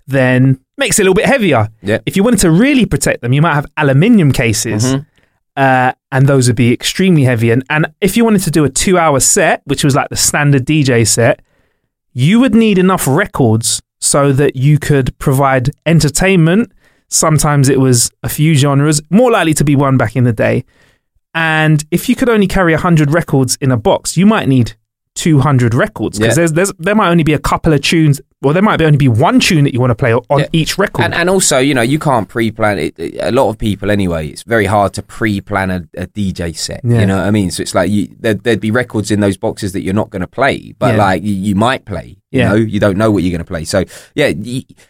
then 0.07 0.59
makes 0.77 0.99
it 0.99 1.03
a 1.03 1.05
little 1.05 1.13
bit 1.15 1.25
heavier. 1.25 1.69
Yeah. 1.81 1.99
If 2.05 2.17
you 2.17 2.23
wanted 2.23 2.39
to 2.41 2.51
really 2.51 2.85
protect 2.85 3.21
them, 3.21 3.33
you 3.33 3.41
might 3.41 3.53
have 3.53 3.65
aluminium 3.77 4.31
cases, 4.31 4.83
Mm-hmm. 4.85 5.01
uh, 5.55 5.93
and 6.11 6.27
those 6.27 6.47
would 6.47 6.55
be 6.57 6.73
extremely 6.73 7.23
heavy. 7.23 7.51
And 7.51 7.63
and 7.69 7.93
if 8.01 8.17
you 8.17 8.25
wanted 8.25 8.41
to 8.43 8.51
do 8.51 8.63
a 8.65 8.69
two-hour 8.69 9.19
set, 9.21 9.61
which 9.65 9.83
was 9.83 9.95
like 9.95 10.09
the 10.09 10.17
standard 10.17 10.65
DJ 10.65 11.07
set, 11.07 11.41
you 12.13 12.39
would 12.41 12.53
need 12.55 12.77
enough 12.77 13.07
records 13.07 13.81
so 13.99 14.33
that 14.33 14.55
you 14.55 14.77
could 14.79 15.17
provide 15.19 15.69
entertainment. 15.85 16.71
Sometimes 17.07 17.69
it 17.69 17.79
was 17.79 18.11
a 18.23 18.29
few 18.29 18.53
genres, 18.55 19.01
more 19.09 19.31
likely 19.31 19.53
to 19.53 19.63
be 19.63 19.75
one 19.75 19.97
back 19.97 20.15
in 20.15 20.23
the 20.25 20.33
day. 20.33 20.65
And 21.33 21.85
if 21.91 22.09
you 22.09 22.15
could 22.15 22.27
only 22.29 22.47
carry 22.47 22.73
100 22.73 23.11
records 23.11 23.57
in 23.61 23.71
a 23.71 23.77
box, 23.77 24.17
you 24.17 24.25
might 24.25 24.47
need 24.49 24.73
200 25.21 25.73
records 25.75 26.17
because 26.17 26.35
Yeah. 26.35 26.41
there's, 26.41 26.53
there's 26.53 26.73
there 26.79 26.95
might 26.95 27.09
only 27.09 27.23
be 27.23 27.33
a 27.33 27.39
couple 27.39 27.73
of 27.73 27.81
tunes, 27.81 28.19
or 28.43 28.53
there 28.53 28.63
might 28.63 28.77
be 28.77 28.85
only 28.85 28.97
be 28.97 29.07
one 29.07 29.39
tune 29.39 29.63
that 29.65 29.73
you 29.73 29.79
want 29.79 29.91
to 29.91 29.95
play 29.95 30.13
on 30.13 30.39
Yeah. 30.39 30.45
each 30.51 30.77
record. 30.79 31.05
And, 31.05 31.13
and 31.13 31.29
also, 31.29 31.59
you 31.59 31.73
know, 31.75 31.83
you 31.83 31.99
can't 31.99 32.27
pre-plan 32.27 32.79
it. 32.79 32.95
A 33.21 33.31
lot 33.31 33.49
of 33.49 33.57
people, 33.59 33.91
anyway, 33.91 34.29
it's 34.29 34.41
very 34.43 34.65
hard 34.65 34.93
to 34.93 35.03
pre-plan 35.03 35.69
a, 35.69 35.87
a 35.95 36.07
DJ 36.07 36.55
set. 36.57 36.81
Yeah. 36.83 37.01
You 37.01 37.05
know 37.05 37.17
what 37.17 37.25
I 37.27 37.31
mean? 37.31 37.51
So 37.51 37.61
it's 37.61 37.75
like 37.75 37.91
you, 37.91 38.07
there, 38.19 38.33
there'd 38.33 38.59
be 38.59 38.71
records 38.71 39.11
in 39.11 39.19
those 39.19 39.37
boxes 39.37 39.73
that 39.73 39.81
you're 39.83 39.93
not 39.93 40.09
going 40.09 40.21
to 40.21 40.27
play, 40.27 40.73
but 40.79 40.95
like 40.95 41.21
you, 41.23 41.33
you 41.33 41.53
might 41.55 41.85
play. 41.85 42.17
You 42.31 42.43
know, 42.43 42.55
you 42.55 42.79
don't 42.79 42.97
know 42.97 43.11
what 43.11 43.23
you're 43.23 43.31
going 43.31 43.39
to 43.45 43.45
play. 43.45 43.65
So 43.65 43.83
yeah, 44.15 44.31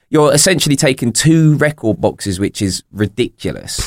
you're 0.09 0.31
essentially 0.33 0.75
taking 0.75 1.11
two 1.11 1.55
record 1.57 1.99
boxes, 1.99 2.39
which 2.39 2.61
is 2.61 2.83
ridiculous. 2.91 3.81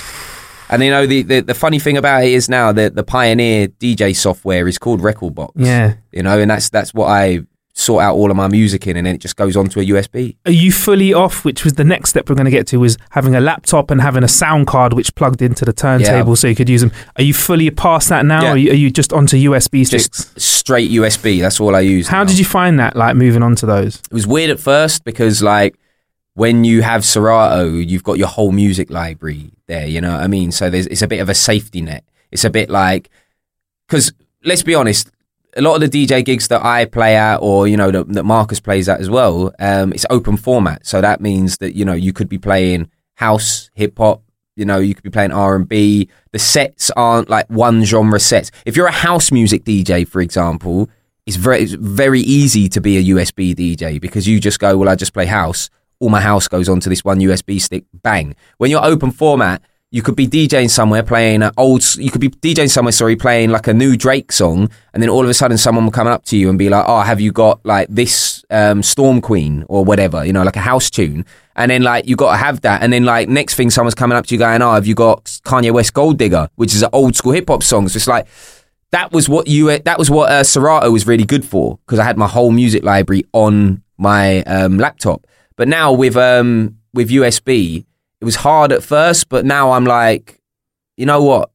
And 0.71 0.83
you 0.83 0.91
know 0.91 1.07
the, 1.07 1.23
the, 1.23 1.41
the 1.41 1.55
funny 1.55 1.79
thing 1.79 1.97
about 1.97 2.25
it 2.25 2.33
is 2.33 2.49
now 2.49 2.73
that 2.73 2.95
the 2.95 3.05
Pioneer 3.05 3.69
DJ 3.69 4.15
software 4.17 4.67
is 4.67 4.79
called 4.79 5.01
rekordbox. 5.01 5.51
Yeah. 5.57 5.95
you 6.13 6.23
know, 6.23 6.39
and 6.39 6.51
that's 6.51 6.71
that's 6.71 6.95
what 6.95 7.07
I 7.09 7.41
sort 7.77 8.05
out 8.05 8.15
all 8.15 8.31
of 8.31 8.37
my 8.37 8.47
music 8.47 8.87
in, 8.87 8.97
and 8.97 9.05
then 9.05 9.17
it 9.17 9.21
just 9.21 9.35
goes 9.35 9.57
onto 9.57 9.81
a 9.81 9.85
USB. 9.85 10.37
Are 10.47 10.53
you 10.53 10.71
fully 10.71 11.13
off? 11.13 11.45
Which 11.45 11.65
was 11.65 11.73
the 11.73 11.83
next 11.83 12.11
step 12.11 12.29
we're 12.29 12.37
going 12.37 12.45
to 12.45 12.51
get 12.51 12.69
to 12.69 12.79
was 12.79 12.97
having 13.11 13.35
a 13.35 13.41
laptop 13.41 13.91
and 13.91 14.01
having 14.01 14.23
a 14.23 14.29
sound 14.29 14.69
card 14.69 14.93
which 14.93 15.13
plugged 15.17 15.43
into 15.43 15.65
the 15.65 15.73
turntable 15.73 16.31
Yeah. 16.31 16.35
so 16.37 16.47
you 16.47 16.55
could 16.55 16.69
use 16.69 16.83
them. 16.83 16.93
Are 17.17 17.23
you 17.25 17.35
fully 17.35 17.69
past 17.71 18.09
that 18.11 18.25
now? 18.27 18.43
Yeah. 18.43 18.49
Or 18.49 18.53
are 18.53 18.57
you, 18.57 18.71
are 18.71 18.75
you 18.75 18.91
just 18.91 19.13
onto 19.13 19.37
USB 19.51 19.85
sticks? 19.85 20.07
Just 20.09 20.41
straight 20.41 20.89
USB. 20.93 21.41
That's 21.41 21.59
all 21.61 21.75
I 21.75 21.81
use. 21.81 22.07
How 22.07 22.19
now. 22.23 22.29
did 22.29 22.39
you 22.39 22.45
find 22.45 22.79
that? 22.79 22.95
Like 22.97 23.17
moving 23.17 23.43
on 23.43 23.57
to 23.57 23.67
those. 23.67 23.97
It 23.97 24.13
was 24.13 24.27
weird 24.27 24.51
at 24.51 24.61
first 24.61 25.03
because 25.05 25.43
like 25.43 25.77
when 26.35 26.65
you 26.65 26.83
have 26.83 27.05
Serato, 27.05 27.69
you've 27.69 28.03
got 28.03 28.19
your 28.19 28.29
whole 28.29 28.53
music 28.53 28.91
library 28.91 29.53
there. 29.67 29.87
You 29.87 30.01
know 30.01 30.13
what 30.13 30.21
I 30.21 30.27
mean? 30.27 30.53
So 30.53 30.69
there's 30.69 30.87
it's 30.87 31.03
a 31.03 31.09
bit 31.09 31.21
of 31.21 31.29
a 31.29 31.35
safety 31.35 31.81
net. 31.81 32.05
It's 32.31 32.45
a 32.45 32.51
bit 32.51 32.69
like 32.69 33.09
because 33.89 34.13
let's 34.45 34.63
be 34.63 34.75
honest, 34.75 35.11
a 35.57 35.63
lot 35.63 35.81
of 35.81 35.91
the 35.91 36.07
DJ 36.07 36.25
gigs 36.25 36.49
that 36.49 36.65
I 36.65 36.85
play 36.85 37.17
at, 37.17 37.37
or 37.37 37.69
you 37.69 37.77
know 37.77 37.91
that, 37.91 38.13
that 38.13 38.25
Marcus 38.25 38.61
plays 38.61 38.89
at 38.89 39.01
as 39.01 39.09
well, 39.09 39.53
um, 39.61 39.93
it's 39.93 40.07
open 40.11 40.37
format. 40.37 40.87
So 40.87 41.01
that 41.01 41.21
means 41.21 41.59
that 41.59 41.75
you 41.77 41.85
know 41.85 41.93
you 41.93 42.13
could 42.13 42.29
be 42.29 42.39
playing 42.39 42.91
house, 43.15 43.71
hip 43.75 43.97
hop. 43.99 44.23
You 44.57 44.65
know, 44.65 44.79
you 44.79 44.95
could 44.95 45.03
be 45.03 45.11
playing 45.11 45.33
R 45.33 45.57
and 45.57 45.69
B. 45.69 46.09
The 46.31 46.39
sets 46.39 46.89
aren't 46.93 47.29
like 47.29 47.49
one 47.49 47.85
genre 47.85 48.21
sets. 48.21 48.53
If 48.65 48.77
you're 48.77 48.87
a 48.87 48.93
house 48.93 49.33
music 49.33 49.65
DJ, 49.65 50.07
for 50.07 50.21
example, 50.21 50.89
it's 51.27 51.37
very 51.37 51.63
it's 51.63 51.73
very 51.73 52.21
easy 52.21 52.69
to 52.69 52.81
be 52.81 52.99
a 52.99 53.17
USB 53.17 53.55
DJ 53.55 54.01
because 54.01 54.29
you 54.29 54.39
just 54.39 54.61
go, 54.61 54.77
well, 54.77 54.89
I 54.89 54.95
just 54.95 55.13
play 55.13 55.27
house. 55.27 55.71
All 56.05 56.11
my 56.11 56.21
house 56.21 56.49
goes 56.49 56.69
onto 56.69 56.91
this 56.91 57.03
one 57.03 57.19
USB 57.19 57.59
stick. 57.59 57.87
Bang. 57.95 58.37
When 58.59 58.71
you're 58.71 58.85
open 58.85 59.11
format, 59.11 59.63
you 59.91 60.03
could 60.03 60.17
be 60.17 60.29
DJing 60.29 60.69
somewhere 60.69 61.03
playing 61.03 61.43
an 61.43 61.51
old. 61.57 61.83
You 61.97 62.11
could 62.11 62.21
be 62.21 62.29
DJing 62.29 62.69
somewhere, 62.69 62.93
sorry, 62.93 63.17
playing 63.17 63.49
like 63.49 63.69
a 63.69 63.73
new 63.73 63.97
Drake 63.97 64.31
song, 64.31 64.69
and 64.93 65.03
then 65.03 65.09
all 65.09 65.25
of 65.25 65.31
a 65.31 65.33
sudden 65.33 65.57
someone 65.57 65.85
will 65.85 65.93
come 65.93 66.07
up 66.07 66.27
to 66.27 66.37
you 66.37 66.51
and 66.51 66.59
be 66.59 66.69
like, 66.69 66.85
"Oh, 66.87 67.01
have 67.01 67.23
you 67.23 67.33
got 67.33 67.65
like 67.65 67.89
this 67.89 68.45
um, 68.51 68.83
Storm 68.83 69.23
Queen 69.23 69.65
or 69.71 69.83
whatever? 69.83 70.27
You 70.27 70.35
know, 70.35 70.43
like 70.43 70.57
a 70.57 70.61
house 70.61 70.91
tune." 70.91 71.25
And 71.57 71.71
then 71.71 71.83
like 71.83 72.07
you 72.07 72.17
got 72.17 72.33
to 72.33 72.37
have 72.37 72.61
that, 72.61 72.83
and 72.83 72.93
then 72.93 73.07
like 73.07 73.31
next 73.31 73.55
thing 73.55 73.71
someone's 73.71 73.95
coming 73.95 74.19
up 74.19 74.27
to 74.27 74.35
you 74.35 74.39
going, 74.39 74.61
"Oh, 74.61 74.75
have 74.75 74.87
you 74.87 74.95
got 74.95 75.25
Kanye 75.47 75.73
West 75.73 75.95
Gold 75.95 76.19
Digger?" 76.19 76.51
Which 76.57 76.75
is 76.75 76.83
an 76.83 76.91
old 76.93 77.17
school 77.17 77.33
hip 77.33 77.49
hop 77.49 77.63
song. 77.63 77.89
So 77.89 77.97
it's 77.97 78.07
like 78.07 78.27
that 78.91 79.11
was 79.11 79.27
what 79.27 79.47
you 79.47 79.79
that 79.79 79.99
was 79.99 80.11
what 80.11 80.31
uh, 80.31 80.45
Serato 80.45 80.91
was 80.91 81.07
really 81.07 81.25
good 81.25 81.47
for 81.47 81.79
because 81.87 81.99
I 81.99 82.05
had 82.05 82.19
my 82.19 82.29
whole 82.29 82.51
music 82.51 82.85
library 82.85 83.25
on 83.33 83.83
my 83.97 84.43
um, 84.43 84.77
laptop. 84.79 85.27
But 85.57 85.69
now 85.69 85.93
with 85.93 86.17
um, 86.17 86.79
with 86.93 87.11
USB, 87.11 87.85
it 88.21 88.25
was 88.25 88.37
hard 88.37 88.73
at 88.73 88.83
first, 88.83 89.29
but 89.29 89.45
now 89.45 89.73
I'm 89.73 89.85
like, 89.85 90.41
you 90.97 91.07
know 91.07 91.23
what? 91.23 91.51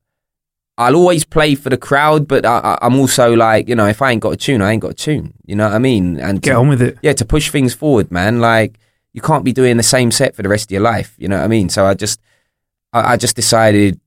I'll 0.77 0.95
always 0.95 1.25
play 1.25 1.55
for 1.55 1.69
the 1.69 1.77
crowd, 1.77 2.25
but 2.25 2.45
I, 2.45 2.77
am 2.81 2.97
also 2.97 3.33
like, 3.33 3.67
you 3.67 3.75
know, 3.75 3.87
if 3.87 4.01
I 4.01 4.11
ain't 4.11 4.21
got 4.21 4.31
a 4.31 4.37
tune, 4.37 4.61
I 4.61 4.71
ain't 4.71 4.81
got 4.81 4.91
a 4.91 4.93
tune. 4.93 5.33
You 5.45 5.57
know 5.57 5.67
what 5.67 5.75
I 5.75 5.79
mean? 5.79 6.17
And 6.21 6.41
get 6.41 6.53
to, 6.53 6.57
on 6.57 6.69
with 6.69 6.81
it. 6.81 6.97
Yeah, 7.01 7.11
to 7.13 7.25
push 7.25 7.49
things 7.51 7.73
forward, 7.73 8.11
man. 8.11 8.39
Like 8.39 8.79
you 9.11 9.21
can't 9.21 9.43
be 9.43 9.51
doing 9.51 9.75
the 9.75 9.83
same 9.83 10.11
set 10.11 10.35
for 10.35 10.41
the 10.41 10.49
rest 10.49 10.67
of 10.67 10.71
your 10.71 10.81
life. 10.81 11.15
You 11.17 11.27
know 11.27 11.37
what 11.37 11.43
I 11.43 11.49
mean? 11.49 11.67
So 11.67 11.85
I 11.85 11.95
just, 11.95 12.21
I, 12.93 13.13
I 13.13 13.17
just 13.17 13.35
decided, 13.35 13.99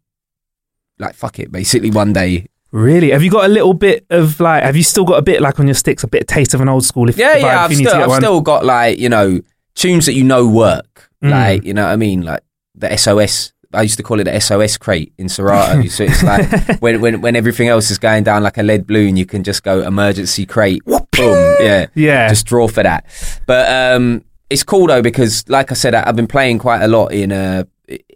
like, 0.98 1.14
fuck 1.14 1.38
it. 1.38 1.52
Basically, 1.52 1.90
one 1.90 2.14
day 2.14 2.46
Really? 2.72 3.10
Have 3.10 3.22
you 3.22 3.30
got 3.30 3.44
a 3.44 3.48
little 3.48 3.74
bit 3.74 4.06
of 4.08 4.40
like? 4.40 4.62
Have 4.62 4.76
you 4.76 4.82
still 4.82 5.04
got 5.04 5.18
a 5.18 5.22
bit 5.22 5.42
like 5.42 5.60
on 5.60 5.66
your 5.66 5.74
sticks, 5.74 6.02
a 6.04 6.08
bit 6.08 6.22
of 6.22 6.26
taste 6.26 6.54
of 6.54 6.62
an 6.62 6.70
old 6.70 6.86
school? 6.86 7.06
If 7.10 7.18
yeah, 7.18 7.36
if 7.36 7.42
yeah, 7.42 7.60
I, 7.60 7.64
I've, 7.64 7.74
still, 7.74 7.94
I've 7.94 8.16
still 8.16 8.40
got 8.40 8.64
like 8.64 8.98
you 8.98 9.10
know 9.10 9.40
tunes 9.74 10.06
that 10.06 10.14
you 10.14 10.24
know 10.24 10.46
work, 10.48 11.08
Mm. 11.22 11.30
like 11.30 11.64
you 11.64 11.72
know 11.74 11.84
what 11.84 11.92
I 11.92 11.96
mean, 11.96 12.22
like 12.22 12.42
the 12.74 12.96
SOS. 12.96 13.52
I 13.74 13.80
used 13.82 13.96
to 13.96 14.02
call 14.02 14.20
it 14.20 14.24
the 14.24 14.38
SOS 14.38 14.76
crate 14.76 15.14
in 15.16 15.28
Serato. 15.30 15.82
so 15.88 16.04
it's 16.04 16.22
like 16.22 16.80
when, 16.82 17.00
when 17.00 17.20
when 17.22 17.36
everything 17.36 17.68
else 17.68 17.90
is 17.90 17.98
going 17.98 18.24
down 18.24 18.42
like 18.42 18.58
a 18.58 18.62
lead 18.62 18.86
balloon, 18.86 19.16
you 19.16 19.24
can 19.24 19.42
just 19.44 19.62
go 19.62 19.80
emergency 19.82 20.44
crate, 20.46 20.84
boom, 20.84 21.56
yeah, 21.60 21.86
Yeah. 21.94 22.28
just 22.28 22.44
draw 22.44 22.68
for 22.68 22.82
that. 22.82 23.06
But 23.46 23.70
um, 23.96 24.24
it's 24.50 24.62
cool 24.64 24.88
though 24.88 25.00
because, 25.00 25.48
like 25.48 25.70
I 25.70 25.74
said, 25.74 25.94
I- 25.94 26.06
I've 26.06 26.16
been 26.16 26.26
playing 26.26 26.58
quite 26.58 26.82
a 26.82 26.88
lot 26.88 27.12
in 27.12 27.32
uh 27.32 27.64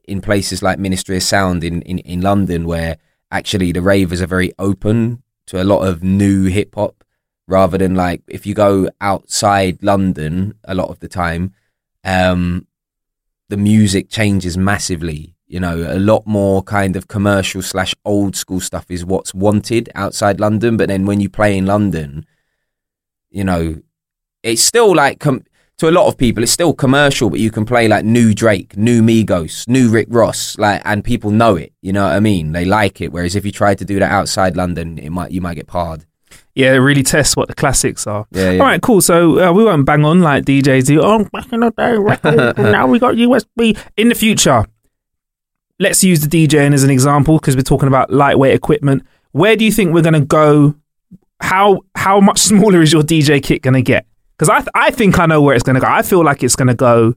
in 0.08 0.20
places 0.20 0.62
like 0.62 0.78
Ministry 0.78 1.16
of 1.16 1.22
Sound 1.22 1.64
in 1.64 1.80
in, 1.82 2.00
in 2.00 2.20
London, 2.20 2.66
where 2.66 2.98
actually 3.30 3.72
the 3.72 3.80
ravers 3.82 4.20
are 4.20 4.26
very 4.26 4.52
open 4.58 5.22
to 5.46 5.62
a 5.62 5.64
lot 5.64 5.86
of 5.86 6.02
new 6.02 6.44
hip 6.46 6.74
hop, 6.74 7.02
rather 7.48 7.78
than 7.78 7.94
like 7.94 8.22
if 8.26 8.46
you 8.46 8.54
go 8.54 8.88
outside 9.00 9.82
London 9.82 10.54
a 10.64 10.74
lot 10.74 10.90
of 10.90 11.00
the 11.00 11.08
time, 11.08 11.54
um, 12.04 12.66
the 13.48 13.56
music 13.56 14.08
changes 14.08 14.56
massively. 14.56 15.34
You 15.46 15.60
know, 15.60 15.86
a 15.88 16.00
lot 16.00 16.26
more 16.26 16.62
kind 16.62 16.96
of 16.96 17.06
commercial 17.06 17.62
slash 17.62 17.94
old 18.04 18.34
school 18.34 18.58
stuff 18.58 18.86
is 18.90 19.04
what's 19.04 19.32
wanted 19.32 19.88
outside 19.94 20.40
London. 20.40 20.76
But 20.76 20.88
then 20.88 21.06
when 21.06 21.20
you 21.20 21.28
play 21.28 21.56
in 21.56 21.66
London, 21.66 22.26
you 23.30 23.44
know, 23.44 23.80
it's 24.42 24.62
still 24.62 24.94
like 24.94 25.20
com- 25.20 25.44
to 25.78 25.88
a 25.88 25.92
lot 25.92 26.08
of 26.08 26.16
people, 26.16 26.42
it's 26.42 26.52
still 26.52 26.72
commercial, 26.72 27.30
but 27.30 27.38
you 27.38 27.50
can 27.50 27.66
play 27.66 27.86
like 27.86 28.04
new 28.04 28.34
Drake, 28.34 28.76
new 28.76 29.02
Migos, 29.02 29.68
new 29.68 29.90
Rick 29.90 30.08
Ross, 30.10 30.56
like, 30.58 30.80
and 30.84 31.04
people 31.04 31.30
know 31.30 31.54
it. 31.54 31.72
You 31.82 31.92
know 31.92 32.04
what 32.04 32.14
I 32.14 32.20
mean? 32.20 32.52
They 32.52 32.64
like 32.64 33.00
it. 33.00 33.12
Whereas 33.12 33.36
if 33.36 33.44
you 33.44 33.52
try 33.52 33.74
to 33.74 33.84
do 33.84 33.98
that 33.98 34.10
outside 34.10 34.56
London, 34.56 34.98
it 34.98 35.10
might 35.10 35.32
you 35.32 35.40
might 35.40 35.54
get 35.54 35.66
parred. 35.66 36.06
Yeah, 36.56 36.72
it 36.72 36.78
really 36.78 37.02
tests 37.02 37.36
what 37.36 37.48
the 37.48 37.54
classics 37.54 38.06
are. 38.06 38.26
Yeah, 38.30 38.52
yeah. 38.52 38.60
All 38.60 38.66
right, 38.66 38.80
cool. 38.80 39.02
So 39.02 39.38
uh, 39.38 39.52
we 39.52 39.62
won't 39.62 39.84
bang 39.84 40.06
on 40.06 40.22
like 40.22 40.46
DJs 40.46 40.86
do. 40.86 41.02
Oh, 41.02 41.22
back 41.30 41.52
in 41.52 41.60
the 41.60 41.70
day, 41.70 41.98
record, 41.98 42.56
now 42.58 42.86
we 42.86 42.98
got 42.98 43.14
USB. 43.14 43.78
In 43.98 44.08
the 44.08 44.14
future, 44.14 44.64
let's 45.78 46.02
use 46.02 46.26
the 46.26 46.46
DJing 46.48 46.72
as 46.72 46.82
an 46.82 46.88
example 46.88 47.38
because 47.38 47.56
we're 47.56 47.62
talking 47.62 47.88
about 47.88 48.10
lightweight 48.10 48.54
equipment. 48.54 49.04
Where 49.32 49.54
do 49.54 49.66
you 49.66 49.70
think 49.70 49.92
we're 49.92 50.00
going 50.00 50.14
to 50.14 50.20
go? 50.20 50.74
How 51.40 51.82
how 51.94 52.20
much 52.20 52.38
smaller 52.52 52.80
is 52.80 52.90
your 52.90 53.02
DJ 53.02 53.42
kit 53.42 53.60
going 53.60 53.74
to 53.74 53.82
get? 53.82 54.06
Because 54.38 54.48
I 54.48 54.58
th- 54.60 54.70
I 54.74 54.90
think 54.90 55.18
I 55.18 55.26
know 55.26 55.42
where 55.42 55.54
it's 55.54 55.62
going 55.62 55.74
to 55.74 55.80
go. 55.80 55.88
I 55.88 56.00
feel 56.00 56.24
like 56.24 56.42
it's 56.42 56.56
going 56.56 56.68
to 56.68 56.74
go. 56.74 57.14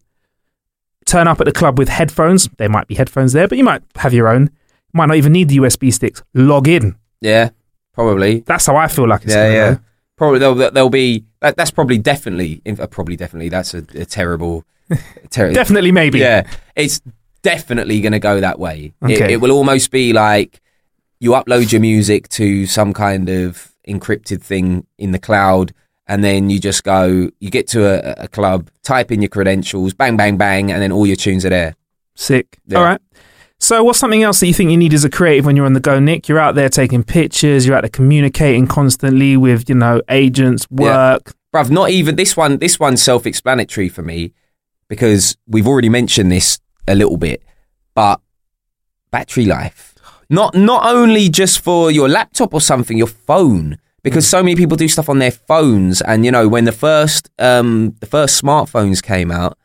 Turn 1.05 1.29
up 1.29 1.39
at 1.39 1.45
the 1.45 1.53
club 1.53 1.79
with 1.79 1.87
headphones. 1.87 2.49
There 2.57 2.69
might 2.69 2.87
be 2.87 2.95
headphones 2.95 3.31
there, 3.31 3.47
but 3.47 3.57
you 3.57 3.63
might 3.63 3.83
have 3.95 4.13
your 4.13 4.27
own. 4.27 4.49
Might 4.93 5.05
not 5.05 5.15
even 5.15 5.31
need 5.31 5.47
the 5.47 5.57
USB 5.57 5.93
sticks. 5.93 6.21
Log 6.33 6.67
in. 6.67 6.97
Yeah, 7.21 7.51
probably. 8.00 8.39
That's 8.41 8.66
how 8.66 8.76
I 8.78 8.88
feel 8.88 9.08
like 9.08 9.24
it's 9.24 9.34
yeah, 9.34 9.43
going 9.43 9.52
to 9.52 9.58
yeah. 9.58 9.74
go. 9.74 9.80
Probably 10.16 10.39
they'll 10.39 10.56
there'll 10.56 10.89
be 10.89 11.26
that, 11.39 11.56
that's 11.56 11.72
probably 11.72 11.97
definitely 11.97 12.62
probably 12.91 13.16
definitely 13.16 13.50
that's 13.50 13.74
a, 13.74 13.80
a 13.95 14.06
terrible, 14.06 14.66
ter- 15.30 15.54
Definitely, 15.54 15.91
maybe. 15.91 16.20
Yeah, 16.20 16.50
it's 16.76 17.02
definitely 17.41 18.02
going 18.02 18.12
to 18.12 18.20
go 18.20 18.41
that 18.41 18.60
way. 18.60 18.93
It, 19.04 19.32
it 19.32 19.41
will 19.41 19.52
almost 19.52 19.91
be 19.91 20.12
like 20.12 20.62
you 21.20 21.32
upload 21.32 21.72
your 21.72 21.82
music 21.82 22.28
to 22.30 22.66
some 22.66 22.93
kind 22.93 23.30
of 23.30 23.74
encrypted 23.88 24.41
thing 24.41 24.86
in 24.97 25.12
the 25.12 25.20
cloud, 25.20 25.74
and 26.06 26.24
then 26.24 26.50
you 26.50 26.60
just 26.60 26.84
go, 26.84 27.30
you 27.39 27.50
get 27.50 27.68
to 27.70 27.86
a, 27.86 28.26
a 28.26 28.28
club, 28.28 28.70
type 28.84 29.12
in 29.12 29.22
your 29.22 29.30
credentials, 29.30 29.93
bang, 29.93 30.18
bang, 30.18 30.38
bang, 30.38 30.72
and 30.72 30.82
then 30.82 30.91
all 30.91 31.08
your 31.08 31.16
tunes 31.16 31.45
are 31.45 31.50
there. 31.50 31.76
Sick. 32.16 32.60
Yeah. 32.68 32.78
All 32.78 32.84
right. 32.84 33.02
So, 33.62 33.84
what's 33.84 33.99
something 33.99 34.24
else 34.24 34.39
that 34.39 34.47
you 34.47 34.53
think 34.53 34.72
you 34.72 34.78
need 34.78 34.93
as 34.93 35.03
a 35.03 35.10
creative 35.10 35.45
when 35.45 35.57
you're 35.57 35.66
on 35.66 35.74
the 35.74 35.82
go, 35.82 35.99
Nick? 35.99 36.30
You're 36.30 36.39
out 36.39 36.55
there 36.55 36.70
taking 36.70 37.03
pictures. 37.03 37.66
You're 37.66 37.76
out 37.76 37.82
there 37.82 37.89
communicating 37.89 38.68
constantly 38.68 39.36
with, 39.36 39.68
you 39.68 39.76
know, 39.76 40.01
agents, 40.10 40.66
work. 40.72 41.24
Yeah. 41.26 41.64
bruv, 41.64 41.70
not 41.70 41.89
even 41.89 42.16
this 42.16 42.38
one. 42.38 42.57
This 42.57 42.80
one's 42.80 43.03
self-explanatory 43.03 43.89
for 43.89 44.01
me 44.01 44.34
because 44.88 45.38
we've 45.45 45.68
already 45.68 45.89
mentioned 45.89 46.32
this 46.32 46.60
a 46.88 46.95
little 46.95 47.18
bit, 47.18 47.43
but 47.93 48.22
battery 49.12 49.45
life. 49.45 49.93
Not 50.30 50.55
not 50.55 50.86
only 50.86 51.28
just 51.28 51.60
for 51.60 51.91
your 51.91 52.07
laptop 52.07 52.53
or 52.53 52.62
something, 52.62 52.97
your 52.97 53.07
phone. 53.07 53.78
Because 54.01 54.26
so 54.26 54.41
many 54.41 54.55
people 54.55 54.78
do 54.78 54.88
stuff 54.88 55.10
on 55.10 55.20
their 55.20 55.32
phones, 55.32 56.01
and 56.01 56.24
you 56.24 56.32
know 56.32 56.47
when 56.47 56.64
the 56.64 56.72
first 56.72 57.30
um 57.38 57.95
the 57.99 58.05
first 58.05 58.41
smartphones 58.41 59.03
came 59.03 59.30
out, 59.30 59.57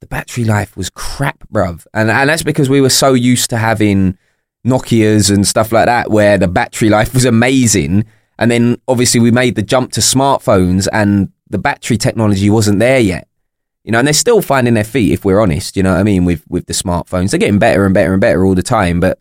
the 0.00 0.06
battery 0.06 0.44
life 0.44 0.76
was 0.76 0.90
crap, 0.90 1.48
bruv, 1.52 1.86
and 1.94 2.10
and 2.10 2.30
that's 2.30 2.42
because 2.42 2.68
we 2.68 2.80
were 2.80 2.90
so 2.90 3.14
used 3.14 3.50
to 3.50 3.56
having 3.56 4.16
Nokia's 4.66 5.30
and 5.30 5.46
stuff 5.46 5.72
like 5.72 5.86
that, 5.86 6.10
where 6.10 6.38
the 6.38 6.48
battery 6.48 6.88
life 6.88 7.14
was 7.14 7.24
amazing. 7.24 8.04
And 8.38 8.50
then 8.50 8.80
obviously 8.86 9.20
we 9.20 9.30
made 9.30 9.56
the 9.56 9.62
jump 9.62 9.92
to 9.92 10.00
smartphones 10.00 10.86
and 10.92 11.32
the 11.50 11.58
battery 11.58 11.96
technology 11.96 12.48
wasn't 12.50 12.78
there 12.78 13.00
yet. 13.00 13.26
You 13.82 13.92
know, 13.92 13.98
and 13.98 14.06
they're 14.06 14.14
still 14.14 14.42
finding 14.42 14.74
their 14.74 14.84
feet 14.84 15.12
if 15.12 15.24
we're 15.24 15.40
honest, 15.40 15.76
you 15.76 15.82
know 15.82 15.92
what 15.92 16.00
I 16.00 16.02
mean, 16.02 16.24
with 16.24 16.44
with 16.48 16.66
the 16.66 16.74
smartphones. 16.74 17.30
They're 17.30 17.40
getting 17.40 17.58
better 17.58 17.84
and 17.84 17.94
better 17.94 18.12
and 18.12 18.20
better 18.20 18.44
all 18.44 18.54
the 18.54 18.62
time, 18.62 19.00
but 19.00 19.18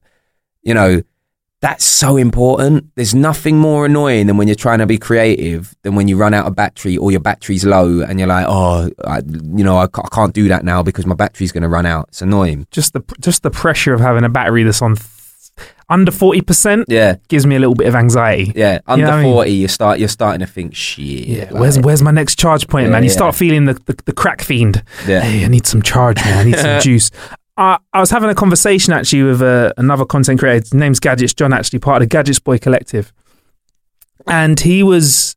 you 0.61 0.73
know, 0.73 1.01
that's 1.62 1.84
so 1.84 2.18
important. 2.18 2.86
There's 2.95 3.16
nothing 3.16 3.58
more 3.58 3.86
annoying 3.88 4.28
than 4.28 4.38
when 4.38 4.47
you're 4.47 4.53
trying 4.55 4.78
to 4.80 4.86
be 4.86 4.97
creative 4.99 5.76
than 5.82 5.95
when 5.95 6.08
you 6.08 6.16
run 6.16 6.34
out 6.34 6.45
of 6.45 6.55
battery 6.55 6.97
or 6.97 7.10
your 7.12 7.20
battery's 7.20 7.66
low 7.66 8.01
and 8.01 8.20
you're 8.20 8.28
like, 8.28 8.45
oh, 8.47 8.91
I, 9.05 9.22
you 9.26 9.64
know, 9.64 9.78
I, 9.78 9.86
I 9.86 10.08
can't 10.12 10.34
do 10.34 10.47
that 10.49 10.64
now 10.64 10.84
because 10.84 11.08
my 11.08 11.16
battery's 11.16 11.51
going 11.51 11.64
to 11.64 11.70
run 11.70 11.86
out. 11.88 12.10
It's 12.10 12.22
annoying. 12.22 12.68
Just 12.70 12.93
the 12.93 13.01
just 13.20 13.41
the 13.41 13.49
pressure 13.49 13.93
of 13.93 13.99
having 14.01 14.24
a 14.24 14.30
battery 14.30 14.62
that's 14.64 14.82
on 14.84 14.97
th- 14.97 15.10
under 15.89 16.12
forty 16.12 16.41
percent 16.41 16.86
Yeah, 16.89 17.16
gives 17.30 17.47
me 17.47 17.55
a 17.55 17.60
little 17.60 17.74
bit 17.74 17.88
of 17.88 17.95
anxiety. 17.95 18.51
yeah. 18.55 18.80
Under 18.86 19.05
know 19.05 19.10
what 19.12 19.18
I 19.20 19.24
mean? 19.24 19.34
forty, 19.34 19.51
you 19.53 19.68
start 19.68 19.97
you're 19.97 20.10
starting 20.10 20.41
to 20.41 20.45
think, 20.45 20.76
shit. 20.76 21.03
Yeah, 21.28 21.43
like- 21.45 21.53
where's 21.53 21.80
where's 21.80 22.03
my 22.03 22.12
next 22.12 22.38
charge 22.38 22.68
point, 22.68 22.86
Yeah, 22.88 22.91
man? 22.91 23.03
You 23.03 23.10
yeah. 23.10 23.16
start 23.16 23.34
feeling 23.34 23.66
the, 23.66 23.74
the 23.74 23.95
the 24.05 24.14
crack 24.14 24.41
fiend. 24.43 24.84
Yeah. 25.08 25.22
Hey, 25.22 25.43
I 25.43 25.47
need 25.47 25.66
some 25.66 25.82
charge, 25.82 26.18
man. 26.24 26.38
I 26.38 26.43
need 26.43 26.58
some 26.60 26.80
juice. 26.82 27.10
Uh, 27.58 27.78
I 27.93 27.99
was 27.99 28.12
having 28.12 28.30
a 28.30 28.36
conversation 28.36 28.93
actually 28.93 29.24
with 29.24 29.41
uh, 29.41 29.74
another 29.78 30.05
content 30.05 30.39
creator. 30.39 30.60
His 30.64 30.74
name's 30.74 30.99
Gadgets 30.99 31.34
John, 31.34 31.53
actually 31.53 31.80
part 31.80 32.01
of 32.01 32.08
the 32.10 32.14
Gadgets 32.14 32.39
Boy 32.39 32.58
Collective, 32.60 33.12
and 34.28 34.60
he 34.60 34.84
was. 34.84 35.36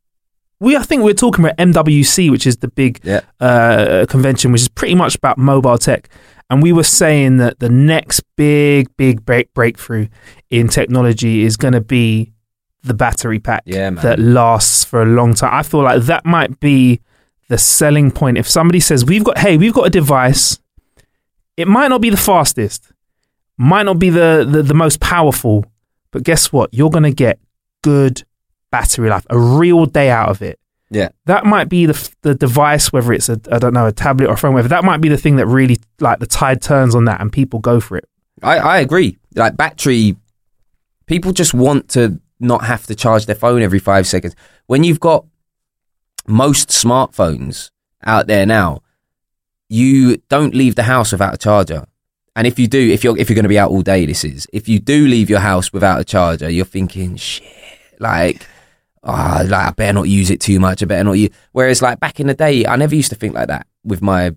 We 0.63 0.77
I 0.77 0.83
think 0.83 1.01
we 1.01 1.11
were 1.11 1.15
talking 1.17 1.43
about 1.43 1.57
MWC, 1.57 2.31
which 2.31 2.47
is 2.47 2.59
the 2.59 2.69
big 2.69 3.01
Yeah. 3.03 3.21
uh, 3.41 4.05
convention, 4.09 4.53
which 4.53 4.61
is 4.61 4.69
pretty 4.69 4.95
much 4.95 5.15
about 5.15 5.39
mobile 5.39 5.79
tech. 5.79 6.11
And 6.51 6.63
we 6.63 6.73
were 6.73 6.83
saying 6.85 7.37
that 7.39 7.61
the 7.61 7.69
next 7.71 8.23
big, 8.37 8.95
big 8.97 9.25
break- 9.25 9.55
breakthrough 9.55 10.09
in 10.51 10.69
technology 10.69 11.45
is 11.45 11.57
going 11.57 11.73
to 11.75 11.81
be 11.81 12.33
the 12.83 12.93
battery 12.93 13.39
pack 13.39 13.63
Yeah, 13.65 13.89
that 13.91 14.19
lasts 14.19 14.85
for 14.85 15.01
a 15.01 15.07
long 15.07 15.33
time. 15.33 15.55
I 15.55 15.63
feel 15.63 15.83
like 15.83 16.03
that 16.03 16.27
might 16.27 16.59
be 16.61 17.01
the 17.49 17.57
selling 17.57 18.11
point. 18.11 18.37
If 18.37 18.49
somebody 18.49 18.81
says, 18.81 19.05
We've 19.05 19.23
got, 19.25 19.39
hey, 19.39 19.57
we've 19.57 19.73
got 19.73 19.87
a 19.87 19.91
device, 19.91 20.59
it 21.57 21.69
might 21.69 21.89
not 21.89 22.01
be 22.01 22.11
the 22.11 22.17
fastest, 22.17 22.93
might 23.57 23.85
not 23.85 23.99
be 23.99 24.11
the, 24.11 24.47
the, 24.49 24.63
the 24.63 24.75
most 24.75 25.01
powerful, 25.01 25.65
but 26.11 26.23
guess 26.23 26.53
what? 26.53 26.73
You're 26.73 26.91
going 26.91 27.05
to 27.05 27.13
get 27.13 27.39
good 27.83 28.25
battery 28.71 29.11
life, 29.11 29.27
a 29.31 29.39
real 29.39 29.87
day 29.87 30.11
out 30.11 30.29
of 30.29 30.43
it. 30.43 30.59
Yeah. 30.91 31.11
That 31.27 31.47
might 31.47 31.69
be 31.69 31.87
the 31.87 32.11
the 32.23 32.35
device, 32.35 32.93
whether 32.93 33.13
it's 33.13 33.29
a 33.29 33.41
I 33.53 33.59
don't 33.59 33.73
know 33.73 33.87
a 33.87 33.93
tablet 33.93 34.29
or 34.29 34.33
a 34.33 34.37
phone, 34.37 34.55
whether 34.55 34.69
that 34.69 34.83
might 34.83 35.01
be 35.01 35.09
the 35.09 35.17
thing 35.17 35.37
that 35.37 35.47
really 35.47 35.79
like 36.01 36.19
the 36.19 36.27
tide 36.27 36.61
turns 36.61 36.97
on 36.97 37.05
that 37.05 37.21
and 37.21 37.33
people 37.33 37.61
go 37.61 37.79
for 37.79 37.97
it. 37.97 38.09
I, 38.43 38.59
I 38.59 38.79
agree. 38.79 39.17
Like 39.37 39.57
battery, 39.57 40.17
people 41.07 41.33
just 41.33 41.55
want 41.55 41.89
to 41.91 42.21
not 42.41 42.65
have 42.65 42.87
to 42.87 42.97
charge 42.97 43.27
their 43.27 43.37
phone 43.37 43.63
every 43.63 43.79
five 43.79 44.07
seconds. 44.07 44.35
When 44.67 44.83
you've 44.83 44.99
got 44.99 45.27
most 46.27 46.71
smartphones 46.71 47.71
out 48.05 48.27
there 48.27 48.47
now, 48.47 48.81
you 49.71 50.17
don't 50.29 50.55
leave 50.55 50.75
the 50.75 50.83
house 50.83 51.13
without 51.13 51.33
a 51.33 51.39
charger. 51.39 51.87
And 52.37 52.47
if 52.47 52.59
you 52.59 52.67
do, 52.67 52.91
if 52.91 53.03
you're 53.03 53.17
if 53.17 53.31
you're 53.31 53.37
going 53.37 53.45
to 53.45 53.49
be 53.49 53.59
out 53.59 53.71
all 53.71 53.83
day, 53.83 54.05
this 54.05 54.25
is. 54.25 54.47
If 54.53 54.69
you 54.69 54.79
do 54.79 55.07
leave 55.07 55.31
your 55.31 55.41
house 55.41 55.73
without 55.73 56.01
a 56.01 56.05
charger, 56.05 56.51
you're 56.51 56.65
thinking, 56.65 57.17
shit, 57.17 57.47
like, 57.99 58.47
ah, 59.05 59.43
like 59.47 59.69
I 59.69 59.71
better 59.71 59.93
not 59.93 60.09
use 60.09 60.31
it 60.31 60.41
too 60.41 60.61
much. 60.61 60.83
I 60.83 60.87
better 60.87 61.05
not 61.05 61.13
use. 61.13 61.31
Whereas, 61.53 61.81
like 61.81 62.01
back 62.01 62.21
in 62.21 62.27
the 62.27 62.35
day, 62.35 62.67
I 62.67 62.77
never 62.77 62.95
used 62.95 63.11
to 63.11 63.15
think 63.15 63.35
like 63.35 63.49
that 63.49 63.67
with 63.85 64.03
my 64.03 64.35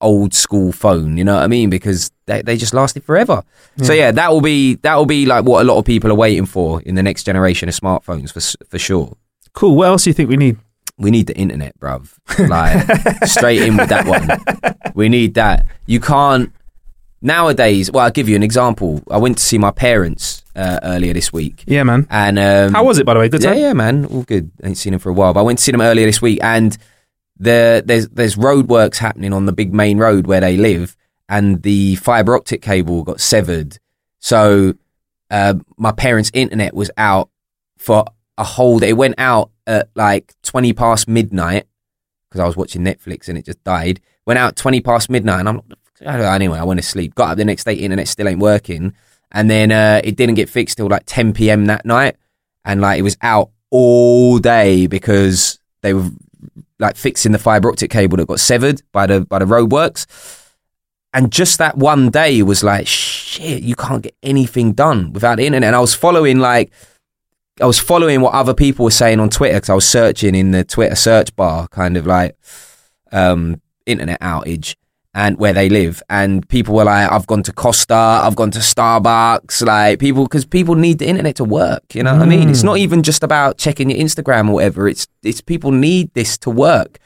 old 0.00 0.34
school 0.34 0.70
phone. 0.72 1.16
You 1.16 1.24
know 1.24 1.34
what 1.34 1.42
I 1.42 1.48
mean? 1.48 1.68
Because 1.68 2.12
they, 2.26 2.42
they 2.42 2.56
just 2.56 2.74
lasted 2.74 3.02
forever. 3.02 3.42
So 3.82 3.92
yeah, 3.92 4.12
that 4.12 4.30
will 4.30 4.40
be 4.40 4.76
that 4.76 4.94
will 4.94 5.06
be 5.06 5.26
like 5.26 5.44
what 5.44 5.62
a 5.62 5.64
lot 5.64 5.78
of 5.78 5.84
people 5.84 6.10
are 6.12 6.16
waiting 6.16 6.46
for 6.46 6.80
in 6.82 6.94
the 6.94 7.02
next 7.02 7.24
generation 7.24 7.68
of 7.68 7.74
smartphones 7.74 8.32
for 8.32 8.64
for 8.66 8.78
sure. 8.78 9.16
Cool. 9.52 9.76
What 9.76 9.88
else 9.88 10.04
do 10.04 10.10
you 10.10 10.14
think 10.14 10.28
we 10.28 10.36
need? 10.36 10.58
We 10.98 11.10
need 11.10 11.26
the 11.26 11.36
internet, 11.36 11.78
bruv. 11.78 12.12
Like 12.48 13.26
straight 13.28 13.62
in 13.62 13.76
with 13.76 13.88
that 13.90 14.06
one. 14.06 14.92
We 14.94 15.08
need 15.08 15.34
that. 15.34 15.66
You 15.86 16.00
can't 16.00 16.50
nowadays. 17.22 17.90
Well, 17.90 18.04
I'll 18.04 18.10
give 18.10 18.28
you 18.28 18.36
an 18.36 18.42
example. 18.42 19.02
I 19.10 19.18
went 19.18 19.38
to 19.38 19.44
see 19.44 19.58
my 19.58 19.70
parents 19.70 20.42
uh, 20.54 20.80
earlier 20.82 21.12
this 21.12 21.32
week, 21.32 21.64
Yeah, 21.66 21.82
man. 21.82 22.06
and 22.10 22.38
um, 22.38 22.72
How 22.72 22.84
was 22.84 22.98
it, 22.98 23.06
by 23.06 23.14
the 23.14 23.20
way? 23.20 23.28
Good 23.28 23.42
yeah, 23.42 23.50
time. 23.50 23.58
yeah, 23.58 23.72
man, 23.74 24.04
all 24.06 24.22
good. 24.22 24.50
ain't 24.62 24.78
seen 24.78 24.94
him 24.94 25.00
for 25.00 25.10
a 25.10 25.12
while, 25.12 25.34
but 25.34 25.40
I 25.40 25.42
went 25.42 25.58
to 25.58 25.64
see 25.64 25.72
them 25.72 25.80
earlier 25.82 26.06
this 26.06 26.22
week, 26.22 26.38
and 26.42 26.76
the, 27.38 27.82
there's 27.84 28.08
there's 28.08 28.36
roadworks 28.36 28.96
happening 28.96 29.32
on 29.34 29.44
the 29.46 29.52
big 29.52 29.74
main 29.74 29.98
road 29.98 30.26
where 30.26 30.40
they 30.40 30.56
live, 30.56 30.96
and 31.28 31.62
the 31.62 31.96
fiber 31.96 32.34
optic 32.34 32.62
cable 32.62 33.02
got 33.02 33.20
severed. 33.20 33.78
So 34.18 34.74
uh, 35.30 35.54
my 35.76 35.92
parents' 35.92 36.30
internet 36.32 36.72
was 36.74 36.90
out 36.96 37.28
for 37.76 38.04
a 38.38 38.44
whole. 38.44 38.82
It 38.82 38.94
went 38.94 39.14
out 39.18 39.50
at 39.66 39.88
like 39.94 40.34
twenty 40.42 40.72
past 40.72 41.08
midnight 41.08 41.66
because 42.28 42.40
I 42.40 42.46
was 42.46 42.56
watching 42.56 42.82
Netflix 42.82 43.28
and 43.28 43.38
it 43.38 43.44
just 43.44 43.62
died. 43.64 44.00
Went 44.26 44.38
out 44.38 44.56
twenty 44.56 44.80
past 44.80 45.10
midnight, 45.10 45.40
and 45.40 45.48
I'm 45.48 45.62
anyway. 46.02 46.58
I 46.58 46.64
went 46.64 46.80
to 46.80 46.86
sleep. 46.86 47.14
Got 47.14 47.30
up 47.30 47.36
the 47.38 47.44
next 47.44 47.64
day, 47.64 47.74
internet 47.74 48.08
still 48.08 48.28
ain't 48.28 48.40
working, 48.40 48.94
and 49.32 49.50
then 49.50 49.72
uh, 49.72 50.00
it 50.04 50.16
didn't 50.16 50.34
get 50.34 50.48
fixed 50.48 50.76
till 50.76 50.88
like 50.88 51.04
ten 51.06 51.32
p.m. 51.32 51.66
that 51.66 51.84
night, 51.86 52.16
and 52.64 52.80
like 52.80 52.98
it 52.98 53.02
was 53.02 53.16
out 53.22 53.50
all 53.70 54.38
day 54.38 54.86
because 54.86 55.58
they 55.82 55.94
were 55.94 56.10
like 56.78 56.96
fixing 56.96 57.32
the 57.32 57.38
fiber 57.38 57.70
optic 57.70 57.90
cable 57.90 58.16
that 58.16 58.28
got 58.28 58.40
severed 58.40 58.82
by 58.92 59.06
the 59.06 59.20
by 59.20 59.38
the 59.38 59.44
roadworks. 59.44 60.06
And 61.12 61.32
just 61.32 61.56
that 61.58 61.78
one 61.78 62.10
day 62.10 62.42
was 62.42 62.62
like, 62.62 62.86
shit, 62.86 63.62
you 63.62 63.74
can't 63.74 64.02
get 64.02 64.14
anything 64.22 64.72
done 64.72 65.14
without 65.14 65.36
the 65.36 65.46
internet. 65.46 65.68
And 65.68 65.76
I 65.76 65.80
was 65.80 65.94
following 65.94 66.40
like, 66.40 66.70
I 67.60 67.66
was 67.66 67.78
following 67.78 68.20
what 68.20 68.34
other 68.34 68.52
people 68.54 68.84
were 68.84 68.90
saying 68.90 69.18
on 69.18 69.30
Twitter 69.30 69.54
because 69.54 69.70
I 69.70 69.74
was 69.74 69.88
searching 69.88 70.34
in 70.34 70.50
the 70.50 70.62
Twitter 70.62 70.94
search 70.94 71.34
bar, 71.36 71.68
kind 71.68 71.96
of 71.96 72.06
like 72.06 72.36
um, 73.12 73.62
internet 73.86 74.20
outage 74.20 74.76
and 75.14 75.38
where 75.38 75.54
they 75.54 75.70
live. 75.70 76.02
And 76.10 76.46
people 76.50 76.74
were 76.74 76.84
like, 76.84 77.10
I've 77.10 77.26
gone 77.26 77.42
to 77.44 77.52
Costa, 77.54 77.94
I've 77.94 78.36
gone 78.36 78.50
to 78.50 78.58
Starbucks, 78.58 79.64
like 79.64 79.98
people, 79.98 80.24
because 80.24 80.44
people 80.44 80.74
need 80.74 80.98
the 80.98 81.08
internet 81.08 81.36
to 81.36 81.44
work. 81.44 81.94
You 81.94 82.02
know 82.02 82.12
what 82.12 82.20
I 82.20 82.26
mean? 82.26 82.50
It's 82.50 82.62
not 82.62 82.76
even 82.76 83.02
just 83.02 83.22
about 83.22 83.56
checking 83.56 83.88
your 83.88 83.98
Instagram 83.98 84.50
or 84.50 84.52
whatever. 84.52 84.86
It's, 84.86 85.08
it's 85.22 85.40
people 85.40 85.70
need 85.72 86.12
this 86.12 86.36
to 86.38 86.50
work. 86.50 86.98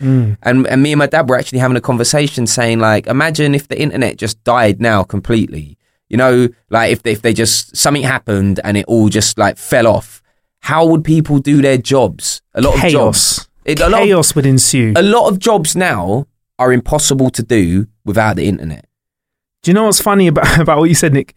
And, 0.42 0.66
and 0.66 0.82
me 0.82 0.90
and 0.90 0.98
my 0.98 1.06
dad 1.06 1.28
were 1.28 1.38
actually 1.38 1.60
having 1.60 1.76
a 1.76 1.80
conversation 1.80 2.48
saying 2.48 2.80
like, 2.80 3.06
imagine 3.06 3.54
if 3.54 3.68
the 3.68 3.80
internet 3.80 4.16
just 4.16 4.42
died 4.42 4.80
now 4.80 5.04
completely. 5.04 5.78
You 6.08 6.16
know, 6.16 6.48
like 6.70 6.90
if, 6.90 7.06
if 7.06 7.22
they 7.22 7.32
just, 7.32 7.76
something 7.76 8.02
happened 8.02 8.58
and 8.64 8.76
it 8.76 8.86
all 8.86 9.08
just 9.08 9.38
like 9.38 9.56
fell 9.56 9.86
off. 9.86 10.20
How 10.60 10.86
would 10.86 11.04
people 11.04 11.38
do 11.38 11.62
their 11.62 11.78
jobs? 11.78 12.42
A 12.54 12.60
lot 12.60 12.74
of 12.84 12.90
jobs. 12.90 13.48
It, 13.64 13.80
a 13.80 13.88
lot 13.88 14.02
of 14.02 14.06
Chaos 14.08 14.34
would 14.34 14.46
ensue. 14.46 14.92
a 14.96 15.02
lot 15.02 15.28
of 15.30 15.38
jobs 15.38 15.76
now 15.76 16.26
are 16.58 16.72
impossible 16.72 17.30
to 17.30 17.42
do 17.42 17.86
without 18.04 18.36
the 18.36 18.46
internet. 18.46 18.86
Do 19.62 19.70
you 19.70 19.74
know 19.74 19.84
what's 19.84 20.00
funny 20.00 20.26
about, 20.28 20.58
about 20.64 20.78
what 20.78 20.88
you 20.88 20.94
said, 20.94 21.12
Nick? 21.12 21.34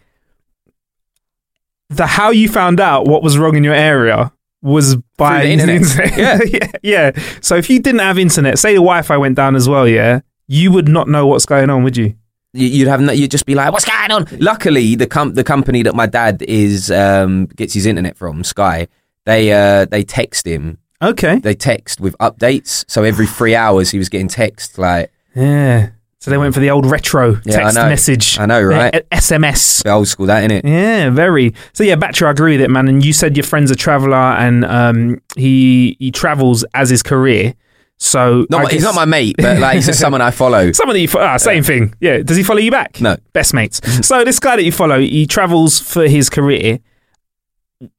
The 1.89 2.05
how 2.07 2.31
you 2.31 2.49
found 2.49 2.79
out 2.79 3.05
what 3.07 3.21
was 3.21 3.37
wrong 3.37 3.55
in 3.55 3.63
your 3.63 3.73
area 3.75 4.31
was 4.61 4.95
by 5.17 5.43
the 5.43 5.49
internet. 5.51 6.17
yeah. 6.17 6.39
yeah. 6.47 6.71
yeah, 6.81 7.11
So 7.41 7.55
if 7.55 7.69
you 7.69 7.79
didn't 7.79 7.99
have 7.99 8.17
internet, 8.17 8.57
say 8.57 8.71
the 8.71 8.77
Wi-Fi 8.79 9.17
went 9.17 9.35
down 9.35 9.55
as 9.55 9.67
well, 9.67 9.87
yeah, 9.87 10.21
you 10.47 10.71
would 10.71 10.87
not 10.87 11.07
know 11.07 11.27
what's 11.27 11.45
going 11.45 11.69
on, 11.69 11.83
would 11.83 11.97
you? 11.97 12.15
You- 12.53 12.67
You'd 12.67 12.87
have 12.87 13.01
no, 13.01 13.11
you'd 13.11 13.31
just 13.31 13.45
be 13.47 13.55
like, 13.55 13.71
"What's 13.73 13.83
going 13.85 14.11
on?" 14.11 14.27
Luckily, 14.39 14.93
the 14.95 15.07
com- 15.07 15.33
the 15.33 15.43
company 15.43 15.81
that 15.83 15.95
my 15.95 16.05
dad 16.05 16.43
is 16.47 16.91
um, 16.91 17.47
gets 17.47 17.73
his 17.73 17.85
internet 17.87 18.15
from, 18.15 18.43
Sky, 18.43 18.87
they 19.25 19.51
uh, 19.51 19.85
they 19.85 20.03
text 20.03 20.45
him. 20.45 20.77
Okay. 21.01 21.39
They 21.39 21.53
text 21.53 21.99
with 21.99 22.17
updates. 22.19 22.85
So 22.87 23.03
every 23.03 23.27
three 23.27 23.55
hours, 23.55 23.91
he 23.91 23.97
was 23.97 24.09
getting 24.09 24.27
text 24.27 24.77
like 24.77 25.11
Yeah. 25.35 25.89
So 26.19 26.31
they 26.31 26.37
went 26.37 26.53
for 26.53 26.61
the 26.61 26.69
old 26.69 26.85
retro 26.85 27.41
Yeah, 27.43 27.57
text 27.57 27.75
message. 27.75 28.39
I 28.39 28.45
know, 28.45 28.61
right? 28.61 28.93
SMS. 29.11 29.83
the 29.83 29.89
old 29.89 30.07
school, 30.07 30.27
that 30.27 30.49
innit? 30.49 30.61
Yeah, 30.63 31.09
very. 31.09 31.53
So 31.73 31.83
yeah, 31.83 31.97
Batcher, 31.97 32.27
I 32.27 32.31
agree 32.31 32.53
with 32.53 32.61
it, 32.61 32.69
man. 32.69 32.87
And 32.87 33.03
you 33.03 33.11
said 33.11 33.35
your 33.35 33.43
friend's 33.43 33.71
a 33.71 33.75
traveller, 33.75 34.15
and 34.15 34.63
um, 34.63 35.21
he 35.35 35.97
he 35.99 36.11
travels 36.11 36.63
as 36.73 36.89
his 36.89 37.03
career. 37.03 37.55
So 37.97 38.45
Not 38.49 38.63
my, 38.63 38.71
he's 38.71 38.83
not 38.83 38.95
my 38.95 39.03
mate, 39.03 39.35
but 39.37 39.59
like 39.59 39.75
he's 39.75 39.85
just 39.85 39.99
someone 40.05 40.21
I 40.21 40.31
follow. 40.31 40.71
Someone 40.71 40.95
that 40.95 41.01
you 41.01 41.09
follow, 41.09 41.25
ah, 41.25 41.35
same 41.35 41.61
thing. 41.63 41.93
Yeah. 41.99 42.21
Does 42.23 42.37
he 42.37 42.43
follow 42.43 42.59
you 42.59 42.71
back? 42.71 43.01
No. 43.01 43.17
Best 43.33 43.53
mates. 43.53 43.81
so 44.07 44.23
this 44.23 44.39
guy 44.39 44.55
that 44.55 44.63
you 44.63 44.71
follow, 44.71 44.99
he 44.99 45.27
travels 45.27 45.79
for 45.79 46.07
his 46.07 46.29
career. 46.29 46.79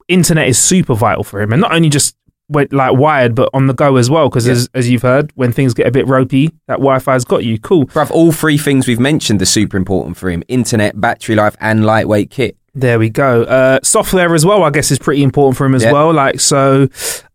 Internet 0.07 0.47
is 0.47 0.59
super 0.59 0.95
vital 0.95 1.23
for 1.23 1.41
him, 1.41 1.51
and 1.53 1.61
not 1.61 1.73
only 1.73 1.89
just 1.89 2.15
like 2.49 2.69
wired, 2.71 3.33
but 3.33 3.49
on 3.53 3.65
the 3.65 3.73
go 3.73 3.95
as 3.95 4.09
well. 4.09 4.29
Because 4.29 4.47
as 4.47 4.69
as 4.73 4.89
you've 4.89 5.01
heard, 5.01 5.31
when 5.35 5.51
things 5.51 5.73
get 5.73 5.87
a 5.87 5.91
bit 5.91 6.07
ropey, 6.07 6.47
that 6.67 6.75
Wi-Fi's 6.77 7.25
got 7.25 7.43
you. 7.43 7.57
Cool. 7.59 7.85
Bruv, 7.87 8.11
all 8.11 8.31
three 8.31 8.57
things 8.57 8.87
we've 8.87 8.99
mentioned 8.99 9.41
are 9.41 9.45
super 9.45 9.77
important 9.77 10.17
for 10.17 10.29
him: 10.29 10.43
internet, 10.47 10.99
battery 10.99 11.35
life, 11.35 11.55
and 11.59 11.85
lightweight 11.85 12.29
kit. 12.29 12.57
There 12.73 12.99
we 12.99 13.09
go. 13.09 13.43
Uh, 13.43 13.79
software 13.83 14.35
as 14.35 14.45
well, 14.45 14.63
I 14.63 14.69
guess, 14.69 14.91
is 14.91 14.99
pretty 14.99 15.23
important 15.23 15.57
for 15.57 15.65
him 15.65 15.75
as 15.75 15.83
Yeah. 15.83 15.93
well. 15.93 16.13
Like 16.13 16.39
so, 16.41 16.89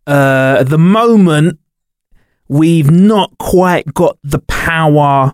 uh, 0.07 0.57
at 0.59 0.69
the 0.69 0.77
moment, 0.77 1.57
we've 2.47 2.91
not 2.91 3.37
quite 3.39 3.93
got 3.93 4.17
the 4.23 4.39
power 4.39 5.33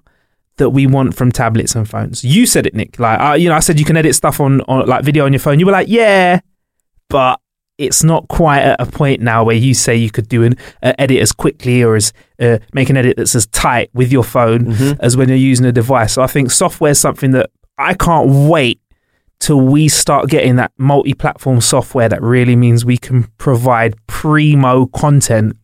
that 0.58 0.70
we 0.72 0.88
want 0.88 1.14
from 1.16 1.32
tablets 1.32 1.76
and 1.76 1.88
phones. 1.88 2.24
You 2.24 2.46
said 2.46 2.66
it, 2.66 2.74
Nick. 2.74 3.00
Like, 3.00 3.20
uh, 3.20 3.34
you 3.34 3.50
know, 3.50 3.56
I 3.56 3.60
said 3.60 3.78
you 3.80 3.86
can 3.86 3.96
edit 3.98 4.16
stuff 4.16 4.40
on, 4.40 4.62
on 4.62 4.88
like 4.88 5.04
video 5.04 5.26
on 5.26 5.34
your 5.34 5.40
phone. 5.40 5.60
You 5.60 5.66
were 5.68 5.72
like, 5.72 5.88
yeah, 5.88 6.40
but 7.10 7.40
it's 7.78 8.04
not 8.04 8.28
quite 8.28 8.62
at 8.62 8.82
a 8.82 8.86
point 8.88 9.22
now 9.22 9.44
where 9.44 9.56
you 9.56 9.74
say 9.76 9.96
you 9.96 10.10
could 10.10 10.28
do 10.28 10.44
an 10.44 10.56
uh, 10.82 10.94
edit 10.98 11.20
as 11.20 11.32
quickly 11.32 11.84
or 11.84 11.96
as 11.96 12.12
uh, 12.40 12.58
make 12.74 12.90
an 12.90 12.98
edit 12.98 13.16
that's 13.18 13.36
as 13.36 13.46
tight 13.48 13.90
with 13.94 14.12
your 14.12 14.24
phone 14.24 14.72
as 15.00 15.16
when 15.16 15.30
you're 15.30 15.38
using 15.38 15.66
a 15.66 15.72
device. 15.72 16.14
So 16.14 16.24
I 16.24 16.28
think 16.28 16.50
software 16.50 16.92
is 16.92 17.00
something 17.00 17.32
that 17.32 17.52
I 17.78 17.94
can't 17.94 18.50
wait 18.50 18.82
till 19.40 19.62
we 19.62 19.88
start 19.88 20.28
getting 20.30 20.56
that 20.56 20.72
multi-platform 20.80 21.62
software 21.62 22.10
that 22.10 22.20
really 22.24 22.56
means 22.56 22.84
we 22.84 22.98
can 22.98 23.26
provide 23.38 23.94
primo 24.08 24.88
content 24.88 25.56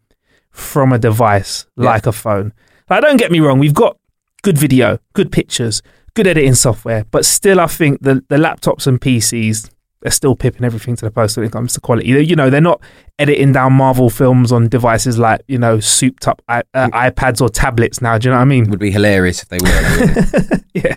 from 0.52 0.94
a 0.94 1.00
device 1.00 1.66
Yeah. 1.76 1.86
like 1.86 2.06
a 2.06 2.12
phone. 2.12 2.54
Like, 2.92 3.02
don't 3.02 3.18
get 3.18 3.32
me 3.32 3.40
wrong, 3.40 3.58
we've 3.58 3.74
got 3.74 3.98
good 4.44 4.56
video, 4.60 5.00
good 5.14 5.32
pictures, 5.32 5.82
good 6.14 6.28
editing 6.28 6.54
software, 6.54 7.06
but 7.10 7.26
still, 7.26 7.60
I 7.60 7.66
think 7.66 8.04
the 8.04 8.24
the 8.30 8.36
laptops 8.38 8.86
and 8.86 9.02
PCs 9.02 9.72
they're 10.04 10.12
still 10.12 10.36
pipping 10.36 10.66
everything 10.66 10.98
to 10.98 11.06
the 11.06 11.12
post 11.12 11.38
when 11.38 11.46
it 11.46 11.52
comes 11.52 11.74
to 11.74 11.80
quality. 11.80 12.10
You 12.10 12.36
know, 12.36 12.50
they're 12.50 12.60
not 12.60 12.82
editing 13.18 13.54
down 13.54 13.72
Marvel 13.72 14.10
films 14.10 14.52
on 14.52 14.68
devices 14.68 15.18
like 15.18 15.42
you 15.48 15.58
know 15.58 15.80
souped 15.80 16.28
up 16.28 16.42
I- 16.50 16.64
uh, 16.74 16.90
iPads 16.90 17.42
or 17.42 17.48
tablets 17.50 18.02
now. 18.02 18.18
Do 18.18 18.28
you 18.28 18.32
know 18.32 18.38
what 18.38 18.42
I 18.42 18.46
mean? 18.46 18.70
Would 18.70 18.80
be 18.80 18.92
hilarious 18.92 19.42
if 19.42 19.50
they 19.50 19.58
were. 19.60 20.60
yeah. 20.74 20.96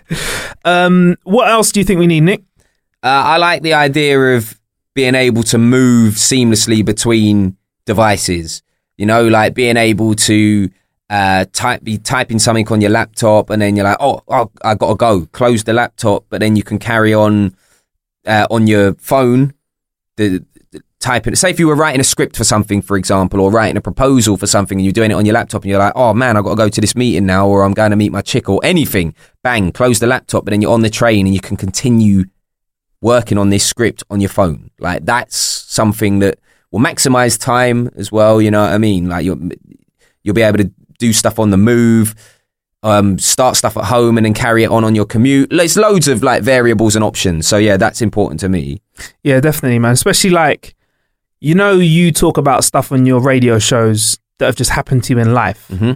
Um, 0.65 1.15
what 1.23 1.47
else 1.47 1.71
do 1.71 1.79
you 1.79 1.85
think 1.85 1.99
we 1.99 2.07
need, 2.07 2.21
Nick? 2.21 2.43
Uh, 3.01 3.07
I 3.07 3.37
like 3.37 3.61
the 3.61 3.73
idea 3.73 4.19
of 4.35 4.59
being 4.93 5.15
able 5.15 5.43
to 5.43 5.57
move 5.57 6.15
seamlessly 6.15 6.83
between 6.83 7.55
devices. 7.85 8.61
You 8.97 9.05
know, 9.05 9.25
like 9.27 9.53
being 9.53 9.77
able 9.77 10.15
to 10.15 10.69
uh, 11.09 11.45
type, 11.53 11.81
be 11.81 11.97
typing 11.97 12.39
something 12.39 12.67
on 12.67 12.81
your 12.81 12.89
laptop, 12.89 13.51
and 13.51 13.61
then 13.61 13.77
you're 13.77 13.85
like, 13.85 13.97
"Oh, 14.01 14.21
oh 14.27 14.51
I 14.65 14.75
gotta 14.75 14.95
go." 14.95 15.25
Close 15.27 15.63
the 15.63 15.71
laptop, 15.71 16.25
but 16.29 16.41
then 16.41 16.57
you 16.57 16.63
can 16.63 16.77
carry 16.77 17.13
on 17.13 17.55
uh, 18.27 18.47
on 18.51 18.67
your 18.67 18.93
phone. 18.95 19.53
The, 20.17 20.43
the 20.71 20.81
typing. 20.99 21.35
Say 21.35 21.49
if 21.49 21.59
you 21.59 21.67
were 21.67 21.75
writing 21.75 22.01
a 22.01 22.03
script 22.03 22.35
for 22.35 22.43
something, 22.43 22.81
for 22.81 22.97
example, 22.97 23.39
or 23.39 23.51
writing 23.51 23.77
a 23.77 23.81
proposal 23.81 24.37
for 24.37 24.47
something, 24.47 24.77
and 24.77 24.85
you're 24.85 24.93
doing 24.93 25.11
it 25.11 25.15
on 25.15 25.25
your 25.25 25.33
laptop, 25.33 25.63
and 25.63 25.69
you're 25.69 25.79
like, 25.79 25.93
"Oh 25.95 26.13
man, 26.13 26.37
I 26.37 26.41
got 26.41 26.49
to 26.49 26.55
go 26.55 26.69
to 26.69 26.81
this 26.81 26.95
meeting 26.95 27.25
now, 27.25 27.47
or 27.47 27.63
I'm 27.63 27.73
going 27.73 27.91
to 27.91 27.97
meet 27.97 28.11
my 28.11 28.21
chick, 28.21 28.49
or 28.49 28.59
anything." 28.63 29.15
Bang, 29.43 29.71
close 29.71 29.99
the 29.99 30.07
laptop, 30.07 30.45
but 30.45 30.51
then 30.51 30.61
you're 30.61 30.73
on 30.73 30.81
the 30.81 30.89
train, 30.89 31.25
and 31.25 31.33
you 31.33 31.41
can 31.41 31.57
continue 31.57 32.25
working 33.01 33.37
on 33.37 33.49
this 33.49 33.65
script 33.65 34.03
on 34.09 34.21
your 34.21 34.29
phone. 34.29 34.71
Like 34.79 35.05
that's 35.05 35.37
something 35.37 36.19
that 36.19 36.39
will 36.71 36.79
maximize 36.79 37.39
time 37.39 37.89
as 37.95 38.11
well. 38.11 38.41
You 38.41 38.51
know 38.51 38.61
what 38.61 38.71
I 38.71 38.77
mean? 38.77 39.07
Like 39.07 39.25
you'll 39.25 39.49
you'll 40.23 40.35
be 40.35 40.41
able 40.41 40.57
to 40.57 40.71
do 40.99 41.13
stuff 41.13 41.39
on 41.39 41.51
the 41.51 41.57
move, 41.57 42.15
um, 42.87 43.17
start 43.19 43.55
stuff 43.55 43.75
at 43.77 43.85
home, 43.85 44.17
and 44.17 44.25
then 44.25 44.33
carry 44.33 44.63
it 44.63 44.71
on 44.71 44.83
on 44.83 44.95
your 44.95 45.05
commute. 45.05 45.49
There's 45.49 45.75
loads 45.77 46.07
of 46.07 46.23
like 46.23 46.41
variables 46.43 46.95
and 46.95 47.03
options. 47.03 47.47
So 47.47 47.57
yeah, 47.57 47.77
that's 47.77 48.01
important 48.01 48.39
to 48.41 48.49
me. 48.49 48.81
Yeah, 49.23 49.39
definitely, 49.39 49.79
man. 49.79 49.91
Especially 49.93 50.29
like, 50.31 50.75
you 51.39 51.53
know, 51.55 51.73
you 51.73 52.11
talk 52.11 52.37
about 52.37 52.63
stuff 52.63 52.91
on 52.91 53.05
your 53.05 53.19
radio 53.21 53.59
shows 53.59 54.17
that 54.39 54.45
have 54.45 54.55
just 54.55 54.71
happened 54.71 55.03
to 55.05 55.13
you 55.13 55.19
in 55.19 55.33
life. 55.33 55.67
hmm 55.69 55.93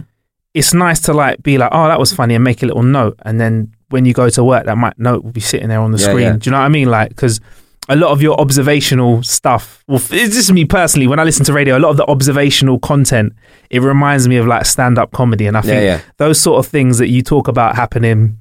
It's 0.54 0.74
nice 0.74 1.00
to 1.02 1.12
like 1.12 1.42
be 1.42 1.56
like, 1.58 1.70
oh, 1.72 1.86
that 1.88 1.98
was 1.98 2.12
funny, 2.12 2.34
and 2.34 2.44
make 2.44 2.62
a 2.62 2.66
little 2.66 2.82
note, 2.82 3.16
and 3.24 3.40
then 3.40 3.72
when 3.88 4.04
you 4.06 4.12
go 4.14 4.28
to 4.30 4.42
work, 4.44 4.64
that 4.66 4.76
might 4.78 4.98
note 4.98 5.22
will 5.24 5.32
be 5.32 5.40
sitting 5.40 5.68
there 5.68 5.80
on 5.80 5.90
the 5.92 5.98
Yeah, 5.98 6.08
screen. 6.08 6.26
yeah. 6.26 6.36
Do 6.36 6.48
you 6.48 6.52
know 6.52 6.58
what 6.60 6.64
I 6.64 6.68
mean? 6.70 6.88
Like, 6.90 7.08
because 7.10 7.40
a 7.88 7.96
lot 7.96 8.10
of 8.10 8.22
your 8.22 8.40
observational 8.40 9.22
stuff, 9.22 9.82
well, 9.88 9.98
this 9.98 10.36
is 10.36 10.50
me 10.52 10.64
personally. 10.64 11.06
When 11.06 11.18
I 11.18 11.24
listen 11.24 11.44
to 11.46 11.52
radio, 11.52 11.76
a 11.76 11.80
lot 11.80 11.90
of 11.90 11.96
the 11.98 12.06
observational 12.06 12.78
content, 12.78 13.32
it 13.72 13.80
reminds 13.80 14.28
me 14.28 14.36
of 14.36 14.46
like 14.46 14.66
stand-up 14.66 15.10
comedy, 15.12 15.46
and 15.46 15.56
I 15.56 15.62
think 15.62 15.82
yeah. 15.82 16.02
those 16.18 16.38
sort 16.38 16.64
of 16.64 16.70
things 16.70 16.98
that 16.98 17.08
you 17.08 17.22
talk 17.22 17.48
about 17.48 17.74
happening 17.74 18.38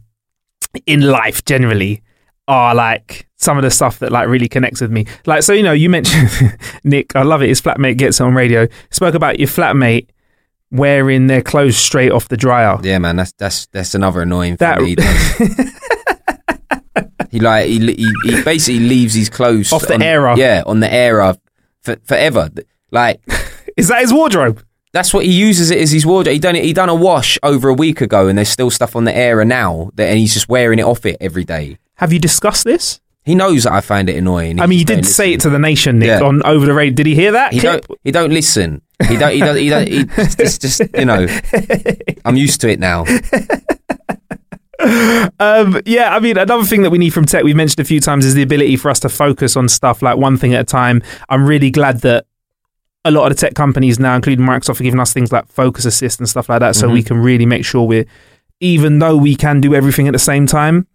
in 0.85 1.01
life 1.01 1.43
generally 1.45 2.03
are 2.47 2.75
like 2.75 3.27
some 3.37 3.57
of 3.57 3.63
the 3.63 3.71
stuff 3.71 3.99
that 3.99 4.11
like 4.11 4.27
really 4.27 4.49
connects 4.49 4.81
with 4.81 4.91
me. 4.91 5.05
Like, 5.25 5.43
so 5.43 5.53
you 5.53 5.63
know, 5.63 5.71
you 5.71 5.89
mentioned 5.89 6.29
Nick. 6.83 7.15
I 7.15 7.23
love 7.23 7.41
it. 7.41 7.47
His 7.47 7.61
flatmate 7.61 7.97
gets 7.97 8.19
it 8.19 8.23
on 8.23 8.35
radio. 8.35 8.67
Spoke 8.91 9.15
about 9.15 9.39
your 9.39 9.47
flatmate 9.47 10.09
wearing 10.69 11.27
their 11.27 11.41
clothes 11.41 11.77
straight 11.77 12.11
off 12.11 12.27
the 12.27 12.37
dryer. 12.37 12.77
Yeah, 12.83 12.99
man, 12.99 13.15
that's 13.15 13.31
that's 13.33 13.67
that's 13.67 13.95
another 13.95 14.21
annoying 14.21 14.57
That- 14.57 14.79
thing. 14.79 14.95
That 14.95 15.07
he, 15.37 15.45
does. 17.05 17.29
he 17.31 17.39
like 17.39 17.67
he, 17.67 17.79
he 17.79 18.11
he 18.25 18.43
basically 18.43 18.81
leaves 18.81 19.13
his 19.13 19.29
clothes 19.29 19.71
Off 19.71 19.87
the 19.87 19.93
on, 19.93 20.01
air. 20.01 20.37
Yeah, 20.37 20.63
on 20.65 20.81
the 20.81 20.93
air 20.93 21.35
for, 21.81 21.95
forever. 22.03 22.49
Like 22.91 23.21
Is 23.77 23.87
that 23.87 24.01
his 24.01 24.13
wardrobe? 24.13 24.61
That's 24.93 25.13
what 25.13 25.26
he 25.26 25.31
uses 25.31 25.72
it 25.72 25.80
as 25.80 25.91
his 25.91 26.05
wardrobe. 26.05 26.34
He 26.34 26.39
done 26.39 26.55
it. 26.55 26.63
He 26.65 26.73
done 26.73 26.89
a 26.89 26.95
wash 26.95 27.38
over 27.43 27.69
a 27.69 27.73
week 27.73 28.01
ago, 28.01 28.27
and 28.27 28.38
there's 28.38 28.49
still 28.49 28.69
stuff 28.69 28.95
on 28.95 29.05
the 29.05 29.15
air 29.15 29.43
now. 29.45 29.91
That 29.95 30.09
and 30.09 30.19
he's 30.19 30.34
just 30.34 30.49
wearing 30.49 30.80
it 30.80 30.84
off 30.84 31.05
it 31.05 31.18
every 31.22 31.43
day. 31.45 31.77
Have 31.95 32.11
you 32.11 32.19
discussed 32.19 32.63
this? 32.65 32.99
He 33.23 33.35
knows 33.35 33.63
that 33.65 33.73
I 33.73 33.81
find 33.81 34.09
it 34.09 34.15
annoying. 34.15 34.59
I 34.59 34.65
mean, 34.65 34.80
you 34.80 34.85
did 34.85 35.05
say 35.05 35.31
it 35.34 35.41
to 35.41 35.49
the 35.51 35.59
nation, 35.59 35.99
Nick, 35.99 36.07
Yeah. 36.07 36.22
on 36.23 36.41
over 36.43 36.65
the 36.65 36.73
radio. 36.73 36.93
Did 36.95 37.05
he 37.05 37.13
hear 37.13 37.34
that? 37.34 37.53
He 37.53 37.59
clip? 37.59 37.85
don't. 37.88 37.99
He 38.03 38.11
don't 38.11 38.31
listen. 38.34 38.81
He 39.07 39.15
don't. 39.15 39.31
He 39.34 39.39
don't. 39.39 39.57
He 39.57 39.69
don't. 39.69 39.88
He, 39.88 39.99
it's 40.18 40.57
just 40.57 40.81
you 40.97 41.05
know. 41.05 41.27
I'm 42.26 42.35
used 42.35 42.61
to 42.61 42.69
it 42.69 42.80
now. 42.80 43.05
Um, 45.39 45.80
yeah, 45.85 46.15
I 46.15 46.19
mean, 46.19 46.38
another 46.38 46.63
thing 46.63 46.81
that 46.81 46.89
we 46.89 46.97
need 46.97 47.11
from 47.11 47.26
tech, 47.26 47.43
we've 47.43 47.55
mentioned 47.55 47.80
a 47.81 47.88
few 47.88 47.99
times, 47.99 48.26
is 48.26 48.34
the 48.34 48.41
ability 48.41 48.77
for 48.77 48.89
us 48.89 48.99
to 49.01 49.09
focus 49.09 49.55
on 49.55 49.69
stuff 49.69 50.01
like 50.01 50.18
one 50.18 50.38
thing 50.38 50.55
at 50.55 50.61
a 50.61 50.63
time. 50.63 51.03
I'm 51.30 51.45
really 51.45 51.69
glad 51.69 52.01
that 52.01 52.26
a 53.03 53.11
lot 53.11 53.32
of 53.32 53.36
the 53.38 53.41
tech 53.41 53.56
companies 53.56 53.99
now, 53.99 54.15
including 54.15 54.45
Microsoft, 54.45 54.80
are 54.80 54.84
giving 54.84 54.99
us 54.99 55.14
things 55.14 55.32
like 55.32 55.48
Focus 55.48 55.86
Assist 55.86 56.19
and 56.19 56.30
stuff 56.30 56.49
like 56.49 56.60
that, 56.60 56.76
so 56.76 56.90
we 56.90 57.03
can 57.03 57.18
really 57.18 57.45
make 57.45 57.65
sure 57.65 57.88
we're, 57.88 58.06
even 58.60 58.99
though 58.99 59.18
we 59.18 59.36
can 59.36 59.60
do 59.60 59.73
everything 59.73 60.07
at 60.07 60.14
the 60.14 60.19
same 60.19 60.45
time, 60.45 60.88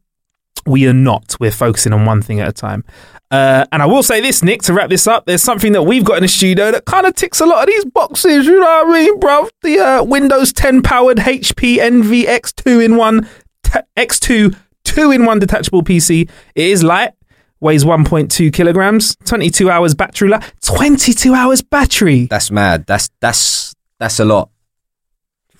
we 0.67 0.87
are 0.87 0.93
not. 0.95 1.37
We're 1.41 1.51
focusing 1.51 1.93
on 1.93 2.05
one 2.05 2.23
thing 2.23 2.41
at 2.41 2.49
a 2.49 2.53
time. 2.53 2.85
Uh, 3.31 3.67
and 3.73 3.83
I 3.83 3.87
will 3.87 4.03
say 4.03 4.21
this, 4.21 4.43
Nick, 4.43 4.63
to 4.63 4.73
wrap 4.73 4.89
this 4.89 5.07
up, 5.07 5.27
there's 5.27 5.43
something 5.43 5.73
that 5.73 5.83
we've 5.83 6.05
got 6.05 6.19
in 6.19 6.23
the 6.23 6.29
studio 6.29 6.71
that 6.71 6.85
kind 6.85 7.07
of 7.07 7.15
ticks 7.15 7.41
a 7.41 7.47
lot 7.47 7.63
of 7.63 7.67
these 7.67 7.85
boxes. 7.87 8.47
You 8.47 8.61
know 8.61 8.61
what 8.61 8.89
I 8.89 8.93
mean, 8.93 9.19
bro? 9.19 9.49
The 9.63 9.79
uh, 9.79 10.05
Windows 10.05 10.53
10 10.53 10.83
powered 10.83 11.19
HP 11.19 11.79
Envy 11.79 12.29
X 12.29 12.53
2 12.53 12.81
in 12.81 12.97
1 12.97 13.29
t- 13.65 13.81
X2 13.97 14.57
2 14.85 15.11
in 15.11 15.25
1 15.25 15.39
detachable 15.41 15.83
PC. 15.83 16.31
It 16.55 16.65
is 16.71 16.85
light, 16.85 17.13
weighs 17.61 17.85
1.2 17.85 18.53
kilograms, 18.53 19.17
22 19.25 19.71
hours 19.71 19.95
battery 19.95 20.29
life. 20.29 20.53
22 20.63 21.35
hours 21.35 21.63
battery. 21.63 22.27
That's 22.27 22.51
mad. 22.51 22.87
That's 22.87 23.11
that's 23.21 23.75
that's 23.99 24.21
a 24.21 24.25
lot. 24.25 24.51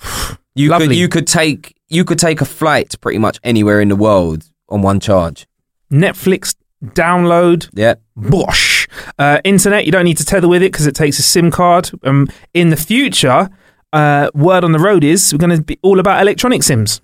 You 0.59 0.71
Lovely. 0.71 0.87
could 0.89 0.97
you 0.97 1.09
could 1.11 1.27
take 1.27 1.77
you 1.89 2.03
could 2.07 2.19
take 2.19 2.41
a 2.41 2.47
flight 2.47 2.89
to 2.89 2.99
pretty 2.99 3.19
much 3.19 3.39
anywhere 3.45 3.79
in 3.83 3.89
the 3.91 3.97
world 3.97 4.51
on 4.71 4.81
one 4.81 5.01
charge. 5.01 5.47
Netflix 5.93 6.55
download. 6.83 7.69
Yeah. 7.75 7.97
Bosh. 8.17 8.89
Uh, 9.19 9.39
internet, 9.45 9.85
you 9.85 9.93
don't 9.93 10.05
need 10.07 10.17
to 10.17 10.25
tether 10.25 10.49
with 10.49 10.63
it 10.63 10.73
because 10.73 10.87
it 10.87 10.95
takes 10.95 11.19
a 11.19 11.23
SIM 11.23 11.51
card. 11.51 11.91
Um, 12.05 12.29
in 12.55 12.71
the 12.71 12.77
future, 12.77 13.51
uh, 13.93 14.31
word 14.35 14.65
on 14.65 14.73
the 14.73 14.79
road 14.79 15.05
is 15.05 15.33
we're 15.33 15.39
going 15.39 15.57
to 15.57 15.63
be 15.63 15.79
all 15.83 16.01
about 16.01 16.23
electronic 16.23 16.63
SIMs, 16.63 17.03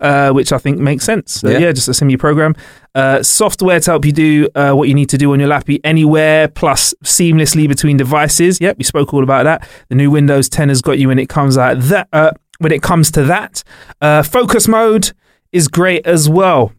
uh, 0.00 0.30
which 0.32 0.52
I 0.52 0.58
think 0.58 0.78
makes 0.78 1.04
sense. 1.04 1.40
So, 1.40 1.48
yeah. 1.48 1.58
Yeah. 1.58 1.72
just 1.72 2.00
a 2.00 2.06
you 2.10 2.18
program. 2.18 2.54
Uh, 2.94 3.22
software 3.22 3.80
to 3.80 3.90
help 3.90 4.04
you 4.04 4.12
do 4.12 4.48
uh, 4.54 4.72
what 4.72 4.88
you 4.88 4.94
need 4.94 5.08
to 5.10 5.18
do 5.18 5.32
on 5.32 5.40
your 5.40 5.48
lappy 5.48 5.80
anywhere, 5.84 6.48
plus 6.48 6.94
seamlessly 7.04 7.68
between 7.68 7.96
devices. 7.96 8.60
Yep, 8.60 8.78
we 8.78 8.84
spoke 8.84 9.12
all 9.12 9.22
about 9.22 9.44
that. 9.44 9.68
The 9.88 9.94
new 9.94 10.10
Windows 10.10 10.48
10 10.48 10.68
has 10.68 10.80
got 10.82 10.98
you 10.98 11.08
when 11.08 11.18
it 11.18 11.28
comes 11.28 11.58
out 11.58 11.78
that. 11.80 12.08
Uh, 12.12 12.32
when 12.58 12.70
it 12.70 12.82
comes 12.82 13.10
to 13.10 13.24
that, 13.24 13.64
uh, 14.00 14.22
focus 14.22 14.68
mode 14.68 15.12
is 15.50 15.66
great 15.66 16.06
as 16.06 16.28
well. 16.28 16.72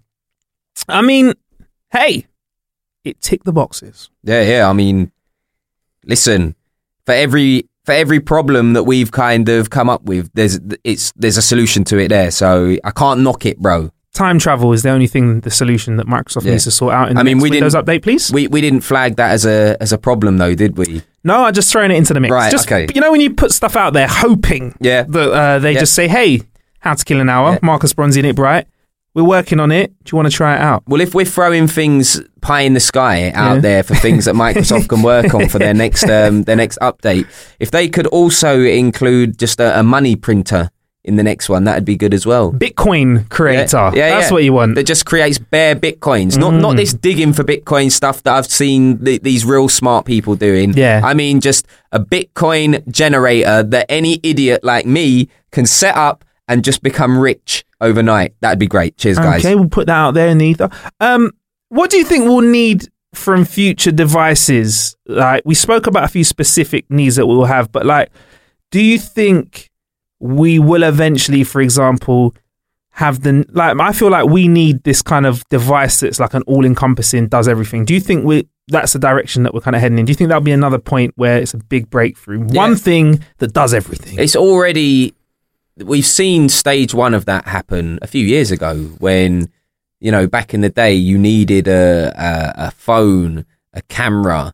I 0.88 1.02
mean, 1.02 1.34
hey, 1.92 2.28
it 3.04 3.20
ticked 3.22 3.46
the 3.46 3.54
boxes. 3.54 4.10
Yeah, 4.24 4.42
yeah. 4.42 4.70
I 4.70 4.74
mean, 4.74 5.12
listen, 6.06 6.56
for 7.06 7.14
every 7.14 7.68
for 7.86 7.92
every 7.94 8.20
problem 8.20 8.74
that 8.74 8.84
we've 8.84 9.12
kind 9.12 9.48
of 9.50 9.70
come 9.70 9.90
up 9.90 10.04
with, 10.04 10.30
there's 10.34 10.60
it's 10.84 11.12
there's 11.16 11.38
a 11.38 11.42
solution 11.42 11.84
to 11.86 11.98
it 11.98 12.10
there. 12.10 12.32
So 12.32 12.78
I 12.84 12.92
can't 12.92 13.22
knock 13.22 13.46
it, 13.46 13.60
bro. 13.60 13.92
Time 14.14 14.40
travel 14.40 14.72
is 14.72 14.82
the 14.82 14.90
only 14.92 15.08
thing, 15.08 15.42
the 15.42 15.52
solution 15.52 15.98
that 15.98 16.08
Microsoft 16.08 16.46
Yeah. 16.46 16.52
needs 16.52 16.64
to 16.64 16.72
sort 16.72 16.94
out 16.94 17.10
in 17.10 17.16
the 17.16 17.20
I 17.20 17.24
mean, 17.24 17.40
we 17.40 17.50
Windows 17.50 17.74
didn't- 17.74 17.86
update, 17.86 18.02
please. 18.02 18.32
We 18.32 18.48
we 18.48 18.62
didn't 18.62 18.82
flag 18.82 19.18
that 19.18 19.32
as 19.32 19.46
a 19.46 19.76
as 19.82 19.92
a 19.92 19.98
problem 19.98 20.38
though, 20.38 20.56
did 20.56 20.78
we? 20.78 21.02
no, 21.24 21.44
I'm 21.46 21.54
just 21.54 21.72
throwing 21.72 21.92
it 21.92 21.96
into 21.96 22.14
the 22.14 22.20
mix. 22.20 22.32
Right, 22.32 22.52
Just, 22.52 22.68
okay. 22.72 22.88
You 22.96 23.02
know, 23.02 23.12
when 23.12 23.20
you 23.22 23.34
put 23.34 23.52
stuff 23.52 23.76
out 23.76 23.94
there, 23.94 24.08
hoping 24.08 24.76
Yeah. 24.80 25.04
that 25.10 25.32
uh, 25.32 25.60
they 25.60 25.74
Yeah. 25.74 25.80
just 25.82 25.94
say, 25.94 26.08
"Hey, 26.08 26.42
How 26.80 26.94
to 26.94 27.04
Kill 27.04 27.20
an 27.20 27.30
Hour,". 27.30 27.60
Marcus 27.64 27.94
Bronzy, 27.94 28.22
Nick 28.22 28.36
Bright. 28.36 28.68
We're 29.16 29.24
working 29.24 29.60
on 29.60 29.72
it. 29.72 29.92
Do 30.04 30.12
you 30.12 30.18
want 30.18 30.30
to 30.30 30.36
try 30.36 30.56
it 30.56 30.62
out? 30.62 30.84
Well, 30.88 31.02
if 31.02 31.16
we're 31.16 31.26
throwing 31.26 31.68
things 31.68 32.22
pie 32.42 32.62
in 32.62 32.74
the 32.74 32.80
sky 32.80 33.32
out 33.32 33.56
Yeah. 33.56 33.62
there 33.62 33.84
for 33.84 33.96
things 33.96 34.26
that 34.26 34.36
Microsoft 34.36 34.90
can 34.90 35.02
work 35.02 35.34
on 35.34 35.50
for 35.50 35.58
their 35.58 35.74
next 35.84 36.04
um, 36.04 36.44
their 36.44 36.58
next 36.58 36.78
update, 36.80 37.26
if 37.60 37.72
they 37.72 37.88
could 37.88 38.08
also 38.08 38.62
include 38.62 39.40
just 39.40 39.60
a, 39.60 39.80
a 39.80 39.84
money 39.84 40.16
printer 40.16 40.70
in 41.06 41.18
the 41.18 41.24
next 41.24 41.50
one, 41.50 41.66
that'd 41.66 41.86
be 41.86 41.96
good 41.96 42.16
as 42.16 42.26
well. 42.26 42.52
Bitcoin 42.52 43.30
creator. 43.30 43.78
Yeah, 43.78 43.92
yeah, 43.94 44.10
That's 44.16 44.30
yeah. 44.30 44.34
what 44.34 44.44
you 44.44 44.54
want. 44.54 44.74
That 44.74 44.86
just 44.88 45.06
creates 45.06 45.38
bare 45.38 45.76
bitcoins, 45.76 46.36
not 46.38 46.56
not 46.56 46.76
this 46.78 46.94
digging 46.94 47.32
for 47.32 47.44
Bitcoin 47.44 47.92
stuff 47.92 48.22
that 48.24 48.34
I've 48.36 48.48
seen 48.48 49.06
th- 49.06 49.22
these 49.22 49.46
real 49.46 49.70
smart 49.70 50.06
people 50.06 50.36
doing. 50.36 50.74
Yeah. 50.74 51.02
I 51.04 51.14
mean 51.14 51.42
just 51.42 51.68
a 51.92 52.00
Bitcoin 52.00 52.86
generator 52.92 53.64
that 53.64 53.86
any 53.88 54.20
idiot 54.24 54.64
like 54.64 54.86
me 54.86 55.30
can 55.52 55.66
set 55.66 55.96
up 55.96 56.26
and 56.48 56.64
just 56.64 56.84
become 56.84 57.18
rich 57.18 57.66
overnight. 57.82 58.34
That'd 58.42 58.60
be 58.60 58.68
great. 58.68 58.98
Cheers, 58.98 59.18
guys. 59.18 59.46
Okay, 59.46 59.56
we'll 59.56 59.70
put 59.70 59.88
that 59.88 59.96
out 59.96 60.14
there 60.14 60.28
in 60.28 60.38
the 60.38 60.46
ether. 60.46 60.70
Um, 61.00 61.32
what 61.70 61.90
do 61.90 61.98
you 61.98 62.06
think 62.06 62.26
we'll 62.26 62.42
need 62.42 62.88
from 63.14 63.46
future 63.46 63.92
devices? 63.92 64.96
Like 65.06 65.44
we 65.46 65.56
spoke 65.56 65.88
about 65.88 66.04
a 66.04 66.08
few 66.08 66.24
specific 66.24 66.90
needs 66.90 67.16
that 67.16 67.28
we'll 67.28 67.46
have, 67.46 67.72
but 67.72 67.86
like, 67.86 68.12
do 68.72 68.82
you 68.82 69.00
think 69.00 69.70
we 70.20 70.60
will 70.60 70.84
eventually, 70.84 71.44
for 71.44 71.62
example, 71.62 72.36
have 72.92 73.22
the 73.22 73.46
like? 73.52 73.80
I 73.80 73.92
feel 73.92 74.10
like 74.10 74.28
we 74.28 74.48
need 74.48 74.84
this 74.84 75.02
kind 75.02 75.26
of 75.26 75.48
device 75.50 76.00
that's 76.00 76.20
like 76.20 76.34
an 76.34 76.44
all-encompassing, 76.44 77.28
does 77.28 77.48
everything. 77.48 77.86
Do 77.86 77.94
you 77.94 78.00
think 78.00 78.26
we? 78.26 78.48
That's 78.68 78.94
the 78.94 79.00
direction 79.00 79.44
that 79.44 79.54
we're 79.54 79.62
kind 79.62 79.76
of 79.76 79.82
heading 79.82 80.00
in. 80.00 80.06
Do 80.06 80.12
you 80.12 80.16
think 80.16 80.30
that'll 80.30 80.42
be 80.42 80.52
another 80.52 80.80
point 80.80 81.14
where 81.16 81.38
it's 81.38 81.54
a 81.54 81.58
big 81.58 81.90
breakthrough? 81.90 82.40
One 82.40 82.76
thing 82.76 83.24
that 83.38 83.54
does 83.54 83.74
everything. 83.76 84.18
It's 84.18 84.36
already 84.36 85.14
we've 85.78 86.06
seen 86.06 86.50
stage 86.50 86.94
one 86.94 87.14
of 87.14 87.26
that 87.26 87.46
happen 87.46 88.00
a 88.02 88.08
few 88.08 88.26
years 88.26 88.52
ago 88.52 88.76
when 89.00 89.50
you 90.00 90.12
know 90.12 90.28
back 90.28 90.54
in 90.54 90.62
the 90.62 90.70
day 90.70 90.94
you 90.94 91.18
needed 91.18 91.68
a 91.68 92.14
a, 92.16 92.68
a 92.68 92.72
phone, 92.72 93.46
a 93.74 93.82
camera, 93.84 94.54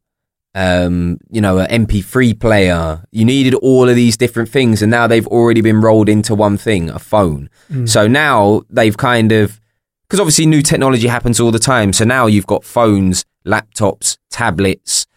um, 0.55 1.17
you 1.29 1.41
know, 1.41 1.59
an 1.59 1.85
MP3 1.85 2.39
player. 2.39 3.03
You 3.11 3.25
needed 3.25 3.53
all 3.55 3.87
of 3.87 3.95
these 3.95 4.17
different 4.17 4.49
things, 4.49 4.81
and 4.81 4.91
now 4.91 5.07
they've 5.07 5.27
already 5.27 5.61
been 5.61 5.81
rolled 5.81 6.09
into 6.09 6.35
one 6.35 6.57
thing, 6.57 6.89
a 6.89 6.99
phone. 6.99 7.49
So 7.85 8.07
now 8.07 8.63
they've 8.69 8.97
kind 8.97 9.31
of 9.31 9.59
because 10.07 10.19
obviously 10.19 10.45
new 10.45 10.61
technology 10.61 11.07
happens 11.07 11.39
all 11.39 11.51
the 11.51 11.59
time. 11.59 11.93
So 11.93 12.03
now 12.03 12.27
you've 12.27 12.47
got 12.47 12.65
phones, 12.65 13.23
laptops, 13.45 14.17
tablets. 14.29 15.07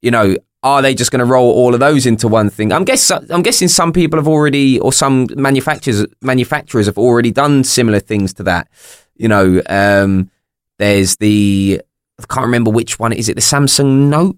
You 0.00 0.10
know, 0.10 0.36
are 0.62 0.80
they 0.82 0.94
just 0.94 1.10
going 1.10 1.18
to 1.20 1.24
roll 1.24 1.50
all 1.50 1.74
of 1.74 1.80
those 1.80 2.06
into 2.06 2.28
one 2.28 2.48
thing? 2.50 2.72
I'm 2.72 2.84
guess 2.84 3.10
I'm 3.10 3.42
guessing 3.42 3.68
some 3.68 3.92
people 3.92 4.18
have 4.18 4.28
already, 4.28 4.78
or 4.78 4.92
some 4.92 5.26
manufacturers 5.34 6.06
manufacturers 6.20 6.86
have 6.86 6.98
already 6.98 7.30
done 7.32 7.64
similar 7.64 7.98
things 8.00 8.32
to 8.34 8.42
that. 8.44 8.68
You 9.16 9.28
know, 9.28 9.60
um, 9.68 10.30
there's 10.78 11.16
the 11.16 11.80
I 12.20 12.24
can't 12.32 12.46
remember 12.46 12.70
which 12.70 12.98
one 12.98 13.12
is 13.12 13.28
it. 13.28 13.34
The 13.34 13.40
Samsung 13.40 14.08
Note, 14.08 14.36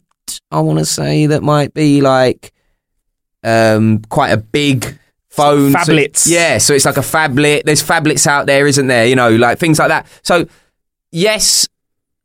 I 0.50 0.60
want 0.60 0.78
to 0.78 0.86
say 0.86 1.26
that 1.26 1.42
might 1.42 1.74
be 1.74 2.00
like 2.00 2.52
um, 3.42 4.00
quite 4.08 4.30
a 4.30 4.38
big 4.38 4.98
phone. 5.28 5.72
So- 5.72 5.78
yeah, 6.26 6.58
so 6.58 6.72
it's 6.74 6.84
like 6.86 6.96
a 6.96 7.00
phablet. 7.00 7.64
There's 7.64 7.82
phablets 7.82 8.26
out 8.26 8.46
there, 8.46 8.66
isn't 8.66 8.86
there? 8.86 9.06
You 9.06 9.16
know, 9.16 9.34
like 9.36 9.58
things 9.58 9.78
like 9.78 9.88
that. 9.88 10.06
So 10.22 10.46
yes, 11.12 11.68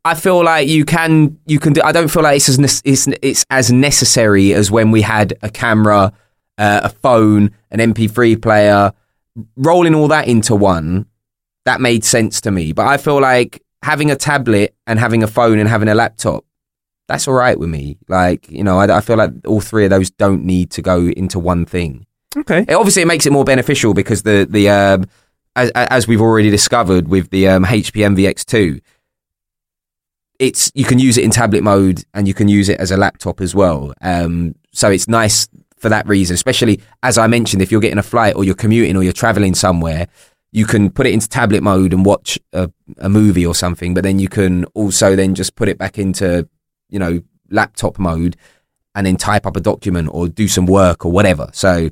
I 0.06 0.16
feel 0.16 0.44
like 0.44 0.68
you 0.68 0.86
can 0.86 1.38
you 1.46 1.60
can 1.60 1.74
do. 1.74 1.82
I 1.84 1.92
don't 1.92 2.08
feel 2.08 2.24
like 2.24 2.38
it's 2.38 2.50
as 2.50 2.82
it's 2.86 3.08
it's 3.22 3.46
as 3.50 3.72
necessary 3.72 4.54
as 4.54 4.72
when 4.72 4.92
we 4.92 5.02
had 5.02 5.38
a 5.42 5.50
camera, 5.50 6.14
uh, 6.58 6.82
a 6.84 6.90
phone, 6.90 7.52
an 7.72 7.94
MP3 7.94 8.42
player, 8.42 8.94
rolling 9.58 9.94
all 9.94 10.08
that 10.08 10.28
into 10.28 10.56
one. 10.56 11.06
That 11.66 11.82
made 11.82 12.04
sense 12.06 12.42
to 12.42 12.52
me. 12.52 12.72
But 12.72 12.88
I 12.88 12.98
feel 12.98 13.20
like 13.20 13.62
having 13.84 14.10
a 14.10 14.16
tablet 14.16 14.74
and 14.88 15.00
having 15.00 15.22
a 15.22 15.28
phone 15.28 15.60
and 15.60 15.68
having 15.68 15.90
a 15.90 15.96
laptop, 15.96 16.46
that's 17.08 17.28
all 17.28 17.34
right 17.34 17.60
with 17.60 17.70
me. 17.70 17.98
Like 18.08 18.50
you 18.50 18.64
know, 18.64 18.80
I, 18.80 18.98
I 18.98 19.02
feel 19.02 19.18
like 19.18 19.32
all 19.46 19.62
three 19.62 19.84
of 19.84 19.90
those 19.90 20.10
don't 20.10 20.46
need 20.46 20.72
to 20.72 20.82
go 20.82 21.08
into 21.08 21.40
one 21.40 21.66
thing. 21.66 22.06
Okay. 22.38 22.60
It, 22.68 22.74
obviously, 22.74 23.02
it 23.02 23.08
makes 23.08 23.26
it 23.26 23.34
more 23.34 23.44
beneficial 23.44 23.94
because 23.94 24.24
the 24.24 24.48
the 24.50 24.70
um, 24.70 25.06
as, 25.58 25.72
as 25.72 26.08
we've 26.08 26.22
already 26.22 26.50
discovered 26.50 27.10
with 27.10 27.30
the 27.32 27.50
um, 27.50 27.66
HP 27.66 28.06
Envy 28.06 28.24
x2, 28.24 28.80
it's 30.40 30.72
you 30.74 30.86
can 30.86 31.00
use 31.00 31.18
it 31.18 31.26
in 31.26 31.32
tablet 31.32 31.64
mode 31.64 32.04
and 32.14 32.28
you 32.28 32.34
can 32.34 32.48
use 32.48 32.70
it 32.70 32.80
as 32.80 32.92
a 32.92 32.98
laptop 32.98 33.42
as 33.42 33.54
well. 33.54 33.94
Um, 34.02 34.56
so 34.72 34.90
it's 34.90 35.08
nice 35.08 35.48
for 35.78 35.90
that 35.90 36.08
reason, 36.08 36.34
especially 36.34 36.82
as 37.04 37.18
I 37.18 37.28
mentioned, 37.28 37.62
if 37.62 37.72
you're 37.72 37.82
getting 37.82 37.98
a 37.98 38.04
flight 38.04 38.36
or 38.36 38.44
you're 38.44 38.56
commuting 38.56 38.96
or 38.96 39.04
you're 39.04 39.14
traveling 39.14 39.54
somewhere, 39.54 40.08
you 40.52 40.66
can 40.66 40.90
put 40.90 41.06
it 41.06 41.14
into 41.14 41.28
tablet 41.28 41.62
mode 41.62 41.94
and 41.94 42.06
watch 42.06 42.40
a, 42.54 42.72
a 42.98 43.10
movie 43.10 43.46
or 43.46 43.54
something. 43.54 43.94
But 43.94 44.04
then 44.04 44.18
you 44.18 44.30
can 44.30 44.66
also 44.74 45.16
then 45.16 45.36
just 45.36 45.56
put 45.56 45.68
it 45.68 45.78
back 45.78 46.00
into 46.00 46.48
you 46.90 47.00
know 47.00 47.22
laptop 47.50 48.00
mode 48.00 48.38
and 48.96 49.06
then 49.06 49.18
type 49.18 49.46
up 49.46 49.56
a 49.56 49.62
document 49.62 50.10
or 50.12 50.28
do 50.28 50.48
some 50.48 50.66
work 50.66 51.06
or 51.06 51.12
whatever. 51.12 51.50
So 51.54 51.90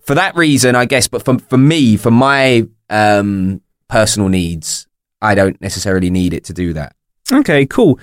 for 0.00 0.14
that 0.14 0.36
reason, 0.36 0.74
I 0.74 0.84
guess. 0.84 1.08
But 1.08 1.24
for 1.24 1.38
for 1.38 1.58
me, 1.58 1.96
for 1.96 2.10
my 2.10 2.66
um, 2.90 3.62
personal 3.88 4.28
needs, 4.28 4.86
I 5.22 5.34
don't 5.34 5.60
necessarily 5.60 6.10
need 6.10 6.34
it 6.34 6.44
to 6.44 6.52
do 6.52 6.74
that. 6.74 6.94
Okay, 7.32 7.66
cool. 7.66 7.98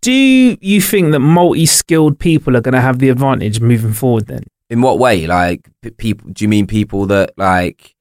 Do 0.00 0.12
you 0.12 0.80
think 0.80 1.12
that 1.12 1.20
multi-skilled 1.20 2.18
people 2.18 2.56
are 2.56 2.60
going 2.60 2.74
to 2.74 2.80
have 2.80 2.98
the 2.98 3.08
advantage 3.08 3.60
moving 3.60 3.92
forward? 3.92 4.26
Then, 4.26 4.42
In 4.68 4.82
what 4.82 4.98
way? 4.98 5.26
Like 5.26 5.68
p- 5.80 5.90
people? 5.90 6.30
Do 6.32 6.44
you 6.44 6.48
mean 6.48 6.66
people 6.66 7.06
that 7.06 7.32
like? 7.36 7.94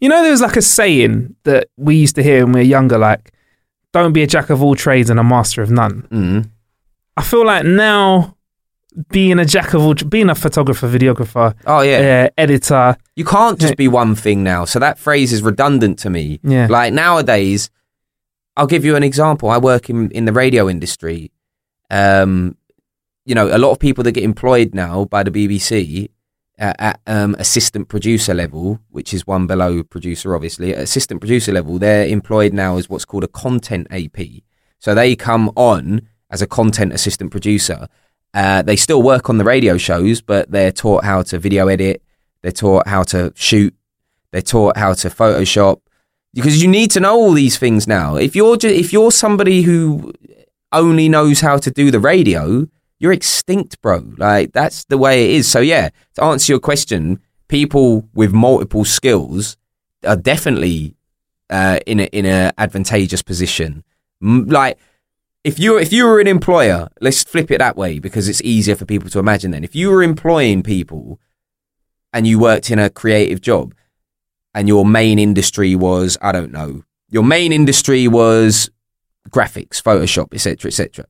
you 0.00 0.08
know, 0.08 0.22
there 0.22 0.30
was 0.30 0.40
like 0.40 0.56
a 0.56 0.62
saying 0.62 1.34
that 1.44 1.68
we 1.76 1.96
used 1.96 2.14
to 2.14 2.22
hear 2.22 2.44
when 2.44 2.52
we 2.54 2.60
were 2.60 2.64
younger, 2.66 2.96
like 2.96 3.32
"Don't 3.92 4.12
be 4.12 4.22
a 4.22 4.26
jack 4.26 4.48
of 4.50 4.62
all 4.62 4.74
trades 4.74 5.10
and 5.10 5.20
a 5.20 5.24
master 5.24 5.60
of 5.62 5.70
none." 5.70 6.06
Mm, 6.10 6.50
I 7.16 7.22
feel 7.22 7.44
like 7.44 7.64
now 7.66 8.36
being 9.10 9.38
a 9.40 9.44
jack 9.44 9.74
of 9.74 9.82
all, 9.82 9.94
being 9.94 10.30
a 10.30 10.34
photographer, 10.34 10.88
videographer, 10.88 11.54
oh 11.66 11.80
yeah. 11.82 12.28
uh, 12.28 12.40
editor, 12.40 12.96
You 13.16 13.24
can't 13.24 13.58
just 13.58 13.76
be 13.76 13.88
one 13.88 14.14
thing 14.14 14.42
now. 14.44 14.64
So 14.64 14.78
that 14.78 14.98
phrase 14.98 15.32
is 15.32 15.42
redundant 15.42 15.98
to 16.00 16.10
me. 16.10 16.38
Yeah. 16.44 16.68
Like 16.70 16.92
nowadays, 16.94 17.68
I'll 18.56 18.66
give 18.66 18.84
you 18.84 18.96
an 18.96 19.02
example. 19.02 19.50
I 19.50 19.58
work 19.58 19.90
in, 19.90 20.10
in 20.10 20.24
the 20.24 20.32
radio 20.32 20.68
industry. 20.68 21.32
Um, 21.90 22.56
you 23.24 23.34
know, 23.34 23.54
a 23.54 23.58
lot 23.58 23.70
of 23.70 23.78
people 23.78 24.04
that 24.04 24.12
get 24.12 24.24
employed 24.24 24.74
now 24.74 25.06
by 25.06 25.22
the 25.22 25.30
BBC 25.30 26.08
uh, 26.58 26.74
at 26.78 27.00
um, 27.06 27.34
assistant 27.38 27.88
producer 27.88 28.34
level, 28.34 28.78
which 28.90 29.12
is 29.12 29.26
one 29.26 29.46
below 29.46 29.82
producer, 29.82 30.34
obviously, 30.34 30.72
at 30.72 30.80
assistant 30.80 31.20
producer 31.20 31.52
level, 31.52 31.78
they're 31.78 32.06
employed 32.06 32.52
now 32.52 32.76
as 32.76 32.88
what's 32.88 33.04
called 33.04 33.24
a 33.24 33.28
content 33.28 33.86
AP. 33.90 34.42
So 34.78 34.94
they 34.94 35.16
come 35.16 35.50
on 35.56 36.08
as 36.30 36.42
a 36.42 36.46
content 36.46 36.92
assistant 36.92 37.30
producer. 37.30 37.88
Uh, 38.34 38.62
they 38.62 38.76
still 38.76 39.02
work 39.02 39.30
on 39.30 39.38
the 39.38 39.44
radio 39.44 39.76
shows, 39.78 40.20
but 40.20 40.50
they're 40.50 40.72
taught 40.72 41.04
how 41.04 41.22
to 41.22 41.38
video 41.38 41.68
edit, 41.68 42.02
they're 42.42 42.52
taught 42.52 42.86
how 42.86 43.02
to 43.04 43.32
shoot. 43.34 43.74
They're 44.32 44.42
taught 44.42 44.76
how 44.76 44.94
to 44.94 45.08
Photoshop 45.08 45.80
because 46.34 46.62
you 46.62 46.68
need 46.68 46.90
to 46.90 47.00
know 47.00 47.14
all 47.14 47.32
these 47.32 47.56
things 47.56 47.86
now. 47.86 48.16
If 48.16 48.36
you're 48.36 48.56
ju- 48.56 48.68
if 48.68 48.92
you're 48.92 49.12
somebody 49.12 49.62
who 49.62 50.12
only 50.72 51.08
knows 51.08 51.40
how 51.40 51.56
to 51.58 51.70
do 51.70 51.90
the 51.90 52.00
radio, 52.00 52.66
you're 52.98 53.12
extinct, 53.12 53.80
bro. 53.80 54.04
Like 54.18 54.52
that's 54.52 54.84
the 54.84 54.98
way 54.98 55.24
it 55.24 55.30
is. 55.36 55.48
So 55.48 55.60
yeah, 55.60 55.90
to 56.14 56.24
answer 56.24 56.52
your 56.52 56.60
question, 56.60 57.20
people 57.48 58.08
with 58.14 58.32
multiple 58.32 58.84
skills 58.84 59.56
are 60.04 60.16
definitely 60.16 60.96
uh, 61.50 61.78
in 61.86 62.00
a 62.00 62.04
in 62.04 62.26
a 62.26 62.52
advantageous 62.58 63.22
position. 63.22 63.84
Like 64.20 64.78
if 65.44 65.58
you 65.58 65.78
if 65.78 65.92
you 65.92 66.06
were 66.06 66.20
an 66.20 66.26
employer, 66.26 66.88
let's 67.00 67.22
flip 67.22 67.50
it 67.50 67.58
that 67.58 67.76
way 67.76 67.98
because 67.98 68.28
it's 68.28 68.42
easier 68.42 68.74
for 68.74 68.86
people 68.86 69.10
to 69.10 69.18
imagine. 69.18 69.52
Then, 69.52 69.64
if 69.64 69.76
you 69.76 69.90
were 69.90 70.02
employing 70.02 70.62
people 70.62 71.20
and 72.12 72.26
you 72.26 72.38
worked 72.38 72.70
in 72.70 72.78
a 72.78 72.90
creative 72.90 73.40
job, 73.40 73.74
and 74.54 74.68
your 74.68 74.84
main 74.84 75.18
industry 75.18 75.74
was 75.74 76.16
I 76.22 76.32
don't 76.32 76.52
know, 76.52 76.84
your 77.08 77.24
main 77.24 77.52
industry 77.52 78.08
was 78.08 78.70
graphics, 79.30 79.82
Photoshop, 79.82 80.34
etc., 80.34 80.68
etc. 80.68 81.06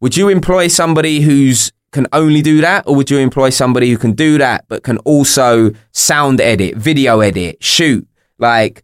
Would 0.00 0.16
you 0.16 0.28
employ 0.28 0.68
somebody 0.68 1.20
who's 1.20 1.72
can 1.94 2.06
only 2.12 2.42
do 2.42 2.60
that, 2.60 2.86
or 2.86 2.96
would 2.96 3.10
you 3.10 3.18
employ 3.18 3.50
somebody 3.50 3.88
who 3.88 3.96
can 3.96 4.12
do 4.12 4.36
that 4.36 4.64
but 4.68 4.82
can 4.82 4.98
also 4.98 5.70
sound 5.92 6.40
edit, 6.40 6.76
video 6.76 7.20
edit, 7.20 7.62
shoot, 7.62 8.06
like 8.38 8.82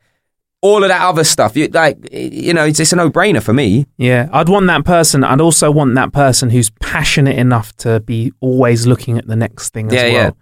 all 0.63 0.83
of 0.83 0.89
that 0.89 1.03
other 1.03 1.25
stuff? 1.25 1.57
You 1.57 1.67
like, 1.69 1.99
you 2.13 2.55
know, 2.55 2.65
it's, 2.65 2.79
it's 2.79 2.93
a 2.93 2.97
no 2.97 3.11
brainer 3.11 3.43
for 3.43 3.53
me. 3.53 3.87
Yeah, 3.99 4.29
I'd 4.33 4.49
want 4.49 4.69
that 4.69 4.85
person. 4.85 5.25
I'd 5.25 5.41
also 5.41 5.71
want 5.71 5.95
that 5.97 6.13
person 6.13 6.51
who's 6.51 6.71
passionate 6.71 7.37
enough 7.37 7.77
to 7.79 8.01
be 8.01 8.33
always 8.41 8.87
looking 8.87 9.19
at 9.19 9.27
the 9.27 9.37
next 9.37 9.71
thing 9.71 9.91
yeah, 9.91 10.01
as 10.01 10.13
well. 10.13 10.37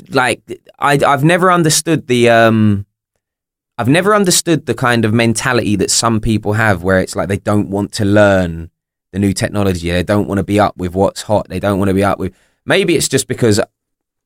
yeah. 0.00 0.06
Like 0.10 0.42
I, 0.78 0.98
I've 1.06 1.24
never 1.24 1.52
understood 1.52 2.08
the, 2.08 2.30
um, 2.30 2.84
I've 3.78 3.88
never 3.88 4.12
understood 4.12 4.66
the 4.66 4.74
kind 4.74 5.04
of 5.04 5.14
mentality 5.14 5.76
that 5.76 5.90
some 5.90 6.20
people 6.20 6.54
have, 6.54 6.82
where 6.82 6.98
it's 6.98 7.14
like 7.14 7.28
they 7.28 7.38
don't 7.38 7.70
want 7.70 7.92
to 7.92 8.04
learn 8.04 8.70
the 9.12 9.20
new 9.20 9.32
technology. 9.32 9.90
They 9.90 10.02
don't 10.02 10.26
want 10.26 10.38
to 10.38 10.44
be 10.44 10.58
up 10.58 10.76
with 10.76 10.94
what's 10.94 11.22
hot. 11.22 11.48
They 11.48 11.60
don't 11.60 11.78
want 11.78 11.88
to 11.88 11.94
be 11.94 12.02
up 12.02 12.18
with. 12.18 12.34
Maybe 12.66 12.96
it's 12.96 13.08
just 13.08 13.28
because, 13.28 13.60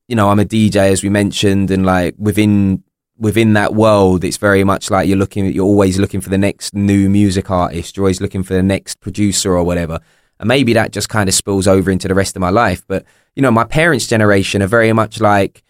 you 0.09 0.16
know, 0.16 0.31
I'm 0.31 0.41
a 0.41 0.45
DJ, 0.47 0.91
as 0.91 1.03
we 1.03 1.11
mentioned, 1.11 1.70
and 1.70 1.85
like 1.85 2.15
within 2.19 2.83
within 3.19 3.53
that 3.53 3.74
world, 3.74 4.24
it's 4.24 4.39
very 4.39 4.65
much 4.65 4.91
like 4.91 5.07
you're 5.07 5.19
looking. 5.19 5.53
You're 5.53 5.66
always 5.66 5.99
looking 5.99 6.23
for 6.23 6.31
the 6.31 6.39
next 6.39 6.74
new 6.74 7.11
music 7.11 7.51
artist. 7.51 7.97
You're 7.97 8.05
always 8.05 8.23
looking 8.23 8.43
for 8.43 8.55
the 8.55 8.62
next 8.62 9.01
producer 9.01 9.55
or 9.55 9.65
whatever. 9.65 10.01
And 10.41 10.49
maybe 10.49 10.73
that 10.73 10.93
just 10.93 11.11
kind 11.11 11.29
of 11.29 11.35
spills 11.35 11.69
over 11.69 11.91
into 11.91 12.09
the 12.09 12.15
rest 12.15 12.37
of 12.37 12.41
my 12.41 12.51
life. 12.51 12.85
But 12.89 13.05
you 13.37 13.43
know, 13.43 13.51
my 13.51 13.65
parents' 13.65 14.07
generation 14.07 14.62
are 14.62 14.66
very 14.66 14.95
much 14.95 15.20
like, 15.20 15.62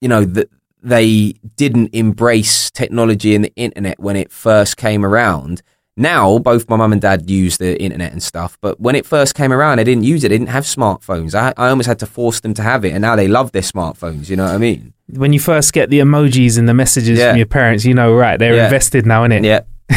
you 0.00 0.08
know, 0.08 0.24
that 0.24 0.50
they 0.84 1.34
didn't 1.56 1.90
embrace 1.94 2.70
technology 2.70 3.34
and 3.34 3.44
the 3.44 3.52
internet 3.56 3.98
when 3.98 4.16
it 4.16 4.30
first 4.30 4.76
came 4.76 5.04
around. 5.04 5.62
Now, 5.96 6.38
both 6.40 6.68
my 6.68 6.76
mum 6.76 6.92
and 6.92 7.00
dad 7.00 7.30
use 7.30 7.56
the 7.58 7.80
internet 7.80 8.10
and 8.12 8.20
stuff, 8.22 8.58
but 8.60 8.80
when 8.80 8.96
it 8.96 9.06
first 9.06 9.34
came 9.36 9.52
around, 9.52 9.78
they 9.78 9.84
didn't 9.84 10.02
use 10.02 10.24
it. 10.24 10.30
They 10.30 10.38
didn't 10.38 10.50
have 10.50 10.64
smartphones. 10.64 11.34
I, 11.36 11.52
I 11.56 11.68
almost 11.68 11.86
had 11.86 12.00
to 12.00 12.06
force 12.06 12.40
them 12.40 12.52
to 12.54 12.62
have 12.62 12.84
it, 12.84 12.90
and 12.90 13.00
now 13.02 13.14
they 13.14 13.28
love 13.28 13.52
their 13.52 13.62
smartphones. 13.62 14.28
You 14.28 14.34
know 14.36 14.44
what 14.44 14.54
I 14.54 14.58
mean? 14.58 14.92
When 15.08 15.32
you 15.32 15.38
first 15.38 15.72
get 15.72 15.90
the 15.90 16.00
emojis 16.00 16.58
and 16.58 16.68
the 16.68 16.74
messages 16.74 17.18
Yeah. 17.18 17.30
from 17.30 17.36
your 17.36 17.46
parents, 17.46 17.84
you 17.84 17.94
know, 17.94 18.12
right, 18.12 18.38
they're 18.38 18.56
Yeah. 18.56 18.64
invested 18.64 19.06
now, 19.06 19.24
innit? 19.24 19.44
Yeah. 19.44 19.60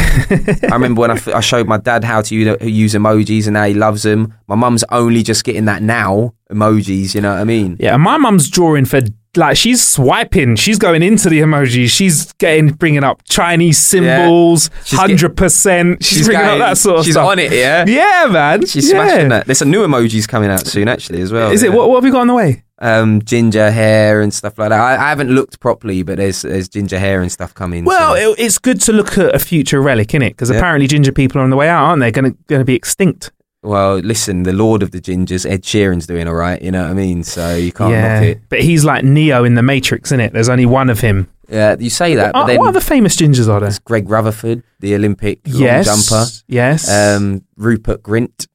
I 0.70 0.74
remember 0.74 1.00
when 1.00 1.10
I, 1.10 1.14
f- 1.14 1.28
I 1.28 1.40
showed 1.40 1.66
my 1.66 1.78
dad 1.78 2.04
how 2.04 2.22
to 2.22 2.34
use, 2.34 2.46
uh, 2.48 2.64
use 2.64 2.94
emojis, 2.94 3.46
and 3.46 3.54
now 3.54 3.64
he 3.64 3.74
loves 3.74 4.02
them. 4.04 4.34
My 4.46 4.54
mum's 4.54 4.84
only 4.90 5.22
just 5.24 5.42
getting 5.44 5.64
that 5.64 5.82
now 5.82 6.34
emojis. 6.50 7.14
You 7.14 7.22
know 7.22 7.32
what 7.32 7.40
I 7.40 7.44
mean? 7.44 7.76
Yeah, 7.80 7.94
and 7.94 8.02
my 8.02 8.18
mum's 8.18 8.48
drawing 8.50 8.84
for 8.84 9.00
like 9.38 9.56
she's 9.56 9.82
swiping, 9.86 10.56
she's 10.56 10.78
going 10.78 11.02
into 11.02 11.30
the 11.30 11.40
emojis, 11.40 11.88
she's 11.90 12.32
getting 12.34 12.68
bringing 12.68 13.04
up 13.04 13.22
Chinese 13.24 13.78
symbols, 13.78 14.70
She's 14.84 14.98
hundred 14.98 15.36
percent. 15.36 16.04
She's, 16.04 16.26
bringing 16.26 16.44
going- 16.44 16.60
up 16.60 16.68
that 16.68 16.78
sort 16.78 16.98
of 16.98 17.04
She's 17.04 17.14
stuff. 17.14 17.28
on 17.28 17.38
it, 17.38 17.52
yeah. 17.52 17.84
Yeah, 17.86 18.26
man. 18.30 18.66
She's 18.66 18.90
yeah. 18.90 19.04
smashing 19.06 19.28
that. 19.30 19.46
There's 19.46 19.58
some 19.58 19.70
new 19.70 19.86
emojis 19.86 20.28
coming 20.28 20.50
out 20.50 20.66
soon, 20.66 20.88
actually, 20.88 21.22
as 21.22 21.32
well. 21.32 21.50
Is 21.50 21.62
it 21.62 21.72
what, 21.72 21.88
what 21.88 21.96
have 21.96 22.04
you 22.04 22.12
got 22.12 22.22
on 22.22 22.26
the 22.26 22.34
way? 22.34 22.64
um, 22.80 23.20
ginger 23.22 23.70
hair 23.72 24.20
and 24.20 24.32
stuff 24.32 24.56
like 24.58 24.68
that. 24.68 24.80
I, 24.80 24.94
I 24.94 25.08
haven't 25.08 25.30
looked 25.30 25.58
properly, 25.58 26.02
but 26.04 26.16
there's 26.18 26.42
there's 26.42 26.68
ginger 26.68 26.98
hair 26.98 27.20
and 27.22 27.30
stuff 27.32 27.52
coming. 27.52 27.84
Well, 27.84 28.14
so. 28.14 28.32
it, 28.32 28.38
it's 28.38 28.58
good 28.58 28.80
to 28.82 28.92
look 28.92 29.18
at 29.18 29.34
a 29.34 29.38
future 29.40 29.80
relic, 29.82 30.10
isn't 30.10 30.22
it? 30.22 30.30
Because 30.30 30.50
Yeah. 30.50 30.58
apparently 30.58 30.86
ginger 30.86 31.10
people 31.12 31.40
are 31.40 31.44
on 31.44 31.50
the 31.50 31.56
way 31.56 31.68
out, 31.68 31.84
aren't 31.84 32.00
they? 32.00 32.12
Going 32.12 32.32
to 32.32 32.38
going 32.46 32.60
to 32.60 32.64
be 32.64 32.74
extinct. 32.76 33.32
Well, 33.62 33.96
listen, 33.98 34.44
the 34.44 34.52
Lord 34.52 34.82
of 34.82 34.90
the 34.92 35.00
Gingers, 35.00 35.48
Ed 35.48 35.62
Sheeran's 35.62 36.06
doing 36.06 36.28
all 36.28 36.34
right. 36.34 36.60
You 36.62 36.70
know 36.70 36.82
what 36.82 36.90
I 36.90 36.94
mean? 36.94 37.24
So 37.24 37.54
you 37.56 37.72
can't 37.72 37.92
knock 37.92 38.22
it. 38.22 38.40
but 38.48 38.60
he's 38.62 38.84
like 38.84 39.04
Neo 39.04 39.44
in 39.44 39.54
the 39.54 39.62
Matrix, 39.62 40.08
isn't 40.10 40.20
it? 40.20 40.32
There's 40.32 40.48
only 40.48 40.66
one 40.66 40.90
of 40.90 41.00
him. 41.00 41.28
Yeah, 41.48 41.76
you 41.78 41.88
say 41.90 42.14
that, 42.14 42.34
but 42.34 42.40
Uh, 42.42 42.46
then 42.46 42.58
what 42.58 42.68
other 42.68 42.80
famous 42.80 43.16
gingers 43.16 43.42
are 43.48 43.58
there? 43.58 43.60
there's 43.60 43.78
Greg 43.78 44.08
Rutherford, 44.08 44.62
the 44.80 44.94
Olympic 44.94 45.40
long 45.46 45.62
Yes, 45.62 45.86
jumper. 46.08 46.30
yes. 46.46 46.88
Um, 46.90 47.42
Rupert 47.56 48.02
Grint 48.02 48.46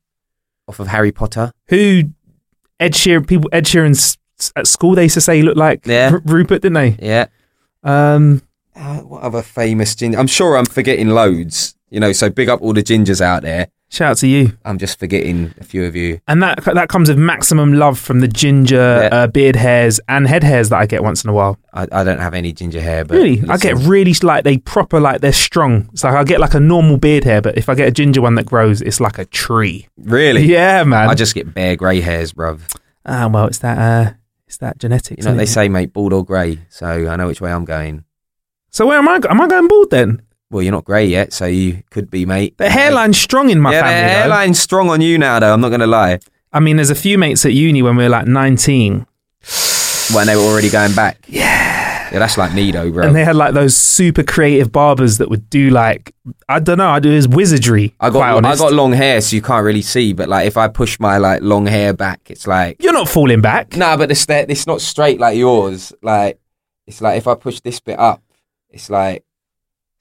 off 0.67 0.79
of 0.79 0.87
Harry 0.87 1.11
Potter. 1.11 1.51
Who 1.69 2.03
Ed 2.79 2.93
Sheeran? 2.93 3.27
People 3.27 3.49
Ed 3.51 3.65
Sheeran's 3.65 4.17
at 4.55 4.67
school 4.67 4.93
they 4.95 5.03
used 5.03 5.15
to 5.15 5.21
say 5.21 5.37
he 5.37 5.41
looked 5.43 5.57
like 5.57 5.85
Yeah. 5.87 6.11
R- 6.13 6.21
Rupert, 6.23 6.61
didn't 6.61 6.73
they? 6.75 6.97
Yeah. 7.01 7.25
Um, 7.83 8.41
Uh, 8.75 8.97
what 8.99 9.21
other 9.23 9.41
famous 9.41 9.95
ginger? 9.95 10.17
I'm 10.19 10.27
sure 10.27 10.55
I'm 10.57 10.65
forgetting 10.65 11.09
loads. 11.09 11.75
You 11.89 11.99
know, 11.99 12.11
so 12.11 12.29
big 12.29 12.47
up 12.49 12.61
all 12.61 12.73
the 12.73 12.81
gingers 12.83 13.21
out 13.21 13.41
there. 13.43 13.67
Shout 13.93 14.09
out 14.09 14.17
to 14.17 14.27
you. 14.27 14.57
I'm 14.65 14.79
just 14.79 14.97
forgetting 14.97 15.53
a 15.59 15.63
few 15.63 15.85
of 15.85 15.95
you. 15.95 16.19
And 16.27 16.41
that 16.41 16.63
that 16.65 16.89
comes 16.89 17.09
with 17.09 17.17
maximum 17.19 17.73
love 17.73 17.99
from 17.99 18.21
the 18.21 18.27
ginger 18.27 18.75
Yeah. 19.03 19.09
uh, 19.15 19.27
beard 19.27 19.55
hairs 19.55 19.99
and 20.09 20.27
head 20.27 20.43
hairs 20.43 20.69
that 20.69 20.79
I 20.79 20.87
get 20.87 21.03
once 21.03 21.23
in 21.23 21.29
a 21.29 21.33
while. 21.33 21.59
I, 21.73 21.85
I 21.91 22.03
don't 22.03 22.17
have 22.17 22.33
any 22.33 22.53
ginger 22.53 22.81
hair, 22.81 23.05
but 23.05 23.17
Really, 23.17 23.43
I 23.47 23.57
get 23.57 23.75
really 23.77 24.13
like 24.23 24.45
they 24.45 24.57
proper 24.57 24.99
like 24.99 25.21
they're 25.21 25.31
strong. 25.31 25.89
It's 25.93 26.03
like 26.03 26.15
I 26.15 26.23
get 26.23 26.39
like 26.39 26.55
a 26.55 26.59
normal 26.59 26.97
beard 26.97 27.23
hair, 27.23 27.39
but 27.39 27.55
if 27.55 27.69
I 27.69 27.75
get 27.75 27.87
a 27.87 27.91
ginger 27.91 28.19
one 28.23 28.33
that 28.35 28.47
grows, 28.47 28.81
it's 28.81 28.99
like 28.99 29.19
a 29.19 29.25
tree. 29.25 29.87
really. 29.97 30.41
Yeah, 30.45 30.83
man. 30.85 31.07
I 31.07 31.13
just 31.13 31.35
get 31.35 31.53
bare 31.53 31.75
grey 31.75 32.01
hairs, 32.01 32.33
bruv. 32.33 32.61
ah 33.05 33.29
well, 33.31 33.45
it's 33.45 33.59
that 33.59 33.77
uh, 33.77 34.13
it's 34.47 34.57
that 34.57 34.79
genetic. 34.79 35.19
You 35.19 35.25
know 35.25 35.35
they 35.35 35.43
it? 35.43 35.47
say, 35.47 35.69
mate, 35.69 35.93
bald 35.93 36.13
or 36.13 36.25
grey. 36.25 36.57
So 36.69 36.87
I 36.87 37.15
know 37.15 37.27
which 37.27 37.41
way 37.41 37.51
I'm 37.53 37.65
going. 37.65 38.05
So 38.71 38.87
where 38.87 38.97
am 38.97 39.07
I? 39.07 39.19
Am 39.29 39.39
I 39.39 39.47
going 39.47 39.67
bald 39.67 39.91
then? 39.91 40.23
Well, 40.53 40.61
you're 40.61 40.71
not 40.71 40.85
grey 40.85 41.05
yet, 41.07 41.33
so 41.33 41.45
you 41.47 41.81
could 41.89 42.09
be, 42.11 42.25
mate. 42.25 42.57
The 42.57 42.69
hairline's 42.69 43.17
strong 43.17 43.49
in 43.49 43.59
my 43.59 43.71
yeah, 43.73 43.81
family. 43.81 44.01
the 44.01 44.07
though. 44.29 44.35
hairline's 44.35 44.59
strong 44.59 44.89
on 44.89 45.01
you 45.01 45.17
now, 45.17 45.39
though. 45.39 45.51
I'm 45.51 45.61
not 45.61 45.69
going 45.69 45.81
to 45.81 45.87
lie. 45.87 46.19
I 46.53 46.59
mean, 46.59 46.75
there's 46.75 46.91
a 46.91 46.95
few 46.95 47.17
mates 47.17 47.43
at 47.45 47.53
uni 47.53 47.81
when 47.81 47.95
we 47.95 48.03
were 48.03 48.09
like 48.09 48.27
19, 48.27 49.05
When 50.13 50.27
they 50.27 50.35
were 50.35 50.43
already 50.43 50.69
going 50.69 50.93
back. 50.93 51.25
Yeah. 51.27 51.81
Yeah, 52.11 52.19
that's 52.19 52.37
like 52.37 52.53
me, 52.53 52.71
though, 52.71 52.91
bro. 52.91 53.07
and 53.07 53.15
they 53.15 53.25
had 53.25 53.35
like 53.35 53.55
those 53.55 53.75
super 53.75 54.21
creative 54.21 54.71
barbers 54.71 55.17
that 55.17 55.31
would 55.31 55.49
do 55.49 55.71
like 55.71 56.13
I 56.47 56.59
don't 56.59 56.77
know, 56.77 56.89
I 56.89 56.99
do 56.99 57.09
his 57.09 57.27
wizardry. 57.27 57.95
I 57.99 58.11
got 58.11 58.45
I 58.45 58.55
got 58.55 58.71
long 58.71 58.91
hair, 58.91 59.19
so 59.21 59.35
you 59.35 59.41
can't 59.41 59.65
really 59.65 59.81
see. 59.81 60.13
But 60.13 60.29
like, 60.29 60.45
if 60.45 60.55
I 60.55 60.67
push 60.67 60.99
my 60.99 61.17
like 61.17 61.41
long 61.41 61.65
hair 61.65 61.91
back, 61.91 62.29
it's 62.29 62.45
like 62.45 62.83
You're 62.83 62.93
not 62.93 63.09
falling 63.09 63.41
back. 63.41 63.75
nah. 63.75 63.97
But 63.97 64.11
it's 64.11 64.27
it's 64.29 64.67
not 64.67 64.79
straight 64.81 65.19
like 65.19 65.35
yours. 65.39 65.91
Like 66.03 66.39
it's 66.85 67.01
like 67.01 67.17
if 67.17 67.25
I 67.27 67.33
push 67.33 67.61
this 67.61 67.79
bit 67.79 67.97
up, 67.97 68.21
it's 68.69 68.91
like 68.91 69.23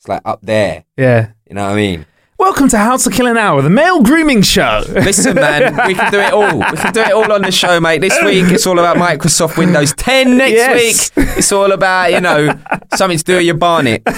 it's 0.03 0.09
like 0.09 0.23
up 0.24 0.41
there. 0.43 0.85
Yeah. 0.97 1.31
You 1.49 1.55
know 1.55 1.62
what 1.62 1.73
I 1.74 1.77
mean? 1.77 2.07
Welcome 2.37 2.69
to 2.70 2.77
How 2.77 2.97
to 2.97 3.09
Kill 3.09 3.29
an 3.29 3.37
Hour, 3.37 3.62
the 3.62 3.70
male 3.70 4.03
grooming 4.03 4.43
show. 4.43 4.83
Listen, 4.89 5.37
man, 5.37 5.77
we 5.87 5.95
can 5.95 6.11
do 6.11 6.19
it 6.19 6.33
all. 6.33 6.59
We 6.59 6.77
can 6.77 6.93
do 6.93 7.01
it 7.03 7.12
all 7.12 7.31
on 7.31 7.43
the 7.43 7.53
show, 7.53 7.79
mate. 7.79 8.01
This 8.01 8.19
week 8.24 8.47
it's 8.51 8.66
all 8.66 8.81
about 8.81 8.97
Microsoft 8.97 9.57
Windows 9.57 9.95
10. 9.95 10.39
Next 10.39 10.51
Yes. 10.53 11.11
week 11.15 11.27
it's 11.39 11.53
all 11.53 11.70
about 11.70 12.11
you 12.11 12.20
know 12.20 12.53
something 12.97 13.16
to 13.19 13.23
do 13.23 13.37
with 13.37 13.45
your 13.47 13.55
barnet. 13.55 14.03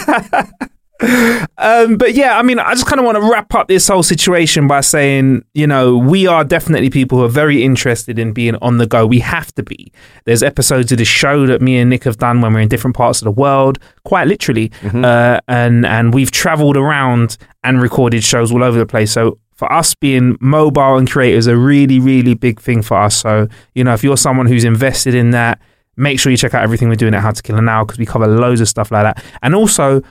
Um, 1.56 1.96
but 1.96 2.14
yeah, 2.14 2.38
I 2.38 2.42
mean, 2.42 2.58
I 2.58 2.72
just 2.72 2.86
kind 2.86 2.98
of 2.98 3.06
want 3.06 3.16
to 3.16 3.30
wrap 3.30 3.54
up 3.54 3.68
this 3.68 3.88
whole 3.88 4.02
situation 4.02 4.66
by 4.66 4.80
saying, 4.80 5.44
you 5.54 5.66
know, 5.66 5.96
we 5.96 6.26
are 6.26 6.44
definitely 6.44 6.90
people 6.90 7.18
who 7.18 7.24
are 7.24 7.28
very 7.28 7.62
interested 7.62 8.18
in 8.18 8.32
being 8.32 8.56
on 8.56 8.78
the 8.78 8.86
go. 8.86 9.06
We 9.06 9.20
have 9.20 9.54
to 9.54 9.62
be. 9.62 9.92
There's 10.24 10.42
episodes 10.42 10.92
of 10.92 10.98
the 10.98 11.04
show 11.04 11.46
that 11.46 11.62
me 11.62 11.78
and 11.78 11.90
Nick 11.90 12.04
have 12.04 12.18
done 12.18 12.40
when 12.40 12.52
we're 12.52 12.60
in 12.60 12.68
different 12.68 12.96
parts 12.96 13.20
of 13.20 13.24
the 13.24 13.30
world, 13.30 13.78
quite 14.04 14.26
literally, 14.26 14.72
uh, 15.04 15.40
and 15.48 15.86
and 15.86 16.12
we've 16.12 16.30
travelled 16.30 16.76
around 16.76 17.38
and 17.62 17.80
recorded 17.80 18.24
shows 18.24 18.52
all 18.52 18.64
over 18.64 18.78
the 18.78 18.86
place. 18.86 19.12
So 19.12 19.38
for 19.54 19.72
us 19.72 19.94
being 19.94 20.36
mobile 20.40 20.96
and 20.96 21.10
creators, 21.10 21.46
a 21.46 21.56
really 21.56 22.00
really 22.00 22.34
big 22.34 22.60
thing 22.60 22.82
for 22.82 22.98
us. 22.98 23.16
So 23.16 23.48
you 23.74 23.84
know, 23.84 23.94
if 23.94 24.02
you're 24.02 24.16
someone 24.16 24.46
who's 24.46 24.64
invested 24.64 25.14
in 25.14 25.30
that. 25.30 25.60
Make 25.96 26.18
sure 26.18 26.32
you 26.32 26.36
check 26.36 26.54
out 26.54 26.64
everything 26.64 26.88
we're 26.88 26.96
doing 26.96 27.14
at 27.14 27.20
How 27.20 27.30
to 27.30 27.40
Kill 27.40 27.56
an 27.56 27.68
Hour 27.68 27.84
because 27.84 28.00
we 28.00 28.04
cover 28.04 28.26
loads 28.26 28.60
of 28.60 28.68
stuff 28.68 28.90
like 28.90 29.04
that. 29.04 29.24
And 29.42 29.54
also, 29.54 30.02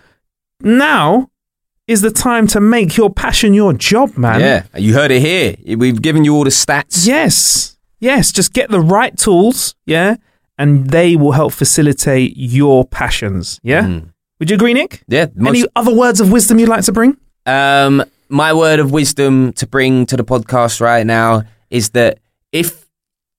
now 0.63 1.29
is 1.87 2.01
the 2.01 2.11
time 2.11 2.47
to 2.47 2.59
make 2.61 2.95
your 2.97 3.09
passion 3.09 3.53
your 3.53 3.73
job, 3.73 4.17
man. 4.17 4.39
Yeah, 4.39 4.63
you 4.77 4.93
heard 4.93 5.11
it 5.11 5.21
here. 5.21 5.55
We've 5.77 6.01
given 6.01 6.23
you 6.23 6.33
all 6.35 6.43
the 6.45 6.49
stats. 6.49 7.05
Yes. 7.05 7.77
Yes. 7.99 8.31
Just 8.31 8.53
get 8.53 8.69
the 8.69 8.79
right 8.79 9.15
tools. 9.17 9.75
Yeah. 9.85 10.15
And 10.57 10.89
they 10.89 11.15
will 11.15 11.31
help 11.33 11.51
facilitate 11.53 12.33
your 12.37 12.85
passions. 12.85 13.59
Yeah. 13.63 13.83
Mm. 13.83 14.09
Would 14.39 14.49
you 14.49 14.55
agree, 14.55 14.73
Nick? 14.73 15.03
Yeah. 15.07 15.27
most- 15.35 15.57
Any 15.57 15.67
other 15.75 15.93
words 15.93 16.19
of 16.21 16.31
wisdom 16.31 16.59
you'd 16.59 16.69
like 16.69 16.83
to 16.85 16.91
bring? 16.91 17.17
Um, 17.45 18.03
my 18.29 18.53
word 18.53 18.79
of 18.79 18.91
wisdom 18.91 19.51
to 19.53 19.67
bring 19.67 20.05
to 20.07 20.15
the 20.17 20.23
podcast 20.23 20.79
right 20.79 21.05
now 21.05 21.43
is 21.69 21.89
that 21.91 22.19
if 22.51 22.85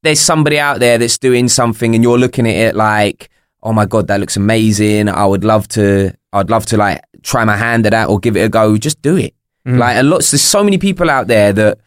there's 0.02 0.20
somebody 0.20 0.59
out 0.59 0.80
there 0.80 0.98
that's 0.98 1.16
doing 1.18 1.48
something 1.48 1.94
and 1.94 2.02
you're 2.05 2.18
looking 2.18 2.46
at 2.46 2.55
it 2.56 2.74
like, 2.74 3.30
oh 3.62 3.72
my 3.72 3.86
god, 3.86 4.09
that 4.09 4.20
looks 4.20 4.36
amazing. 4.36 5.09
I 5.09 5.24
would 5.24 5.44
love 5.44 5.66
to. 5.68 6.14
I'd 6.35 6.51
love 6.51 6.66
to 6.66 6.77
like 6.77 7.02
try 7.23 7.44
my 7.44 7.56
hand 7.56 7.86
at 7.86 7.90
that 7.90 8.09
or 8.09 8.19
give 8.19 8.36
it 8.36 8.40
a 8.40 8.48
go. 8.48 8.77
Just 8.77 9.01
do 9.01 9.16
it. 9.16 9.35
Mm. 9.66 9.78
Like 9.78 9.97
a 9.97 10.02
lot. 10.02 10.19
There's 10.19 10.43
so 10.43 10.62
many 10.62 10.78
people 10.78 11.09
out 11.09 11.28
there 11.28 11.52
that 11.52 11.78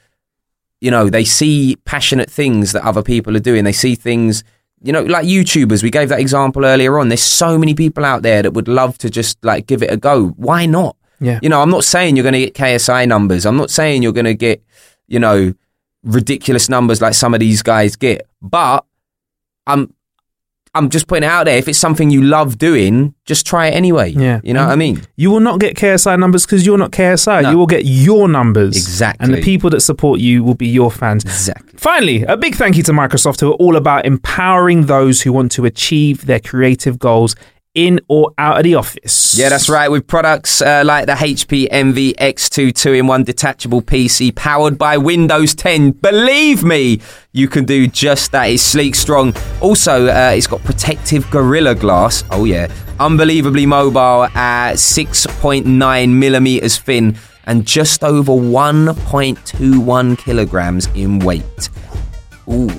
you 0.81 0.89
know 0.89 1.09
they 1.09 1.25
see 1.25 1.75
passionate 1.85 2.31
things 2.31 2.71
that 2.71 2.83
other 2.83 3.03
people 3.03 3.35
are 3.35 3.41
doing. 3.41 3.63
They 3.63 3.73
see 3.73 3.95
things. 3.95 4.43
You 4.83 4.93
know, 4.93 5.03
like 5.03 5.25
YouTubers, 5.25 5.81
we 5.81 5.89
gave 5.89 6.09
that 6.09 6.19
example 6.19 6.63
earlier 6.63 6.99
on. 6.99 7.09
There's 7.09 7.23
so 7.23 7.57
many 7.57 7.73
people 7.73 8.05
out 8.05 8.21
there 8.21 8.43
that 8.43 8.51
would 8.51 8.67
love 8.67 8.97
to 8.99 9.09
just 9.09 9.43
like 9.43 9.65
give 9.65 9.81
it 9.81 9.91
a 9.91 9.97
go. 9.97 10.27
Why 10.37 10.67
not? 10.67 10.95
Yeah. 11.19 11.39
You 11.41 11.49
know, 11.49 11.61
I'm 11.61 11.71
not 11.71 11.83
saying 11.83 12.15
you're 12.15 12.23
going 12.23 12.33
to 12.33 12.39
get 12.39 12.53
KSI 12.53 13.07
numbers. 13.07 13.45
I'm 13.45 13.57
not 13.57 13.71
saying 13.71 14.03
you're 14.03 14.11
going 14.11 14.25
to 14.25 14.35
get, 14.35 14.63
you 15.07 15.19
know, 15.19 15.53
ridiculous 16.03 16.69
numbers 16.69 17.01
like 17.01 17.15
some 17.15 17.33
of 17.33 17.39
these 17.39 17.63
guys 17.63 17.95
get. 17.95 18.27
But 18.39 18.85
I'm, 19.65 19.93
I'm 20.77 20.89
just 20.89 21.07
putting 21.07 21.23
it 21.23 21.31
out 21.31 21.45
there. 21.45 21.57
If 21.57 21.67
it's 21.67 21.79
something 21.79 22.09
you 22.09 22.21
love 22.21 22.57
doing, 22.57 23.13
just 23.25 23.45
try 23.45 23.67
it 23.67 23.71
anyway. 23.71 24.11
Yeah. 24.11 24.39
You 24.43 24.53
know 24.53 24.65
what 24.65 24.71
I 24.71 24.75
mean? 24.75 25.01
You 25.15 25.31
will 25.31 25.39
not 25.39 25.59
get 25.59 25.75
KSI 25.75 26.19
numbers 26.19 26.45
because 26.45 26.65
you're 26.65 26.77
not 26.77 26.91
KSI. 26.91 27.43
No. 27.43 27.51
You 27.51 27.57
will 27.57 27.67
get 27.67 27.85
your 27.85 28.27
numbers. 28.27 28.75
Exactly. 28.75 29.25
And 29.25 29.33
the 29.33 29.41
people 29.41 29.69
that 29.71 29.81
support 29.81 30.19
you 30.19 30.43
will 30.43 30.55
be 30.55 30.67
your 30.67 30.91
fans. 30.91 31.23
Exactly. 31.23 31.77
Finally, 31.77 32.23
a 32.23 32.37
big 32.37 32.55
thank 32.55 32.77
you 32.77 32.83
to 32.83 32.91
Microsoft, 32.91 33.41
who 33.41 33.51
are 33.51 33.55
all 33.55 33.75
about 33.75 34.05
empowering 34.05 34.85
those 34.85 35.21
who 35.21 35.33
want 35.33 35.51
to 35.53 35.65
achieve 35.65 36.25
their 36.25 36.39
creative 36.39 36.99
goals 36.99 37.35
in 37.77 37.99
or 38.07 38.33
out 38.39 38.57
of 38.57 38.63
the 38.63 38.73
office. 38.75 39.37
Yeah, 39.37 39.49
that's 39.49 39.69
right. 39.69 39.89
With 39.89 40.07
products 40.07 40.61
uh, 40.61 40.81
like 40.83 41.05
the 41.05 41.13
HP 41.13 41.67
Envy 41.69 42.13
X2 42.15 42.69
2-in-1 42.69 43.23
detachable 43.23 43.83
PC 43.83 44.35
powered 44.35 44.79
by 44.79 44.97
Windows 44.97 45.53
10, 45.53 45.91
believe 45.91 46.63
me, 46.63 46.99
you 47.33 47.47
can 47.47 47.65
do 47.65 47.87
just 47.87 48.31
that. 48.31 48.45
It's 48.45 48.63
sleek, 48.63 48.95
strong. 48.95 49.35
Also, 49.61 50.07
uh, 50.07 50.31
it's 50.35 50.47
got 50.47 50.63
protective 50.63 51.29
Gorilla 51.29 51.75
Glass. 51.75 52.23
Oh 52.31 52.45
yeah, 52.45 52.67
unbelievably 52.99 53.67
mobile 53.67 54.23
at 54.33 54.73
6.9 54.73 56.09
millimeters 56.09 56.77
thin 56.79 57.15
and 57.45 57.65
just 57.65 58.03
over 58.03 58.31
1.21 58.31 60.17
kilograms 60.17 60.87
in 60.95 61.19
weight. 61.19 61.69
Ooh. 62.49 62.69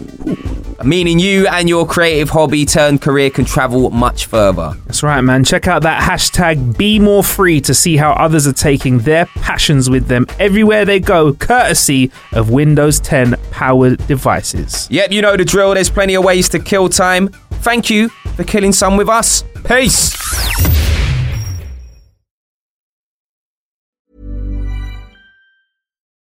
Meaning 0.84 1.18
you 1.18 1.46
and 1.48 1.68
your 1.68 1.86
creative 1.86 2.30
hobby 2.30 2.64
turned 2.64 3.02
career 3.02 3.30
can 3.30 3.44
travel 3.44 3.90
much 3.90 4.26
further. 4.26 4.74
That's 4.86 5.02
right, 5.02 5.20
man. 5.20 5.44
Check 5.44 5.66
out 5.66 5.82
that 5.82 6.02
hashtag 6.02 6.78
Be 6.78 6.98
More 6.98 7.24
Free 7.24 7.60
to 7.62 7.74
see 7.74 7.96
how 7.96 8.12
others 8.12 8.46
are 8.46 8.52
taking 8.52 9.00
their 9.00 9.26
passions 9.26 9.90
with 9.90 10.06
them 10.06 10.26
everywhere 10.38 10.84
they 10.84 11.00
go, 11.00 11.32
courtesy 11.34 12.10
of 12.32 12.50
Windows 12.50 13.00
10 13.00 13.36
powered 13.50 14.06
devices. 14.06 14.86
Yep, 14.90 15.10
you 15.12 15.20
know 15.20 15.36
the 15.36 15.44
drill. 15.44 15.74
There's 15.74 15.90
plenty 15.90 16.14
of 16.14 16.24
ways 16.24 16.48
to 16.50 16.58
kill 16.58 16.88
time. 16.88 17.28
Thank 17.60 17.90
you 17.90 18.08
for 18.36 18.44
killing 18.44 18.72
some 18.72 18.96
with 18.96 19.08
us. 19.08 19.42
Peace. 19.64 20.14